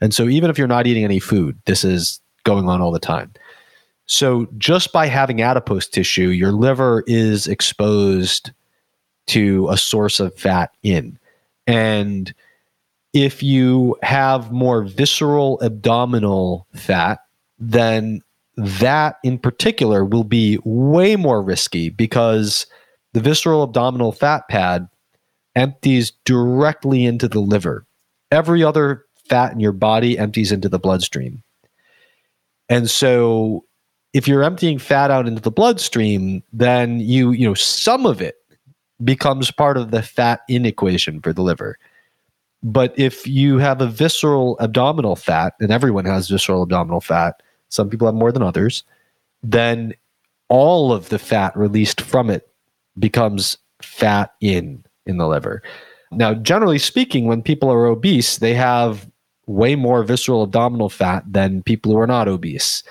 And 0.00 0.14
so 0.14 0.28
even 0.28 0.50
if 0.50 0.58
you're 0.58 0.68
not 0.68 0.86
eating 0.86 1.04
any 1.04 1.18
food, 1.18 1.58
this 1.64 1.84
is 1.84 2.20
going 2.44 2.68
on 2.68 2.80
all 2.80 2.92
the 2.92 2.98
time. 2.98 3.32
So 4.06 4.48
just 4.58 4.92
by 4.92 5.06
having 5.06 5.40
adipose 5.40 5.86
tissue, 5.86 6.28
your 6.28 6.52
liver 6.52 7.04
is 7.06 7.46
exposed 7.46 8.50
to 9.26 9.68
a 9.70 9.76
source 9.76 10.20
of 10.20 10.34
fat 10.34 10.72
in. 10.82 11.18
And 11.66 12.34
if 13.12 13.42
you 13.42 13.96
have 14.02 14.52
more 14.52 14.82
visceral 14.82 15.58
abdominal 15.62 16.66
fat, 16.74 17.20
then 17.58 18.20
that 18.56 19.16
in 19.24 19.38
particular 19.38 20.04
will 20.04 20.24
be 20.24 20.58
way 20.64 21.16
more 21.16 21.42
risky 21.42 21.88
because 21.88 22.66
the 23.12 23.20
visceral 23.20 23.62
abdominal 23.62 24.12
fat 24.12 24.48
pad 24.48 24.88
empties 25.56 26.12
directly 26.24 27.04
into 27.04 27.26
the 27.26 27.40
liver. 27.40 27.86
Every 28.30 28.62
other 28.62 29.04
fat 29.28 29.52
in 29.52 29.60
your 29.60 29.72
body 29.72 30.18
empties 30.18 30.52
into 30.52 30.68
the 30.68 30.78
bloodstream. 30.78 31.42
And 32.68 32.88
so 32.88 33.64
if 34.12 34.28
you're 34.28 34.44
emptying 34.44 34.78
fat 34.78 35.10
out 35.10 35.26
into 35.26 35.40
the 35.40 35.50
bloodstream, 35.50 36.42
then 36.52 37.00
you, 37.00 37.32
you 37.32 37.46
know, 37.46 37.54
some 37.54 38.06
of 38.06 38.20
it 38.20 38.36
becomes 39.02 39.50
part 39.50 39.76
of 39.76 39.90
the 39.90 40.02
fat 40.02 40.40
in 40.48 40.66
equation 40.66 41.20
for 41.20 41.32
the 41.32 41.42
liver. 41.42 41.78
But 42.62 42.98
if 42.98 43.26
you 43.26 43.58
have 43.58 43.80
a 43.80 43.86
visceral 43.86 44.56
abdominal 44.60 45.16
fat, 45.16 45.54
and 45.60 45.70
everyone 45.70 46.04
has 46.04 46.28
visceral 46.28 46.62
abdominal 46.62 47.00
fat, 47.00 47.42
some 47.68 47.88
people 47.88 48.06
have 48.06 48.14
more 48.14 48.32
than 48.32 48.42
others, 48.42 48.84
then 49.42 49.94
all 50.48 50.92
of 50.92 51.08
the 51.08 51.18
fat 51.18 51.56
released 51.56 52.00
from 52.00 52.28
it 52.28 52.48
becomes 52.98 53.56
fat 53.80 54.34
in 54.40 54.84
in 55.06 55.16
the 55.16 55.26
liver. 55.26 55.62
Now, 56.12 56.34
generally 56.34 56.78
speaking, 56.78 57.26
when 57.26 57.40
people 57.40 57.70
are 57.70 57.86
obese, 57.86 58.38
they 58.38 58.54
have 58.54 59.08
way 59.46 59.76
more 59.76 60.02
visceral 60.02 60.42
abdominal 60.42 60.88
fat 60.88 61.24
than 61.26 61.62
people 61.62 61.92
who 61.92 61.98
are 61.98 62.06
not 62.06 62.28
obese. 62.28 62.82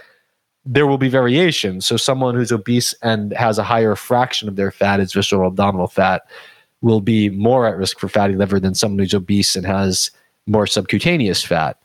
There 0.66 0.88
will 0.88 0.98
be 0.98 1.10
variations. 1.10 1.86
So, 1.86 1.98
someone 1.98 2.36
who's 2.36 2.52
obese 2.52 2.94
and 3.02 3.34
has 3.34 3.58
a 3.58 3.64
higher 3.64 3.96
fraction 3.96 4.48
of 4.48 4.56
their 4.56 4.72
fat 4.72 5.00
is 5.00 5.14
visceral 5.14 5.50
abdominal 5.50 5.88
fat 5.88 6.24
will 6.82 7.02
be 7.02 7.30
more 7.30 7.66
at 7.68 7.78
risk 7.78 8.00
for 8.00 8.08
fatty 8.08 8.36
liver 8.36 8.60
than 8.60 8.76
someone 8.76 9.00
who's 9.00 9.14
obese 9.14 9.56
and 9.56 9.66
has 9.66 10.12
more 10.48 10.66
subcutaneous 10.66 11.44
fat. 11.44 11.78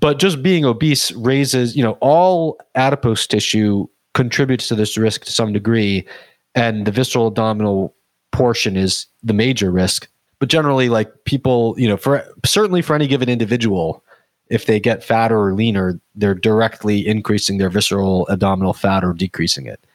But 0.00 0.18
just 0.18 0.42
being 0.42 0.64
obese 0.64 1.12
raises, 1.12 1.76
you 1.76 1.82
know, 1.82 1.98
all 2.00 2.58
adipose 2.74 3.26
tissue 3.26 3.86
contributes 4.14 4.66
to 4.68 4.74
this 4.74 4.96
risk 4.96 5.24
to 5.26 5.32
some 5.32 5.52
degree. 5.52 6.06
And 6.54 6.86
the 6.86 6.90
visceral 6.90 7.26
abdominal 7.26 7.94
portion 8.32 8.76
is 8.76 9.06
the 9.22 9.34
major 9.34 9.70
risk. 9.70 10.08
But 10.38 10.48
generally, 10.48 10.88
like 10.88 11.12
people, 11.24 11.74
you 11.78 11.86
know, 11.86 11.98
for 11.98 12.24
certainly 12.46 12.80
for 12.80 12.94
any 12.94 13.06
given 13.06 13.28
individual, 13.28 14.02
if 14.48 14.66
they 14.66 14.80
get 14.80 15.04
fatter 15.04 15.38
or 15.38 15.52
leaner, 15.52 16.00
they're 16.14 16.34
directly 16.34 17.06
increasing 17.06 17.58
their 17.58 17.68
visceral 17.68 18.26
abdominal 18.30 18.72
fat 18.72 19.04
or 19.04 19.12
decreasing 19.12 19.66
it. 19.66 19.86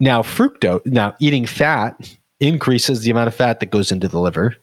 Now, 0.00 0.22
fructose, 0.22 0.84
now 0.86 1.14
eating 1.20 1.46
fat 1.46 2.16
increases 2.40 3.00
the 3.00 3.10
amount 3.10 3.28
of 3.28 3.34
fat 3.34 3.60
that 3.60 3.70
goes 3.70 3.90
into 3.90 4.08
the 4.08 4.20
liver. 4.20 4.56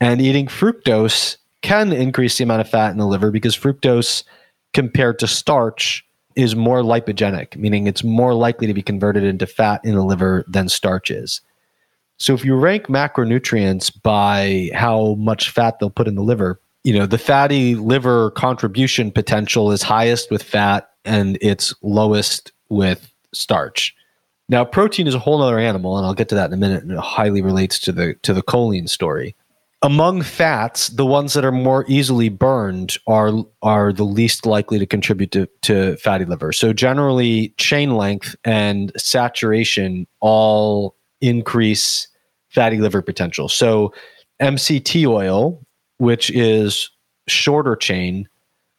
And 0.00 0.20
eating 0.20 0.46
fructose 0.46 1.36
can 1.62 1.92
increase 1.92 2.38
the 2.38 2.44
amount 2.44 2.62
of 2.62 2.68
fat 2.68 2.90
in 2.90 2.98
the 2.98 3.06
liver 3.06 3.30
because 3.30 3.56
fructose 3.56 4.24
compared 4.72 5.18
to 5.18 5.26
starch 5.26 6.04
is 6.36 6.54
more 6.54 6.82
lipogenic, 6.82 7.56
meaning 7.56 7.86
it's 7.86 8.04
more 8.04 8.34
likely 8.34 8.66
to 8.66 8.74
be 8.74 8.82
converted 8.82 9.24
into 9.24 9.46
fat 9.46 9.80
in 9.84 9.94
the 9.94 10.04
liver 10.04 10.44
than 10.48 10.68
starch 10.68 11.10
is. 11.10 11.40
So 12.18 12.34
if 12.34 12.44
you 12.44 12.54
rank 12.54 12.86
macronutrients 12.86 13.90
by 14.02 14.70
how 14.74 15.14
much 15.14 15.50
fat 15.50 15.78
they'll 15.78 15.90
put 15.90 16.06
in 16.06 16.14
the 16.14 16.22
liver, 16.22 16.60
you 16.84 16.98
know, 16.98 17.06
the 17.06 17.18
fatty 17.18 17.74
liver 17.74 18.30
contribution 18.32 19.10
potential 19.10 19.72
is 19.72 19.82
highest 19.82 20.30
with 20.30 20.42
fat 20.42 20.90
and 21.04 21.36
it's 21.40 21.74
lowest 21.82 22.52
with 22.68 23.12
starch. 23.32 23.94
Now, 24.50 24.64
protein 24.64 25.06
is 25.06 25.14
a 25.14 25.18
whole 25.18 25.40
other 25.40 25.58
animal, 25.58 25.96
and 25.96 26.06
I'll 26.06 26.12
get 26.12 26.28
to 26.28 26.34
that 26.34 26.46
in 26.46 26.52
a 26.52 26.56
minute, 26.58 26.82
and 26.82 26.92
it 26.92 26.98
highly 26.98 27.40
relates 27.40 27.78
to 27.80 27.92
the 27.92 28.14
to 28.22 28.34
the 28.34 28.42
choline 28.42 28.88
story 28.88 29.34
among 29.82 30.22
fats, 30.22 30.88
the 30.88 31.06
ones 31.06 31.32
that 31.32 31.44
are 31.44 31.52
more 31.52 31.84
easily 31.88 32.28
burned 32.28 32.98
are 33.06 33.32
are 33.62 33.92
the 33.92 34.04
least 34.04 34.44
likely 34.44 34.78
to 34.78 34.86
contribute 34.86 35.30
to, 35.32 35.48
to 35.62 35.96
fatty 35.96 36.24
liver. 36.24 36.52
So 36.52 36.72
generally, 36.72 37.54
chain 37.56 37.96
length 37.96 38.36
and 38.44 38.92
saturation 38.96 40.06
all 40.20 40.96
increase 41.20 42.08
fatty 42.48 42.78
liver 42.78 43.00
potential. 43.00 43.48
So 43.48 43.94
MCT 44.40 45.06
oil, 45.06 45.64
which 45.98 46.30
is 46.30 46.90
shorter 47.26 47.76
chain, 47.76 48.28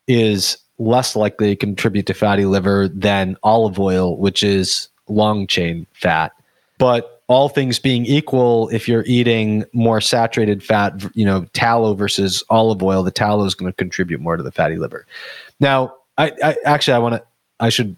is 0.08 0.58
less 0.78 1.16
likely 1.16 1.50
to 1.50 1.56
contribute 1.56 2.06
to 2.08 2.14
fatty 2.14 2.46
liver 2.46 2.88
than 2.88 3.38
olive 3.44 3.80
oil, 3.80 4.18
which 4.18 4.44
is 4.44 4.90
long 5.12 5.48
chain 5.48 5.86
fat. 5.94 6.32
But 6.78 7.22
all 7.28 7.48
things 7.48 7.80
being 7.80 8.06
equal, 8.06 8.70
if 8.70 8.88
you're 8.88 9.06
eating 9.06 9.64
more 9.72 10.02
saturated 10.02 10.64
fat, 10.64 11.04
you 11.14 11.26
know, 11.26 11.46
tallow 11.54 11.94
versus 11.94 12.44
olive 12.50 12.82
oil, 12.82 13.04
the 13.04 13.12
tallow 13.12 13.46
is 13.46 13.56
going 13.56 13.72
to 13.72 13.76
contribute 13.76 14.20
more 14.20 14.36
to 14.36 14.44
the 14.44 14.52
fatty 14.52 14.78
liver. 14.78 15.06
Now, 15.60 15.96
I, 16.18 16.32
I 16.44 16.56
actually 16.66 16.94
I 16.94 17.00
want 17.00 17.16
to 17.16 17.24
I 17.60 17.70
should 17.70 17.96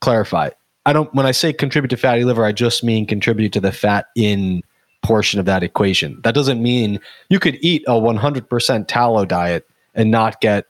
clarify. 0.00 0.50
I 0.86 0.92
don't 0.92 1.12
when 1.14 1.26
I 1.26 1.32
say 1.32 1.52
contribute 1.52 1.90
to 1.90 1.96
fatty 1.96 2.24
liver, 2.24 2.44
I 2.44 2.52
just 2.52 2.84
mean 2.84 3.06
contribute 3.06 3.52
to 3.54 3.60
the 3.60 3.72
fat 3.72 4.06
in 4.14 4.62
portion 5.02 5.40
of 5.40 5.46
that 5.46 5.62
equation. 5.62 6.20
That 6.22 6.34
doesn't 6.34 6.62
mean 6.62 7.00
you 7.30 7.40
could 7.40 7.58
eat 7.60 7.82
a 7.86 7.92
100% 7.92 8.84
tallow 8.88 9.24
diet 9.24 9.66
and 9.94 10.10
not 10.10 10.40
get 10.40 10.66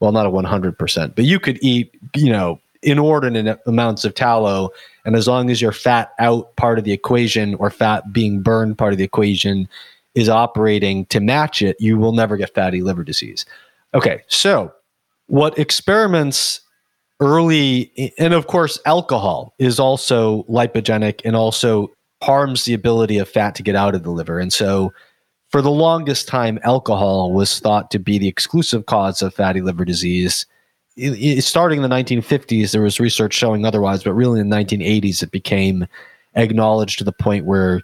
well, 0.00 0.12
not 0.12 0.26
a 0.26 0.30
100%, 0.30 1.14
but 1.14 1.24
you 1.24 1.38
could 1.38 1.58
eat, 1.60 1.94
you 2.16 2.32
know, 2.32 2.58
inordinate 2.82 3.60
amounts 3.66 4.04
of 4.04 4.14
tallow. 4.14 4.70
And 5.04 5.16
as 5.16 5.28
long 5.28 5.50
as 5.50 5.60
your 5.60 5.72
fat 5.72 6.12
out 6.18 6.54
part 6.56 6.78
of 6.78 6.84
the 6.84 6.92
equation 6.92 7.54
or 7.56 7.70
fat 7.70 8.12
being 8.12 8.42
burned 8.42 8.78
part 8.78 8.92
of 8.92 8.98
the 8.98 9.04
equation 9.04 9.68
is 10.14 10.28
operating 10.28 11.06
to 11.06 11.20
match 11.20 11.62
it, 11.62 11.76
you 11.78 11.96
will 11.96 12.12
never 12.12 12.36
get 12.36 12.54
fatty 12.54 12.82
liver 12.82 13.04
disease. 13.04 13.44
Okay, 13.94 14.22
so 14.28 14.72
what 15.26 15.58
experiments 15.58 16.60
early, 17.20 18.12
and 18.18 18.34
of 18.34 18.46
course, 18.46 18.78
alcohol 18.86 19.54
is 19.58 19.78
also 19.78 20.42
lipogenic 20.44 21.20
and 21.24 21.36
also 21.36 21.90
harms 22.22 22.64
the 22.64 22.74
ability 22.74 23.18
of 23.18 23.28
fat 23.28 23.54
to 23.54 23.62
get 23.62 23.76
out 23.76 23.94
of 23.94 24.02
the 24.02 24.10
liver. 24.10 24.38
And 24.38 24.52
so, 24.52 24.92
for 25.48 25.62
the 25.62 25.70
longest 25.70 26.28
time, 26.28 26.60
alcohol 26.62 27.32
was 27.32 27.58
thought 27.58 27.90
to 27.90 27.98
be 27.98 28.18
the 28.18 28.28
exclusive 28.28 28.86
cause 28.86 29.20
of 29.20 29.34
fatty 29.34 29.60
liver 29.60 29.84
disease 29.84 30.46
starting 31.40 31.82
in 31.82 31.88
the 31.88 31.94
1950s, 31.94 32.72
there 32.72 32.82
was 32.82 33.00
research 33.00 33.34
showing 33.34 33.64
otherwise, 33.64 34.02
but 34.02 34.12
really 34.12 34.40
in 34.40 34.48
the 34.48 34.56
1980s, 34.56 35.22
it 35.22 35.30
became 35.30 35.86
acknowledged 36.34 36.98
to 36.98 37.04
the 37.04 37.12
point 37.12 37.44
where 37.44 37.82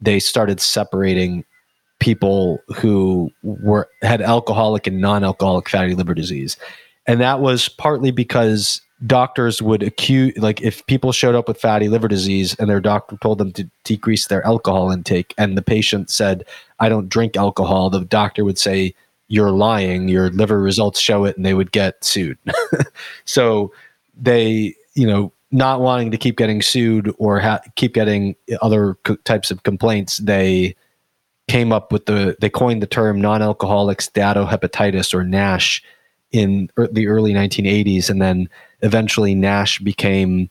they 0.00 0.20
started 0.20 0.60
separating 0.60 1.44
people 1.98 2.60
who 2.74 3.30
were 3.42 3.88
had 4.02 4.20
alcoholic 4.20 4.86
and 4.86 5.00
non-alcoholic 5.00 5.68
fatty 5.68 5.94
liver 5.94 6.14
disease, 6.14 6.56
and 7.06 7.20
that 7.20 7.40
was 7.40 7.68
partly 7.68 8.10
because 8.10 8.80
doctors 9.06 9.60
would 9.60 9.82
accuse 9.82 10.36
like 10.38 10.62
if 10.62 10.84
people 10.86 11.12
showed 11.12 11.34
up 11.34 11.48
with 11.48 11.60
fatty 11.60 11.88
liver 11.88 12.08
disease 12.08 12.54
and 12.58 12.70
their 12.70 12.80
doctor 12.80 13.16
told 13.20 13.36
them 13.36 13.52
to 13.52 13.68
decrease 13.84 14.28
their 14.28 14.44
alcohol 14.46 14.90
intake 14.90 15.34
and 15.36 15.54
the 15.54 15.60
patient 15.60 16.08
said 16.08 16.42
i 16.80 16.88
don't 16.88 17.10
drink 17.10 17.36
alcohol 17.36 17.90
the 17.90 18.06
doctor 18.06 18.42
would 18.42 18.56
say 18.56 18.94
you're 19.28 19.50
lying, 19.50 20.08
your 20.08 20.30
liver 20.30 20.60
results 20.60 21.00
show 21.00 21.24
it, 21.24 21.36
and 21.36 21.44
they 21.44 21.54
would 21.54 21.72
get 21.72 22.02
sued. 22.04 22.38
so 23.24 23.72
they, 24.16 24.74
you 24.94 25.06
know, 25.06 25.32
not 25.50 25.80
wanting 25.80 26.10
to 26.10 26.16
keep 26.16 26.36
getting 26.36 26.62
sued 26.62 27.14
or 27.18 27.40
ha- 27.40 27.60
keep 27.76 27.94
getting 27.94 28.34
other 28.62 28.94
co- 29.04 29.16
types 29.16 29.50
of 29.50 29.62
complaints, 29.62 30.18
they 30.18 30.74
came 31.48 31.72
up 31.72 31.92
with 31.92 32.06
the, 32.06 32.36
they 32.40 32.50
coined 32.50 32.82
the 32.82 32.86
term 32.86 33.20
non 33.20 33.42
alcoholic 33.42 33.98
steatohepatitis 33.98 35.14
or 35.14 35.24
NASH 35.24 35.82
in 36.32 36.68
er- 36.78 36.88
the 36.90 37.06
early 37.06 37.32
1980s. 37.32 38.10
And 38.10 38.20
then 38.20 38.48
eventually 38.82 39.34
NASH 39.34 39.78
became 39.80 40.50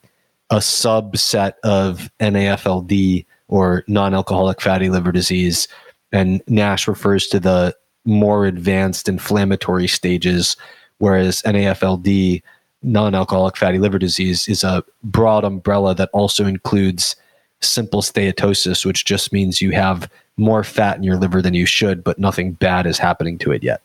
a 0.50 0.58
subset 0.58 1.54
of 1.64 2.10
NAFLD 2.20 3.26
or 3.48 3.84
non 3.88 4.14
alcoholic 4.14 4.62
fatty 4.62 4.90
liver 4.90 5.12
disease. 5.12 5.68
And 6.12 6.42
NASH 6.48 6.88
refers 6.88 7.28
to 7.28 7.40
the 7.40 7.76
more 8.06 8.46
advanced 8.46 9.10
inflammatory 9.10 9.88
stages, 9.88 10.56
whereas 11.00 11.42
NAFLD, 11.44 12.42
non 12.84 13.16
alcoholic 13.16 13.58
fatty 13.58 13.80
liver 13.80 14.00
disease, 14.00 14.48
is 14.48 14.64
a 14.64 14.84
broad 15.04 15.44
umbrella 15.44 15.96
that 15.96 16.10
also 16.14 16.46
includes 16.46 17.16
simple 17.62 18.02
steatosis, 18.02 18.86
which 18.86 19.06
just 19.06 19.34
means 19.34 19.62
you 19.62 19.72
have 19.72 20.10
more 20.38 20.64
fat 20.64 20.98
in 20.98 21.04
your 21.04 21.18
liver 21.18 21.42
than 21.42 21.54
you 21.54 21.66
should, 21.66 22.04
but 22.04 22.20
nothing 22.20 22.52
bad 22.54 22.86
is 22.86 22.98
happening 22.98 23.38
to 23.40 23.52
it 23.52 23.64
yet. 23.64 23.82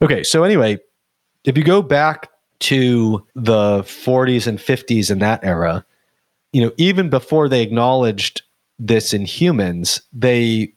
Okay, 0.00 0.22
so 0.24 0.42
anyway, 0.42 0.78
if 1.44 1.56
you 1.56 1.64
go 1.64 1.82
back 1.82 2.28
to 2.60 3.24
the 3.34 3.82
40s 3.82 4.46
and 4.46 4.58
50s 4.58 5.10
in 5.10 5.18
that 5.18 5.44
era, 5.44 5.84
you 6.52 6.62
know, 6.62 6.72
even 6.76 7.10
before 7.10 7.48
they 7.48 7.62
acknowledged 7.62 8.42
this 8.78 9.12
in 9.12 9.24
humans, 9.24 10.02
they 10.12 10.72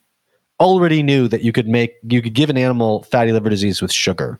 already 0.59 1.03
knew 1.03 1.27
that 1.27 1.41
you 1.41 1.51
could 1.51 1.67
make 1.67 1.95
you 2.07 2.21
could 2.21 2.33
give 2.33 2.49
an 2.49 2.57
animal 2.57 3.03
fatty 3.03 3.31
liver 3.31 3.49
disease 3.49 3.81
with 3.81 3.91
sugar. 3.91 4.39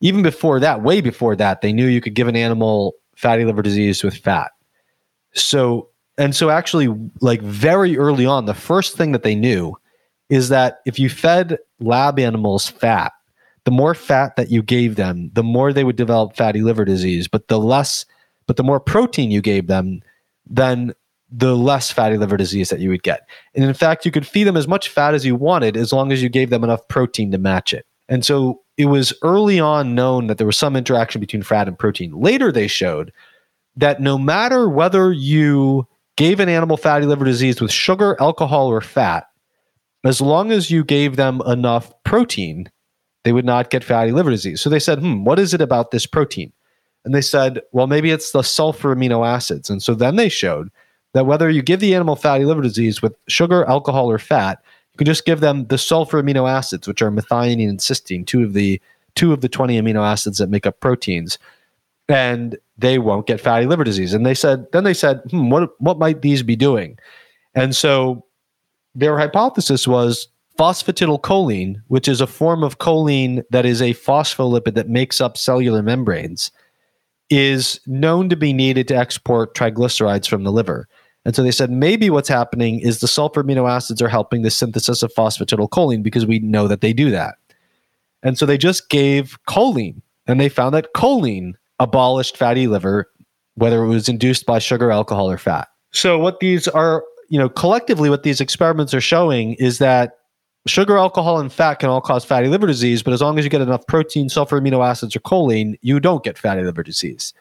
Even 0.00 0.22
before 0.22 0.58
that, 0.60 0.82
way 0.82 1.00
before 1.00 1.36
that, 1.36 1.60
they 1.60 1.72
knew 1.72 1.86
you 1.86 2.00
could 2.00 2.14
give 2.14 2.28
an 2.28 2.36
animal 2.36 2.94
fatty 3.16 3.44
liver 3.44 3.62
disease 3.62 4.02
with 4.02 4.16
fat. 4.16 4.50
So 5.34 5.88
and 6.18 6.34
so 6.34 6.50
actually 6.50 6.88
like 7.20 7.40
very 7.42 7.96
early 7.96 8.26
on, 8.26 8.46
the 8.46 8.54
first 8.54 8.96
thing 8.96 9.12
that 9.12 9.22
they 9.22 9.34
knew 9.34 9.76
is 10.28 10.48
that 10.48 10.80
if 10.86 10.98
you 10.98 11.08
fed 11.08 11.58
lab 11.80 12.18
animals 12.18 12.68
fat, 12.68 13.12
the 13.64 13.70
more 13.70 13.94
fat 13.94 14.36
that 14.36 14.50
you 14.50 14.62
gave 14.62 14.96
them, 14.96 15.30
the 15.34 15.42
more 15.42 15.72
they 15.72 15.84
would 15.84 15.96
develop 15.96 16.36
fatty 16.36 16.62
liver 16.62 16.84
disease, 16.84 17.28
but 17.28 17.48
the 17.48 17.58
less 17.58 18.04
but 18.46 18.56
the 18.56 18.64
more 18.64 18.80
protein 18.80 19.30
you 19.30 19.40
gave 19.40 19.68
them, 19.68 20.02
then 20.46 20.92
the 21.34 21.56
less 21.56 21.90
fatty 21.90 22.18
liver 22.18 22.36
disease 22.36 22.68
that 22.68 22.80
you 22.80 22.90
would 22.90 23.02
get. 23.02 23.26
And 23.54 23.64
in 23.64 23.74
fact, 23.74 24.04
you 24.04 24.12
could 24.12 24.26
feed 24.26 24.44
them 24.44 24.56
as 24.56 24.68
much 24.68 24.90
fat 24.90 25.14
as 25.14 25.24
you 25.24 25.34
wanted 25.34 25.76
as 25.76 25.92
long 25.92 26.12
as 26.12 26.22
you 26.22 26.28
gave 26.28 26.50
them 26.50 26.62
enough 26.62 26.86
protein 26.88 27.30
to 27.32 27.38
match 27.38 27.72
it. 27.72 27.86
And 28.08 28.24
so 28.24 28.60
it 28.76 28.86
was 28.86 29.14
early 29.22 29.58
on 29.58 29.94
known 29.94 30.26
that 30.26 30.36
there 30.36 30.46
was 30.46 30.58
some 30.58 30.76
interaction 30.76 31.20
between 31.20 31.42
fat 31.42 31.68
and 31.68 31.78
protein. 31.78 32.12
Later, 32.12 32.52
they 32.52 32.66
showed 32.66 33.12
that 33.76 34.00
no 34.00 34.18
matter 34.18 34.68
whether 34.68 35.10
you 35.12 35.86
gave 36.16 36.38
an 36.40 36.50
animal 36.50 36.76
fatty 36.76 37.06
liver 37.06 37.24
disease 37.24 37.60
with 37.60 37.72
sugar, 37.72 38.16
alcohol, 38.20 38.66
or 38.66 38.82
fat, 38.82 39.24
as 40.04 40.20
long 40.20 40.52
as 40.52 40.70
you 40.70 40.84
gave 40.84 41.16
them 41.16 41.40
enough 41.46 41.92
protein, 42.04 42.70
they 43.24 43.32
would 43.32 43.46
not 43.46 43.70
get 43.70 43.84
fatty 43.84 44.12
liver 44.12 44.30
disease. 44.30 44.60
So 44.60 44.68
they 44.68 44.80
said, 44.80 44.98
hmm, 44.98 45.24
what 45.24 45.38
is 45.38 45.54
it 45.54 45.62
about 45.62 45.90
this 45.90 46.06
protein? 46.06 46.52
And 47.04 47.14
they 47.14 47.20
said, 47.20 47.62
well, 47.72 47.86
maybe 47.86 48.10
it's 48.10 48.32
the 48.32 48.42
sulfur 48.42 48.94
amino 48.94 49.26
acids. 49.26 49.70
And 49.70 49.82
so 49.82 49.94
then 49.94 50.16
they 50.16 50.28
showed 50.28 50.70
that 51.14 51.26
whether 51.26 51.50
you 51.50 51.62
give 51.62 51.80
the 51.80 51.94
animal 51.94 52.16
fatty 52.16 52.44
liver 52.44 52.62
disease 52.62 53.02
with 53.02 53.14
sugar, 53.28 53.64
alcohol, 53.64 54.10
or 54.10 54.18
fat, 54.18 54.62
you 54.92 54.98
can 54.98 55.06
just 55.06 55.24
give 55.24 55.40
them 55.40 55.66
the 55.66 55.78
sulfur 55.78 56.22
amino 56.22 56.48
acids, 56.48 56.86
which 56.86 57.02
are 57.02 57.10
methionine 57.10 57.68
and 57.68 57.78
cysteine, 57.78 58.26
two 58.26 58.44
of 58.44 58.52
the 58.52 58.80
two 59.14 59.32
of 59.32 59.42
the 59.42 59.48
20 59.48 59.80
amino 59.80 60.06
acids 60.06 60.38
that 60.38 60.48
make 60.48 60.66
up 60.66 60.80
proteins, 60.80 61.38
and 62.08 62.56
they 62.78 62.98
won't 62.98 63.26
get 63.26 63.40
fatty 63.40 63.66
liver 63.66 63.84
disease. 63.84 64.14
And 64.14 64.24
they 64.24 64.34
said, 64.34 64.66
then 64.72 64.84
they 64.84 64.94
said, 64.94 65.22
hmm, 65.30 65.50
what 65.50 65.80
what 65.80 65.98
might 65.98 66.22
these 66.22 66.42
be 66.42 66.56
doing? 66.56 66.98
And 67.54 67.76
so 67.76 68.24
their 68.94 69.18
hypothesis 69.18 69.86
was 69.86 70.28
phosphatidylcholine, 70.58 71.82
which 71.88 72.08
is 72.08 72.20
a 72.20 72.26
form 72.26 72.62
of 72.62 72.78
choline 72.78 73.42
that 73.50 73.64
is 73.64 73.80
a 73.80 73.94
phospholipid 73.94 74.74
that 74.74 74.88
makes 74.88 75.20
up 75.20 75.36
cellular 75.36 75.82
membranes, 75.82 76.50
is 77.30 77.80
known 77.86 78.28
to 78.28 78.36
be 78.36 78.52
needed 78.52 78.88
to 78.88 78.96
export 78.96 79.54
triglycerides 79.54 80.28
from 80.28 80.44
the 80.44 80.52
liver. 80.52 80.86
And 81.24 81.36
so 81.36 81.42
they 81.42 81.50
said 81.50 81.70
maybe 81.70 82.10
what's 82.10 82.28
happening 82.28 82.80
is 82.80 83.00
the 83.00 83.08
sulfur 83.08 83.44
amino 83.44 83.70
acids 83.70 84.02
are 84.02 84.08
helping 84.08 84.42
the 84.42 84.50
synthesis 84.50 85.02
of 85.02 85.14
phosphatidylcholine 85.14 86.02
because 86.02 86.26
we 86.26 86.40
know 86.40 86.66
that 86.66 86.80
they 86.80 86.92
do 86.92 87.10
that. 87.10 87.36
And 88.22 88.38
so 88.38 88.46
they 88.46 88.58
just 88.58 88.88
gave 88.88 89.38
choline 89.48 90.02
and 90.26 90.40
they 90.40 90.48
found 90.48 90.74
that 90.74 90.92
choline 90.94 91.54
abolished 91.78 92.36
fatty 92.36 92.66
liver, 92.66 93.10
whether 93.54 93.82
it 93.82 93.88
was 93.88 94.08
induced 94.08 94.46
by 94.46 94.58
sugar, 94.58 94.90
alcohol, 94.90 95.30
or 95.30 95.38
fat. 95.38 95.68
So 95.92 96.18
what 96.18 96.40
these 96.40 96.68
are, 96.68 97.04
you 97.28 97.38
know, 97.38 97.48
collectively 97.48 98.10
what 98.10 98.22
these 98.22 98.40
experiments 98.40 98.94
are 98.94 99.00
showing 99.00 99.54
is 99.54 99.78
that 99.78 100.18
sugar, 100.66 100.96
alcohol, 100.96 101.38
and 101.38 101.52
fat 101.52 101.76
can 101.76 101.88
all 101.88 102.00
cause 102.00 102.24
fatty 102.24 102.48
liver 102.48 102.66
disease, 102.66 103.02
but 103.02 103.12
as 103.12 103.20
long 103.20 103.38
as 103.38 103.44
you 103.44 103.50
get 103.50 103.60
enough 103.60 103.86
protein, 103.86 104.28
sulfur 104.28 104.60
amino 104.60 104.86
acids, 104.86 105.14
or 105.16 105.20
choline, 105.20 105.76
you 105.82 105.98
don't 106.00 106.24
get 106.24 106.38
fatty 106.38 106.62
liver 106.62 106.82
disease. 106.82 107.34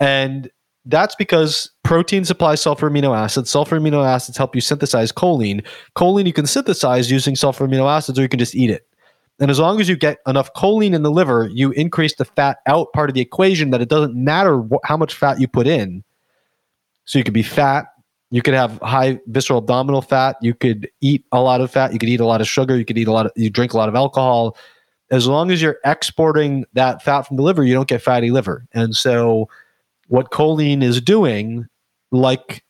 And 0.00 0.50
that's 0.86 1.14
because 1.14 1.70
protein 1.84 2.24
supplies 2.24 2.60
sulfur 2.60 2.90
amino 2.90 3.16
acids. 3.16 3.50
Sulfur 3.50 3.78
amino 3.78 4.04
acids 4.06 4.36
help 4.36 4.54
you 4.54 4.60
synthesize 4.60 5.12
choline. 5.12 5.64
Choline 5.96 6.26
you 6.26 6.32
can 6.32 6.46
synthesize 6.46 7.10
using 7.10 7.36
sulfur 7.36 7.66
amino 7.66 7.88
acids, 7.88 8.18
or 8.18 8.22
you 8.22 8.28
can 8.28 8.38
just 8.38 8.54
eat 8.54 8.70
it. 8.70 8.86
And 9.40 9.50
as 9.50 9.58
long 9.58 9.80
as 9.80 9.88
you 9.88 9.96
get 9.96 10.18
enough 10.26 10.52
choline 10.54 10.94
in 10.94 11.02
the 11.02 11.10
liver, 11.10 11.48
you 11.52 11.72
increase 11.72 12.14
the 12.16 12.24
fat 12.24 12.58
out 12.66 12.92
part 12.92 13.10
of 13.10 13.14
the 13.14 13.20
equation 13.20 13.70
that 13.70 13.80
it 13.80 13.88
doesn't 13.88 14.14
matter 14.14 14.58
wh- 14.58 14.84
how 14.84 14.96
much 14.96 15.14
fat 15.14 15.40
you 15.40 15.48
put 15.48 15.66
in. 15.66 16.04
So 17.04 17.18
you 17.18 17.24
could 17.24 17.34
be 17.34 17.42
fat, 17.42 17.86
you 18.30 18.42
could 18.42 18.54
have 18.54 18.78
high 18.82 19.20
visceral 19.26 19.58
abdominal 19.58 20.02
fat, 20.02 20.36
you 20.40 20.54
could 20.54 20.88
eat 21.00 21.24
a 21.32 21.40
lot 21.40 21.60
of 21.60 21.70
fat, 21.70 21.92
you 21.92 21.98
could 21.98 22.08
eat 22.08 22.20
a 22.20 22.26
lot 22.26 22.40
of 22.40 22.48
sugar, 22.48 22.76
you 22.76 22.84
could 22.84 22.98
eat 22.98 23.08
a 23.08 23.12
lot 23.12 23.26
of 23.26 23.32
you 23.36 23.50
drink 23.50 23.72
a 23.72 23.76
lot 23.76 23.88
of 23.88 23.94
alcohol. 23.94 24.56
As 25.10 25.26
long 25.26 25.50
as 25.50 25.60
you're 25.60 25.78
exporting 25.84 26.64
that 26.72 27.02
fat 27.02 27.22
from 27.22 27.36
the 27.36 27.42
liver, 27.42 27.64
you 27.64 27.74
don't 27.74 27.88
get 27.88 28.00
fatty 28.00 28.30
liver. 28.30 28.66
And 28.72 28.96
so 28.96 29.48
what 30.12 30.30
choline 30.30 30.82
is 30.82 31.00
doing, 31.00 31.66
like 32.10 32.62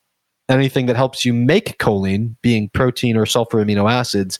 anything 0.48 0.86
that 0.86 0.94
helps 0.94 1.24
you 1.24 1.34
make 1.34 1.76
choline, 1.78 2.36
being 2.40 2.68
protein 2.68 3.16
or 3.16 3.26
sulfur 3.26 3.64
amino 3.64 3.90
acids, 3.90 4.38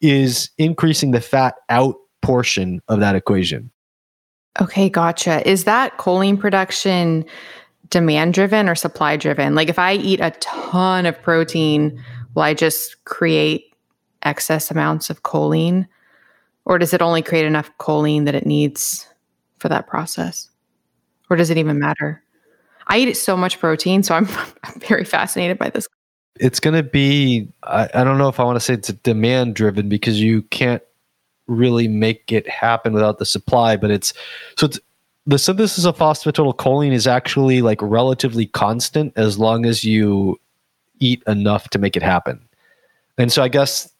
is 0.00 0.50
increasing 0.56 1.10
the 1.10 1.20
fat 1.20 1.56
out 1.68 1.96
portion 2.22 2.80
of 2.86 3.00
that 3.00 3.16
equation. 3.16 3.72
Okay, 4.60 4.88
gotcha. 4.88 5.46
Is 5.48 5.64
that 5.64 5.98
choline 5.98 6.38
production 6.38 7.24
demand 7.90 8.34
driven 8.34 8.68
or 8.68 8.76
supply 8.76 9.16
driven? 9.16 9.56
Like 9.56 9.68
if 9.68 9.80
I 9.80 9.94
eat 9.94 10.20
a 10.20 10.30
ton 10.38 11.06
of 11.06 11.20
protein, 11.20 12.00
will 12.36 12.42
I 12.42 12.54
just 12.54 13.02
create 13.02 13.74
excess 14.22 14.70
amounts 14.70 15.10
of 15.10 15.24
choline? 15.24 15.88
Or 16.66 16.78
does 16.78 16.94
it 16.94 17.02
only 17.02 17.20
create 17.20 17.46
enough 17.46 17.76
choline 17.78 18.26
that 18.26 18.36
it 18.36 18.46
needs 18.46 19.08
for 19.58 19.68
that 19.70 19.88
process? 19.88 20.50
Or 21.28 21.36
does 21.36 21.50
it 21.50 21.58
even 21.58 21.80
matter? 21.80 22.23
I 22.86 22.98
eat 22.98 23.08
it 23.08 23.16
so 23.16 23.36
much 23.36 23.58
protein, 23.58 24.02
so 24.02 24.14
I'm, 24.14 24.28
I'm 24.64 24.80
very 24.80 25.04
fascinated 25.04 25.58
by 25.58 25.70
this. 25.70 25.86
It's 26.40 26.60
going 26.60 26.74
to 26.74 26.82
be, 26.82 27.48
I, 27.62 27.88
I 27.94 28.04
don't 28.04 28.18
know 28.18 28.28
if 28.28 28.40
I 28.40 28.44
want 28.44 28.56
to 28.56 28.60
say 28.60 28.74
it's 28.74 28.88
demand 28.88 29.54
driven 29.54 29.88
because 29.88 30.20
you 30.20 30.42
can't 30.42 30.82
really 31.46 31.88
make 31.88 32.32
it 32.32 32.48
happen 32.48 32.92
without 32.92 33.18
the 33.18 33.26
supply, 33.26 33.76
but 33.76 33.90
it's 33.90 34.12
so 34.56 34.66
it's 34.66 34.80
the 35.26 35.38
synthesis 35.38 35.84
of 35.84 35.96
phosphatidylcholine 35.96 36.92
is 36.92 37.06
actually 37.06 37.62
like 37.62 37.80
relatively 37.80 38.46
constant 38.46 39.12
as 39.16 39.38
long 39.38 39.64
as 39.64 39.84
you 39.84 40.38
eat 41.00 41.22
enough 41.26 41.70
to 41.70 41.78
make 41.78 41.96
it 41.96 42.02
happen. 42.02 42.40
And 43.16 43.32
so 43.32 43.42
I 43.42 43.48
guess 43.48 43.90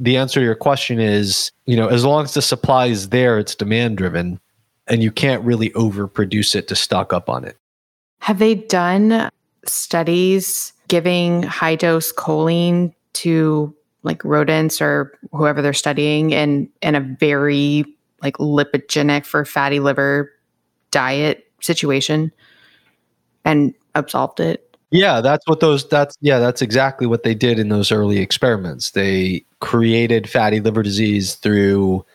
the 0.00 0.16
answer 0.16 0.40
to 0.40 0.44
your 0.44 0.54
question 0.54 0.98
is, 0.98 1.52
you 1.66 1.76
know, 1.76 1.88
as 1.88 2.04
long 2.04 2.24
as 2.24 2.34
the 2.34 2.42
supply 2.42 2.86
is 2.86 3.10
there, 3.10 3.38
it's 3.38 3.54
demand 3.54 3.96
driven 3.96 4.40
and 4.88 5.02
you 5.02 5.12
can't 5.12 5.42
really 5.44 5.70
overproduce 5.70 6.56
it 6.56 6.66
to 6.68 6.74
stock 6.74 7.12
up 7.12 7.28
on 7.28 7.44
it. 7.44 7.56
Have 8.22 8.38
they 8.38 8.54
done 8.54 9.28
studies 9.66 10.72
giving 10.86 11.42
high 11.42 11.74
dose 11.74 12.12
choline 12.12 12.94
to 13.14 13.74
like 14.04 14.24
rodents 14.24 14.80
or 14.80 15.18
whoever 15.32 15.60
they're 15.60 15.72
studying 15.72 16.30
in 16.30 16.70
in 16.82 16.94
a 16.94 17.00
very 17.00 17.84
like 18.22 18.36
lipogenic 18.36 19.26
for 19.26 19.44
fatty 19.44 19.80
liver 19.80 20.30
diet 20.92 21.50
situation 21.60 22.30
and 23.44 23.74
absolved 23.96 24.38
it? 24.38 24.78
Yeah, 24.92 25.20
that's 25.20 25.44
what 25.48 25.58
those 25.58 25.88
that's 25.88 26.16
yeah, 26.20 26.38
that's 26.38 26.62
exactly 26.62 27.08
what 27.08 27.24
they 27.24 27.34
did 27.34 27.58
in 27.58 27.70
those 27.70 27.90
early 27.90 28.18
experiments. 28.18 28.92
They 28.92 29.44
created 29.58 30.30
fatty 30.30 30.60
liver 30.60 30.84
disease 30.84 31.34
through 31.34 32.06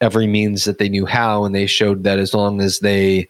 every 0.00 0.28
means 0.28 0.64
that 0.64 0.78
they 0.78 0.88
knew 0.88 1.06
how 1.06 1.44
and 1.44 1.56
they 1.56 1.66
showed 1.66 2.04
that 2.04 2.20
as 2.20 2.34
long 2.34 2.60
as 2.60 2.78
they 2.78 3.28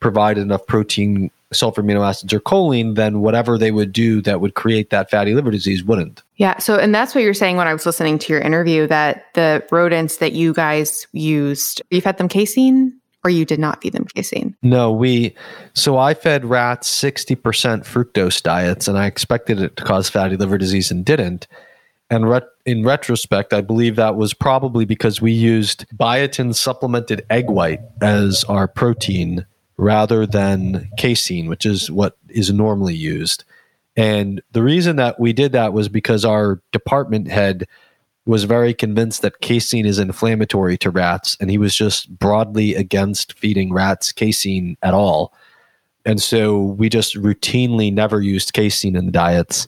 provided 0.00 0.40
enough 0.40 0.66
protein 0.66 1.30
sulfur 1.52 1.82
amino 1.82 2.06
acids 2.06 2.32
or 2.32 2.40
choline, 2.40 2.94
then 2.94 3.20
whatever 3.20 3.58
they 3.58 3.70
would 3.70 3.92
do 3.92 4.20
that 4.22 4.40
would 4.40 4.54
create 4.54 4.90
that 4.90 5.10
fatty 5.10 5.34
liver 5.34 5.50
disease 5.50 5.82
wouldn't. 5.82 6.22
Yeah. 6.36 6.58
So, 6.58 6.76
and 6.76 6.94
that's 6.94 7.14
what 7.14 7.24
you're 7.24 7.34
saying 7.34 7.56
when 7.56 7.66
I 7.66 7.72
was 7.72 7.86
listening 7.86 8.18
to 8.20 8.32
your 8.32 8.40
interview 8.40 8.86
that 8.86 9.26
the 9.34 9.66
rodents 9.70 10.18
that 10.18 10.32
you 10.32 10.52
guys 10.52 11.06
used, 11.12 11.82
you 11.90 12.00
fed 12.00 12.18
them 12.18 12.28
casein 12.28 12.92
or 13.24 13.30
you 13.30 13.44
did 13.44 13.58
not 13.58 13.82
feed 13.82 13.92
them 13.92 14.06
casein? 14.14 14.56
No, 14.62 14.90
we, 14.92 15.34
so 15.74 15.98
I 15.98 16.14
fed 16.14 16.44
rats 16.44 16.88
60% 17.02 17.36
fructose 17.84 18.42
diets 18.42 18.88
and 18.88 18.96
I 18.96 19.06
expected 19.06 19.60
it 19.60 19.76
to 19.76 19.84
cause 19.84 20.08
fatty 20.08 20.36
liver 20.36 20.56
disease 20.56 20.90
and 20.90 21.04
didn't. 21.04 21.46
And 22.08 22.28
ret- 22.28 22.48
in 22.66 22.82
retrospect, 22.84 23.52
I 23.52 23.60
believe 23.60 23.96
that 23.96 24.16
was 24.16 24.34
probably 24.34 24.84
because 24.84 25.20
we 25.20 25.32
used 25.32 25.86
biotin 25.96 26.54
supplemented 26.54 27.24
egg 27.30 27.48
white 27.48 27.80
as 28.00 28.42
our 28.44 28.66
protein 28.66 29.46
rather 29.80 30.26
than 30.26 30.90
casein, 30.98 31.48
which 31.48 31.64
is 31.64 31.90
what 31.90 32.18
is 32.28 32.52
normally 32.52 32.94
used. 32.94 33.44
And 33.96 34.42
the 34.52 34.62
reason 34.62 34.96
that 34.96 35.18
we 35.18 35.32
did 35.32 35.52
that 35.52 35.72
was 35.72 35.88
because 35.88 36.22
our 36.22 36.60
department 36.70 37.28
head 37.28 37.66
was 38.26 38.44
very 38.44 38.74
convinced 38.74 39.22
that 39.22 39.40
casein 39.40 39.86
is 39.86 39.98
inflammatory 39.98 40.76
to 40.78 40.90
rats, 40.90 41.36
and 41.40 41.50
he 41.50 41.56
was 41.56 41.74
just 41.74 42.10
broadly 42.18 42.74
against 42.74 43.38
feeding 43.38 43.72
rats 43.72 44.12
casein 44.12 44.76
at 44.82 44.92
all. 44.92 45.32
And 46.04 46.20
so 46.20 46.58
we 46.58 46.90
just 46.90 47.14
routinely 47.16 47.92
never 47.92 48.20
used 48.20 48.52
casein 48.52 48.96
in 48.96 49.06
the 49.06 49.12
diets. 49.12 49.66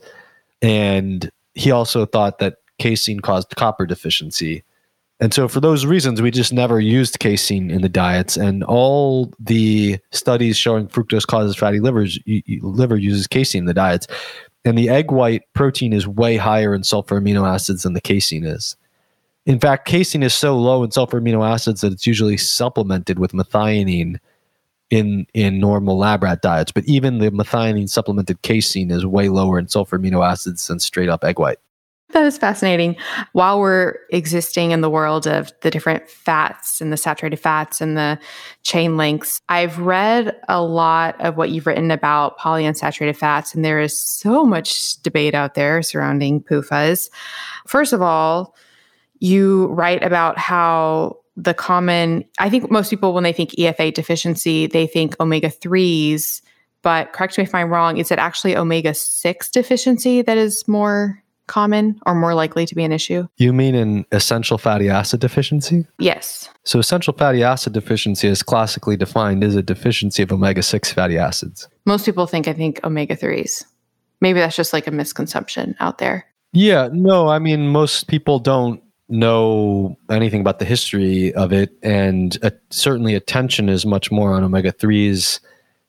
And 0.61 1.31
he 1.55 1.71
also 1.71 2.05
thought 2.05 2.39
that 2.39 2.57
casein 2.79 3.21
caused 3.21 3.57
copper 3.57 3.87
deficiency. 3.87 4.63
And 5.23 5.33
so, 5.33 5.47
for 5.47 5.61
those 5.61 5.87
reasons, 5.87 6.21
we 6.21 6.33
just 6.33 6.53
never 6.53 6.81
used 6.81 7.21
casein 7.21 7.71
in 7.71 7.83
the 7.83 7.89
diets. 7.89 8.37
And 8.37 8.65
all 8.65 9.33
the 9.39 10.01
studies 10.11 10.57
showing 10.57 10.89
fructose 10.89 11.25
causes 11.25 11.55
fatty 11.55 11.79
livers, 11.79 12.19
liver 12.61 12.97
uses 12.97 13.29
casein 13.29 13.61
in 13.61 13.67
the 13.67 13.73
diets. 13.73 14.09
And 14.65 14.77
the 14.77 14.89
egg 14.89 15.13
white 15.13 15.43
protein 15.53 15.93
is 15.93 16.09
way 16.09 16.37
higher 16.37 16.75
in 16.75 16.83
sulfur 16.83 17.21
amino 17.21 17.49
acids 17.49 17.85
than 17.85 17.93
the 17.93 18.01
casein 18.01 18.45
is. 18.45 18.77
In 19.47 19.61
fact, 19.61 19.87
casein 19.87 20.25
is 20.25 20.35
so 20.35 20.59
low 20.59 20.83
in 20.83 20.91
sulfur 20.91 21.21
amino 21.21 21.49
acids 21.49 21.83
that 21.83 21.93
it's 21.93 22.07
usually 22.07 22.37
supplemented 22.37 23.21
with 23.21 23.31
methionine 23.31 24.19
in 24.91 25.27
in 25.35 25.61
normal 25.61 25.97
lab 25.97 26.25
rat 26.25 26.43
diets. 26.43 26.73
But 26.73 26.85
even 26.87 27.19
the 27.19 27.31
methionine 27.31 27.89
supplemented 27.89 28.43
casein 28.43 28.91
is 28.91 29.07
way 29.07 29.29
lower 29.29 29.61
in 29.61 29.69
sulfur 29.69 30.01
amino 30.01 30.29
acids 30.29 30.67
than 30.67 30.81
straight 30.81 31.09
up 31.09 31.23
egg 31.23 31.39
white. 31.39 31.59
That 32.13 32.27
is 32.27 32.37
fascinating. 32.37 32.97
While 33.33 33.59
we're 33.59 33.97
existing 34.11 34.71
in 34.71 34.83
the 34.83 34.91
world 34.91 35.27
of 35.27 35.51
the 35.63 35.71
different 35.71 36.09
fats 36.11 36.81
and 36.81 36.93
the 36.93 36.97
saturated 36.99 37.39
fats 37.39 37.81
and 37.81 37.97
the 37.97 38.19
chain 38.63 38.99
links, 38.99 39.41
I've 39.49 39.79
read 39.79 40.37
a 40.49 40.63
lot 40.63 41.19
of 41.21 41.39
what 41.39 41.51
you've 41.51 41.67
written 41.67 41.91
about 41.91 42.39
polyunsaturated 42.39 43.17
fats, 43.17 43.55
and 43.55 43.65
there 43.65 43.81
is 43.81 43.99
so 43.99 44.45
much 44.45 45.01
debate 45.03 45.35
out 45.35 45.55
there 45.55 45.83
surrounding 45.83 46.43
PUFAs. 46.43 47.09
First 47.67 47.95
of 47.95 48.03
all, 48.03 48.55
you 49.21 49.69
write 49.69 50.03
about 50.03 50.37
how 50.37 51.19
the 51.37 51.55
common, 51.55 52.25
I 52.39 52.51
think 52.51 52.71
most 52.71 52.91
people, 52.91 53.15
when 53.15 53.25
they 53.25 53.33
think 53.33 53.53
EFA 53.53 53.95
deficiency, 53.95 54.67
they 54.67 54.87
think 54.87 55.19
omega 55.19 55.49
3s. 55.49 56.43
But 56.83 57.13
correct 57.15 57.39
me 57.39 57.45
if 57.45 57.55
I'm 57.55 57.71
wrong, 57.71 57.97
is 57.97 58.11
it 58.11 58.19
actually 58.19 58.55
omega 58.57 58.93
6 58.93 59.51
deficiency 59.51 60.21
that 60.21 60.37
is 60.37 60.67
more 60.69 61.22
common 61.47 62.01
or 62.07 62.15
more 62.15 62.35
likely 62.35 62.67
to 62.67 62.75
be 62.75 62.85
an 62.85 62.93
issue? 62.93 63.27
You 63.37 63.53
mean 63.53 63.75
an 63.75 64.07
essential 64.13 64.59
fatty 64.59 64.89
acid 64.89 65.21
deficiency? 65.21 65.87
Yes. 65.99 66.49
So, 66.65 66.79
essential 66.79 67.13
fatty 67.13 67.43
acid 67.43 67.73
deficiency, 67.73 68.29
is 68.29 68.43
classically 68.43 68.97
defined, 68.97 69.43
is 69.45 69.57
a 69.57 69.63
deficiency 69.63 70.23
of 70.23 70.33
omega 70.33 70.63
6 70.63 70.93
fatty 70.93 71.19
acids. 71.19 71.69
Most 71.85 72.05
people 72.05 72.27
think, 72.27 72.49
I 72.49 72.53
think, 72.53 72.81
omega 72.85 73.17
3s. 73.17 73.65
Maybe 74.21 74.39
that's 74.39 74.57
just 74.57 74.73
like 74.73 74.87
a 74.87 74.93
misconception 74.93 75.75
out 75.81 75.99
there. 75.99 76.27
Yeah, 76.53 76.89
no, 76.93 77.29
I 77.29 77.39
mean, 77.39 77.69
most 77.69 78.09
people 78.09 78.39
don't 78.39 78.83
know 79.09 79.97
anything 80.11 80.41
about 80.41 80.59
the 80.59 80.65
history 80.65 81.35
of 81.35 81.53
it, 81.53 81.77
and 81.83 82.39
uh, 82.43 82.51
certainly 82.71 83.15
attention 83.15 83.69
is 83.69 83.85
much 83.85 84.11
more 84.11 84.33
on 84.33 84.45
omega 84.45 84.73
threes 84.73 85.41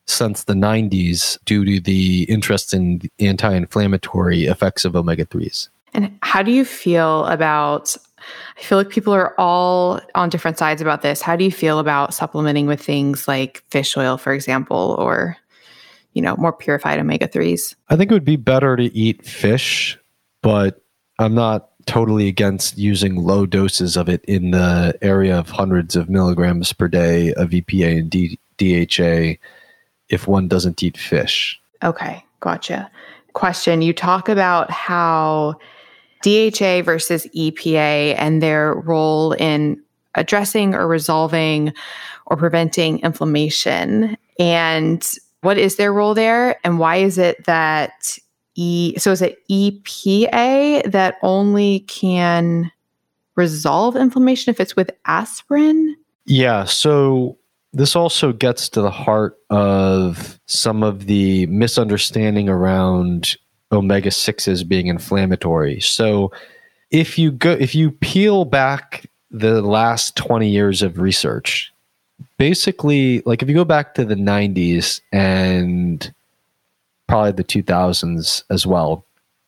since 0.06 0.44
the 0.44 0.54
90s 0.54 1.38
due 1.44 1.64
to 1.64 1.80
the 1.80 2.24
interest 2.24 2.74
in 2.74 3.00
anti-inflammatory 3.20 4.44
effects 4.44 4.84
of 4.84 4.94
omega 4.94 5.24
threes. 5.24 5.68
And 5.94 6.16
how 6.22 6.42
do 6.42 6.50
you 6.50 6.64
feel 6.64 7.24
about? 7.26 7.96
I 8.58 8.62
feel 8.62 8.78
like 8.78 8.88
people 8.88 9.12
are 9.12 9.38
all 9.38 10.00
on 10.14 10.28
different 10.28 10.58
sides 10.58 10.80
about 10.80 11.02
this. 11.02 11.20
How 11.20 11.36
do 11.36 11.44
you 11.44 11.52
feel 11.52 11.78
about 11.78 12.14
supplementing 12.14 12.66
with 12.66 12.80
things 12.80 13.28
like 13.28 13.62
fish 13.70 13.96
oil, 13.96 14.16
for 14.16 14.32
example, 14.32 14.96
or 14.98 15.36
you 16.14 16.22
know 16.22 16.36
more 16.36 16.52
purified 16.52 16.98
omega 16.98 17.28
threes? 17.28 17.76
I 17.88 17.96
think 17.96 18.10
it 18.10 18.14
would 18.14 18.24
be 18.24 18.36
better 18.36 18.76
to 18.76 18.94
eat 18.94 19.24
fish, 19.24 19.98
but 20.42 20.82
I'm 21.18 21.34
not 21.34 21.70
totally 21.86 22.28
against 22.28 22.78
using 22.78 23.16
low 23.16 23.46
doses 23.46 23.96
of 23.96 24.08
it 24.08 24.24
in 24.24 24.50
the 24.52 24.98
area 25.02 25.38
of 25.38 25.50
hundreds 25.50 25.96
of 25.96 26.08
milligrams 26.08 26.72
per 26.72 26.88
day 26.88 27.34
of 27.34 27.50
EPA 27.50 27.98
and 27.98 28.10
D- 28.10 28.38
DHA 28.56 29.38
if 30.08 30.26
one 30.26 30.48
doesn't 30.48 30.82
eat 30.82 30.96
fish. 30.96 31.60
Okay, 31.82 32.24
gotcha. 32.40 32.90
Question 33.32 33.82
You 33.82 33.92
talk 33.92 34.28
about 34.28 34.70
how 34.70 35.56
DHA 36.22 36.82
versus 36.82 37.26
EPA 37.36 38.14
and 38.16 38.42
their 38.42 38.74
role 38.74 39.32
in 39.32 39.82
addressing 40.14 40.74
or 40.74 40.86
resolving 40.86 41.72
or 42.26 42.36
preventing 42.36 43.00
inflammation. 43.00 44.16
And 44.38 45.06
what 45.42 45.58
is 45.58 45.76
their 45.76 45.92
role 45.92 46.14
there? 46.14 46.56
And 46.64 46.78
why 46.78 46.96
is 46.96 47.18
it 47.18 47.44
that 47.44 48.18
E 48.56 48.96
so 48.98 49.10
is 49.10 49.20
it 49.20 49.42
EPA 49.50 50.90
that 50.90 51.16
only 51.22 51.80
can 51.80 52.70
resolve 53.34 53.96
inflammation 53.96 54.50
if 54.50 54.60
it's 54.60 54.76
with 54.76 54.90
aspirin? 55.06 55.96
Yeah, 56.24 56.64
so 56.64 57.36
this 57.74 57.96
also 57.96 58.32
gets 58.32 58.68
to 58.70 58.80
the 58.80 58.90
heart 58.90 59.36
of 59.50 60.40
some 60.46 60.82
of 60.82 61.06
the 61.06 61.46
misunderstanding 61.46 62.48
around 62.48 63.36
omega 63.72 64.10
6s 64.10 64.66
being 64.66 64.86
inflammatory. 64.86 65.80
So 65.80 66.30
if 66.90 67.18
you 67.18 67.32
go 67.32 67.50
if 67.50 67.74
you 67.74 67.90
peel 67.90 68.44
back 68.44 69.10
the 69.30 69.60
last 69.60 70.14
20 70.16 70.48
years 70.48 70.82
of 70.82 71.00
research, 71.00 71.72
basically 72.38 73.22
like 73.26 73.42
if 73.42 73.48
you 73.48 73.54
go 73.54 73.64
back 73.64 73.94
to 73.94 74.04
the 74.04 74.14
90s 74.14 75.00
and 75.12 76.14
probably 77.08 77.32
the 77.32 77.44
2000s 77.44 78.44
as 78.50 78.66
well. 78.66 79.04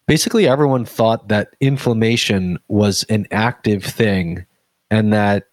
Basically, 0.06 0.46
everyone 0.46 0.84
thought 0.84 1.28
that 1.28 1.54
inflammation 1.60 2.58
was 2.68 3.04
an 3.04 3.26
active 3.32 3.82
thing 3.82 4.46
and 4.90 5.12
that 5.12 5.48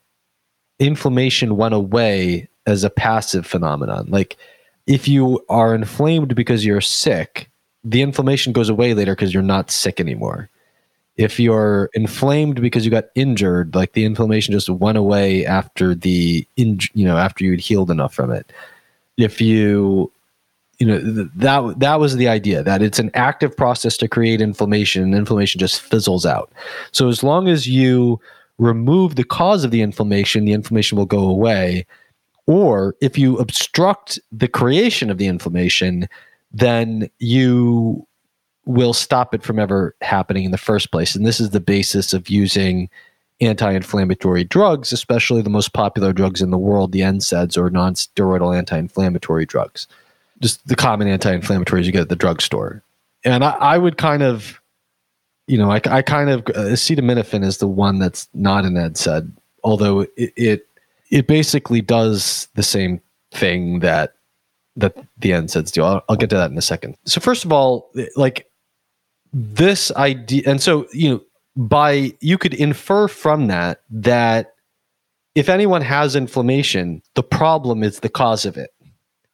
inflammation 0.80 1.56
went 1.56 1.74
away 1.74 2.50
as 2.66 2.84
a 2.84 2.90
passive 2.90 3.46
phenomenon. 3.46 4.08
Like, 4.10 4.38
if 4.88 5.08
you 5.08 5.44
are 5.50 5.74
inflamed 5.74 6.36
because 6.36 6.66
you're 6.66 6.82
sick, 6.82 7.50
the 7.84 8.02
inflammation 8.02 8.54
goes 8.54 8.70
away 8.70 8.94
later 8.94 9.14
because 9.14 9.34
you're 9.34 9.44
not 9.44 9.72
sick 9.72 10.00
anymore. 10.00 10.50
If 11.16 11.40
you're 11.40 11.90
inflamed 11.94 12.60
because 12.62 12.86
you 12.86 12.92
got 12.92 13.06
injured, 13.16 13.76
like 13.76 13.94
the 13.94 14.04
inflammation 14.04 14.52
just 14.52 14.70
went 14.70 14.98
away 14.98 15.46
after 15.46 15.94
the 15.94 16.48
in, 16.58 16.80
you 16.94 17.06
know 17.06 17.18
after 17.18 17.44
you'd 17.44 17.60
healed 17.60 17.92
enough 17.92 18.14
from 18.14 18.32
it. 18.32 18.52
If 19.18 19.40
you 19.40 20.12
you 20.80 20.88
know 20.88 21.00
that 21.00 21.80
that 21.80 22.00
was 22.00 22.16
the 22.16 22.28
idea 22.28 22.64
that 22.64 22.82
it's 22.82 23.00
an 23.00 23.12
active 23.14 23.56
process 23.56 23.96
to 23.98 24.08
create 24.08 24.42
inflammation 24.42 25.04
and 25.04 25.16
inflammation 25.16 25.60
just 25.60 25.80
fizzles 25.80 26.26
out 26.26 26.52
so 26.92 27.08
as 27.08 27.24
long 27.24 27.48
as 27.48 27.68
you 27.68 28.20
remove 28.58 29.16
the 29.16 29.24
cause 29.24 29.64
of 29.64 29.72
the 29.72 29.82
inflammation 29.82 30.46
the 30.46 30.52
inflammation 30.52 30.98
will 30.98 31.06
go 31.06 31.20
away 31.20 31.86
or 32.46 32.96
if 33.02 33.18
you 33.18 33.38
obstruct 33.38 34.20
the 34.32 34.48
creation 34.48 35.10
of 35.10 35.18
the 35.18 35.28
inflammation 35.28 36.08
then 36.52 37.10
you 37.20 38.06
will 38.66 38.94
stop 38.94 39.34
it 39.34 39.44
from 39.44 39.60
ever 39.60 39.96
happening 40.02 40.46
in 40.46 40.52
the 40.52 40.58
first 40.58 40.92
place 40.92 41.16
and 41.16 41.26
this 41.26 41.40
is 41.40 41.50
the 41.52 41.60
basis 41.60 42.14
of 42.14 42.30
using 42.30 42.90
anti-inflammatory 43.42 44.44
drugs 44.44 44.94
especially 44.94 45.42
the 45.42 45.50
most 45.50 45.74
popular 45.74 46.14
drugs 46.14 46.42
in 46.42 46.52
the 46.52 46.58
world 46.58 46.92
the 46.92 47.02
NSAIDs 47.02 47.58
or 47.58 47.70
non-steroidal 47.70 48.56
anti-inflammatory 48.58 49.46
drugs 49.46 49.88
just 50.44 50.68
the 50.68 50.76
common 50.76 51.08
anti-inflammatories 51.08 51.86
you 51.86 51.92
get 51.92 52.02
at 52.02 52.10
the 52.10 52.16
drugstore. 52.16 52.84
And 53.26 53.44
I, 53.44 53.52
I 53.52 53.78
would 53.78 53.98
kind 53.98 54.22
of, 54.22 54.60
you 55.48 55.58
know, 55.58 55.72
I, 55.72 55.82
I 55.86 56.02
kind 56.02 56.30
of 56.30 56.42
uh, 56.42 56.70
acetaminophen 56.70 57.44
is 57.44 57.58
the 57.58 57.68
one 57.68 57.98
that's 57.98 58.28
not 58.34 58.66
an 58.66 58.74
NSAID, 58.74 59.32
although 59.64 60.02
it, 60.02 60.34
it 60.36 60.68
it 61.14 61.28
basically 61.28 61.80
does 61.80 62.48
the 62.56 62.64
same 62.64 63.00
thing 63.32 63.80
that 63.80 64.16
that 64.76 64.98
the 65.20 65.30
NSAIDs 65.30 65.72
do. 65.72 65.84
I'll, 65.84 66.04
I'll 66.10 66.16
get 66.16 66.32
to 66.32 66.36
that 66.36 66.50
in 66.50 66.58
a 66.58 66.62
second. 66.62 66.98
So 67.06 67.22
first 67.22 67.46
of 67.46 67.54
all, 67.54 67.92
like 68.16 68.48
this 69.32 69.92
idea, 69.92 70.42
and 70.48 70.60
so 70.60 70.88
you 70.92 71.10
know, 71.10 71.22
by 71.56 72.14
you 72.20 72.40
could 72.40 72.56
infer 72.56 73.08
from 73.08 73.46
that 73.48 73.84
that 73.92 74.56
if 75.36 75.50
anyone 75.50 75.84
has 75.84 76.16
inflammation, 76.16 77.04
the 77.14 77.22
problem 77.22 77.84
is 77.84 78.00
the 78.00 78.10
cause 78.10 78.44
of 78.46 78.58
it. 78.58 78.72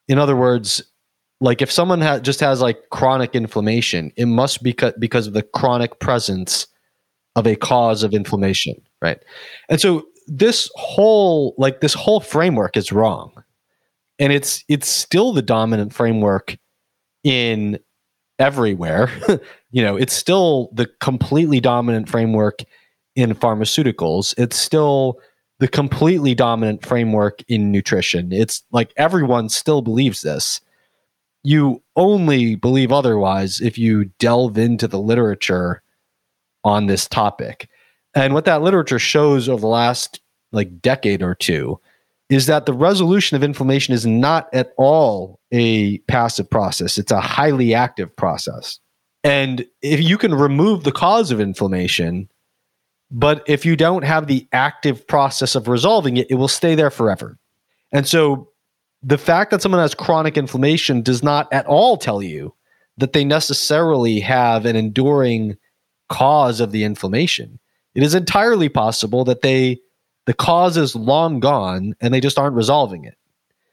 In 0.06 0.18
other 0.18 0.36
words, 0.36 0.82
like 1.40 1.62
if 1.62 1.72
someone 1.72 2.02
ha- 2.02 2.18
just 2.18 2.40
has 2.40 2.60
like 2.60 2.90
chronic 2.90 3.34
inflammation 3.34 4.12
it 4.16 4.26
must 4.26 4.62
be 4.62 4.74
co- 4.74 4.92
because 4.98 5.26
of 5.26 5.32
the 5.32 5.42
chronic 5.42 5.98
presence 5.98 6.66
of 7.36 7.46
a 7.46 7.56
cause 7.56 8.02
of 8.02 8.12
inflammation 8.12 8.74
right 9.00 9.22
and 9.70 9.80
so 9.80 10.04
this 10.26 10.70
whole 10.74 11.54
like 11.58 11.80
this 11.80 11.94
whole 11.94 12.20
framework 12.20 12.76
is 12.76 12.92
wrong. 12.92 13.32
And 14.18 14.32
it's 14.32 14.64
it's 14.68 14.88
still 14.88 15.32
the 15.32 15.42
dominant 15.42 15.92
framework 15.94 16.56
in 17.24 17.78
everywhere. 18.38 19.10
You 19.72 19.82
know 19.82 19.94
it's 19.94 20.14
still 20.14 20.70
the 20.72 20.88
completely 20.98 21.60
dominant 21.60 22.08
framework 22.08 22.64
in 23.14 23.36
pharmaceuticals. 23.36 24.34
It's 24.36 24.56
still 24.56 25.20
the 25.60 25.68
completely 25.68 26.34
dominant 26.34 26.84
framework 26.84 27.42
in 27.46 27.70
nutrition. 27.70 28.32
It's 28.32 28.64
like 28.72 28.92
everyone 28.96 29.48
still 29.48 29.80
believes 29.80 30.22
this. 30.22 30.60
You 31.44 31.82
only 31.94 32.56
believe 32.56 32.90
otherwise 32.90 33.60
if 33.60 33.78
you 33.78 34.06
delve 34.18 34.58
into 34.58 34.88
the 34.88 34.98
literature 34.98 35.82
on 36.64 36.86
this 36.86 37.06
topic. 37.06 37.68
And 38.14 38.34
what 38.34 38.44
that 38.44 38.62
literature 38.62 38.98
shows 38.98 39.48
over 39.48 39.60
the 39.60 39.66
last 39.66 40.20
like 40.52 40.80
decade 40.80 41.22
or 41.22 41.34
two 41.34 41.80
is 42.28 42.46
that 42.46 42.66
the 42.66 42.72
resolution 42.72 43.36
of 43.36 43.42
inflammation 43.42 43.92
is 43.92 44.06
not 44.06 44.48
at 44.54 44.72
all 44.76 45.40
a 45.52 45.98
passive 45.98 46.48
process. 46.48 46.96
It's 46.96 47.12
a 47.12 47.20
highly 47.20 47.74
active 47.74 48.14
process. 48.14 48.78
And 49.24 49.66
if 49.82 50.00
you 50.00 50.16
can 50.16 50.34
remove 50.34 50.84
the 50.84 50.92
cause 50.92 51.30
of 51.30 51.40
inflammation, 51.40 52.28
but 53.10 53.42
if 53.46 53.66
you 53.66 53.76
don't 53.76 54.04
have 54.04 54.28
the 54.28 54.46
active 54.52 55.06
process 55.06 55.54
of 55.56 55.68
resolving 55.68 56.16
it, 56.16 56.30
it 56.30 56.36
will 56.36 56.48
stay 56.48 56.74
there 56.74 56.90
forever. 56.90 57.36
And 57.92 58.06
so 58.06 58.48
the 59.02 59.18
fact 59.18 59.50
that 59.50 59.60
someone 59.60 59.80
has 59.80 59.94
chronic 59.94 60.36
inflammation 60.36 61.02
does 61.02 61.22
not 61.22 61.52
at 61.52 61.66
all 61.66 61.96
tell 61.96 62.22
you 62.22 62.54
that 62.98 63.12
they 63.12 63.24
necessarily 63.24 64.20
have 64.20 64.66
an 64.66 64.76
enduring 64.76 65.56
cause 66.08 66.60
of 66.60 66.70
the 66.70 66.84
inflammation. 66.84 67.58
It 67.94 68.02
is 68.02 68.14
entirely 68.14 68.68
possible 68.68 69.24
that 69.24 69.42
they 69.42 69.80
the 70.26 70.34
cause 70.34 70.76
is 70.76 70.94
long 70.94 71.40
gone 71.40 71.94
and 72.00 72.12
they 72.12 72.20
just 72.20 72.38
aren't 72.38 72.54
resolving 72.54 73.04
it. 73.04 73.16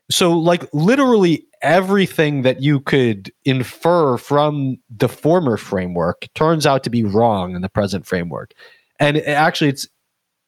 So 0.10 0.38
like 0.38 0.68
literally 0.74 1.46
everything 1.62 2.44
that 2.44 2.62
you 2.62 2.80
could 2.80 3.32
infer 3.46 4.18
from 4.18 4.78
the 4.90 5.10
former 5.10 5.58
framework 5.58 6.28
turns 6.34 6.66
out 6.66 6.84
to 6.86 6.90
be 6.90 7.04
wrong 7.04 7.56
in 7.56 7.62
the 7.62 7.70
present 7.70 8.06
framework. 8.06 8.54
And 9.00 9.18
actually 9.18 9.70
it's 9.70 9.88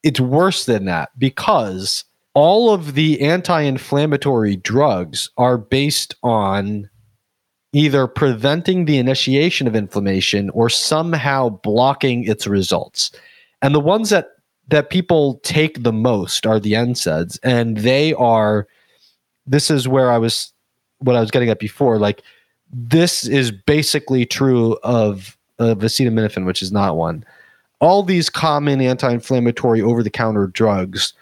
it's 0.02 0.20
worse 0.20 0.66
than 0.66 0.86
that 0.86 1.10
because 1.18 2.06
all 2.34 2.74
of 2.74 2.94
the 2.94 3.20
anti-inflammatory 3.22 4.56
drugs 4.56 5.30
are 5.38 5.58
based 5.58 6.16
on 6.24 6.90
either 7.74 8.08
preventing 8.08 8.86
the 8.86 8.98
initiation 8.98 9.68
of 9.68 9.76
inflammation 9.76 10.50
or 10.52 10.70
somehow 10.70 11.50
blocking 11.50 12.24
its 12.24 12.48
results. 12.48 13.12
And 13.62 13.76
the 13.76 13.80
ones 13.80 14.10
that 14.10 14.30
that 14.70 14.90
people 14.90 15.40
take 15.44 15.84
the 15.84 15.92
most 15.92 16.46
are 16.46 16.60
the 16.60 16.74
NSAIDs, 16.74 17.40
and 17.44 17.78
they 17.78 18.14
are. 18.14 18.68
This 19.48 19.72
is 19.72 19.88
where 19.88 20.12
I 20.12 20.20
was, 20.20 20.54
what 21.00 21.16
I 21.16 21.22
was 21.22 21.32
getting 21.32 21.50
at 21.50 21.58
before. 21.58 21.98
Like, 21.98 22.22
this 22.72 23.26
is 23.26 23.52
basically 23.52 24.26
true 24.26 24.78
of 24.84 25.38
of 25.58 25.80
acetaminophen, 25.80 26.46
which 26.46 26.62
is 26.62 26.72
not 26.72 26.96
one. 26.96 27.26
All 27.82 28.04
these 28.04 28.30
common 28.30 28.82
anti-inflammatory 28.82 29.82
over-the-counter 29.82 30.48
drugs 30.48 31.14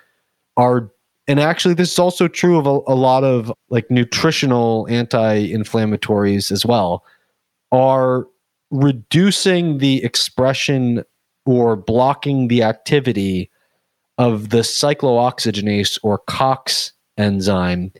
are 0.57 0.91
and 1.27 1.39
actually 1.39 1.73
this 1.73 1.91
is 1.91 1.99
also 1.99 2.27
true 2.27 2.57
of 2.57 2.65
a, 2.65 2.91
a 2.91 2.95
lot 2.95 3.23
of 3.23 3.51
like 3.69 3.89
nutritional 3.91 4.87
anti-inflammatories 4.89 6.51
as 6.51 6.65
well 6.65 7.03
are 7.71 8.25
reducing 8.71 9.79
the 9.79 10.03
expression 10.03 11.03
or 11.47 11.75
blocking 11.75 12.49
the 12.49 12.61
activity 12.61 13.49
of 14.17 14.49
the 14.49 14.59
cyclooxygenase 14.59 15.97
or 16.03 16.19
COX 16.19 16.91
enzyme, 17.17 17.91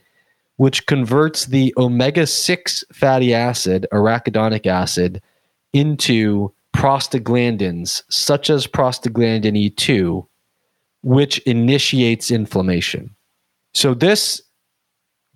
which 0.56 0.86
converts 0.86 1.46
the 1.46 1.72
omega 1.76 2.26
6 2.26 2.84
fatty 2.92 3.32
acid, 3.32 3.86
arachidonic 3.90 4.66
acid, 4.66 5.22
into 5.72 6.52
prostaglandins, 6.76 8.02
such 8.10 8.50
as 8.50 8.66
prostaglandin 8.66 9.72
E2, 9.72 10.26
which 11.02 11.38
initiates 11.40 12.30
inflammation. 12.30 13.14
So 13.72 13.94
this 13.94 14.42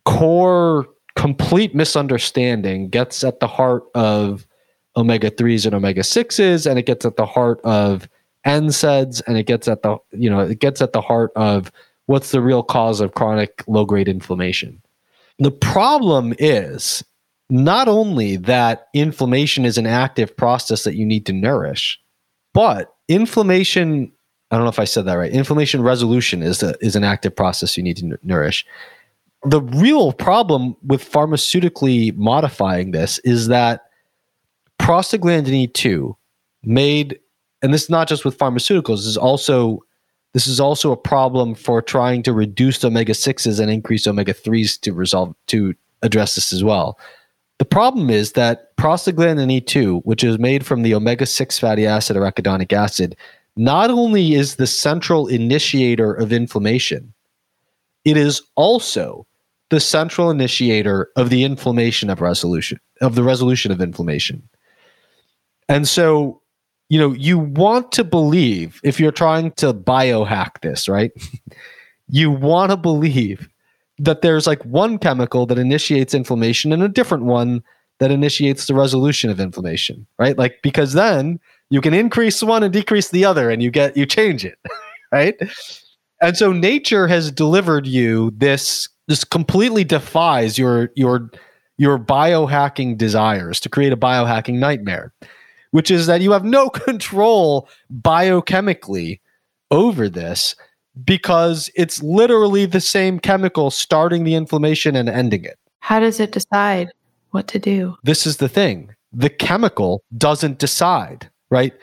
core 0.04 0.86
complete 1.16 1.74
misunderstanding 1.74 2.88
gets 2.88 3.24
at 3.24 3.40
the 3.40 3.46
heart 3.46 3.84
of 3.94 4.46
omega 4.96 5.30
3s 5.30 5.66
and 5.66 5.74
omega 5.74 6.02
6s 6.02 6.68
and 6.68 6.78
it 6.78 6.86
gets 6.86 7.04
at 7.04 7.16
the 7.16 7.26
heart 7.26 7.60
of 7.64 8.08
NSAIDs 8.46 9.22
and 9.26 9.36
it 9.38 9.44
gets 9.44 9.68
at 9.68 9.82
the 9.82 9.96
you 10.12 10.28
know 10.28 10.40
it 10.40 10.58
gets 10.58 10.82
at 10.82 10.92
the 10.92 11.00
heart 11.00 11.30
of 11.36 11.70
what's 12.06 12.32
the 12.32 12.40
real 12.40 12.62
cause 12.62 13.00
of 13.00 13.14
chronic 13.14 13.62
low 13.66 13.84
grade 13.84 14.08
inflammation. 14.08 14.82
The 15.38 15.50
problem 15.50 16.34
is 16.38 17.04
not 17.48 17.88
only 17.88 18.36
that 18.36 18.88
inflammation 18.94 19.64
is 19.64 19.78
an 19.78 19.86
active 19.86 20.36
process 20.36 20.84
that 20.84 20.96
you 20.96 21.06
need 21.06 21.26
to 21.26 21.32
nourish, 21.32 22.00
but 22.52 22.94
inflammation 23.08 24.12
I 24.50 24.56
don't 24.56 24.64
know 24.64 24.70
if 24.70 24.78
I 24.78 24.84
said 24.84 25.06
that 25.06 25.14
right. 25.14 25.32
Inflammation 25.32 25.82
resolution 25.82 26.42
is 26.42 26.62
a, 26.62 26.74
is 26.84 26.94
an 26.94 27.04
active 27.04 27.34
process 27.34 27.76
you 27.78 27.82
need 27.82 27.96
to 27.98 28.04
n- 28.04 28.18
nourish. 28.22 28.66
The 29.44 29.62
real 29.62 30.12
problem 30.12 30.76
with 30.84 31.10
pharmaceutically 31.10 32.14
modifying 32.16 32.90
this 32.90 33.18
is 33.20 33.48
that 33.48 33.86
prostaglandin 34.82 35.68
E2 35.68 36.14
made, 36.64 37.18
and 37.62 37.72
this 37.72 37.84
is 37.84 37.90
not 37.90 38.08
just 38.08 38.24
with 38.24 38.36
pharmaceuticals. 38.36 38.96
This 38.98 39.06
is 39.06 39.16
also 39.16 39.82
this 40.34 40.46
is 40.46 40.60
also 40.60 40.90
a 40.92 40.96
problem 40.96 41.54
for 41.54 41.82
trying 41.82 42.22
to 42.22 42.32
reduce 42.32 42.82
omega 42.84 43.14
sixes 43.14 43.60
and 43.60 43.70
increase 43.70 44.06
omega 44.06 44.32
threes 44.32 44.78
to 44.78 44.92
resolve 44.92 45.34
to 45.48 45.74
address 46.02 46.34
this 46.34 46.52
as 46.52 46.64
well. 46.64 46.98
The 47.58 47.66
problem 47.66 48.10
is 48.10 48.32
that 48.32 48.76
prostaglandin 48.76 49.62
E2, 49.62 50.00
which 50.04 50.24
is 50.24 50.38
made 50.38 50.66
from 50.66 50.82
the 50.82 50.94
omega 50.94 51.26
6 51.26 51.58
fatty 51.58 51.86
acid 51.86 52.16
arachidonic 52.16 52.72
acid, 52.72 53.14
not 53.56 53.90
only 53.90 54.34
is 54.34 54.56
the 54.56 54.66
central 54.66 55.28
initiator 55.28 56.12
of 56.12 56.32
inflammation, 56.32 57.12
it 58.04 58.16
is 58.16 58.42
also 58.56 59.26
the 59.68 59.80
central 59.80 60.30
initiator 60.30 61.10
of 61.14 61.30
the 61.30 61.44
inflammation 61.44 62.10
of 62.10 62.20
resolution 62.20 62.80
of 63.00 63.14
the 63.14 63.22
resolution 63.22 63.70
of 63.70 63.80
inflammation. 63.80 64.48
And 65.68 65.88
so, 65.88 66.40
you 66.88 66.98
know, 66.98 67.12
you 67.12 67.38
want 67.38 67.92
to 67.92 68.04
believe 68.04 68.80
if 68.84 69.00
you're 69.00 69.12
trying 69.12 69.52
to 69.52 69.72
biohack 69.72 70.60
this, 70.60 70.88
right? 70.88 71.10
you 72.08 72.30
want 72.30 72.70
to 72.70 72.76
believe 72.76 73.48
that 73.98 74.22
there's 74.22 74.46
like 74.46 74.64
one 74.64 74.98
chemical 74.98 75.46
that 75.46 75.58
initiates 75.58 76.14
inflammation 76.14 76.72
and 76.72 76.82
a 76.82 76.88
different 76.88 77.24
one 77.24 77.62
that 77.98 78.10
initiates 78.10 78.66
the 78.66 78.74
resolution 78.74 79.30
of 79.30 79.38
inflammation, 79.38 80.06
right? 80.18 80.36
Like 80.36 80.58
because 80.62 80.92
then 80.92 81.38
you 81.72 81.80
can 81.80 81.94
increase 81.94 82.42
one 82.42 82.62
and 82.62 82.72
decrease 82.72 83.08
the 83.08 83.24
other 83.24 83.48
and 83.48 83.62
you 83.62 83.70
get 83.70 83.96
you 83.96 84.04
change 84.04 84.44
it 84.44 84.58
right 85.12 85.36
and 86.20 86.36
so 86.36 86.52
nature 86.52 87.08
has 87.08 87.32
delivered 87.32 87.86
you 87.86 88.30
this 88.36 88.88
this 89.08 89.24
completely 89.24 89.82
defies 89.82 90.58
your 90.58 90.90
your 90.94 91.30
your 91.78 91.98
biohacking 91.98 92.96
desires 92.96 93.58
to 93.58 93.70
create 93.70 93.92
a 93.92 93.96
biohacking 93.96 94.58
nightmare 94.58 95.12
which 95.72 95.90
is 95.90 96.06
that 96.06 96.20
you 96.20 96.32
have 96.32 96.44
no 96.44 96.70
control 96.88 97.68
biochemically 98.00 99.20
over 99.70 100.08
this 100.08 100.54
because 101.04 101.70
it's 101.74 102.02
literally 102.02 102.66
the 102.66 102.80
same 102.80 103.18
chemical 103.18 103.70
starting 103.70 104.24
the 104.24 104.34
inflammation 104.34 104.96
and 104.96 105.08
ending 105.08 105.44
it 105.44 105.58
how 105.80 106.00
does 106.00 106.20
it 106.20 106.32
decide 106.32 106.90
what 107.32 107.48
to 107.48 107.58
do 107.58 107.96
this 108.02 108.26
is 108.26 108.38
the 108.38 108.48
thing 108.48 108.94
the 109.12 109.30
chemical 109.30 110.02
doesn't 110.16 110.58
decide 110.58 111.28
right? 111.52 111.74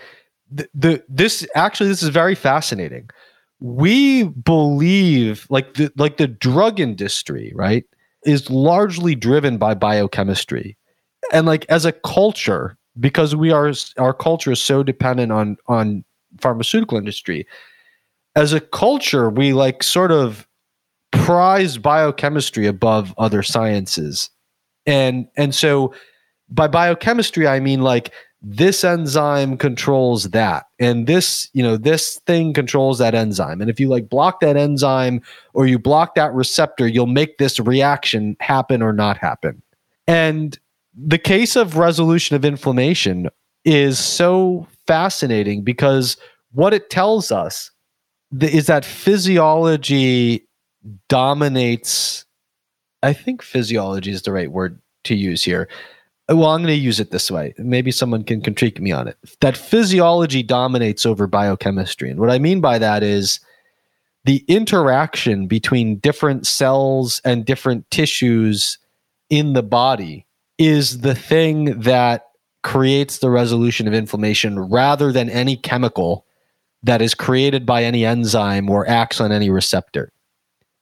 The, 0.51 0.67
the 0.73 1.03
this 1.07 1.47
actually 1.55 1.89
this 1.89 2.01
is 2.03 2.09
very 2.09 2.35
fascinating. 2.35 3.09
We 3.59 4.23
believe 4.23 5.45
like 5.49 5.75
the 5.75 5.91
like 5.95 6.17
the 6.17 6.27
drug 6.27 6.79
industry, 6.79 7.53
right, 7.55 7.85
is 8.25 8.49
largely 8.49 9.15
driven 9.15 9.57
by 9.57 9.75
biochemistry. 9.75 10.75
And 11.31 11.45
like 11.45 11.65
as 11.69 11.85
a 11.85 11.91
culture, 11.91 12.77
because 12.99 13.35
we 13.35 13.51
are 13.51 13.73
our 13.97 14.13
culture 14.13 14.51
is 14.51 14.61
so 14.61 14.83
dependent 14.83 15.31
on 15.31 15.57
on 15.67 16.03
pharmaceutical 16.39 16.97
industry, 16.97 17.45
as 18.35 18.53
a 18.53 18.59
culture, 18.59 19.29
we 19.29 19.53
like 19.53 19.83
sort 19.83 20.11
of 20.11 20.47
prize 21.11 21.77
biochemistry 21.77 22.65
above 22.65 23.13
other 23.17 23.43
sciences. 23.43 24.29
And 24.85 25.27
and 25.35 25.53
so 25.53 25.93
by 26.49 26.67
biochemistry, 26.67 27.47
I 27.47 27.59
mean 27.59 27.81
like 27.81 28.13
this 28.41 28.85
enzyme 28.85 29.57
controls 29.57 30.29
that 30.29 30.65
and 30.79 31.07
this 31.07 31.49
you 31.51 31.61
know 31.61 31.75
this 31.75 32.19
thing 32.25 32.53
controls 32.53 32.97
that 32.99 33.13
enzyme. 33.13 33.61
And 33.61 33.69
if 33.69 33.79
you 33.79 33.89
like 33.89 34.09
block 34.09 34.39
that 34.39 34.55
enzyme 34.55 35.21
or 35.53 35.67
you 35.67 35.77
block 35.77 36.15
that 36.15 36.33
receptor 36.33 36.87
you'll 36.87 37.05
make 37.05 37.37
this 37.37 37.59
reaction 37.59 38.37
happen 38.39 38.81
or 38.81 38.93
not 38.93 39.17
happen. 39.17 39.61
And 40.07 40.57
the 40.95 41.17
case 41.17 41.55
of 41.55 41.77
resolution 41.77 42.35
of 42.35 42.45
inflammation 42.45 43.29
is 43.65 43.99
so 43.99 44.67
fascinating 44.87 45.63
because 45.63 46.17
what 46.51 46.73
it 46.73 46.89
tells 46.89 47.31
us 47.31 47.71
is 48.41 48.67
that 48.67 48.85
physiology 48.85 50.47
dominates 51.09 52.25
i 53.03 53.11
think 53.11 53.41
physiology 53.41 54.11
is 54.11 54.21
the 54.21 54.31
right 54.31 54.51
word 54.51 54.81
to 55.03 55.15
use 55.15 55.43
here 55.43 55.67
well, 56.29 56.49
I'm 56.49 56.61
going 56.61 56.67
to 56.67 56.75
use 56.75 56.99
it 56.99 57.09
this 57.09 57.31
way. 57.31 57.55
Maybe 57.57 57.91
someone 57.91 58.23
can 58.23 58.41
critique 58.41 58.79
me 58.79 58.91
on 58.91 59.07
it. 59.07 59.17
That 59.41 59.57
physiology 59.57 60.43
dominates 60.43 61.05
over 61.05 61.25
biochemistry. 61.25 62.11
And 62.11 62.19
what 62.19 62.29
I 62.29 62.37
mean 62.37 62.61
by 62.61 62.77
that 62.77 63.01
is 63.01 63.39
the 64.25 64.43
interaction 64.47 65.47
between 65.47 65.97
different 65.97 66.45
cells 66.45 67.19
and 67.25 67.45
different 67.45 67.89
tissues 67.89 68.77
in 69.29 69.53
the 69.53 69.63
body 69.63 70.27
is 70.59 70.99
the 70.99 71.15
thing 71.15 71.79
that 71.79 72.25
creates 72.61 73.19
the 73.19 73.29
resolution 73.29 73.87
of 73.87 73.93
inflammation 73.93 74.59
rather 74.59 75.11
than 75.11 75.29
any 75.29 75.55
chemical 75.55 76.25
that 76.83 77.01
is 77.01 77.15
created 77.15 77.65
by 77.65 77.83
any 77.83 78.05
enzyme 78.05 78.69
or 78.69 78.87
acts 78.87 79.19
on 79.19 79.31
any 79.31 79.49
receptor. 79.49 80.11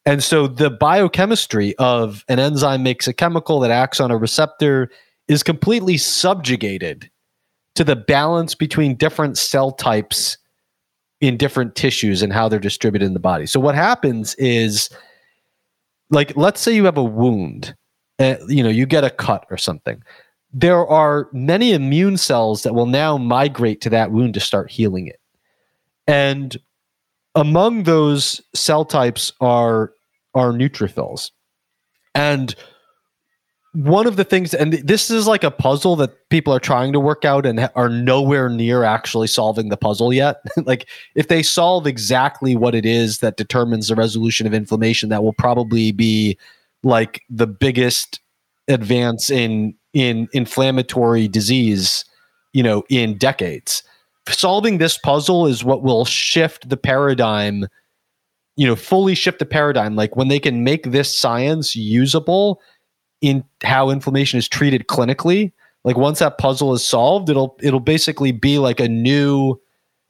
And 0.05 0.23
so 0.23 0.47
the 0.47 0.69
biochemistry 0.69 1.75
of 1.77 2.25
an 2.27 2.39
enzyme 2.39 2.83
makes 2.83 3.07
a 3.07 3.13
chemical 3.13 3.59
that 3.59 3.71
acts 3.71 3.99
on 3.99 4.09
a 4.09 4.17
receptor 4.17 4.89
is 5.27 5.43
completely 5.43 5.97
subjugated 5.97 7.09
to 7.75 7.83
the 7.83 7.95
balance 7.95 8.55
between 8.55 8.95
different 8.95 9.37
cell 9.37 9.71
types 9.71 10.37
in 11.19 11.37
different 11.37 11.75
tissues 11.75 12.21
and 12.21 12.31
how 12.31 12.47
they're 12.47 12.59
distributed 12.59 13.05
in 13.05 13.13
the 13.13 13.19
body. 13.19 13.45
So 13.45 13.59
what 13.59 13.75
happens 13.75 14.33
is 14.35 14.89
like 16.09 16.35
let's 16.37 16.61
say 16.61 16.73
you 16.73 16.85
have 16.85 16.97
a 16.97 17.03
wound, 17.03 17.75
uh, 18.19 18.35
you 18.47 18.63
know, 18.63 18.69
you 18.69 18.85
get 18.85 19.03
a 19.03 19.09
cut 19.09 19.45
or 19.49 19.57
something. 19.57 20.01
There 20.53 20.87
are 20.87 21.29
many 21.33 21.73
immune 21.73 22.17
cells 22.17 22.63
that 22.63 22.73
will 22.73 22.85
now 22.85 23.17
migrate 23.17 23.81
to 23.81 23.89
that 23.91 24.11
wound 24.11 24.33
to 24.35 24.39
start 24.39 24.71
healing 24.71 25.07
it. 25.07 25.19
And 26.07 26.57
among 27.35 27.83
those 27.83 28.41
cell 28.53 28.85
types 28.85 29.33
are 29.39 29.93
are 30.33 30.51
neutrophils. 30.51 31.31
And 32.15 32.55
one 33.73 34.07
of 34.07 34.15
the 34.15 34.23
things, 34.23 34.55
and 34.55 34.73
this 34.73 35.11
is 35.11 35.27
like 35.27 35.43
a 35.43 35.51
puzzle 35.51 35.95
that 35.97 36.29
people 36.29 36.51
are 36.51 36.59
trying 36.59 36.93
to 36.93 36.99
work 36.99 37.25
out 37.25 37.45
and 37.45 37.69
are 37.75 37.89
nowhere 37.89 38.49
near 38.49 38.83
actually 38.83 39.27
solving 39.27 39.69
the 39.69 39.77
puzzle 39.77 40.11
yet. 40.11 40.37
like, 40.65 40.87
if 41.13 41.27
they 41.27 41.43
solve 41.43 41.85
exactly 41.85 42.55
what 42.55 42.73
it 42.73 42.85
is 42.85 43.19
that 43.19 43.37
determines 43.37 43.87
the 43.87 43.95
resolution 43.95 44.47
of 44.47 44.53
inflammation, 44.53 45.09
that 45.09 45.23
will 45.23 45.33
probably 45.33 45.91
be 45.91 46.37
like 46.83 47.21
the 47.29 47.47
biggest 47.47 48.19
advance 48.67 49.29
in 49.29 49.73
in 49.93 50.27
inflammatory 50.33 51.27
disease, 51.27 52.05
you 52.53 52.63
know, 52.63 52.83
in 52.89 53.17
decades. 53.17 53.83
Solving 54.29 54.77
this 54.77 54.97
puzzle 54.97 55.47
is 55.47 55.63
what 55.63 55.83
will 55.83 56.05
shift 56.05 56.69
the 56.69 56.77
paradigm, 56.77 57.65
you 58.57 58.67
know, 58.67 58.75
fully 58.75 59.15
shift 59.15 59.39
the 59.39 59.45
paradigm. 59.45 59.95
Like 59.95 60.15
when 60.15 60.27
they 60.27 60.39
can 60.39 60.63
make 60.63 60.91
this 60.91 61.17
science 61.17 61.75
usable 61.75 62.61
in 63.21 63.43
how 63.63 63.89
inflammation 63.89 64.37
is 64.37 64.47
treated 64.47 64.87
clinically 64.87 65.51
like 65.83 65.97
once 65.97 66.19
that 66.19 66.37
puzzle 66.37 66.73
is 66.73 66.85
solved 66.85 67.29
it'll 67.29 67.57
it'll 67.61 67.79
basically 67.79 68.31
be 68.31 68.59
like 68.59 68.79
a 68.79 68.87
new 68.87 69.59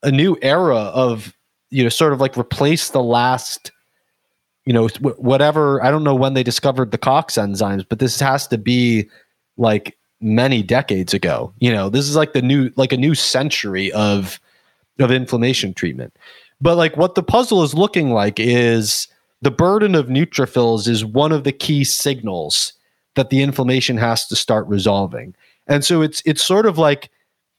a 0.04 0.12
new 0.12 0.38
era 0.42 0.76
of 0.76 1.34
you 1.70 1.84
know 1.84 1.90
sort 1.90 2.14
of 2.14 2.20
like 2.20 2.38
replace 2.38 2.90
the 2.90 3.04
last 3.04 3.72
you 4.68 4.74
know 4.74 4.88
whatever 5.18 5.84
i 5.84 5.90
don't 5.90 6.04
know 6.04 6.16
when 6.16 6.34
they 6.34 6.44
discovered 6.44 6.92
the 6.92 6.98
cox 6.98 7.36
enzymes 7.36 7.86
but 7.88 8.00
this 8.00 8.20
has 8.20 8.48
to 8.48 8.58
be 8.58 9.10
like 9.58 9.98
many 10.22 10.62
decades 10.62 11.14
ago 11.14 11.54
you 11.60 11.72
know 11.72 11.90
this 11.90 12.08
is 12.08 12.16
like 12.16 12.34
the 12.34 12.42
new 12.42 12.72
like 12.76 12.92
a 12.92 12.98
new 12.98 13.16
century 13.16 13.92
of 13.94 14.40
of 15.00 15.12
inflammation 15.12 15.74
treatment 15.74 16.16
but 16.60 16.76
like 16.76 16.98
what 16.98 17.16
the 17.16 17.24
puzzle 17.24 17.64
is 17.64 17.74
looking 17.74 18.12
like 18.12 18.40
is 18.40 19.08
the 19.42 19.52
burden 19.52 19.96
of 19.96 20.08
neutrophils 20.08 20.88
is 20.88 21.06
one 21.06 21.32
of 21.32 21.44
the 21.44 21.52
key 21.52 21.84
signals 21.84 22.74
that 23.16 23.30
the 23.30 23.42
inflammation 23.42 23.98
has 23.98 24.28
to 24.28 24.36
start 24.36 24.68
resolving. 24.68 25.36
And 25.68 25.84
so 25.84 26.02
it's 26.02 26.22
it's 26.26 26.44
sort 26.44 26.66
of 26.66 26.78
like 26.78 27.10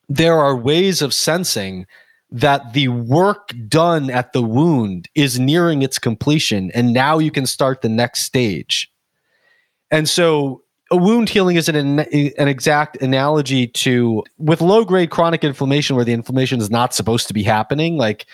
there 0.09 0.39
are 0.39 0.56
ways 0.56 1.02
of 1.02 1.14
sensing 1.14 1.86
that 2.31 2.73
the 2.75 2.89
work 2.89 3.55
done 3.69 4.11
at 4.11 4.33
the 4.33 4.43
wound 4.43 5.09
is 5.15 5.39
nearing 5.39 5.83
its 5.83 5.99
completion 5.99 6.71
and 6.73 6.93
now 6.93 7.19
you 7.19 7.31
can 7.31 7.47
start 7.47 7.81
the 7.81 7.89
next 7.89 8.23
stage. 8.23 8.91
And 9.91 10.09
so 10.09 10.63
a 10.91 10.97
wound 10.97 11.29
healing 11.29 11.57
is 11.57 11.69
an, 11.69 12.01
an 12.01 12.49
exact 12.49 13.01
analogy 13.03 13.67
to 13.67 14.23
with 14.39 14.61
low 14.61 14.85
grade 14.85 15.11
chronic 15.11 15.45
inflammation 15.45 15.97
where 15.97 16.05
the 16.05 16.13
inflammation 16.13 16.61
is 16.61 16.71
not 16.71 16.95
supposed 16.95 17.29
to 17.29 17.35
be 17.35 17.43
happening 17.43 17.97
like 17.97 18.27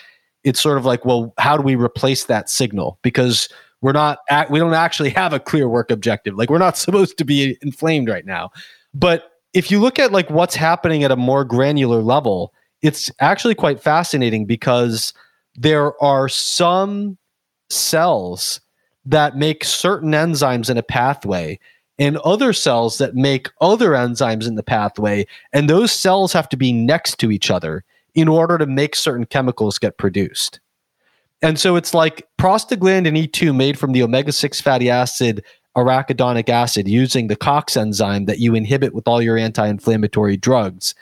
it's 0.43 0.61
sort 0.61 0.77
of 0.77 0.85
like 0.85 1.03
well 1.05 1.33
how 1.37 1.57
do 1.57 1.63
we 1.63 1.75
replace 1.75 2.25
that 2.25 2.49
signal? 2.49 2.99
Because 3.01 3.49
we're 3.81 3.93
not 3.93 4.19
we 4.49 4.59
don't 4.59 4.73
actually 4.73 5.09
have 5.11 5.33
a 5.33 5.39
clear 5.39 5.67
work 5.67 5.91
objective. 5.91 6.35
Like 6.35 6.49
we're 6.49 6.57
not 6.57 6.77
supposed 6.77 7.17
to 7.17 7.25
be 7.25 7.57
inflamed 7.61 8.09
right 8.09 8.25
now. 8.25 8.51
But 8.93 9.31
if 9.53 9.71
you 9.71 9.79
look 9.79 9.99
at 9.99 10.11
like 10.11 10.29
what's 10.29 10.55
happening 10.55 11.03
at 11.03 11.11
a 11.11 11.15
more 11.15 11.45
granular 11.45 12.01
level 12.01 12.53
it's 12.81 13.11
actually 13.19 13.55
quite 13.55 13.81
fascinating 13.81 14.45
because 14.45 15.13
there 15.55 16.01
are 16.03 16.29
some 16.29 17.17
cells 17.69 18.59
that 19.05 19.37
make 19.37 19.63
certain 19.63 20.11
enzymes 20.11 20.69
in 20.69 20.77
a 20.77 20.83
pathway 20.83 21.59
and 21.97 22.17
other 22.17 22.51
cells 22.51 22.97
that 22.97 23.15
make 23.15 23.49
other 23.61 23.91
enzymes 23.91 24.47
in 24.47 24.55
the 24.55 24.63
pathway 24.63 25.25
and 25.53 25.69
those 25.69 25.91
cells 25.91 26.33
have 26.33 26.49
to 26.49 26.57
be 26.57 26.73
next 26.73 27.19
to 27.19 27.31
each 27.31 27.49
other 27.49 27.83
in 28.13 28.27
order 28.27 28.57
to 28.57 28.65
make 28.65 28.95
certain 28.95 29.25
chemicals 29.25 29.79
get 29.79 29.97
produced 29.97 30.59
and 31.41 31.59
so 31.59 31.75
it's 31.75 31.93
like 31.93 32.27
prostaglandin 32.39 33.27
E2 33.27 33.55
made 33.55 33.77
from 33.77 33.93
the 33.93 34.03
omega 34.03 34.31
6 34.31 34.61
fatty 34.61 34.89
acid 34.89 35.43
arachidonic 35.75 36.49
acid 36.49 36.87
using 36.87 37.27
the 37.27 37.35
COX 37.35 37.75
enzyme 37.75 38.25
that 38.25 38.39
you 38.39 38.55
inhibit 38.55 38.93
with 38.93 39.07
all 39.07 39.21
your 39.21 39.37
anti 39.37 39.67
inflammatory 39.67 40.37
drugs. 40.37 40.95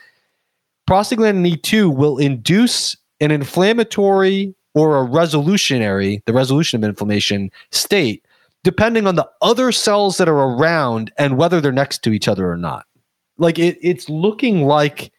Prostaglandin 0.88 1.56
E2 1.56 1.94
will 1.94 2.18
induce 2.18 2.96
an 3.20 3.30
inflammatory 3.30 4.54
or 4.74 5.02
a 5.02 5.06
resolutionary, 5.06 6.22
the 6.26 6.32
resolution 6.32 6.82
of 6.82 6.88
inflammation 6.88 7.50
state, 7.70 8.24
depending 8.64 9.06
on 9.06 9.14
the 9.14 9.28
other 9.40 9.72
cells 9.72 10.18
that 10.18 10.28
are 10.28 10.56
around 10.56 11.12
and 11.16 11.38
whether 11.38 11.60
they're 11.60 11.72
next 11.72 12.02
to 12.02 12.12
each 12.12 12.28
other 12.28 12.50
or 12.50 12.56
not. 12.56 12.86
Like 13.38 13.58
it, 13.58 13.78
it's 13.80 14.08
looking 14.08 14.64
like 14.64 15.12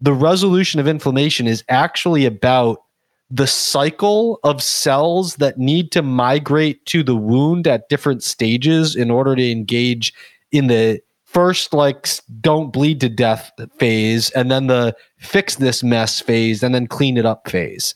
the 0.00 0.12
resolution 0.12 0.80
of 0.80 0.88
inflammation 0.88 1.46
is 1.46 1.64
actually 1.68 2.26
about 2.26 2.82
the 3.30 3.46
cycle 3.46 4.38
of 4.44 4.62
cells 4.62 5.36
that 5.36 5.58
need 5.58 5.90
to 5.92 6.02
migrate 6.02 6.84
to 6.86 7.02
the 7.02 7.16
wound 7.16 7.66
at 7.66 7.88
different 7.88 8.22
stages 8.22 8.94
in 8.94 9.10
order 9.10 9.34
to 9.34 9.50
engage 9.50 10.12
in 10.52 10.68
the 10.68 11.00
first 11.26 11.74
like 11.74 12.08
don't 12.40 12.72
bleed 12.72 13.00
to 13.00 13.08
death 13.08 13.50
phase 13.78 14.30
and 14.30 14.50
then 14.50 14.66
the 14.66 14.94
fix 15.18 15.56
this 15.56 15.82
mess 15.82 16.20
phase 16.20 16.62
and 16.62 16.74
then 16.74 16.86
clean 16.86 17.16
it 17.16 17.26
up 17.26 17.48
phase 17.48 17.94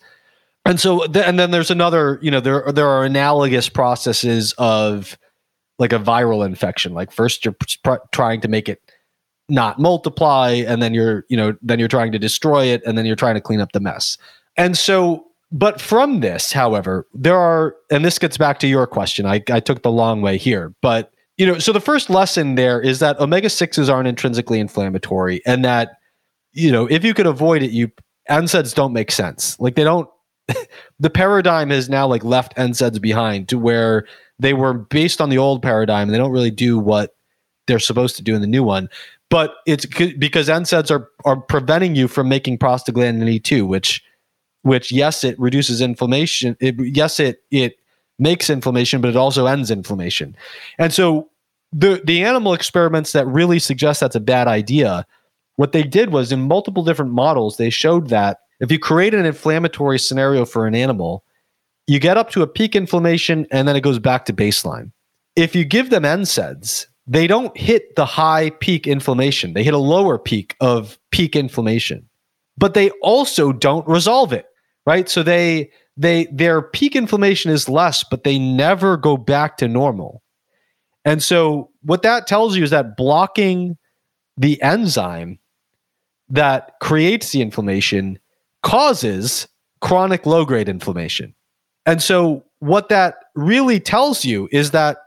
and 0.66 0.78
so 0.78 1.06
th- 1.06 1.24
and 1.24 1.38
then 1.38 1.50
there's 1.50 1.70
another 1.70 2.18
you 2.22 2.30
know 2.30 2.40
there 2.40 2.70
there 2.72 2.88
are 2.88 3.04
analogous 3.04 3.68
processes 3.68 4.52
of 4.58 5.16
like 5.78 5.92
a 5.92 5.98
viral 5.98 6.44
infection 6.44 6.92
like 6.92 7.10
first 7.10 7.44
you're 7.44 7.56
pr- 7.82 7.94
trying 8.12 8.40
to 8.40 8.48
make 8.48 8.68
it 8.68 8.80
not 9.48 9.78
multiply 9.78 10.50
and 10.50 10.82
then 10.82 10.92
you're 10.92 11.24
you 11.28 11.36
know 11.36 11.54
then 11.62 11.78
you're 11.78 11.88
trying 11.88 12.12
to 12.12 12.18
destroy 12.18 12.66
it 12.66 12.82
and 12.84 12.98
then 12.98 13.06
you're 13.06 13.16
trying 13.16 13.34
to 13.34 13.40
clean 13.40 13.60
up 13.60 13.72
the 13.72 13.80
mess 13.80 14.18
and 14.56 14.76
so, 14.76 15.26
but 15.50 15.80
from 15.80 16.20
this, 16.20 16.52
however, 16.52 17.06
there 17.14 17.38
are, 17.38 17.74
and 17.90 18.04
this 18.04 18.18
gets 18.18 18.36
back 18.36 18.58
to 18.60 18.66
your 18.66 18.86
question. 18.86 19.26
I, 19.26 19.42
I 19.50 19.60
took 19.60 19.82
the 19.82 19.90
long 19.90 20.20
way 20.20 20.36
here, 20.36 20.74
but 20.82 21.12
you 21.40 21.46
know, 21.46 21.58
so 21.58 21.72
the 21.72 21.80
first 21.80 22.10
lesson 22.10 22.54
there 22.54 22.78
is 22.82 22.98
that 22.98 23.18
omega 23.18 23.48
6s 23.48 23.90
aren't 23.90 24.06
intrinsically 24.06 24.60
inflammatory 24.60 25.40
and 25.46 25.64
that, 25.64 25.92
you 26.52 26.70
know, 26.70 26.84
if 26.90 27.02
you 27.02 27.14
could 27.14 27.24
avoid 27.24 27.62
it, 27.62 27.70
you 27.70 27.90
NSAIDs 28.28 28.74
don't 28.74 28.92
make 28.92 29.10
sense. 29.10 29.58
Like 29.58 29.74
they 29.74 29.82
don't, 29.82 30.06
the 31.00 31.08
paradigm 31.08 31.70
has 31.70 31.88
now 31.88 32.06
like 32.06 32.24
left 32.24 32.54
NSAIDs 32.56 33.00
behind 33.00 33.48
to 33.48 33.58
where 33.58 34.06
they 34.38 34.52
were 34.52 34.74
based 34.74 35.18
on 35.18 35.30
the 35.30 35.38
old 35.38 35.62
paradigm 35.62 36.08
and 36.08 36.14
they 36.14 36.18
don't 36.18 36.30
really 36.30 36.50
do 36.50 36.78
what 36.78 37.16
they're 37.66 37.78
supposed 37.78 38.16
to 38.16 38.22
do 38.22 38.34
in 38.34 38.42
the 38.42 38.46
new 38.46 38.62
one. 38.62 38.90
But 39.30 39.54
it's 39.66 39.86
because 39.86 40.46
NSAIDs 40.46 40.90
are, 40.90 41.08
are 41.24 41.40
preventing 41.40 41.94
you 41.94 42.06
from 42.06 42.28
making 42.28 42.58
prostaglandin 42.58 43.40
E2, 43.40 43.66
which 43.66 44.04
which 44.60 44.92
yes, 44.92 45.24
it 45.24 45.40
reduces 45.40 45.80
inflammation. 45.80 46.54
It, 46.60 46.74
yes, 46.78 47.18
it 47.18 47.42
it 47.50 47.79
makes 48.20 48.50
inflammation, 48.50 49.00
but 49.00 49.08
it 49.08 49.16
also 49.16 49.46
ends 49.46 49.70
inflammation. 49.70 50.36
And 50.78 50.92
so 50.92 51.28
the 51.72 52.00
the 52.04 52.24
animal 52.24 52.52
experiments 52.52 53.12
that 53.12 53.26
really 53.26 53.58
suggest 53.58 54.00
that's 54.00 54.16
a 54.16 54.20
bad 54.20 54.48
idea, 54.48 55.06
what 55.56 55.72
they 55.72 55.82
did 55.82 56.10
was 56.10 56.32
in 56.32 56.42
multiple 56.42 56.84
different 56.84 57.12
models, 57.12 57.56
they 57.56 57.70
showed 57.70 58.08
that 58.08 58.38
if 58.60 58.70
you 58.70 58.78
create 58.78 59.14
an 59.14 59.24
inflammatory 59.24 59.98
scenario 59.98 60.44
for 60.44 60.66
an 60.66 60.74
animal, 60.74 61.24
you 61.86 61.98
get 61.98 62.16
up 62.16 62.30
to 62.30 62.42
a 62.42 62.46
peak 62.46 62.76
inflammation 62.76 63.46
and 63.50 63.66
then 63.66 63.76
it 63.76 63.80
goes 63.80 63.98
back 63.98 64.24
to 64.26 64.32
baseline. 64.32 64.92
If 65.36 65.54
you 65.54 65.64
give 65.64 65.90
them 65.90 66.02
NSAIDs, 66.02 66.86
they 67.06 67.26
don't 67.26 67.56
hit 67.56 67.96
the 67.96 68.04
high 68.04 68.50
peak 68.50 68.86
inflammation. 68.86 69.54
They 69.54 69.64
hit 69.64 69.74
a 69.74 69.78
lower 69.78 70.18
peak 70.18 70.56
of 70.60 70.98
peak 71.10 71.34
inflammation, 71.34 72.08
but 72.58 72.74
they 72.74 72.90
also 73.02 73.52
don't 73.52 73.86
resolve 73.88 74.32
it 74.32 74.46
right? 74.86 75.08
So 75.08 75.22
they 75.22 75.70
they 76.00 76.26
their 76.32 76.62
peak 76.62 76.96
inflammation 76.96 77.50
is 77.50 77.68
less, 77.68 78.02
but 78.02 78.24
they 78.24 78.38
never 78.38 78.96
go 78.96 79.18
back 79.18 79.58
to 79.58 79.68
normal. 79.68 80.22
And 81.04 81.22
so 81.22 81.70
what 81.82 82.02
that 82.02 82.26
tells 82.26 82.56
you 82.56 82.64
is 82.64 82.70
that 82.70 82.96
blocking 82.96 83.76
the 84.36 84.60
enzyme 84.62 85.38
that 86.30 86.72
creates 86.80 87.32
the 87.32 87.42
inflammation 87.42 88.18
causes 88.62 89.46
chronic 89.82 90.24
low 90.24 90.46
grade 90.46 90.68
inflammation. 90.68 91.34
And 91.84 92.02
so 92.02 92.44
what 92.60 92.88
that 92.88 93.16
really 93.34 93.78
tells 93.80 94.24
you 94.24 94.48
is 94.52 94.70
that 94.70 94.98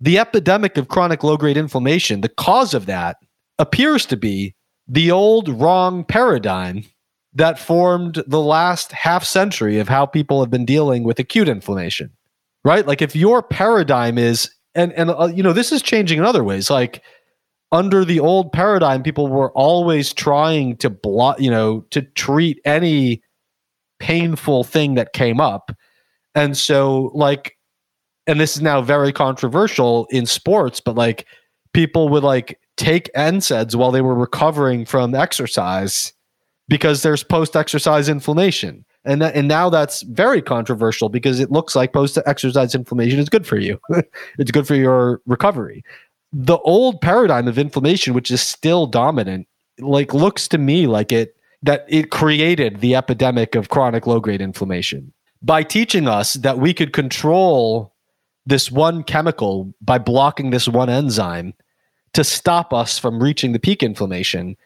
the 0.00 0.18
epidemic 0.18 0.76
of 0.76 0.88
chronic 0.88 1.24
low 1.24 1.38
grade 1.38 1.56
inflammation, 1.56 2.20
the 2.20 2.28
cause 2.28 2.74
of 2.74 2.84
that 2.86 3.16
appears 3.58 4.04
to 4.06 4.16
be 4.16 4.54
the 4.86 5.10
old 5.10 5.48
wrong 5.48 6.04
paradigm 6.04 6.84
that 7.34 7.58
formed 7.58 8.22
the 8.26 8.40
last 8.40 8.92
half 8.92 9.24
century 9.24 9.78
of 9.78 9.88
how 9.88 10.06
people 10.06 10.40
have 10.40 10.50
been 10.50 10.64
dealing 10.64 11.02
with 11.02 11.18
acute 11.18 11.48
inflammation, 11.48 12.10
right? 12.64 12.86
Like 12.86 13.02
if 13.02 13.16
your 13.16 13.42
paradigm 13.42 14.18
is, 14.18 14.50
and 14.74 14.92
and 14.94 15.10
uh, 15.10 15.30
you 15.32 15.42
know 15.42 15.52
this 15.52 15.72
is 15.72 15.82
changing 15.82 16.18
in 16.18 16.24
other 16.24 16.44
ways. 16.44 16.70
Like 16.70 17.02
under 17.72 18.04
the 18.04 18.20
old 18.20 18.52
paradigm, 18.52 19.02
people 19.02 19.28
were 19.28 19.50
always 19.52 20.12
trying 20.12 20.76
to 20.76 20.88
block, 20.88 21.40
you 21.40 21.50
know, 21.50 21.80
to 21.90 22.02
treat 22.02 22.60
any 22.64 23.22
painful 23.98 24.64
thing 24.64 24.94
that 24.94 25.12
came 25.12 25.40
up. 25.40 25.76
And 26.34 26.56
so, 26.56 27.10
like, 27.14 27.56
and 28.26 28.40
this 28.40 28.56
is 28.56 28.62
now 28.62 28.80
very 28.80 29.12
controversial 29.12 30.06
in 30.10 30.26
sports, 30.26 30.80
but 30.80 30.94
like 30.94 31.26
people 31.72 32.08
would 32.08 32.22
like 32.24 32.58
take 32.76 33.12
NSAIDs 33.14 33.74
while 33.74 33.90
they 33.90 34.00
were 34.00 34.14
recovering 34.14 34.84
from 34.84 35.14
exercise 35.14 36.12
because 36.68 37.02
there's 37.02 37.22
post 37.22 37.56
exercise 37.56 38.08
inflammation. 38.08 38.84
And, 39.04 39.20
that, 39.20 39.34
and 39.34 39.48
now 39.48 39.68
that's 39.68 40.02
very 40.02 40.40
controversial 40.40 41.08
because 41.08 41.38
it 41.40 41.50
looks 41.50 41.76
like 41.76 41.92
post 41.92 42.18
exercise 42.24 42.74
inflammation 42.74 43.18
is 43.18 43.28
good 43.28 43.46
for 43.46 43.58
you. 43.58 43.78
it's 44.38 44.50
good 44.50 44.66
for 44.66 44.74
your 44.74 45.20
recovery. 45.26 45.84
The 46.32 46.58
old 46.58 47.00
paradigm 47.00 47.46
of 47.46 47.58
inflammation, 47.58 48.14
which 48.14 48.30
is 48.30 48.40
still 48.40 48.86
dominant, 48.86 49.46
like 49.78 50.14
looks 50.14 50.48
to 50.48 50.58
me 50.58 50.86
like 50.86 51.12
it 51.12 51.36
that 51.62 51.84
it 51.88 52.10
created 52.10 52.80
the 52.80 52.94
epidemic 52.94 53.54
of 53.54 53.70
chronic 53.70 54.06
low 54.06 54.20
grade 54.20 54.42
inflammation 54.42 55.12
by 55.42 55.62
teaching 55.62 56.08
us 56.08 56.34
that 56.34 56.58
we 56.58 56.72
could 56.74 56.92
control 56.92 57.94
this 58.46 58.70
one 58.70 59.02
chemical 59.02 59.72
by 59.80 59.98
blocking 59.98 60.50
this 60.50 60.68
one 60.68 60.90
enzyme 60.90 61.54
to 62.14 62.24
stop 62.24 62.72
us 62.72 62.98
from 62.98 63.22
reaching 63.22 63.52
the 63.52 63.58
peak 63.58 63.82
inflammation. 63.82 64.56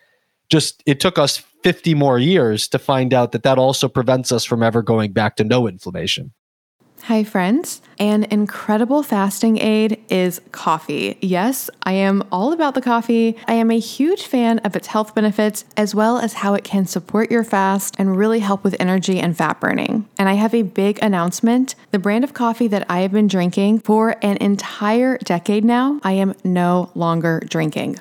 Just 0.49 0.83
it 0.87 1.01
took 1.01 1.19
us 1.19 1.43
50 1.63 1.95
more 1.95 2.19
years 2.19 2.69
to 2.69 2.79
find 2.79 3.13
out 3.13 3.33
that 3.33 3.43
that 3.43 3.59
also 3.59 3.89
prevents 3.89 4.33
us 4.33 4.45
from 4.45 4.63
ever 4.63 4.83
going 4.83 5.13
back 5.13 5.37
to 5.37 5.45
no 5.45 5.67
inflammation. 5.67 6.33
Hi, 7.05 7.25
friends. 7.25 7.81
An 7.99 8.25
incredible 8.25 9.03
fasting 9.03 9.57
aid 9.59 9.99
is 10.11 10.43
coffee. 10.53 11.17
Yes, 11.23 11.71
I 11.83 11.93
am 11.93 12.23
all 12.31 12.53
about 12.53 12.75
the 12.75 12.83
coffee. 12.83 13.37
I 13.47 13.55
am 13.55 13.71
a 13.71 13.79
huge 13.79 14.25
fan 14.25 14.59
of 14.59 14.77
its 14.77 14.89
health 14.89 15.15
benefits 15.15 15.65
as 15.77 15.95
well 15.95 16.19
as 16.19 16.35
how 16.35 16.55
it 16.55 16.65
can 16.65 16.85
support 16.87 17.31
your 17.31 17.45
fast 17.45 17.95
and 17.99 18.17
really 18.17 18.41
help 18.41 18.63
with 18.63 18.77
energy 18.79 19.21
and 19.21 19.37
fat 19.37 19.59
burning. 19.59 20.07
And 20.19 20.29
I 20.29 20.35
have 20.35 20.55
a 20.55 20.63
big 20.63 20.99
announcement. 21.01 21.77
The 21.93 21.99
brand 21.99 22.25
of 22.25 22.35
coffee 22.35 22.69
that 22.69 22.85
I 22.91 23.01
have 23.01 23.13
been 23.13 23.29
drinking 23.29 23.81
for 23.81 24.17
an 24.21 24.37
entire 24.39 25.17
decade 25.19 25.65
now, 25.65 26.01
I 26.03 26.13
am 26.13 26.35
no 26.45 26.91
longer 26.95 27.41
drinking. 27.49 28.01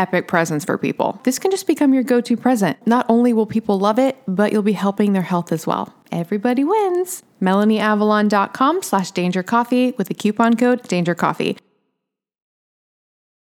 epic 0.00 0.26
presents 0.26 0.64
for 0.64 0.78
people. 0.78 1.20
This 1.24 1.38
can 1.38 1.50
just 1.50 1.66
become 1.66 1.92
your 1.92 2.02
go 2.02 2.20
to 2.22 2.36
present. 2.36 2.78
Not 2.86 3.04
only 3.08 3.32
will 3.32 3.46
people 3.46 3.78
love 3.78 3.98
it, 3.98 4.16
but 4.26 4.50
you'll 4.50 4.62
be 4.62 4.72
helping 4.72 5.12
their 5.12 5.22
health 5.22 5.52
as 5.52 5.66
well. 5.66 5.94
Everybody 6.10 6.64
wins. 6.64 7.22
MelanieAvalon.com 7.42 8.82
slash 8.82 9.10
danger 9.10 9.42
coffee 9.42 9.92
with 9.92 10.08
the 10.08 10.14
coupon 10.14 10.56
code 10.56 10.82
danger 10.84 11.14
coffee. 11.14 11.58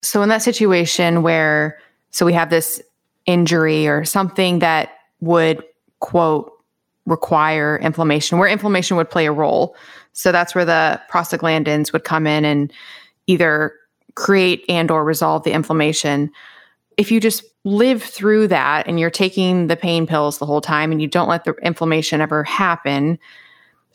So, 0.02 0.22
in 0.22 0.30
that 0.30 0.42
situation 0.42 1.22
where, 1.22 1.78
so 2.12 2.26
we 2.26 2.34
have 2.34 2.50
this 2.50 2.82
injury 3.26 3.88
or 3.88 4.06
something 4.06 4.60
that 4.60 4.92
would, 5.20 5.64
quote, 6.00 6.52
require 7.06 7.78
inflammation, 7.78 8.38
where 8.40 8.48
inflammation 8.48 8.98
would 8.98 9.10
play 9.10 9.26
a 9.26 9.32
role. 9.32 9.76
So, 10.14 10.32
that's 10.32 10.56
where 10.56 10.66
the 10.66 11.02
prostaglandins 11.12 11.94
would 11.94 12.06
come 12.06 12.26
in 12.26 12.46
and 12.46 12.72
either 13.28 13.74
create 14.20 14.66
and 14.68 14.92
or 14.92 15.04
resolve 15.06 15.44
the 15.44 15.52
inflammation 15.52 16.30
if 16.98 17.10
you 17.10 17.22
just 17.22 17.46
live 17.64 18.04
through 18.04 18.46
that 18.50 18.86
and 18.86 19.00
you're 19.00 19.10
taking 19.10 19.68
the 19.68 19.78
pain 19.78 20.06
pills 20.06 20.38
the 20.38 20.46
whole 20.46 20.60
time 20.60 20.92
and 20.92 21.02
you 21.02 21.08
don't 21.08 21.30
let 21.30 21.46
the 21.46 21.54
inflammation 21.64 22.20
ever 22.20 22.44
happen 22.44 23.18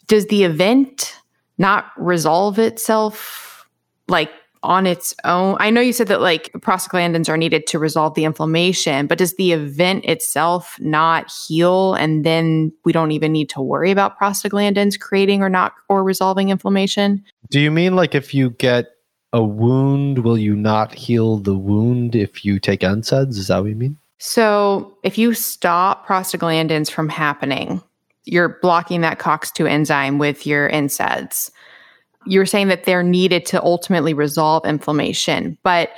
does 0.07 0.27
the 0.27 0.45
event 0.45 1.15
not 1.59 1.91
resolve 1.97 2.59
itself 2.59 3.69
like 4.09 4.31
on 4.63 4.87
its 4.87 5.15
own? 5.25 5.57
I 5.61 5.69
know 5.71 5.83
you 5.83 5.93
said 5.93 6.09
that 6.09 6.23
like 6.23 6.51
prostaglandins 6.55 7.29
are 7.29 7.37
needed 7.37 7.67
to 7.69 7.79
resolve 7.79 8.15
the 8.15 8.25
inflammation, 8.25 9.07
but 9.07 9.19
does 9.19 9.35
the 9.37 9.53
event 9.53 10.05
itself 10.07 10.79
not 10.81 11.31
heal 11.31 11.95
and 11.95 12.25
then 12.25 12.73
we 12.85 12.93
don't 12.93 13.13
even 13.13 13.31
need 13.33 13.51
to 13.51 13.61
worry 13.61 13.91
about 13.91 14.19
prostaglandins 14.19 14.99
creating 14.99 15.43
or 15.43 15.51
not 15.51 15.75
or 15.89 16.03
resolving 16.03 16.49
inflammation? 16.49 17.23
Do 17.51 17.61
you 17.61 17.71
mean 17.71 17.95
like 17.95 18.15
if 18.15 18.35
you 18.35 18.51
get 18.51 18.94
a 19.35 19.43
wound, 19.43 20.21
will 20.21 20.39
you 20.39 20.55
not 20.55 20.95
heal 20.95 21.39
the 21.39 21.59
wound 21.59 22.15
if 22.15 22.45
you 22.45 22.61
take 22.61 22.81
NSAIDs? 22.81 23.31
Is 23.31 23.49
that 23.49 23.59
what 23.59 23.69
you 23.69 23.75
mean? 23.75 23.99
So, 24.19 24.97
if 25.03 25.19
you 25.19 25.35
stop 25.35 26.07
prostaglandins 26.07 26.89
from 26.89 27.09
happening, 27.09 27.83
you're 28.25 28.61
blocking 28.63 29.01
that 29.01 29.19
COX2 29.19 29.69
enzyme 29.69 30.19
with 30.19 30.47
your 30.47 30.71
NSAIDs. 30.71 31.51
You're 32.27 32.47
saying 32.47 32.69
that 32.69 32.85
they're 32.85 33.03
needed 33.03 33.45
to 33.47 33.63
ultimately 33.63 34.15
resolve 34.15 34.65
inflammation, 34.65 35.59
but 35.65 35.91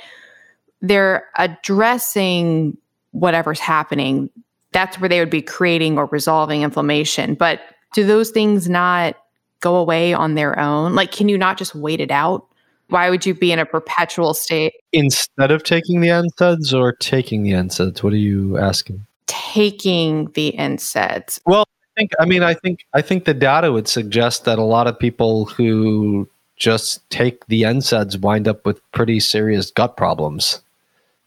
they're 0.81 1.23
addressing 1.37 2.75
whatever's 3.11 3.59
happening. 3.59 4.31
That's 4.71 4.99
where 4.99 5.09
they 5.09 5.19
would 5.19 5.29
be 5.29 5.43
creating 5.43 5.99
or 5.99 6.07
resolving 6.07 6.63
inflammation. 6.63 7.35
But 7.35 7.61
do 7.93 8.03
those 8.03 8.31
things 8.31 8.67
not 8.67 9.15
go 9.59 9.75
away 9.75 10.15
on 10.15 10.33
their 10.33 10.57
own? 10.59 10.95
Like, 10.95 11.11
can 11.11 11.29
you 11.29 11.37
not 11.37 11.59
just 11.59 11.75
wait 11.75 12.01
it 12.01 12.11
out? 12.11 12.47
Why 12.89 13.09
would 13.09 13.25
you 13.25 13.33
be 13.33 13.51
in 13.51 13.59
a 13.59 13.65
perpetual 13.65 14.33
state? 14.33 14.73
Instead 14.93 15.51
of 15.51 15.63
taking 15.63 15.99
the 16.01 16.07
NSAIDs 16.07 16.73
or 16.73 16.93
taking 16.93 17.43
the 17.43 17.51
NSAIDs? 17.51 18.01
What 18.01 18.13
are 18.13 18.17
you 18.17 18.57
asking? 18.57 19.05
Taking 19.27 20.31
the 20.33 20.55
NSAIDs. 20.57 21.39
Well, 21.45 21.63
I 21.63 21.99
think 21.99 22.11
I 22.19 22.25
mean 22.25 22.43
I 22.43 22.53
think 22.53 22.85
I 22.93 23.01
think 23.01 23.25
the 23.25 23.33
data 23.33 23.71
would 23.71 23.87
suggest 23.87 24.45
that 24.45 24.59
a 24.59 24.63
lot 24.63 24.87
of 24.87 24.97
people 24.97 25.45
who 25.45 26.29
just 26.55 27.07
take 27.09 27.45
the 27.47 27.63
NSAIDs 27.63 28.21
wind 28.21 28.47
up 28.47 28.65
with 28.65 28.79
pretty 28.91 29.19
serious 29.19 29.71
gut 29.71 29.97
problems. 29.97 30.61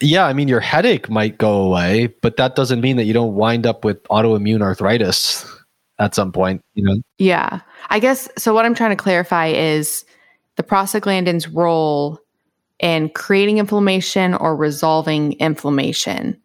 Yeah, 0.00 0.26
I 0.26 0.32
mean 0.32 0.48
your 0.48 0.60
headache 0.60 1.10
might 1.10 1.36
go 1.36 1.60
away, 1.60 2.06
but 2.22 2.36
that 2.38 2.56
doesn't 2.56 2.80
mean 2.80 2.96
that 2.96 3.04
you 3.04 3.12
don't 3.12 3.34
wind 3.34 3.66
up 3.66 3.84
with 3.84 4.02
autoimmune 4.04 4.62
arthritis 4.62 5.44
at 5.98 6.14
some 6.14 6.32
point, 6.32 6.62
you 6.74 6.82
know. 6.82 6.96
Yeah. 7.18 7.60
I 7.90 7.98
guess 7.98 8.28
so 8.38 8.54
what 8.54 8.64
I'm 8.64 8.74
trying 8.74 8.90
to 8.90 8.96
clarify 8.96 9.48
is 9.48 10.04
the 10.56 10.62
prostaglandin's 10.62 11.48
role 11.48 12.20
in 12.80 13.10
creating 13.10 13.58
inflammation 13.58 14.34
or 14.34 14.56
resolving 14.56 15.32
inflammation. 15.34 16.40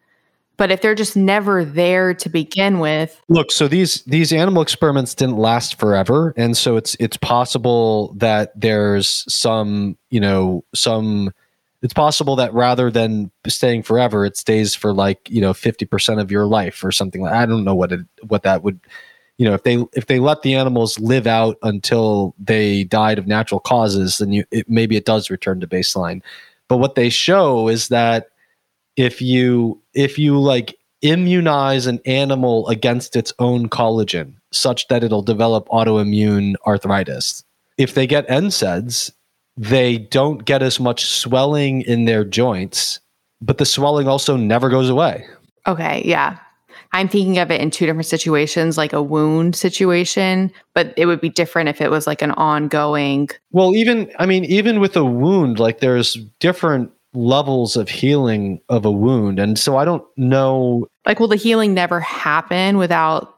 But 0.58 0.70
if 0.70 0.80
they're 0.80 0.94
just 0.94 1.16
never 1.16 1.64
there 1.64 2.14
to 2.14 2.28
begin 2.30 2.78
with, 2.78 3.20
look. 3.28 3.52
So 3.52 3.68
these 3.68 4.02
these 4.04 4.32
animal 4.32 4.62
experiments 4.62 5.14
didn't 5.14 5.36
last 5.36 5.78
forever, 5.78 6.32
and 6.36 6.56
so 6.56 6.76
it's 6.76 6.96
it's 6.98 7.18
possible 7.18 8.14
that 8.16 8.58
there's 8.58 9.24
some 9.32 9.98
you 10.10 10.20
know 10.20 10.64
some. 10.74 11.32
It's 11.82 11.92
possible 11.92 12.36
that 12.36 12.54
rather 12.54 12.90
than 12.90 13.30
staying 13.46 13.82
forever, 13.82 14.24
it 14.24 14.38
stays 14.38 14.74
for 14.74 14.94
like 14.94 15.28
you 15.28 15.42
know 15.42 15.52
fifty 15.52 15.84
percent 15.84 16.20
of 16.20 16.30
your 16.30 16.46
life 16.46 16.82
or 16.82 16.90
something. 16.90 17.20
like 17.20 17.34
I 17.34 17.44
don't 17.44 17.64
know 17.64 17.74
what 17.74 17.92
it 17.92 18.00
what 18.26 18.44
that 18.44 18.62
would 18.62 18.80
you 19.38 19.44
know 19.46 19.54
if 19.54 19.62
they 19.62 19.84
if 19.94 20.06
they 20.06 20.18
let 20.18 20.42
the 20.42 20.54
animals 20.54 20.98
live 20.98 21.26
out 21.26 21.56
until 21.62 22.34
they 22.38 22.84
died 22.84 23.18
of 23.18 23.26
natural 23.26 23.60
causes 23.60 24.18
then 24.18 24.32
you 24.32 24.44
it, 24.50 24.68
maybe 24.68 24.96
it 24.96 25.04
does 25.04 25.30
return 25.30 25.60
to 25.60 25.66
baseline. 25.66 26.22
But 26.68 26.78
what 26.78 26.96
they 26.96 27.10
show 27.10 27.68
is 27.68 27.88
that 27.88 28.28
if 28.96 29.20
you 29.20 29.80
if 29.94 30.18
you 30.18 30.38
like 30.40 30.76
immunize 31.02 31.86
an 31.86 32.00
animal 32.06 32.66
against 32.68 33.14
its 33.14 33.32
own 33.38 33.68
collagen 33.68 34.32
such 34.50 34.88
that 34.88 35.04
it'll 35.04 35.22
develop 35.22 35.68
autoimmune 35.68 36.54
arthritis 36.66 37.44
if 37.76 37.94
they 37.94 38.06
get 38.06 38.26
NSAIDs 38.28 39.12
they 39.58 39.98
don't 39.98 40.44
get 40.44 40.62
as 40.62 40.80
much 40.80 41.06
swelling 41.06 41.82
in 41.82 42.06
their 42.06 42.24
joints 42.24 43.00
but 43.42 43.58
the 43.58 43.66
swelling 43.66 44.08
also 44.08 44.36
never 44.36 44.70
goes 44.70 44.88
away. 44.88 45.26
Okay 45.66 46.02
yeah 46.04 46.38
I'm 46.92 47.08
thinking 47.08 47.38
of 47.38 47.50
it 47.50 47.60
in 47.60 47.70
two 47.70 47.86
different 47.86 48.06
situations, 48.06 48.76
like 48.76 48.92
a 48.92 49.02
wound 49.02 49.56
situation, 49.56 50.52
but 50.74 50.94
it 50.96 51.06
would 51.06 51.20
be 51.20 51.28
different 51.28 51.68
if 51.68 51.80
it 51.80 51.90
was 51.90 52.06
like 52.06 52.22
an 52.22 52.32
ongoing. 52.32 53.28
Well, 53.52 53.74
even, 53.74 54.10
I 54.18 54.26
mean, 54.26 54.44
even 54.46 54.80
with 54.80 54.96
a 54.96 55.04
wound, 55.04 55.58
like 55.58 55.80
there's 55.80 56.14
different 56.38 56.90
levels 57.14 57.76
of 57.76 57.88
healing 57.88 58.60
of 58.68 58.84
a 58.84 58.90
wound. 58.90 59.38
And 59.38 59.58
so 59.58 59.76
I 59.76 59.84
don't 59.84 60.04
know. 60.16 60.88
Like, 61.06 61.18
will 61.18 61.28
the 61.28 61.36
healing 61.36 61.74
never 61.74 62.00
happen 62.00 62.76
without 62.76 63.34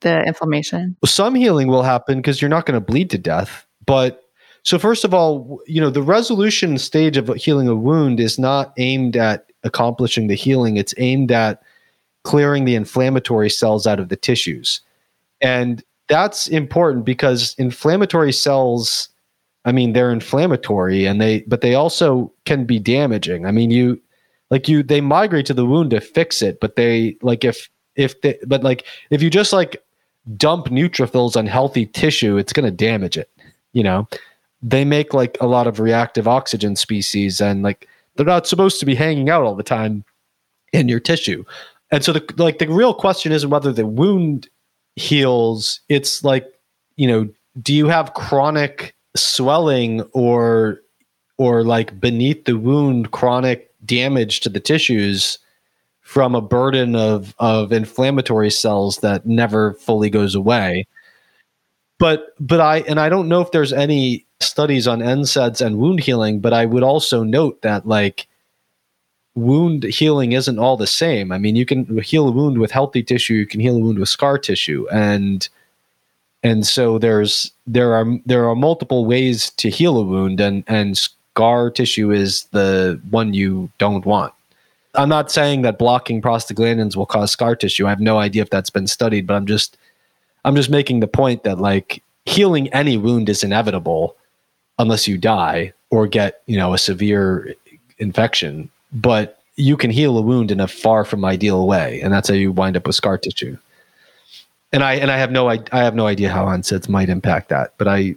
the 0.00 0.22
inflammation? 0.24 0.96
Some 1.04 1.34
healing 1.34 1.68
will 1.68 1.82
happen 1.82 2.18
because 2.18 2.42
you're 2.42 2.48
not 2.48 2.66
going 2.66 2.74
to 2.74 2.84
bleed 2.84 3.10
to 3.10 3.18
death. 3.18 3.66
But 3.86 4.22
so, 4.64 4.78
first 4.78 5.04
of 5.04 5.12
all, 5.12 5.60
you 5.66 5.80
know, 5.80 5.90
the 5.90 6.02
resolution 6.02 6.78
stage 6.78 7.16
of 7.16 7.28
healing 7.34 7.68
a 7.68 7.74
wound 7.74 8.20
is 8.20 8.38
not 8.38 8.72
aimed 8.76 9.16
at 9.16 9.46
accomplishing 9.64 10.26
the 10.26 10.34
healing, 10.34 10.76
it's 10.76 10.94
aimed 10.98 11.30
at 11.32 11.62
clearing 12.24 12.64
the 12.64 12.74
inflammatory 12.74 13.50
cells 13.50 13.86
out 13.86 14.00
of 14.00 14.08
the 14.08 14.16
tissues. 14.16 14.80
And 15.40 15.82
that's 16.08 16.46
important 16.48 17.04
because 17.04 17.54
inflammatory 17.58 18.32
cells, 18.32 19.08
I 19.64 19.72
mean, 19.72 19.92
they're 19.92 20.12
inflammatory 20.12 21.06
and 21.06 21.20
they, 21.20 21.40
but 21.42 21.60
they 21.60 21.74
also 21.74 22.32
can 22.44 22.64
be 22.64 22.78
damaging. 22.78 23.46
I 23.46 23.50
mean, 23.50 23.70
you, 23.70 24.00
like 24.50 24.68
you, 24.68 24.82
they 24.82 25.00
migrate 25.00 25.46
to 25.46 25.54
the 25.54 25.66
wound 25.66 25.90
to 25.90 26.00
fix 26.00 26.42
it, 26.42 26.60
but 26.60 26.76
they, 26.76 27.16
like, 27.22 27.44
if, 27.44 27.68
if 27.96 28.20
they, 28.20 28.38
but 28.46 28.62
like, 28.62 28.84
if 29.10 29.22
you 29.22 29.30
just 29.30 29.52
like 29.52 29.82
dump 30.36 30.66
neutrophils 30.66 31.36
on 31.36 31.46
healthy 31.46 31.86
tissue, 31.86 32.36
it's 32.36 32.52
going 32.52 32.66
to 32.66 32.70
damage 32.70 33.16
it, 33.16 33.30
you 33.72 33.82
know? 33.82 34.06
They 34.62 34.84
make 34.84 35.12
like 35.12 35.36
a 35.40 35.46
lot 35.46 35.66
of 35.66 35.80
reactive 35.80 36.28
oxygen 36.28 36.76
species 36.76 37.40
and 37.40 37.64
like 37.64 37.88
they're 38.14 38.26
not 38.26 38.46
supposed 38.46 38.78
to 38.78 38.86
be 38.86 38.94
hanging 38.94 39.28
out 39.28 39.42
all 39.42 39.56
the 39.56 39.64
time 39.64 40.04
in 40.72 40.88
your 40.88 41.00
tissue. 41.00 41.44
And 41.92 42.04
so 42.04 42.12
the 42.12 42.34
like 42.38 42.58
the 42.58 42.68
real 42.68 42.94
question 42.94 43.30
isn't 43.32 43.50
whether 43.50 43.72
the 43.72 43.86
wound 43.86 44.48
heals. 44.96 45.80
It's 45.88 46.24
like, 46.24 46.46
you 46.96 47.06
know, 47.06 47.28
do 47.60 47.74
you 47.74 47.86
have 47.86 48.14
chronic 48.14 48.96
swelling 49.14 50.00
or 50.12 50.80
or 51.38 51.64
like 51.64 52.00
beneath 52.00 52.44
the 52.44 52.56
wound 52.56 53.10
chronic 53.10 53.70
damage 53.84 54.40
to 54.40 54.48
the 54.48 54.60
tissues 54.60 55.38
from 56.00 56.34
a 56.34 56.40
burden 56.40 56.94
of 56.96 57.34
of 57.38 57.72
inflammatory 57.72 58.50
cells 58.50 58.98
that 58.98 59.26
never 59.26 59.74
fully 59.74 60.10
goes 60.10 60.34
away. 60.34 60.86
But 61.98 62.34
but 62.40 62.60
I 62.60 62.78
and 62.80 63.00
I 63.00 63.08
don't 63.08 63.28
know 63.28 63.40
if 63.40 63.50
there's 63.50 63.72
any 63.72 64.26
studies 64.40 64.88
on 64.88 65.00
NSAIDs 65.00 65.64
and 65.64 65.78
wound 65.78 66.00
healing, 66.00 66.40
but 66.40 66.52
I 66.52 66.66
would 66.66 66.82
also 66.82 67.22
note 67.22 67.62
that 67.62 67.86
like 67.86 68.26
wound 69.34 69.84
healing 69.84 70.32
isn't 70.32 70.58
all 70.58 70.76
the 70.76 70.86
same. 70.86 71.32
I 71.32 71.38
mean, 71.38 71.56
you 71.56 71.64
can 71.64 71.98
heal 71.98 72.28
a 72.28 72.32
wound 72.32 72.58
with 72.58 72.70
healthy 72.70 73.02
tissue, 73.02 73.34
you 73.34 73.46
can 73.46 73.60
heal 73.60 73.76
a 73.76 73.80
wound 73.80 73.98
with 73.98 74.08
scar 74.08 74.38
tissue, 74.38 74.86
and 74.92 75.48
and 76.42 76.66
so 76.66 76.98
there's 76.98 77.52
there 77.66 77.94
are 77.94 78.06
there 78.26 78.48
are 78.48 78.54
multiple 78.54 79.04
ways 79.06 79.50
to 79.50 79.70
heal 79.70 79.98
a 79.98 80.04
wound, 80.04 80.40
and 80.40 80.64
and 80.66 80.98
scar 80.98 81.70
tissue 81.70 82.10
is 82.10 82.44
the 82.52 83.00
one 83.10 83.34
you 83.34 83.70
don't 83.78 84.04
want. 84.04 84.32
I'm 84.94 85.08
not 85.08 85.32
saying 85.32 85.62
that 85.62 85.78
blocking 85.78 86.20
prostaglandins 86.20 86.96
will 86.96 87.06
cause 87.06 87.32
scar 87.32 87.56
tissue. 87.56 87.86
I 87.86 87.90
have 87.90 88.00
no 88.00 88.18
idea 88.18 88.42
if 88.42 88.50
that's 88.50 88.70
been 88.70 88.86
studied, 88.86 89.26
but 89.26 89.34
I'm 89.34 89.46
just 89.46 89.78
I'm 90.44 90.56
just 90.56 90.70
making 90.70 91.00
the 91.00 91.06
point 91.06 91.44
that 91.44 91.58
like 91.58 92.02
healing 92.26 92.68
any 92.72 92.96
wound 92.96 93.28
is 93.28 93.42
inevitable 93.42 94.16
unless 94.78 95.08
you 95.08 95.16
die 95.16 95.72
or 95.90 96.06
get, 96.06 96.42
you 96.46 96.56
know, 96.56 96.74
a 96.74 96.78
severe 96.78 97.54
infection 97.98 98.70
but 98.92 99.38
you 99.56 99.76
can 99.76 99.90
heal 99.90 100.16
a 100.16 100.22
wound 100.22 100.50
in 100.50 100.60
a 100.60 100.68
far 100.68 101.04
from 101.04 101.24
ideal 101.24 101.66
way, 101.66 102.00
and 102.00 102.12
that's 102.12 102.28
how 102.28 102.34
you 102.34 102.52
wind 102.52 102.76
up 102.76 102.86
with 102.86 102.96
scar 102.96 103.18
tissue. 103.18 103.56
And 104.72 104.82
I 104.82 104.94
and 104.94 105.10
I 105.10 105.18
have 105.18 105.30
no 105.30 105.48
I, 105.48 105.60
I 105.72 105.80
have 105.80 105.94
no 105.94 106.06
idea 106.06 106.30
how 106.30 106.46
NSAIDs 106.46 106.88
might 106.88 107.08
impact 107.08 107.48
that, 107.50 107.74
but 107.78 107.88
I 107.88 108.16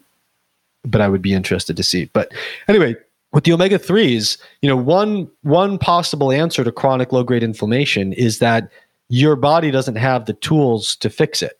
but 0.86 1.02
I 1.02 1.10
would 1.10 1.22
be 1.22 1.34
interested 1.34 1.76
to 1.78 1.84
see. 1.84 2.06
But 2.14 2.32
anyway, 2.68 2.96
with 3.34 3.44
the 3.44 3.54
omega 3.54 3.78
threes, 3.78 4.38
you 4.62 4.70
know, 4.70 4.78
one 4.78 5.30
one 5.42 5.78
possible 5.78 6.32
answer 6.32 6.64
to 6.64 6.72
chronic 6.72 7.12
low 7.12 7.24
grade 7.24 7.44
inflammation 7.44 8.14
is 8.14 8.40
that 8.40 8.70
your 9.10 9.36
body 9.36 9.72
doesn't 9.72 9.96
have 9.96 10.26
the 10.26 10.34
tools 10.34 10.96
to 10.98 11.10
fix 11.10 11.42
it, 11.42 11.60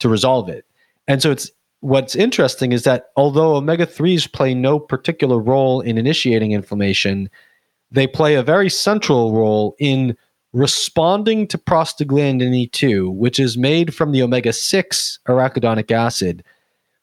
to 0.00 0.08
resolve 0.08 0.48
it, 0.48 0.66
and 1.08 1.22
so 1.22 1.30
it's 1.30 1.50
what's 1.80 2.16
interesting 2.16 2.72
is 2.72 2.84
that 2.84 3.10
although 3.16 3.56
omega 3.56 3.84
threes 3.84 4.26
play 4.26 4.54
no 4.54 4.78
particular 4.78 5.38
role 5.38 5.82
in 5.82 5.98
initiating 5.98 6.52
inflammation, 6.52 7.28
they 7.94 8.06
play 8.08 8.34
a 8.34 8.42
very 8.42 8.68
central 8.68 9.32
role 9.32 9.76
in 9.78 10.16
responding 10.52 11.46
to 11.46 11.56
prostaglandin 11.56 12.68
E2, 12.68 13.14
which 13.14 13.38
is 13.38 13.56
made 13.56 13.94
from 13.94 14.12
the 14.12 14.22
omega 14.22 14.52
6 14.52 15.18
arachidonic 15.28 15.90
acid, 15.90 16.44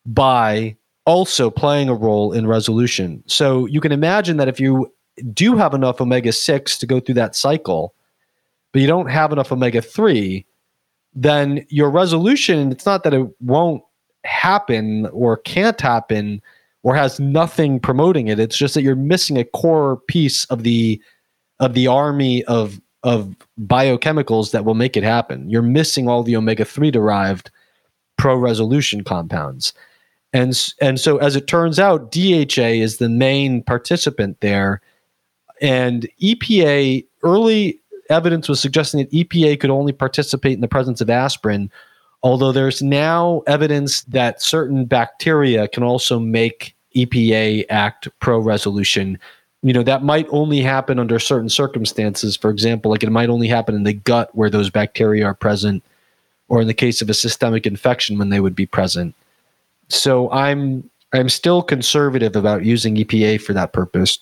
by 0.06 0.76
also 1.06 1.50
playing 1.50 1.88
a 1.88 1.94
role 1.94 2.34
in 2.34 2.46
resolution. 2.46 3.24
So 3.26 3.66
you 3.68 3.80
can 3.80 3.92
imagine 3.92 4.38
that 4.38 4.50
if 4.50 4.60
you 4.60 4.92
do 5.34 5.56
have 5.56 5.74
enough 5.74 6.02
omega 6.02 6.34
6 6.34 6.78
to 6.78 6.86
go 6.86 7.00
through 7.00 7.16
that 7.16 7.36
cycle, 7.36 7.94
but 8.72 8.82
you 8.82 8.88
don't 8.88 9.10
have 9.10 9.32
enough 9.32 9.52
omega 9.52 9.82
3, 9.82 10.46
then 11.14 11.66
your 11.70 11.90
resolution, 11.90 12.72
it's 12.72 12.86
not 12.86 13.04
that 13.04 13.14
it 13.14 13.28
won't 13.40 13.82
happen 14.24 15.08
or 15.08 15.38
can't 15.38 15.80
happen 15.80 16.42
or 16.84 16.96
has 16.96 17.20
nothing 17.20 17.80
promoting 17.80 18.28
it. 18.28 18.40
It's 18.40 18.58
just 18.58 18.74
that 18.74 18.82
you're 18.82 18.96
missing 18.96 19.38
a 19.38 19.44
core 19.44 19.98
piece 20.08 20.46
of 20.46 20.64
the 20.64 21.02
of 21.60 21.74
the 21.74 21.88
army 21.88 22.44
of 22.46 22.82
of 23.04 23.36
biochemicals 23.60 24.52
that 24.52 24.66
will 24.66 24.76
make 24.76 24.96
it 24.96 25.04
happen. 25.04 25.50
You're 25.50 25.62
missing 25.62 26.08
all 26.08 26.24
the 26.24 26.36
omega 26.36 26.66
3 26.66 26.92
derived 26.92 27.50
pro 28.18 28.36
resolution 28.36 29.04
compounds. 29.04 29.74
And 30.34 30.58
and 30.80 31.00
so 31.00 31.18
as 31.18 31.36
it 31.36 31.48
turns 31.48 31.80
out 31.80 32.12
DHA 32.12 32.80
is 32.82 32.98
the 32.98 33.10
main 33.10 33.64
participant 33.64 34.40
there 34.42 34.82
and 35.62 36.08
EPA 36.22 37.06
early 37.24 37.80
evidence 38.10 38.50
was 38.50 38.60
suggesting 38.60 39.00
that 39.00 39.12
EPA 39.12 39.60
could 39.60 39.70
only 39.70 39.94
participate 39.94 40.54
in 40.54 40.62
the 40.62 40.68
presence 40.68 41.02
of 41.02 41.10
aspirin 41.10 41.72
although 42.24 42.52
there's 42.52 42.82
now 42.82 43.42
evidence 43.48 44.02
that 44.04 44.42
certain 44.42 44.86
bacteria 44.86 45.68
can 45.68 45.84
also 45.84 46.20
make 46.20 46.76
EPA 46.96 47.66
act 47.70 48.08
pro 48.20 48.40
resolution. 48.40 49.18
You 49.64 49.74
know, 49.74 49.84
that 49.84 50.04
might 50.04 50.28
only 50.30 50.62
happen 50.62 51.00
under 51.00 51.20
certain 51.20 51.50
circumstances. 51.50 52.36
For 52.36 52.50
example, 52.50 52.92
like 52.92 53.04
it 53.04 53.12
might 53.12 53.30
only 53.30 53.48
happen 53.48 53.76
in 53.76 53.84
the 53.84 53.94
gut 53.94 54.34
where 54.36 54.50
those 54.50 54.70
bacteria 54.70 55.26
are 55.26 55.34
present, 55.34 55.84
or 56.50 56.62
in 56.62 56.68
the 56.68 56.74
case 56.74 57.02
of 57.02 57.10
a 57.10 57.14
systemic 57.14 57.66
infection 57.66 58.18
when 58.18 58.30
they 58.30 58.40
would 58.40 58.56
be 58.56 58.66
present. 58.66 59.16
So 59.88 60.32
I'm 60.32 60.90
I'm 61.14 61.30
still 61.30 61.62
conservative 61.62 62.36
about 62.36 62.66
using 62.66 62.96
EPA 62.96 63.42
for 63.42 63.54
that 63.54 63.74
purpose. 63.74 64.18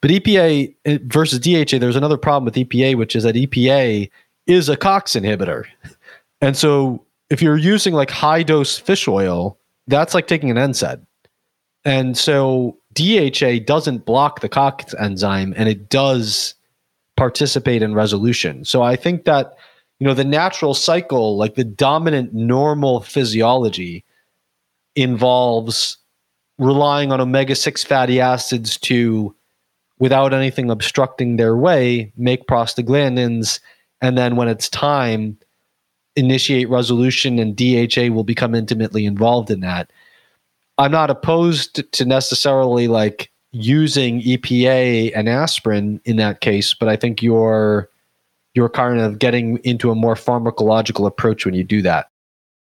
But 0.00 0.10
EPA 0.10 0.74
eh, 0.86 0.98
versus 1.04 1.38
DHA, 1.40 1.78
there's 1.78 1.96
another 1.96 2.16
problem 2.16 2.44
with 2.46 2.54
EPA, 2.54 2.96
which 2.96 3.14
is 3.14 3.24
that 3.24 3.34
EPA 3.34 4.10
is 4.46 4.68
a 4.68 4.76
COX 4.76 5.12
inhibitor. 5.12 5.64
And 6.40 6.56
so 6.56 7.04
if 7.28 7.40
you're 7.42 7.56
using 7.56 7.94
like 7.94 8.10
high 8.10 8.42
dose 8.42 8.78
fish 8.78 9.06
oil, 9.06 9.58
that's 9.86 10.14
like 10.14 10.26
taking 10.26 10.50
an 10.50 10.56
NSAID. 10.56 11.04
And 11.84 12.16
so 12.16 12.76
DHA 12.94 13.60
doesn't 13.66 14.04
block 14.04 14.40
the 14.40 14.48
COX 14.48 14.94
enzyme 14.94 15.54
and 15.56 15.68
it 15.68 15.88
does 15.88 16.54
participate 17.16 17.82
in 17.82 17.94
resolution. 17.94 18.64
So 18.64 18.82
I 18.82 18.96
think 18.96 19.24
that, 19.24 19.54
you 19.98 20.06
know, 20.06 20.14
the 20.14 20.24
natural 20.24 20.74
cycle, 20.74 21.36
like 21.36 21.54
the 21.54 21.64
dominant 21.64 22.34
normal 22.34 23.00
physiology, 23.00 24.04
involves 24.96 25.98
relying 26.58 27.12
on 27.12 27.20
omega 27.20 27.54
6 27.54 27.84
fatty 27.84 28.20
acids 28.20 28.76
to, 28.78 29.34
without 29.98 30.34
anything 30.34 30.70
obstructing 30.70 31.36
their 31.36 31.56
way, 31.56 32.12
make 32.16 32.46
prostaglandins. 32.46 33.60
And 34.00 34.18
then 34.18 34.36
when 34.36 34.48
it's 34.48 34.68
time, 34.68 35.38
initiate 36.20 36.68
resolution 36.68 37.38
and 37.38 37.56
DHA 37.56 38.12
will 38.12 38.24
become 38.24 38.54
intimately 38.54 39.04
involved 39.04 39.50
in 39.50 39.60
that. 39.60 39.90
I'm 40.78 40.92
not 40.92 41.10
opposed 41.10 41.92
to 41.92 42.04
necessarily 42.04 42.88
like 42.88 43.30
using 43.52 44.22
EPA 44.22 45.12
and 45.14 45.28
aspirin 45.28 46.00
in 46.04 46.16
that 46.16 46.40
case, 46.40 46.74
but 46.74 46.88
I 46.88 46.96
think 46.96 47.22
you're 47.22 47.88
you're 48.54 48.68
kind 48.68 49.00
of 49.00 49.18
getting 49.18 49.58
into 49.58 49.90
a 49.90 49.94
more 49.94 50.14
pharmacological 50.14 51.06
approach 51.06 51.44
when 51.44 51.54
you 51.54 51.64
do 51.64 51.82
that. 51.82 52.08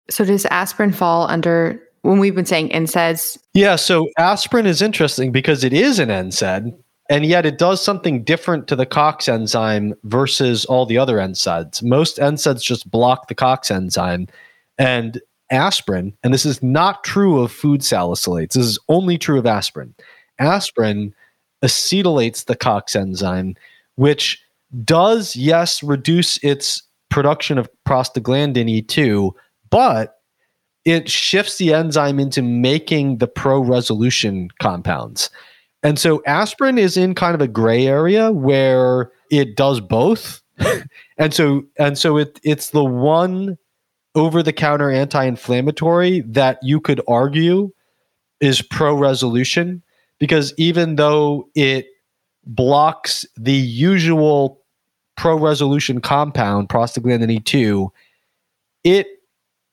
So 0.10 0.26
does 0.26 0.46
aspirin 0.48 0.92
fall 0.92 1.28
under 1.28 1.82
when 2.02 2.20
we've 2.20 2.36
been 2.36 2.46
saying 2.46 2.70
NSAIDs? 2.70 3.38
Yeah, 3.54 3.76
so 3.76 4.08
aspirin 4.18 4.66
is 4.66 4.82
interesting 4.82 5.32
because 5.32 5.64
it 5.64 5.74
is 5.74 6.00
an 6.00 6.10
NSAID, 6.10 6.78
and 7.12 7.26
yet 7.26 7.46
it 7.46 7.58
does 7.58 7.84
something 7.84 8.24
different 8.24 8.70
to 8.70 8.76
the 8.78 8.86
COX 8.86 9.28
enzyme 9.28 9.94
versus 10.06 10.64
all 10.64 10.86
the 10.86 10.98
other 10.98 11.18
NSAIDs. 11.18 11.84
Most 11.84 12.18
NSAIDs 12.18 12.64
just 12.64 12.90
block 12.90 13.28
the 13.28 13.36
COX 13.36 13.70
enzyme, 13.70 14.28
and 14.78 15.22
aspirin, 15.50 16.14
and 16.24 16.34
this 16.34 16.46
is 16.46 16.64
not 16.64 17.04
true 17.04 17.42
of 17.42 17.52
food 17.52 17.82
salicylates. 17.82 18.54
This 18.54 18.66
is 18.66 18.80
only 18.88 19.18
true 19.18 19.38
of 19.38 19.46
aspirin. 19.46 19.94
Aspirin 20.40 21.14
acetylates 21.62 22.46
the 22.46 22.56
COX 22.56 22.96
enzyme, 22.96 23.56
which 23.96 24.42
does 24.86 25.36
yes 25.36 25.84
reduce 25.84 26.42
its 26.46 26.82
production 27.10 27.58
of 27.58 27.70
prostaglandin 27.86 28.86
E2, 28.86 29.34
but 29.70 30.22
it 30.86 31.10
shifts 31.10 31.58
the 31.58 31.74
enzyme 31.74 32.22
into 32.22 32.42
making 32.42 33.18
the 33.18 33.28
pro 33.28 33.60
resolution 33.60 34.48
compounds. 34.62 35.30
And 35.84 35.98
so 35.98 36.22
aspirin 36.26 36.78
is 36.78 36.98
in 36.98 37.16
kind 37.16 37.36
of 37.36 37.42
a 37.42 37.48
gray 37.48 37.88
area 37.88 38.32
where 38.32 39.12
it 39.32 39.56
does 39.56 39.80
both. 39.80 40.42
and 41.18 41.34
so 41.34 41.64
and 41.78 41.98
so 41.98 42.18
it 42.18 42.40
it's 42.44 42.70
the 42.70 42.84
one 42.84 43.58
over 44.14 44.44
the 44.44 44.54
counter 44.54 44.92
anti-inflammatory 44.92 46.22
that 46.22 46.60
you 46.62 46.80
could 46.80 47.02
argue 47.08 47.72
is 48.42 48.62
pro 48.62 48.94
resolution 48.94 49.82
because 50.20 50.54
even 50.58 50.98
though 50.98 51.50
it 51.56 51.88
blocks 52.46 53.26
the 53.38 53.54
usual 53.54 54.62
pro 55.16 55.36
resolution 55.38 56.02
compound 56.02 56.70
prostaglandin 56.70 57.40
E2 57.40 57.90
it 58.84 59.08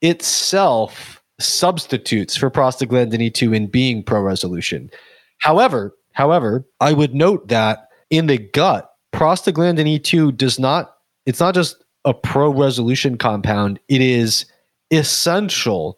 itself 0.00 1.22
substitutes 1.40 2.36
for 2.36 2.50
prostaglandin 2.50 3.30
E2 3.30 3.54
in 3.54 3.66
being 3.66 4.02
pro 4.02 4.20
resolution. 4.20 4.90
However, 5.38 5.94
However, 6.18 6.66
I 6.80 6.94
would 6.94 7.14
note 7.14 7.46
that 7.46 7.90
in 8.10 8.26
the 8.26 8.38
gut, 8.38 8.90
prostaglandin 9.12 10.00
E2 10.00 10.36
does 10.36 10.58
not, 10.58 10.96
it's 11.26 11.38
not 11.38 11.54
just 11.54 11.76
a 12.04 12.12
pro 12.12 12.52
resolution 12.52 13.16
compound, 13.16 13.78
it 13.86 14.00
is 14.00 14.46
essential 14.90 15.96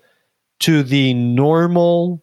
to 0.59 0.83
the 0.83 1.15
normal 1.15 2.23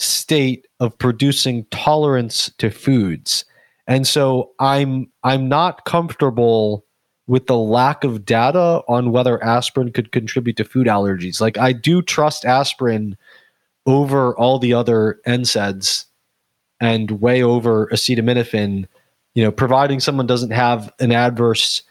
state 0.00 0.66
of 0.80 0.98
producing 0.98 1.66
tolerance 1.70 2.50
to 2.58 2.68
foods. 2.68 3.44
And 3.86 4.08
so 4.08 4.50
I'm 4.58 5.08
I'm 5.22 5.48
not 5.48 5.84
comfortable 5.84 6.84
with 7.28 7.46
the 7.46 7.58
lack 7.58 8.02
of 8.02 8.24
data 8.24 8.82
on 8.88 9.12
whether 9.12 9.40
aspirin 9.44 9.92
could 9.92 10.10
contribute 10.10 10.56
to 10.56 10.64
food 10.64 10.88
allergies. 10.88 11.40
Like 11.40 11.58
I 11.58 11.72
do 11.72 12.02
trust 12.02 12.44
aspirin 12.44 13.16
over 13.86 14.36
all 14.36 14.58
the 14.58 14.74
other 14.74 15.20
NSAIDs 15.28 16.06
and 16.80 17.20
way 17.20 17.42
over 17.42 17.86
acetaminophen, 17.88 18.86
you 19.34 19.44
know, 19.44 19.52
providing 19.52 20.00
someone 20.00 20.26
doesn't 20.26 20.50
have 20.50 20.92
an 20.98 21.12
adverse 21.12 21.82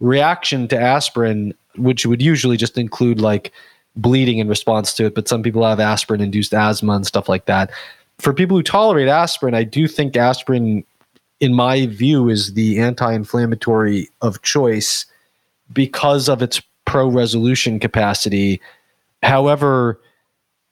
reaction 0.00 0.68
to 0.68 0.78
aspirin, 0.78 1.54
which 1.76 2.06
would 2.06 2.20
usually 2.20 2.56
just 2.56 2.76
include 2.76 3.20
like 3.20 3.52
bleeding 3.96 4.38
in 4.38 4.48
response 4.48 4.92
to 4.94 5.06
it, 5.06 5.14
but 5.14 5.28
some 5.28 5.42
people 5.42 5.64
have 5.64 5.80
aspirin 5.80 6.20
induced 6.20 6.52
asthma 6.52 6.94
and 6.94 7.06
stuff 7.06 7.28
like 7.28 7.46
that. 7.46 7.70
For 8.18 8.32
people 8.32 8.56
who 8.56 8.62
tolerate 8.62 9.08
aspirin, 9.08 9.54
I 9.54 9.64
do 9.64 9.88
think 9.88 10.16
aspirin, 10.16 10.84
in 11.40 11.54
my 11.54 11.86
view, 11.86 12.28
is 12.28 12.54
the 12.54 12.78
anti 12.78 13.12
inflammatory 13.12 14.08
of 14.20 14.42
choice 14.42 15.06
because 15.72 16.28
of 16.28 16.42
its 16.42 16.60
pro 16.84 17.08
resolution 17.08 17.80
capacity. 17.80 18.60
However, 19.22 20.00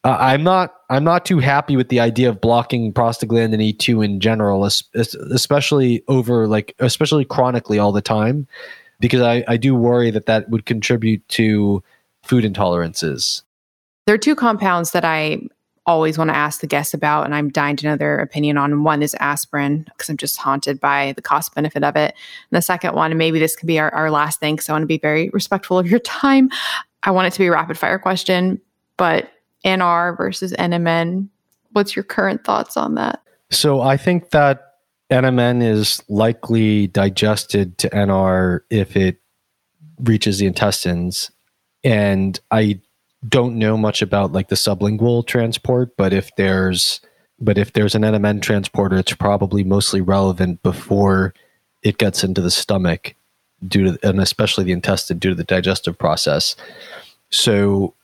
uh, 0.05 0.17
I'm 0.19 0.43
not 0.43 0.75
I'm 0.91 1.05
not 1.05 1.25
too 1.25 1.39
happy 1.39 1.77
with 1.77 1.89
the 1.89 2.01
idea 2.01 2.29
of 2.29 2.41
blocking 2.41 2.93
prostaglandin 2.93 3.75
E2 3.75 4.05
in 4.05 4.21
general, 4.21 4.65
especially 4.65 6.03
over 6.09 6.47
like 6.49 6.75
especially 6.81 7.25
chronically 7.25 7.79
all 7.79 7.93
the 7.93 8.03
time, 8.03 8.47
because 9.01 9.21
I, 9.21 9.45
I 9.47 9.57
do 9.57 9.75
worry 9.75 10.11
that 10.11 10.27
that 10.27 10.49
would 10.51 10.67
contribute 10.67 11.27
to 11.29 11.83
food 12.23 12.45
intolerances. 12.45 13.43
There 14.07 14.15
are 14.15 14.19
two 14.19 14.35
compounds 14.35 14.91
that 14.91 15.05
I 15.05 15.41
always 15.87 16.17
want 16.19 16.31
to 16.31 16.37
ask 16.37 16.61
the 16.61 16.67
guests 16.67 16.95
about, 16.95 17.25
and 17.25 17.35
I'm 17.35 17.49
dying 17.49 17.77
to 17.77 17.87
know 17.87 17.97
their 17.97 18.19
opinion 18.19 18.57
on. 18.57 18.85
One 18.85 19.03
is 19.03 19.17
aspirin, 19.21 19.85
because 19.85 20.09
I'm 20.09 20.17
just 20.17 20.37
haunted 20.37 20.81
by 20.81 21.13
the 21.15 21.23
cost 21.23 21.55
benefit 21.55 21.83
of 21.83 21.97
it. 21.97 22.15
And 22.51 22.57
the 22.57 22.63
second 22.63 22.95
one, 22.95 23.11
and 23.11 23.19
maybe 23.19 23.39
this 23.39 23.57
could 23.57 23.67
be 23.67 23.79
our, 23.79 23.93
our 23.95 24.11
last 24.11 24.41
thing, 24.41 24.55
because 24.55 24.69
I 24.69 24.73
want 24.73 24.83
to 24.83 24.87
be 24.87 24.99
very 24.99 25.29
respectful 25.33 25.79
of 25.79 25.91
your 25.91 26.01
time. 26.01 26.51
I 27.03 27.11
want 27.11 27.27
it 27.27 27.33
to 27.33 27.39
be 27.41 27.47
a 27.47 27.53
rapid 27.53 27.79
fire 27.79 27.99
question, 27.99 28.61
but 28.97 29.31
NR 29.65 30.17
versus 30.17 30.53
NMN. 30.59 31.29
What's 31.73 31.97
your 31.97 32.03
current 32.03 32.45
thoughts 32.45 32.77
on 32.77 32.95
that? 32.97 33.23
So 33.51 33.81
I 33.81 33.97
think 33.97 34.31
that 34.31 34.75
NMN 35.11 35.63
is 35.63 36.03
likely 36.09 36.87
digested 36.87 37.77
to 37.79 37.91
NR 37.91 38.61
if 38.71 38.97
it 38.97 39.19
reaches 40.01 40.39
the 40.39 40.47
intestines. 40.47 41.31
And 41.85 42.39
I 42.51 42.81
don't 43.29 43.59
know 43.59 43.77
much 43.77 44.03
about 44.03 44.33
like 44.33 44.49
the 44.49 44.57
sublingual 44.57 45.27
transport, 45.27 45.97
but 45.97 46.13
if 46.13 46.35
there's 46.37 47.01
but 47.39 47.59
if 47.59 47.73
there's 47.73 47.97
an 47.97 48.03
NMN 48.03 48.41
transporter, 48.41 48.97
it's 48.97 49.15
probably 49.15 49.65
mostly 49.65 50.01
relevant 50.01 50.63
before 50.63 51.35
it 51.83 51.99
gets 51.99 52.23
into 52.23 52.41
the 52.41 52.51
stomach 52.51 53.15
due 53.67 53.85
to 53.85 54.09
and 54.09 54.21
especially 54.21 54.65
the 54.65 54.73
intestine 54.73 55.19
due 55.19 55.31
to 55.31 55.35
the 55.35 55.45
digestive 55.45 55.99
process. 55.99 56.57
So 57.31 57.95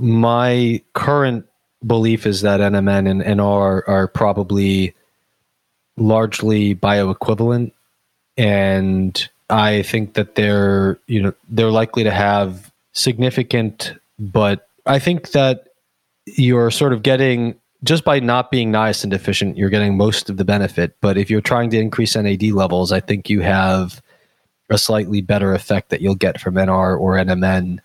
my 0.00 0.82
current 0.94 1.46
belief 1.86 2.26
is 2.26 2.42
that 2.42 2.60
NMN 2.60 3.10
and 3.10 3.22
NR 3.22 3.82
are 3.86 4.08
probably 4.08 4.94
largely 5.96 6.74
bioequivalent, 6.74 7.72
and 8.36 9.28
I 9.48 9.82
think 9.82 10.14
that 10.14 10.34
they're 10.34 10.98
you 11.06 11.22
know 11.22 11.34
they're 11.48 11.70
likely 11.70 12.04
to 12.04 12.10
have 12.10 12.72
significant, 12.92 13.94
but 14.18 14.68
I 14.86 14.98
think 14.98 15.32
that 15.32 15.68
you're 16.26 16.70
sort 16.70 16.92
of 16.92 17.02
getting 17.02 17.54
just 17.82 18.04
by 18.04 18.20
not 18.20 18.50
being 18.50 18.70
niacin 18.70 19.10
deficient, 19.10 19.56
you're 19.56 19.70
getting 19.70 19.96
most 19.96 20.28
of 20.28 20.36
the 20.36 20.44
benefit. 20.44 20.96
But 21.00 21.16
if 21.16 21.30
you're 21.30 21.40
trying 21.40 21.70
to 21.70 21.78
increase 21.78 22.14
NAD 22.14 22.42
levels, 22.52 22.92
I 22.92 23.00
think 23.00 23.30
you 23.30 23.40
have 23.40 24.02
a 24.68 24.78
slightly 24.78 25.22
better 25.22 25.54
effect 25.54 25.88
that 25.88 26.00
you'll 26.00 26.14
get 26.14 26.40
from 26.40 26.54
NR 26.54 26.98
or 26.98 27.14
NMN 27.16 27.80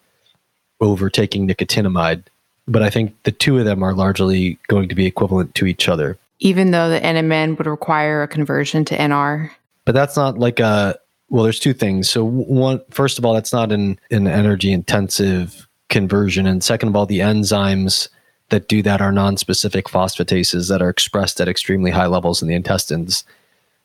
over 0.81 1.09
taking 1.09 1.47
nicotinamide. 1.47 2.23
But 2.67 2.81
I 2.81 2.89
think 2.89 3.15
the 3.23 3.31
two 3.31 3.59
of 3.59 3.65
them 3.65 3.83
are 3.83 3.93
largely 3.93 4.57
going 4.67 4.89
to 4.89 4.95
be 4.95 5.05
equivalent 5.05 5.55
to 5.55 5.65
each 5.65 5.87
other. 5.87 6.17
Even 6.39 6.71
though 6.71 6.89
the 6.89 6.99
NMN 6.99 7.57
would 7.57 7.67
require 7.67 8.23
a 8.23 8.27
conversion 8.27 8.83
to 8.85 8.97
NR. 8.97 9.51
But 9.85 9.93
that's 9.93 10.17
not 10.17 10.37
like 10.37 10.59
a 10.59 10.97
well, 11.29 11.43
there's 11.43 11.59
two 11.59 11.73
things. 11.73 12.09
So 12.09 12.23
one, 12.23 12.81
first 12.91 13.17
of 13.17 13.25
all, 13.25 13.33
that's 13.33 13.53
not 13.53 13.71
an, 13.71 13.99
an 14.11 14.27
energy 14.27 14.71
intensive 14.71 15.67
conversion. 15.89 16.45
And 16.45 16.63
second 16.63 16.89
of 16.89 16.95
all, 16.95 17.05
the 17.05 17.19
enzymes 17.19 18.09
that 18.49 18.67
do 18.67 18.81
that 18.83 19.01
are 19.01 19.11
non-specific 19.11 19.85
phosphatases 19.85 20.69
that 20.69 20.81
are 20.81 20.89
expressed 20.89 21.41
at 21.41 21.47
extremely 21.47 21.91
high 21.91 22.05
levels 22.05 22.41
in 22.41 22.47
the 22.47 22.53
intestines. 22.53 23.23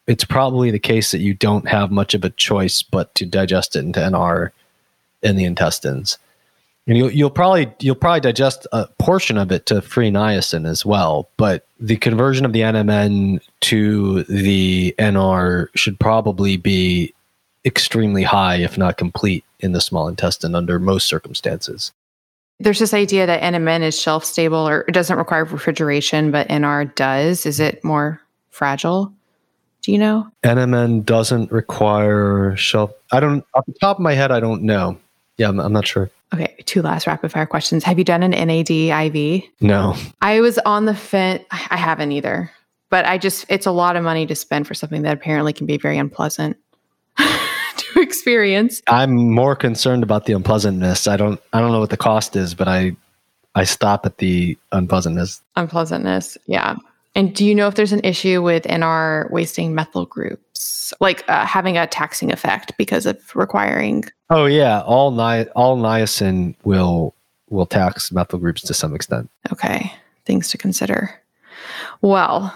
It's 0.07 0.25
probably 0.25 0.71
the 0.71 0.79
case 0.79 1.13
that 1.13 1.21
you 1.21 1.35
don't 1.35 1.69
have 1.69 1.91
much 1.91 2.15
of 2.15 2.25
a 2.25 2.31
choice 2.31 2.83
but 2.83 3.15
to 3.15 3.25
digest 3.25 3.75
it 3.75 3.85
into 3.85 4.01
NR 4.01 4.51
in 5.23 5.37
the 5.37 5.45
intestines. 5.45 6.19
And 6.91 6.99
you'll, 6.99 7.13
you'll 7.13 7.31
probably 7.31 7.73
you'll 7.79 7.95
probably 7.95 8.19
digest 8.19 8.67
a 8.73 8.89
portion 8.99 9.39
of 9.39 9.53
it 9.53 9.65
to 9.67 9.81
free 9.81 10.11
niacin 10.11 10.67
as 10.69 10.85
well, 10.85 11.29
but 11.37 11.65
the 11.79 11.97
conversion 11.97 12.45
of 12.45 12.53
the 12.53 12.63
NMN 12.63 13.41
to 13.61 14.25
the 14.25 14.93
NR 14.99 15.69
should 15.77 16.01
probably 16.01 16.57
be 16.57 17.15
extremely 17.65 18.25
high, 18.25 18.57
if 18.57 18.77
not 18.77 18.97
complete, 18.97 19.45
in 19.61 19.71
the 19.71 19.81
small 19.81 20.09
intestine 20.09 20.57
under 20.57 20.81
most 20.81 21.07
circumstances. 21.07 21.93
There's 22.59 22.81
this 22.81 22.93
idea 22.93 23.25
that 23.25 23.41
NMN 23.41 23.83
is 23.83 23.97
shelf 23.97 24.25
stable 24.25 24.69
or 24.69 24.81
it 24.89 24.93
doesn't 24.93 25.17
require 25.17 25.45
refrigeration, 25.45 26.33
but 26.33 26.49
NR 26.49 26.93
does. 26.97 27.47
Is 27.47 27.61
it 27.61 27.85
more 27.85 28.21
fragile? 28.51 29.13
Do 29.83 29.93
you 29.93 29.99
know? 29.99 30.29
NMN 30.43 31.05
doesn't 31.05 31.53
require 31.53 32.57
shelf. 32.57 32.91
I 33.13 33.21
don't, 33.21 33.45
off 33.55 33.65
the 33.67 33.75
top 33.75 33.99
of 33.99 34.03
my 34.03 34.15
head, 34.15 34.33
I 34.33 34.41
don't 34.41 34.63
know. 34.63 34.99
Yeah, 35.37 35.51
I'm, 35.51 35.61
I'm 35.61 35.73
not 35.73 35.87
sure. 35.87 36.11
Okay, 36.33 36.57
two 36.65 36.81
last 36.83 37.07
rapid 37.07 37.33
fire 37.33 37.47
questions. 37.47 37.83
Have 37.85 37.99
you 37.99 38.05
done 38.05 38.23
an 38.23 38.31
NAD 38.31 38.71
IV? 38.71 39.43
No. 39.61 39.97
I 40.21 40.41
was 40.41 40.59
on 40.59 40.85
the 40.85 40.95
fence. 40.95 41.43
I 41.51 41.77
haven't 41.77 42.13
either, 42.13 42.51
but 42.89 43.05
I 43.05 43.19
just, 43.19 43.47
it's 43.49 43.67
a 43.67 43.73
lot 43.73 43.97
of 43.97 44.05
money 44.05 44.27
to 44.27 44.35
spend 44.35 44.69
for 44.69 44.75
something 44.75 45.03
that 45.03 45.15
apparently 45.15 45.53
can 45.53 45.67
be 45.67 45.77
very 45.77 45.99
unpleasant 45.99 46.57
to 47.19 48.01
experience. 48.01 48.81
I'm 48.87 49.33
more 49.33 49.57
concerned 49.57 50.05
about 50.05 50.27
the 50.27 50.33
unpleasantness. 50.35 51.09
I 51.09 51.17
don't, 51.17 51.41
I 51.53 51.61
don't 51.61 51.73
know 51.73 51.81
what 51.81 51.91
the 51.91 51.97
cost 51.97 52.37
is, 52.37 52.55
but 52.55 52.69
I, 52.69 52.95
I 53.57 53.65
stop 53.65 54.07
at 54.07 54.19
the 54.19 54.57
unpleasantness. 54.71 55.43
Unpleasantness. 55.57 56.39
Yeah. 56.47 56.77
And 57.17 57.35
do 57.35 57.45
you 57.45 57.57
know 57.57 57.67
if 57.67 57.75
there's 57.75 57.93
an 57.93 58.05
issue 58.05 58.41
with 58.41 58.63
NR 58.65 59.29
wasting 59.33 59.75
methyl 59.75 60.07
groups, 60.61 60.93
like 61.01 61.25
uh, 61.29 61.47
having 61.47 61.77
a 61.77 61.87
taxing 61.87 62.33
effect 62.33 62.73
because 62.77 63.07
of 63.07 63.19
requiring? 63.35 64.05
Oh 64.29 64.47
yeah, 64.47 64.83
all 64.83 65.11
ni- 65.11 65.51
all 65.55 65.77
niacin 65.77 66.55
will 66.65 67.15
will 67.49 67.67
tax 67.67 68.13
methyl 68.13 68.39
groups 68.39 68.63
to 68.63 68.75
some 68.75 68.95
extent. 68.95 69.31
Okay, 69.53 69.93
things 70.25 70.51
to 70.51 70.59
consider. 70.59 71.11
Well, 72.01 72.55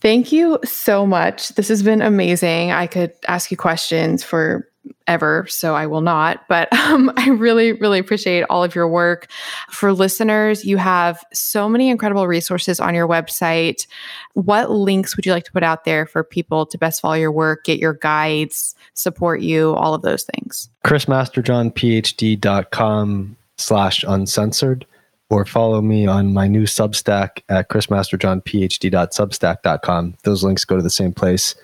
thank 0.00 0.32
you 0.32 0.58
so 0.64 1.06
much. 1.06 1.50
This 1.50 1.68
has 1.68 1.82
been 1.82 2.00
amazing. 2.00 2.70
I 2.70 2.86
could 2.86 3.12
ask 3.26 3.50
you 3.50 3.56
questions 3.56 4.24
for 4.24 4.68
ever, 5.06 5.46
so 5.48 5.74
I 5.74 5.86
will 5.86 6.00
not. 6.00 6.46
But 6.48 6.72
um, 6.72 7.12
I 7.16 7.28
really, 7.30 7.72
really 7.72 7.98
appreciate 7.98 8.44
all 8.50 8.64
of 8.64 8.74
your 8.74 8.88
work. 8.88 9.30
For 9.70 9.92
listeners, 9.92 10.64
you 10.64 10.76
have 10.76 11.22
so 11.32 11.68
many 11.68 11.90
incredible 11.90 12.26
resources 12.26 12.80
on 12.80 12.94
your 12.94 13.08
website. 13.08 13.86
What 14.34 14.70
links 14.70 15.16
would 15.16 15.26
you 15.26 15.32
like 15.32 15.44
to 15.44 15.52
put 15.52 15.62
out 15.62 15.84
there 15.84 16.06
for 16.06 16.24
people 16.24 16.66
to 16.66 16.78
best 16.78 17.00
follow 17.00 17.14
your 17.14 17.32
work, 17.32 17.64
get 17.64 17.78
your 17.78 17.94
guides, 17.94 18.74
support 18.94 19.40
you, 19.40 19.74
all 19.74 19.94
of 19.94 20.02
those 20.02 20.24
things? 20.24 20.68
chrismasterjohnphd.com 20.84 23.36
slash 23.56 24.04
uncensored 24.06 24.86
or 25.30 25.44
follow 25.44 25.82
me 25.82 26.06
on 26.06 26.32
my 26.32 26.48
new 26.48 26.62
Substack 26.62 27.42
at 27.48 27.68
chrismasterjohnphd.substack.com. 27.68 30.14
Those 30.22 30.42
links 30.42 30.64
go 30.64 30.76
to 30.76 30.82
the 30.82 30.88
same 30.88 31.12
place. 31.12 31.54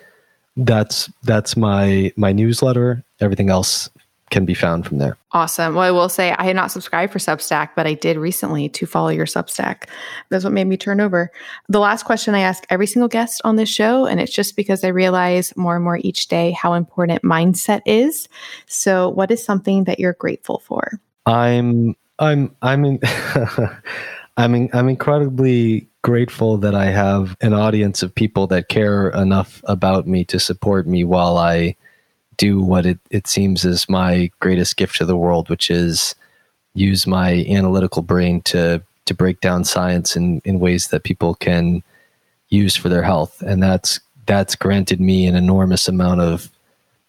That's 0.56 1.10
that's 1.22 1.56
my 1.56 2.12
my 2.16 2.32
newsletter. 2.32 3.04
Everything 3.20 3.50
else 3.50 3.90
can 4.30 4.44
be 4.44 4.54
found 4.54 4.86
from 4.86 4.98
there. 4.98 5.16
Awesome. 5.32 5.74
Well, 5.74 5.84
I 5.84 5.90
will 5.90 6.08
say 6.08 6.32
I 6.32 6.44
had 6.44 6.56
not 6.56 6.72
subscribed 6.72 7.12
for 7.12 7.18
Substack, 7.18 7.70
but 7.76 7.86
I 7.86 7.94
did 7.94 8.16
recently 8.16 8.68
to 8.70 8.86
follow 8.86 9.10
your 9.10 9.26
Substack. 9.26 9.84
That's 10.28 10.44
what 10.44 10.52
made 10.52 10.64
me 10.64 10.76
turn 10.76 11.00
over. 11.00 11.30
The 11.68 11.78
last 11.78 12.04
question 12.04 12.34
I 12.34 12.40
ask 12.40 12.64
every 12.70 12.86
single 12.86 13.08
guest 13.08 13.40
on 13.44 13.56
this 13.56 13.68
show, 13.68 14.06
and 14.06 14.20
it's 14.20 14.32
just 14.32 14.56
because 14.56 14.82
I 14.82 14.88
realize 14.88 15.56
more 15.56 15.76
and 15.76 15.84
more 15.84 15.98
each 16.02 16.28
day 16.28 16.50
how 16.50 16.74
important 16.74 17.22
mindset 17.22 17.82
is. 17.86 18.28
So, 18.66 19.08
what 19.08 19.30
is 19.30 19.44
something 19.44 19.84
that 19.84 20.00
you're 20.00 20.14
grateful 20.14 20.60
for? 20.60 21.00
I'm 21.26 21.94
I'm 22.18 22.54
I'm 22.62 22.84
in, 22.84 23.00
I'm 24.36 24.54
in, 24.54 24.70
I'm 24.72 24.88
incredibly 24.88 25.88
grateful 26.04 26.58
that 26.58 26.74
I 26.74 26.90
have 26.90 27.34
an 27.40 27.54
audience 27.54 28.02
of 28.02 28.14
people 28.14 28.46
that 28.48 28.68
care 28.68 29.08
enough 29.08 29.62
about 29.64 30.06
me 30.06 30.22
to 30.26 30.38
support 30.38 30.86
me 30.86 31.02
while 31.02 31.38
I 31.38 31.76
do 32.36 32.60
what 32.60 32.84
it, 32.84 32.98
it 33.10 33.26
seems 33.26 33.64
is 33.64 33.88
my 33.88 34.30
greatest 34.38 34.76
gift 34.76 34.96
to 34.96 35.06
the 35.06 35.16
world, 35.16 35.48
which 35.48 35.70
is 35.70 36.14
use 36.74 37.06
my 37.06 37.46
analytical 37.48 38.02
brain 38.02 38.42
to 38.42 38.82
to 39.06 39.14
break 39.14 39.40
down 39.40 39.64
science 39.64 40.14
in, 40.14 40.42
in 40.44 40.60
ways 40.60 40.88
that 40.88 41.04
people 41.04 41.34
can 41.36 41.82
use 42.48 42.76
for 42.76 42.90
their 42.90 43.02
health. 43.02 43.40
And 43.40 43.62
that's 43.62 43.98
that's 44.26 44.54
granted 44.56 45.00
me 45.00 45.26
an 45.26 45.36
enormous 45.36 45.88
amount 45.88 46.20
of 46.20 46.50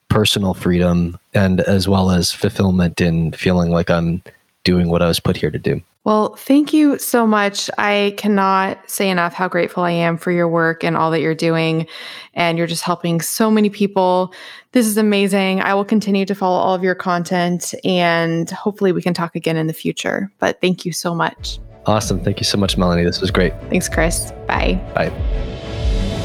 personal 0.08 0.54
freedom 0.54 1.20
and 1.34 1.60
as 1.60 1.86
well 1.86 2.12
as 2.12 2.32
fulfillment 2.32 3.02
in 3.02 3.34
feeling 3.34 3.72
like 3.72 3.90
I'm 3.90 4.24
doing 4.64 4.88
what 4.88 5.02
I 5.02 5.08
was 5.08 5.20
put 5.20 5.36
here 5.36 5.52
to 5.52 5.60
do. 5.60 5.82
Well, 6.06 6.36
thank 6.36 6.72
you 6.72 7.00
so 7.00 7.26
much. 7.26 7.68
I 7.80 8.14
cannot 8.16 8.90
say 8.90 9.10
enough 9.10 9.34
how 9.34 9.48
grateful 9.48 9.84
I 9.84 9.90
am 9.90 10.18
for 10.18 10.32
your 10.32 10.48
work 10.48 10.84
and 10.84 10.96
all 10.96 11.10
that 11.12 11.20
you're 11.20 11.34
doing. 11.34 11.88
And 12.36 12.60
you're 12.60 12.68
just 12.68 12.84
helping 12.84 13.22
so 13.22 13.50
many 13.50 13.72
people. 13.72 14.32
This 14.72 14.86
is 14.86 14.98
amazing. 14.98 15.62
I 15.62 15.74
will 15.74 15.84
continue 15.84 16.26
to 16.26 16.36
follow 16.36 16.60
all 16.60 16.76
of 16.76 16.84
your 16.84 16.94
content 16.94 17.74
and 17.84 18.50
hopefully 18.52 18.92
we 18.92 19.02
can 19.02 19.16
talk 19.16 19.36
again 19.36 19.58
in 19.58 19.66
the 19.66 19.74
future. 19.74 20.32
But 20.38 20.62
thank 20.62 20.86
you 20.86 20.94
so 20.94 21.16
much. 21.16 21.60
Awesome. 21.88 22.20
Thank 22.24 22.40
you 22.40 22.46
so 22.46 22.60
much, 22.60 22.78
Melanie. 22.78 23.04
This 23.04 23.20
was 23.20 23.32
great. 23.32 23.54
Thanks, 23.70 23.90
Chris. 23.90 24.32
Bye. 24.48 24.76
Bye. 24.94 25.10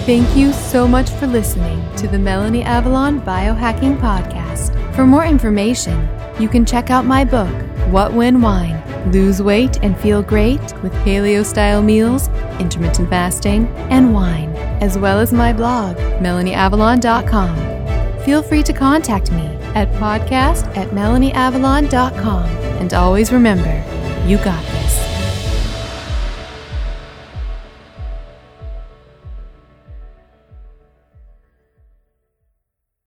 Thank 0.05 0.37
you 0.37 0.53
so 0.53 0.87
much 0.89 1.09
for 1.09 1.27
listening 1.27 1.83
to 1.97 2.09
the 2.09 2.19
Melanie 2.19 2.63
Avalon 2.65 3.21
Biohacking 3.23 3.99
Podcast. 3.99 4.95
For 4.95 5.07
more 5.07 5.25
information, 5.25 6.09
you 6.41 6.49
can 6.49 6.65
check 6.65 6.91
out 6.91 7.05
my 7.05 7.25
book, 7.25 7.53
What 7.91 8.13
When 8.13 8.41
Wine 8.41 8.81
Lose 9.11 9.43
Weight 9.43 9.83
and 9.83 9.99
Feel 9.99 10.23
Great 10.23 10.61
with 10.83 10.93
Paleo 11.05 11.45
Style 11.45 11.83
Meals, 11.83 12.29
Intermittent 12.59 13.09
Fasting, 13.09 13.67
and 13.91 14.13
Wine, 14.13 14.51
as 14.81 14.99
well 14.99 15.19
as 15.19 15.33
my 15.33 15.53
blog, 15.53 15.97
MelanieAvalon.com. 15.97 18.25
Feel 18.25 18.43
free 18.43 18.63
to 18.63 18.73
contact 18.73 19.33
me 19.33 19.47
at 19.75 19.89
podcast 19.95 20.77
at 20.77 20.91
MelanieAvalon.com. 20.91 22.45
And 22.45 22.95
always 22.95 23.33
remember, 23.33 23.85
you 24.27 24.37
got 24.39 24.63
this. 24.65 25.10